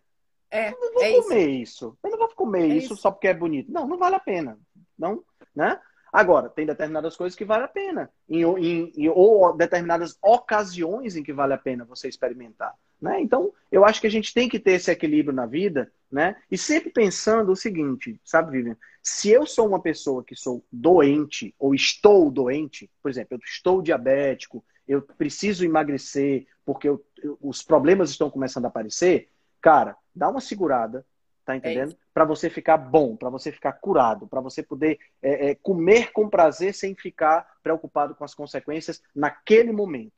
É, 0.49 0.69
eu 0.69 0.79
não 0.79 0.93
vou 0.93 1.03
é 1.03 1.21
comer 1.21 1.49
isso. 1.49 1.61
isso. 1.61 1.97
Eu 2.03 2.09
não 2.09 2.17
vou 2.17 2.29
comer 2.29 2.63
é 2.63 2.67
isso, 2.67 2.93
isso 2.93 2.97
só 2.97 3.11
porque 3.11 3.27
é 3.27 3.33
bonito. 3.33 3.71
Não, 3.71 3.87
não 3.87 3.97
vale 3.97 4.15
a 4.15 4.19
pena. 4.19 4.57
Não, 4.97 5.23
né? 5.55 5.79
Agora, 6.11 6.49
tem 6.49 6.65
determinadas 6.65 7.15
coisas 7.15 7.37
que 7.37 7.45
vale 7.45 7.65
a 7.65 7.69
pena. 7.69 8.11
Em, 8.27 8.43
em, 8.43 8.91
em, 8.95 9.09
ou 9.09 9.55
determinadas 9.55 10.17
ocasiões 10.21 11.15
em 11.15 11.23
que 11.23 11.31
vale 11.31 11.53
a 11.53 11.57
pena 11.57 11.85
você 11.85 12.09
experimentar. 12.09 12.73
Né? 13.01 13.19
Então, 13.19 13.51
eu 13.71 13.83
acho 13.83 13.99
que 13.99 14.07
a 14.07 14.11
gente 14.11 14.33
tem 14.33 14.47
que 14.47 14.59
ter 14.59 14.73
esse 14.73 14.91
equilíbrio 14.91 15.35
na 15.35 15.47
vida, 15.47 15.91
né? 16.11 16.35
E 16.51 16.57
sempre 16.57 16.91
pensando 16.91 17.51
o 17.51 17.55
seguinte, 17.55 18.19
sabe, 18.23 18.51
Vivian? 18.51 18.77
Se 19.01 19.29
eu 19.29 19.45
sou 19.45 19.67
uma 19.67 19.81
pessoa 19.81 20.23
que 20.23 20.35
sou 20.35 20.63
doente, 20.71 21.55
ou 21.57 21.73
estou 21.73 22.29
doente, 22.29 22.91
por 23.01 23.09
exemplo, 23.09 23.35
eu 23.35 23.39
estou 23.43 23.81
diabético, 23.81 24.63
eu 24.87 25.01
preciso 25.01 25.65
emagrecer 25.65 26.45
porque 26.63 26.87
eu, 26.87 27.03
eu, 27.23 27.37
os 27.41 27.63
problemas 27.63 28.11
estão 28.11 28.29
começando 28.29 28.65
a 28.65 28.67
aparecer, 28.67 29.29
cara, 29.59 29.95
dá 30.13 30.29
uma 30.29 30.41
segurada, 30.41 31.03
Tá 31.43 31.55
entendendo? 31.55 31.93
É 31.93 31.95
para 32.13 32.23
você 32.23 32.49
ficar 32.49 32.77
bom, 32.77 33.15
para 33.15 33.29
você 33.29 33.51
ficar 33.51 33.73
curado, 33.73 34.27
para 34.27 34.41
você 34.41 34.61
poder 34.61 34.99
é, 35.21 35.49
é, 35.49 35.55
comer 35.55 36.11
com 36.11 36.29
prazer 36.29 36.73
sem 36.73 36.93
ficar 36.95 37.57
preocupado 37.63 38.13
com 38.13 38.23
as 38.23 38.35
consequências 38.35 39.01
naquele 39.15 39.71
momento, 39.71 40.13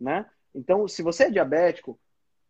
né? 0.00 0.26
Então, 0.54 0.86
se 0.86 1.02
você 1.02 1.24
é 1.24 1.30
diabético, 1.30 1.98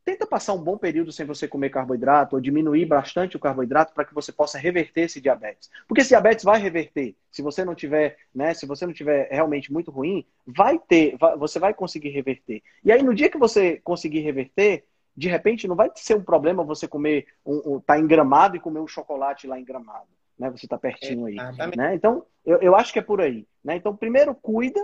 tenta 0.05 0.27
passar 0.27 0.55
um 0.55 0.63
bom 0.63 0.77
período 0.77 1.13
sem 1.13 1.27
você 1.27 1.47
comer 1.47 1.71
carboidrato 1.71 2.37
ou 2.37 2.41
diminuir 2.41 2.87
bastante 2.87 3.37
o 3.37 3.41
carboidrato 3.41 3.93
para 3.93 4.05
que 4.05 4.15
você 4.15 4.33
possa 4.33 4.59
reverter 4.59 5.03
esse 5.03 5.21
diabetes. 5.21 5.71
Porque 5.87 6.01
esse 6.01 6.09
diabetes 6.09 6.45
vai 6.45 6.61
reverter. 6.61 7.15
Se 7.31 7.43
você 7.43 7.65
não 7.65 7.75
tiver, 7.75 8.17
né, 8.35 8.55
se 8.55 8.67
você 8.67 8.87
não 8.87 8.93
tiver 8.93 9.29
realmente 9.31 9.73
muito 9.73 9.91
ruim, 9.91 10.27
vai 10.47 10.79
ter, 10.79 11.17
vai, 11.19 11.37
você 11.37 11.59
vai 11.59 11.75
conseguir 11.75 12.09
reverter. 12.09 12.63
E 12.85 12.91
aí 12.91 13.03
no 13.03 13.15
dia 13.15 13.31
que 13.31 13.39
você 13.39 13.81
conseguir 13.85 14.21
reverter, 14.21 14.85
de 15.17 15.29
repente 15.29 15.67
não 15.67 15.77
vai 15.77 15.91
ser 15.95 16.15
um 16.15 16.23
problema 16.23 16.63
você 16.63 16.87
comer, 16.87 17.27
um, 17.45 17.75
um, 17.75 17.81
tá 17.81 17.99
em 17.99 18.07
Gramado 18.07 18.57
e 18.57 18.61
comer 18.61 18.81
um 18.81 18.87
chocolate 18.87 19.47
lá 19.47 19.59
em 19.59 19.65
Gramado, 19.65 20.09
né? 20.39 20.49
Você 20.51 20.67
está 20.67 20.79
pertinho 20.79 21.27
aí, 21.27 21.37
né? 21.77 21.95
Então, 21.95 22.25
eu, 22.47 22.59
eu 22.59 22.77
acho 22.77 22.93
que 22.93 22.99
é 22.99 23.03
por 23.03 23.21
aí, 23.21 23.47
né? 23.65 23.77
Então, 23.77 23.97
primeiro 23.97 24.35
cuida 24.35 24.81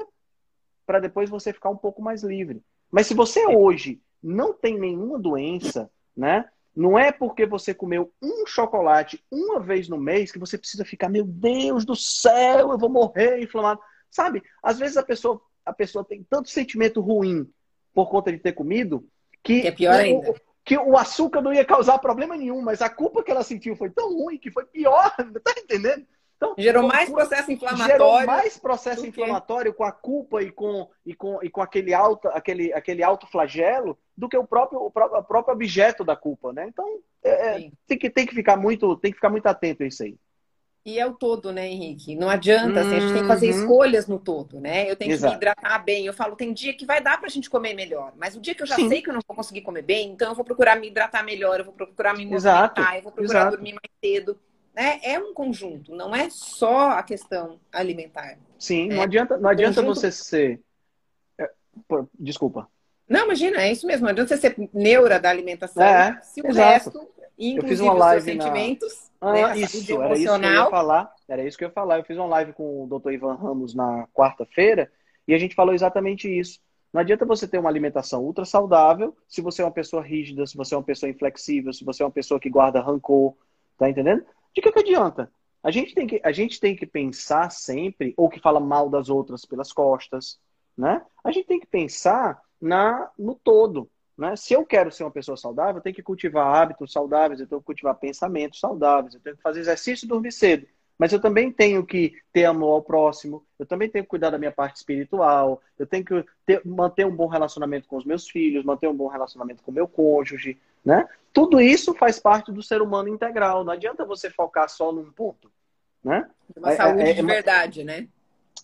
para 0.84 0.98
depois 0.98 1.30
você 1.30 1.52
ficar 1.52 1.70
um 1.70 1.76
pouco 1.76 2.02
mais 2.02 2.22
livre. 2.22 2.62
Mas 2.90 3.06
se 3.06 3.14
você 3.14 3.46
hoje 3.46 4.00
não 4.24 4.54
tem 4.54 4.78
nenhuma 4.78 5.18
doença, 5.18 5.90
né? 6.16 6.48
Não 6.74 6.98
é 6.98 7.12
porque 7.12 7.46
você 7.46 7.72
comeu 7.72 8.12
um 8.20 8.46
chocolate 8.46 9.22
uma 9.30 9.60
vez 9.60 9.88
no 9.88 9.98
mês 9.98 10.32
que 10.32 10.38
você 10.38 10.58
precisa 10.58 10.84
ficar, 10.84 11.08
meu 11.08 11.24
Deus 11.24 11.84
do 11.84 11.94
céu, 11.94 12.72
eu 12.72 12.78
vou 12.78 12.88
morrer 12.88 13.40
inflamado. 13.40 13.80
Sabe? 14.10 14.42
Às 14.62 14.78
vezes 14.78 14.96
a 14.96 15.02
pessoa, 15.02 15.40
a 15.64 15.72
pessoa 15.72 16.04
tem 16.04 16.24
tanto 16.28 16.48
sentimento 16.48 17.00
ruim 17.00 17.48
por 17.92 18.08
conta 18.08 18.32
de 18.32 18.38
ter 18.38 18.52
comido 18.52 19.06
que, 19.42 19.60
que 19.62 19.68
é 19.68 19.70
pior 19.70 19.94
ainda. 19.94 20.30
O, 20.30 20.34
que 20.64 20.78
o 20.78 20.96
açúcar 20.96 21.42
não 21.42 21.52
ia 21.52 21.64
causar 21.64 21.98
problema 21.98 22.36
nenhum, 22.36 22.62
mas 22.62 22.80
a 22.80 22.88
culpa 22.88 23.22
que 23.22 23.30
ela 23.30 23.44
sentiu 23.44 23.76
foi 23.76 23.90
tão 23.90 24.16
ruim 24.16 24.38
que 24.38 24.50
foi 24.50 24.64
pior, 24.64 25.14
tá 25.44 25.54
entendendo? 25.58 26.06
Então, 26.36 26.54
gerou 26.58 26.82
mais 26.82 27.08
processo 27.08 27.52
inflamatório. 27.52 27.92
Gerou 27.92 28.26
mais 28.26 28.58
processo 28.58 29.06
inflamatório 29.06 29.74
com 29.74 29.84
a 29.84 29.92
culpa 29.92 30.42
e 30.42 30.50
com, 30.50 30.88
e 31.04 31.14
com, 31.14 31.38
e 31.42 31.50
com 31.50 31.60
aquele, 31.60 31.94
alto, 31.94 32.28
aquele, 32.28 32.72
aquele 32.72 33.02
alto 33.02 33.26
flagelo 33.26 33.96
do 34.16 34.28
que 34.28 34.36
o 34.36 34.46
próprio, 34.46 34.80
o 34.80 34.90
próprio, 34.90 35.20
o 35.20 35.24
próprio 35.24 35.54
objeto 35.54 36.04
da 36.04 36.14
culpa, 36.14 36.52
né? 36.52 36.66
Então, 36.68 37.00
é, 37.22 37.30
é 37.30 37.70
tem, 37.86 37.98
que, 37.98 38.08
tem, 38.10 38.26
que 38.26 38.34
ficar 38.34 38.56
muito, 38.56 38.96
tem 38.96 39.10
que 39.10 39.16
ficar 39.16 39.30
muito 39.30 39.46
atento 39.46 39.82
a 39.82 39.86
isso 39.86 40.02
aí. 40.02 40.16
E 40.86 40.98
é 40.98 41.06
o 41.06 41.14
todo, 41.14 41.50
né, 41.50 41.66
Henrique? 41.66 42.14
Não 42.14 42.28
adianta, 42.28 42.80
assim, 42.80 42.96
a 42.96 43.00
gente 43.00 43.12
tem 43.14 43.22
que 43.22 43.28
fazer 43.28 43.50
uhum. 43.50 43.58
escolhas 43.58 44.06
no 44.06 44.18
todo, 44.18 44.60
né? 44.60 44.88
Eu 44.88 44.94
tenho 44.94 45.12
Exato. 45.12 45.32
que 45.32 45.38
me 45.38 45.42
hidratar 45.42 45.82
bem. 45.82 46.04
Eu 46.04 46.12
falo, 46.12 46.36
tem 46.36 46.52
dia 46.52 46.74
que 46.76 46.84
vai 46.84 47.00
dar 47.00 47.18
pra 47.18 47.30
gente 47.30 47.48
comer 47.48 47.72
melhor, 47.72 48.12
mas 48.18 48.36
o 48.36 48.40
dia 48.40 48.54
que 48.54 48.62
eu 48.62 48.66
já 48.66 48.76
Sim. 48.76 48.90
sei 48.90 49.00
que 49.00 49.08
eu 49.08 49.14
não 49.14 49.22
vou 49.26 49.34
conseguir 49.34 49.62
comer 49.62 49.80
bem, 49.80 50.10
então 50.10 50.28
eu 50.28 50.34
vou 50.34 50.44
procurar 50.44 50.78
me 50.78 50.88
hidratar 50.88 51.24
melhor, 51.24 51.58
eu 51.58 51.64
vou 51.64 51.72
procurar 51.72 52.12
me 52.12 52.26
movimentar, 52.26 52.74
Exato. 52.76 52.80
eu 52.96 53.02
vou 53.02 53.12
procurar 53.12 53.40
Exato. 53.40 53.56
dormir 53.56 53.72
mais 53.72 53.90
cedo. 54.04 54.38
Né? 54.74 55.00
É 55.02 55.18
um 55.18 55.32
conjunto, 55.32 55.94
não 55.94 56.14
é 56.14 56.28
só 56.28 56.90
a 56.90 57.02
questão 57.02 57.58
alimentar. 57.72 58.36
Sim, 58.58 58.90
é. 58.90 58.94
não 58.94 59.02
adianta, 59.02 59.38
não 59.38 59.48
adianta 59.48 59.80
conjunto... 59.80 60.00
você 60.00 60.12
ser. 60.12 60.60
É, 61.38 61.48
desculpa. 62.18 62.68
Não, 63.08 63.24
imagina, 63.24 63.62
é 63.62 63.72
isso 63.72 63.86
mesmo. 63.86 64.04
Não 64.04 64.10
adianta 64.10 64.36
você 64.36 64.40
ser 64.40 64.70
neura 64.72 65.20
da 65.20 65.30
alimentação 65.30 65.82
é, 65.82 66.20
se 66.22 66.40
o 66.40 66.46
exato. 66.48 66.90
resto 66.90 67.14
inclusive 67.38 67.58
eu 67.58 67.68
fiz 67.68 67.80
uma 67.80 67.92
live 67.92 68.18
os 68.18 68.24
sentimentos, 68.24 69.10
na... 69.20 69.32
né, 69.32 69.44
ah, 69.44 69.56
isso, 69.56 70.02
era 70.02 70.14
isso 70.14 70.38
que 70.38 70.46
eu 70.46 70.52
ia 70.52 70.70
falar. 70.70 71.14
Era 71.28 71.44
isso 71.44 71.58
que 71.58 71.64
eu 71.64 71.68
ia 71.68 71.74
falar. 71.74 71.98
Eu 71.98 72.04
fiz 72.04 72.16
uma 72.16 72.26
live 72.26 72.52
com 72.52 72.84
o 72.84 72.86
Dr. 72.86 73.12
Ivan 73.12 73.34
Ramos 73.34 73.74
na 73.74 74.06
quarta-feira 74.14 74.90
e 75.26 75.34
a 75.34 75.38
gente 75.38 75.54
falou 75.54 75.74
exatamente 75.74 76.28
isso. 76.28 76.60
Não 76.92 77.00
adianta 77.00 77.24
você 77.24 77.48
ter 77.48 77.58
uma 77.58 77.68
alimentação 77.68 78.22
ultra 78.22 78.44
saudável 78.44 79.16
se 79.26 79.40
você 79.40 79.62
é 79.62 79.64
uma 79.64 79.70
pessoa 79.72 80.02
rígida, 80.02 80.46
se 80.46 80.56
você 80.56 80.74
é 80.74 80.78
uma 80.78 80.84
pessoa 80.84 81.10
inflexível, 81.10 81.72
se 81.72 81.84
você 81.84 82.02
é 82.02 82.06
uma 82.06 82.12
pessoa 82.12 82.38
que 82.38 82.48
guarda 82.48 82.80
rancor, 82.80 83.34
tá 83.76 83.90
entendendo? 83.90 84.24
De 84.54 84.62
que, 84.62 84.70
que 84.70 84.78
adianta? 84.78 85.30
A 85.60 85.70
gente, 85.70 85.94
tem 85.94 86.06
que, 86.06 86.20
a 86.22 86.30
gente 86.30 86.60
tem 86.60 86.76
que 86.76 86.86
pensar 86.86 87.50
sempre, 87.50 88.14
ou 88.16 88.28
que 88.28 88.38
fala 88.38 88.60
mal 88.60 88.88
das 88.88 89.08
outras 89.08 89.44
pelas 89.44 89.72
costas, 89.72 90.38
né? 90.76 91.02
A 91.24 91.32
gente 91.32 91.46
tem 91.46 91.58
que 91.58 91.66
pensar 91.66 92.40
na 92.64 93.10
no 93.18 93.34
todo. 93.34 93.88
Né? 94.16 94.34
Se 94.36 94.54
eu 94.54 94.64
quero 94.64 94.90
ser 94.90 95.04
uma 95.04 95.10
pessoa 95.10 95.36
saudável, 95.36 95.76
eu 95.76 95.82
tenho 95.82 95.94
que 95.94 96.02
cultivar 96.02 96.46
hábitos 96.46 96.92
saudáveis, 96.92 97.40
eu 97.40 97.46
tenho 97.46 97.60
que 97.60 97.66
cultivar 97.66 97.94
pensamentos 97.94 98.58
saudáveis, 98.58 99.14
eu 99.14 99.20
tenho 99.20 99.36
que 99.36 99.42
fazer 99.42 99.60
exercício 99.60 100.06
e 100.06 100.08
dormir 100.08 100.32
cedo. 100.32 100.66
Mas 100.96 101.12
eu 101.12 101.20
também 101.20 101.50
tenho 101.50 101.84
que 101.84 102.14
ter 102.32 102.44
amor 102.44 102.74
ao 102.74 102.82
próximo, 102.82 103.44
eu 103.58 103.66
também 103.66 103.88
tenho 103.88 104.04
que 104.04 104.10
cuidar 104.10 104.30
da 104.30 104.38
minha 104.38 104.52
parte 104.52 104.76
espiritual, 104.76 105.60
eu 105.76 105.86
tenho 105.86 106.04
que 106.04 106.24
ter, 106.46 106.62
manter 106.64 107.04
um 107.04 107.14
bom 107.14 107.26
relacionamento 107.26 107.88
com 107.88 107.96
os 107.96 108.04
meus 108.04 108.28
filhos, 108.28 108.64
manter 108.64 108.86
um 108.86 108.94
bom 108.94 109.08
relacionamento 109.08 109.62
com 109.62 109.72
o 109.72 109.74
meu 109.74 109.88
cônjuge, 109.88 110.56
né? 110.84 111.06
Tudo 111.32 111.60
isso 111.60 111.94
faz 111.94 112.20
parte 112.20 112.52
do 112.52 112.62
ser 112.62 112.80
humano 112.80 113.08
integral. 113.08 113.64
Não 113.64 113.72
adianta 113.72 114.04
você 114.04 114.30
focar 114.30 114.68
só 114.70 114.92
num 114.92 115.10
ponto, 115.10 115.50
né? 116.02 116.30
Uma 116.56 116.72
é, 116.72 116.76
saúde 116.76 117.02
é, 117.02 117.10
é, 117.10 117.12
de 117.12 117.22
verdade, 117.22 117.82
né? 117.82 118.06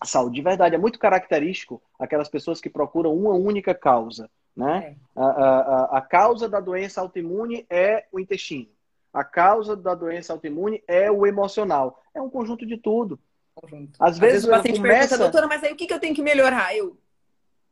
Saúde 0.05 0.35
de 0.35 0.41
verdade. 0.41 0.75
É 0.75 0.77
muito 0.77 0.99
característico 0.99 1.81
aquelas 1.99 2.29
pessoas 2.29 2.59
que 2.59 2.69
procuram 2.69 3.15
uma 3.15 3.33
única 3.33 3.73
causa. 3.73 4.29
Né? 4.55 4.95
É. 5.15 5.19
A, 5.19 5.25
a, 5.25 5.97
a 5.97 6.01
causa 6.01 6.49
da 6.49 6.59
doença 6.59 7.01
autoimune 7.01 7.65
é 7.69 8.05
o 8.11 8.19
intestino. 8.19 8.69
A 9.13 9.23
causa 9.23 9.75
da 9.75 9.93
doença 9.93 10.33
autoimune 10.33 10.83
é 10.87 11.11
o 11.11 11.25
emocional. 11.25 12.01
É 12.13 12.21
um 12.21 12.29
conjunto 12.29 12.65
de 12.65 12.77
tudo. 12.77 13.19
Conjunto. 13.53 13.91
Às, 13.99 14.13
Às 14.13 14.19
vezes, 14.19 14.33
vezes 14.33 14.47
o 14.47 14.51
paciente 14.51 14.77
começa... 14.77 15.09
pergunta, 15.09 15.17
doutora, 15.17 15.47
mas 15.47 15.63
aí 15.63 15.73
o 15.73 15.75
que, 15.75 15.85
que 15.85 15.93
eu 15.93 15.99
tenho 15.99 16.15
que 16.15 16.21
melhorar? 16.21 16.75
Eu, 16.75 16.97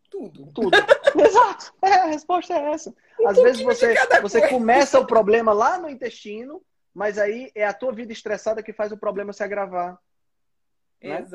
tudo. 0.10 0.48
Tudo. 0.54 0.72
Exato. 1.16 1.74
É, 1.82 1.94
a 1.94 2.06
resposta 2.06 2.54
é 2.54 2.72
essa. 2.72 2.94
Às 3.26 3.38
um 3.38 3.44
vezes 3.44 3.62
você, 3.62 3.96
você 4.22 4.48
começa 4.50 5.00
o 5.00 5.06
problema 5.06 5.54
lá 5.54 5.78
no 5.78 5.90
intestino, 5.90 6.62
mas 6.94 7.18
aí 7.18 7.52
é 7.56 7.66
a 7.66 7.74
tua 7.74 7.92
vida 7.92 8.12
estressada 8.12 8.64
que 8.64 8.74
faz 8.74 8.92
o 8.92 8.98
problema 8.98 9.32
se 9.32 9.44
agravar. 9.44 9.98
Né? 11.02 11.26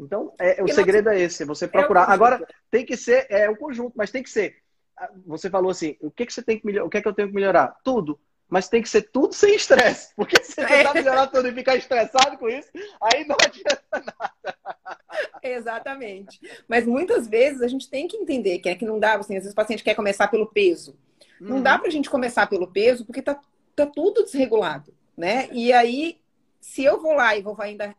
Então, 0.00 0.32
é, 0.38 0.62
o 0.62 0.68
segredo 0.68 1.10
é 1.10 1.20
esse, 1.20 1.44
você 1.44 1.68
procurar. 1.68 2.08
É 2.08 2.12
Agora, 2.12 2.46
tem 2.70 2.86
que 2.86 2.96
ser, 2.96 3.26
é 3.28 3.50
o 3.50 3.56
conjunto, 3.56 3.92
mas 3.94 4.10
tem 4.10 4.22
que 4.22 4.30
ser. 4.30 4.56
Ah, 4.96 5.10
você 5.26 5.50
falou 5.50 5.70
assim, 5.70 5.96
o 6.00 6.10
que, 6.10 6.24
que 6.24 6.32
você 6.32 6.42
tem 6.42 6.58
que 6.58 6.64
melhorar? 6.64 6.86
O 6.86 6.90
que 6.90 6.96
é 6.96 7.02
que 7.02 7.08
eu 7.08 7.12
tenho 7.12 7.28
que 7.28 7.34
melhorar? 7.34 7.76
Tudo. 7.84 8.18
mas 8.48 8.68
tem 8.68 8.82
que 8.82 8.88
ser 8.88 9.02
tudo 9.02 9.32
sem 9.32 9.54
estresse. 9.54 10.12
Porque 10.16 10.42
se 10.42 10.52
você 10.52 10.66
tentar 10.66 10.94
melhorar 10.94 11.26
tudo 11.28 11.48
e 11.48 11.52
ficar 11.52 11.76
estressado 11.76 12.36
com 12.36 12.48
isso, 12.48 12.68
aí 13.00 13.24
não 13.24 13.36
adianta 13.40 13.82
nada. 13.92 14.96
Exatamente. 15.42 16.40
Mas 16.66 16.86
muitas 16.86 17.28
vezes 17.28 17.62
a 17.62 17.68
gente 17.68 17.88
tem 17.88 18.08
que 18.08 18.16
entender 18.16 18.58
que 18.58 18.68
é 18.68 18.74
que 18.74 18.84
não 18.84 18.98
dá, 18.98 19.14
assim, 19.14 19.36
às 19.36 19.42
vezes 19.42 19.52
o 19.52 19.56
paciente 19.56 19.84
quer 19.84 19.94
começar 19.94 20.28
pelo 20.28 20.46
peso. 20.46 20.98
Não 21.40 21.56
uhum. 21.56 21.62
dá 21.62 21.78
pra 21.78 21.90
gente 21.90 22.10
começar 22.10 22.46
pelo 22.48 22.66
peso 22.66 23.04
porque 23.04 23.22
tá, 23.22 23.40
tá 23.76 23.86
tudo 23.86 24.24
desregulado, 24.24 24.92
né? 25.16 25.48
E 25.52 25.72
aí, 25.72 26.20
se 26.60 26.84
eu 26.84 27.00
vou 27.00 27.14
lá 27.14 27.36
e 27.36 27.42
vou 27.42 27.56
ainda 27.58 27.94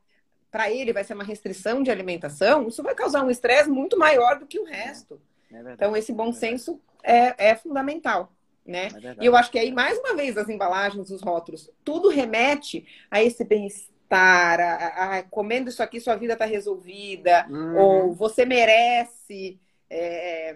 para 0.51 0.69
ele 0.69 0.91
vai 0.91 1.03
ser 1.03 1.13
uma 1.13 1.23
restrição 1.23 1.81
de 1.81 1.89
alimentação, 1.89 2.67
isso 2.67 2.83
vai 2.83 2.93
causar 2.93 3.23
um 3.23 3.31
estresse 3.31 3.69
muito 3.69 3.97
maior 3.97 4.37
do 4.37 4.45
que 4.45 4.59
o 4.59 4.65
resto. 4.65 5.19
É 5.51 5.73
então, 5.73 5.95
esse 5.95 6.11
bom 6.11 6.29
é 6.29 6.33
senso 6.33 6.79
é, 7.01 7.51
é 7.51 7.55
fundamental. 7.55 8.31
Né? 8.65 8.89
É 9.01 9.15
e 9.23 9.25
eu 9.25 9.35
acho 9.35 9.49
que 9.49 9.57
aí, 9.57 9.71
mais 9.71 9.97
uma 9.97 10.13
vez, 10.13 10.37
as 10.37 10.49
embalagens, 10.49 11.09
os 11.09 11.21
rótulos, 11.21 11.69
tudo 11.83 12.09
remete 12.09 12.85
a 13.09 13.23
esse 13.23 13.43
bem-estar, 13.43 14.59
a, 14.59 15.17
a, 15.17 15.23
comendo 15.23 15.69
isso 15.69 15.81
aqui, 15.81 15.99
sua 15.99 16.15
vida 16.15 16.33
está 16.33 16.45
resolvida, 16.45 17.47
uhum. 17.49 17.77
ou 17.77 18.13
você 18.13 18.45
merece. 18.45 19.57
É, 19.89 20.55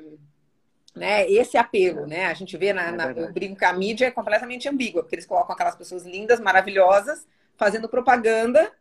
né, 0.96 1.30
esse 1.30 1.58
apelo, 1.58 2.08
né? 2.08 2.28
A 2.28 2.34
gente 2.34 2.56
vê 2.56 2.72
na, 2.72 2.88
é 2.88 2.92
na 2.92 3.12
eu 3.12 3.34
brinco 3.34 3.58
que 3.58 3.66
a 3.66 3.74
mídia 3.74 4.06
é 4.06 4.12
completamente 4.12 4.70
ambígua, 4.70 5.04
porque 5.04 5.16
eles 5.16 5.26
colocam 5.26 5.54
aquelas 5.54 5.76
pessoas 5.76 6.06
lindas, 6.06 6.40
maravilhosas, 6.40 7.28
fazendo 7.58 7.90
propaganda 7.90 8.72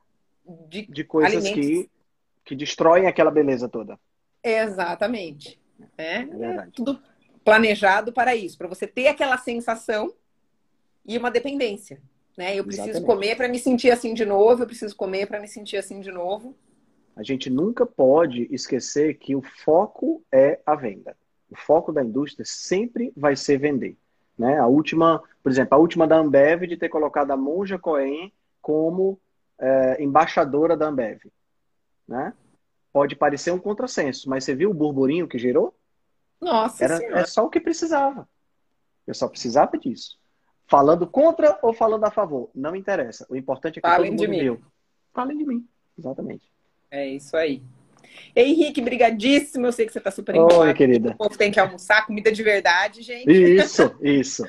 de, 0.68 0.86
de 0.86 1.04
coisas 1.04 1.44
alimentos. 1.44 1.60
que, 1.60 1.90
que 2.44 2.56
destroem 2.56 3.06
aquela 3.06 3.30
beleza 3.30 3.68
toda. 3.68 3.98
Exatamente. 4.42 5.58
É, 5.96 6.18
é 6.18 6.68
tudo 6.72 7.00
planejado 7.44 8.12
para 8.12 8.34
isso, 8.34 8.56
para 8.56 8.68
você 8.68 8.86
ter 8.86 9.08
aquela 9.08 9.36
sensação 9.38 10.14
e 11.06 11.16
uma 11.18 11.30
dependência. 11.30 12.00
Né? 12.36 12.58
Eu 12.58 12.64
preciso 12.64 12.90
Exatamente. 12.90 13.14
comer 13.14 13.36
para 13.36 13.48
me 13.48 13.58
sentir 13.58 13.90
assim 13.90 14.14
de 14.14 14.24
novo, 14.24 14.62
eu 14.62 14.66
preciso 14.66 14.96
comer 14.96 15.26
para 15.26 15.40
me 15.40 15.46
sentir 15.46 15.76
assim 15.76 16.00
de 16.00 16.10
novo. 16.10 16.56
A 17.16 17.22
gente 17.22 17.48
nunca 17.48 17.86
pode 17.86 18.48
esquecer 18.50 19.14
que 19.14 19.36
o 19.36 19.42
foco 19.42 20.24
é 20.32 20.58
a 20.66 20.74
venda. 20.74 21.16
O 21.48 21.56
foco 21.56 21.92
da 21.92 22.02
indústria 22.02 22.44
sempre 22.44 23.12
vai 23.16 23.36
ser 23.36 23.58
vender. 23.58 23.96
Né? 24.36 24.58
A 24.58 24.66
última, 24.66 25.22
por 25.42 25.52
exemplo, 25.52 25.76
a 25.76 25.78
última 25.78 26.08
da 26.08 26.16
Ambev 26.16 26.66
de 26.66 26.76
ter 26.76 26.88
colocado 26.88 27.30
a 27.30 27.36
Monja 27.36 27.78
Coen 27.78 28.32
como 28.60 29.20
é, 29.58 30.02
embaixadora 30.02 30.76
da 30.76 30.86
Ambev. 30.86 31.20
Né? 32.06 32.32
Pode 32.92 33.16
parecer 33.16 33.50
um 33.50 33.58
contrassenso, 33.58 34.28
mas 34.28 34.44
você 34.44 34.54
viu 34.54 34.70
o 34.70 34.74
burburinho 34.74 35.28
que 35.28 35.38
gerou? 35.38 35.74
Nossa 36.40 36.84
Era, 36.84 37.20
É 37.20 37.24
só 37.24 37.44
o 37.44 37.50
que 37.50 37.60
precisava. 37.60 38.28
Eu 39.06 39.14
só 39.14 39.28
precisava 39.28 39.76
disso. 39.78 40.18
Falando 40.66 41.06
contra 41.06 41.58
ou 41.62 41.72
falando 41.72 42.04
a 42.04 42.10
favor, 42.10 42.50
não 42.54 42.74
interessa. 42.74 43.26
O 43.28 43.36
importante 43.36 43.78
é 43.78 43.82
que 43.82 43.88
Falem 43.88 44.16
todo 44.16 44.26
mundo 44.26 44.32
de 44.34 44.42
viu. 44.42 44.62
Falem 45.12 45.36
de 45.36 45.44
mim, 45.44 45.68
exatamente. 45.98 46.50
É 46.90 47.06
isso 47.06 47.36
aí. 47.36 47.62
Henrique, 48.34 48.80
brigadíssimo. 48.80 49.66
Eu 49.66 49.72
sei 49.72 49.86
que 49.86 49.92
você 49.92 49.98
está 49.98 50.10
super 50.10 50.34
empolgado. 50.34 50.62
Oi, 50.62 50.74
querida. 50.74 51.10
O 51.10 51.16
povo 51.16 51.36
tem 51.36 51.50
que 51.50 51.60
almoçar, 51.60 52.06
comida 52.06 52.30
de 52.30 52.42
verdade, 52.42 53.02
gente. 53.02 53.30
Isso, 53.30 53.94
isso. 54.00 54.44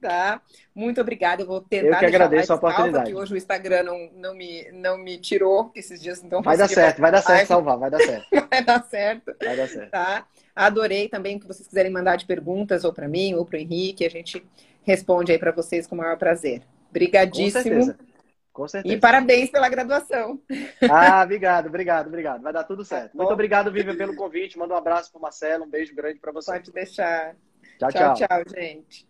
Tá? 0.00 0.40
Muito 0.74 1.00
obrigada. 1.00 1.42
Eu 1.42 1.46
vou 1.46 1.60
tentar. 1.60 1.86
Eu 1.86 1.98
que 1.98 2.06
agradeço 2.06 2.52
a 2.52 2.56
oportunidade. 2.56 3.06
Salva, 3.06 3.22
hoje 3.22 3.34
o 3.34 3.36
Instagram 3.36 3.82
não, 3.82 4.10
não, 4.14 4.34
me, 4.34 4.70
não 4.72 4.98
me 4.98 5.18
tirou 5.18 5.70
esses 5.74 6.00
dias, 6.00 6.22
então. 6.22 6.42
Vai 6.42 6.56
dar 6.56 6.68
certo, 6.68 7.00
vai 7.00 7.12
dar 7.12 7.22
certo 7.22 7.46
salvar, 7.48 7.78
vai 7.78 7.90
dar 7.90 8.00
certo. 8.00 8.26
vai 8.50 8.64
dar 8.64 8.82
certo. 8.84 9.36
Vai 9.42 9.56
dar 9.56 9.68
certo. 9.68 9.90
Tá? 9.90 10.26
Adorei 10.54 11.08
também 11.08 11.38
que 11.38 11.46
vocês 11.46 11.66
quiserem 11.66 11.92
mandar 11.92 12.16
de 12.16 12.26
perguntas, 12.26 12.84
ou 12.84 12.92
para 12.92 13.08
mim, 13.08 13.34
ou 13.34 13.44
para 13.44 13.56
o 13.56 13.60
Henrique, 13.60 14.04
a 14.04 14.10
gente 14.10 14.44
responde 14.82 15.32
aí 15.32 15.38
para 15.38 15.52
vocês 15.52 15.86
com 15.86 15.94
o 15.94 15.98
maior 15.98 16.18
prazer. 16.18 16.62
Obrigadíssimo. 16.90 17.62
Com 17.62 17.82
certeza. 17.82 18.10
Com 18.52 18.68
certeza. 18.68 18.94
E 18.94 18.98
parabéns 18.98 19.50
pela 19.50 19.68
graduação. 19.68 20.40
Ah, 20.90 21.22
obrigado, 21.22 21.66
obrigado, 21.66 22.08
obrigado. 22.08 22.42
Vai 22.42 22.52
dar 22.52 22.64
tudo 22.64 22.84
certo. 22.84 23.16
Muito 23.16 23.32
obrigado, 23.32 23.70
Vivian, 23.70 23.96
pelo 23.96 24.16
convite. 24.16 24.58
Manda 24.58 24.74
um 24.74 24.76
abraço 24.76 25.10
para 25.10 25.18
o 25.18 25.22
Marcelo, 25.22 25.64
um 25.64 25.70
beijo 25.70 25.94
grande 25.94 26.18
para 26.18 26.32
você. 26.32 26.52
Pode 26.52 26.72
deixar. 26.72 27.36
Tchau, 27.78 27.90
tchau. 27.90 28.14
Tchau, 28.14 28.28
tchau, 28.28 28.42
gente. 28.54 29.09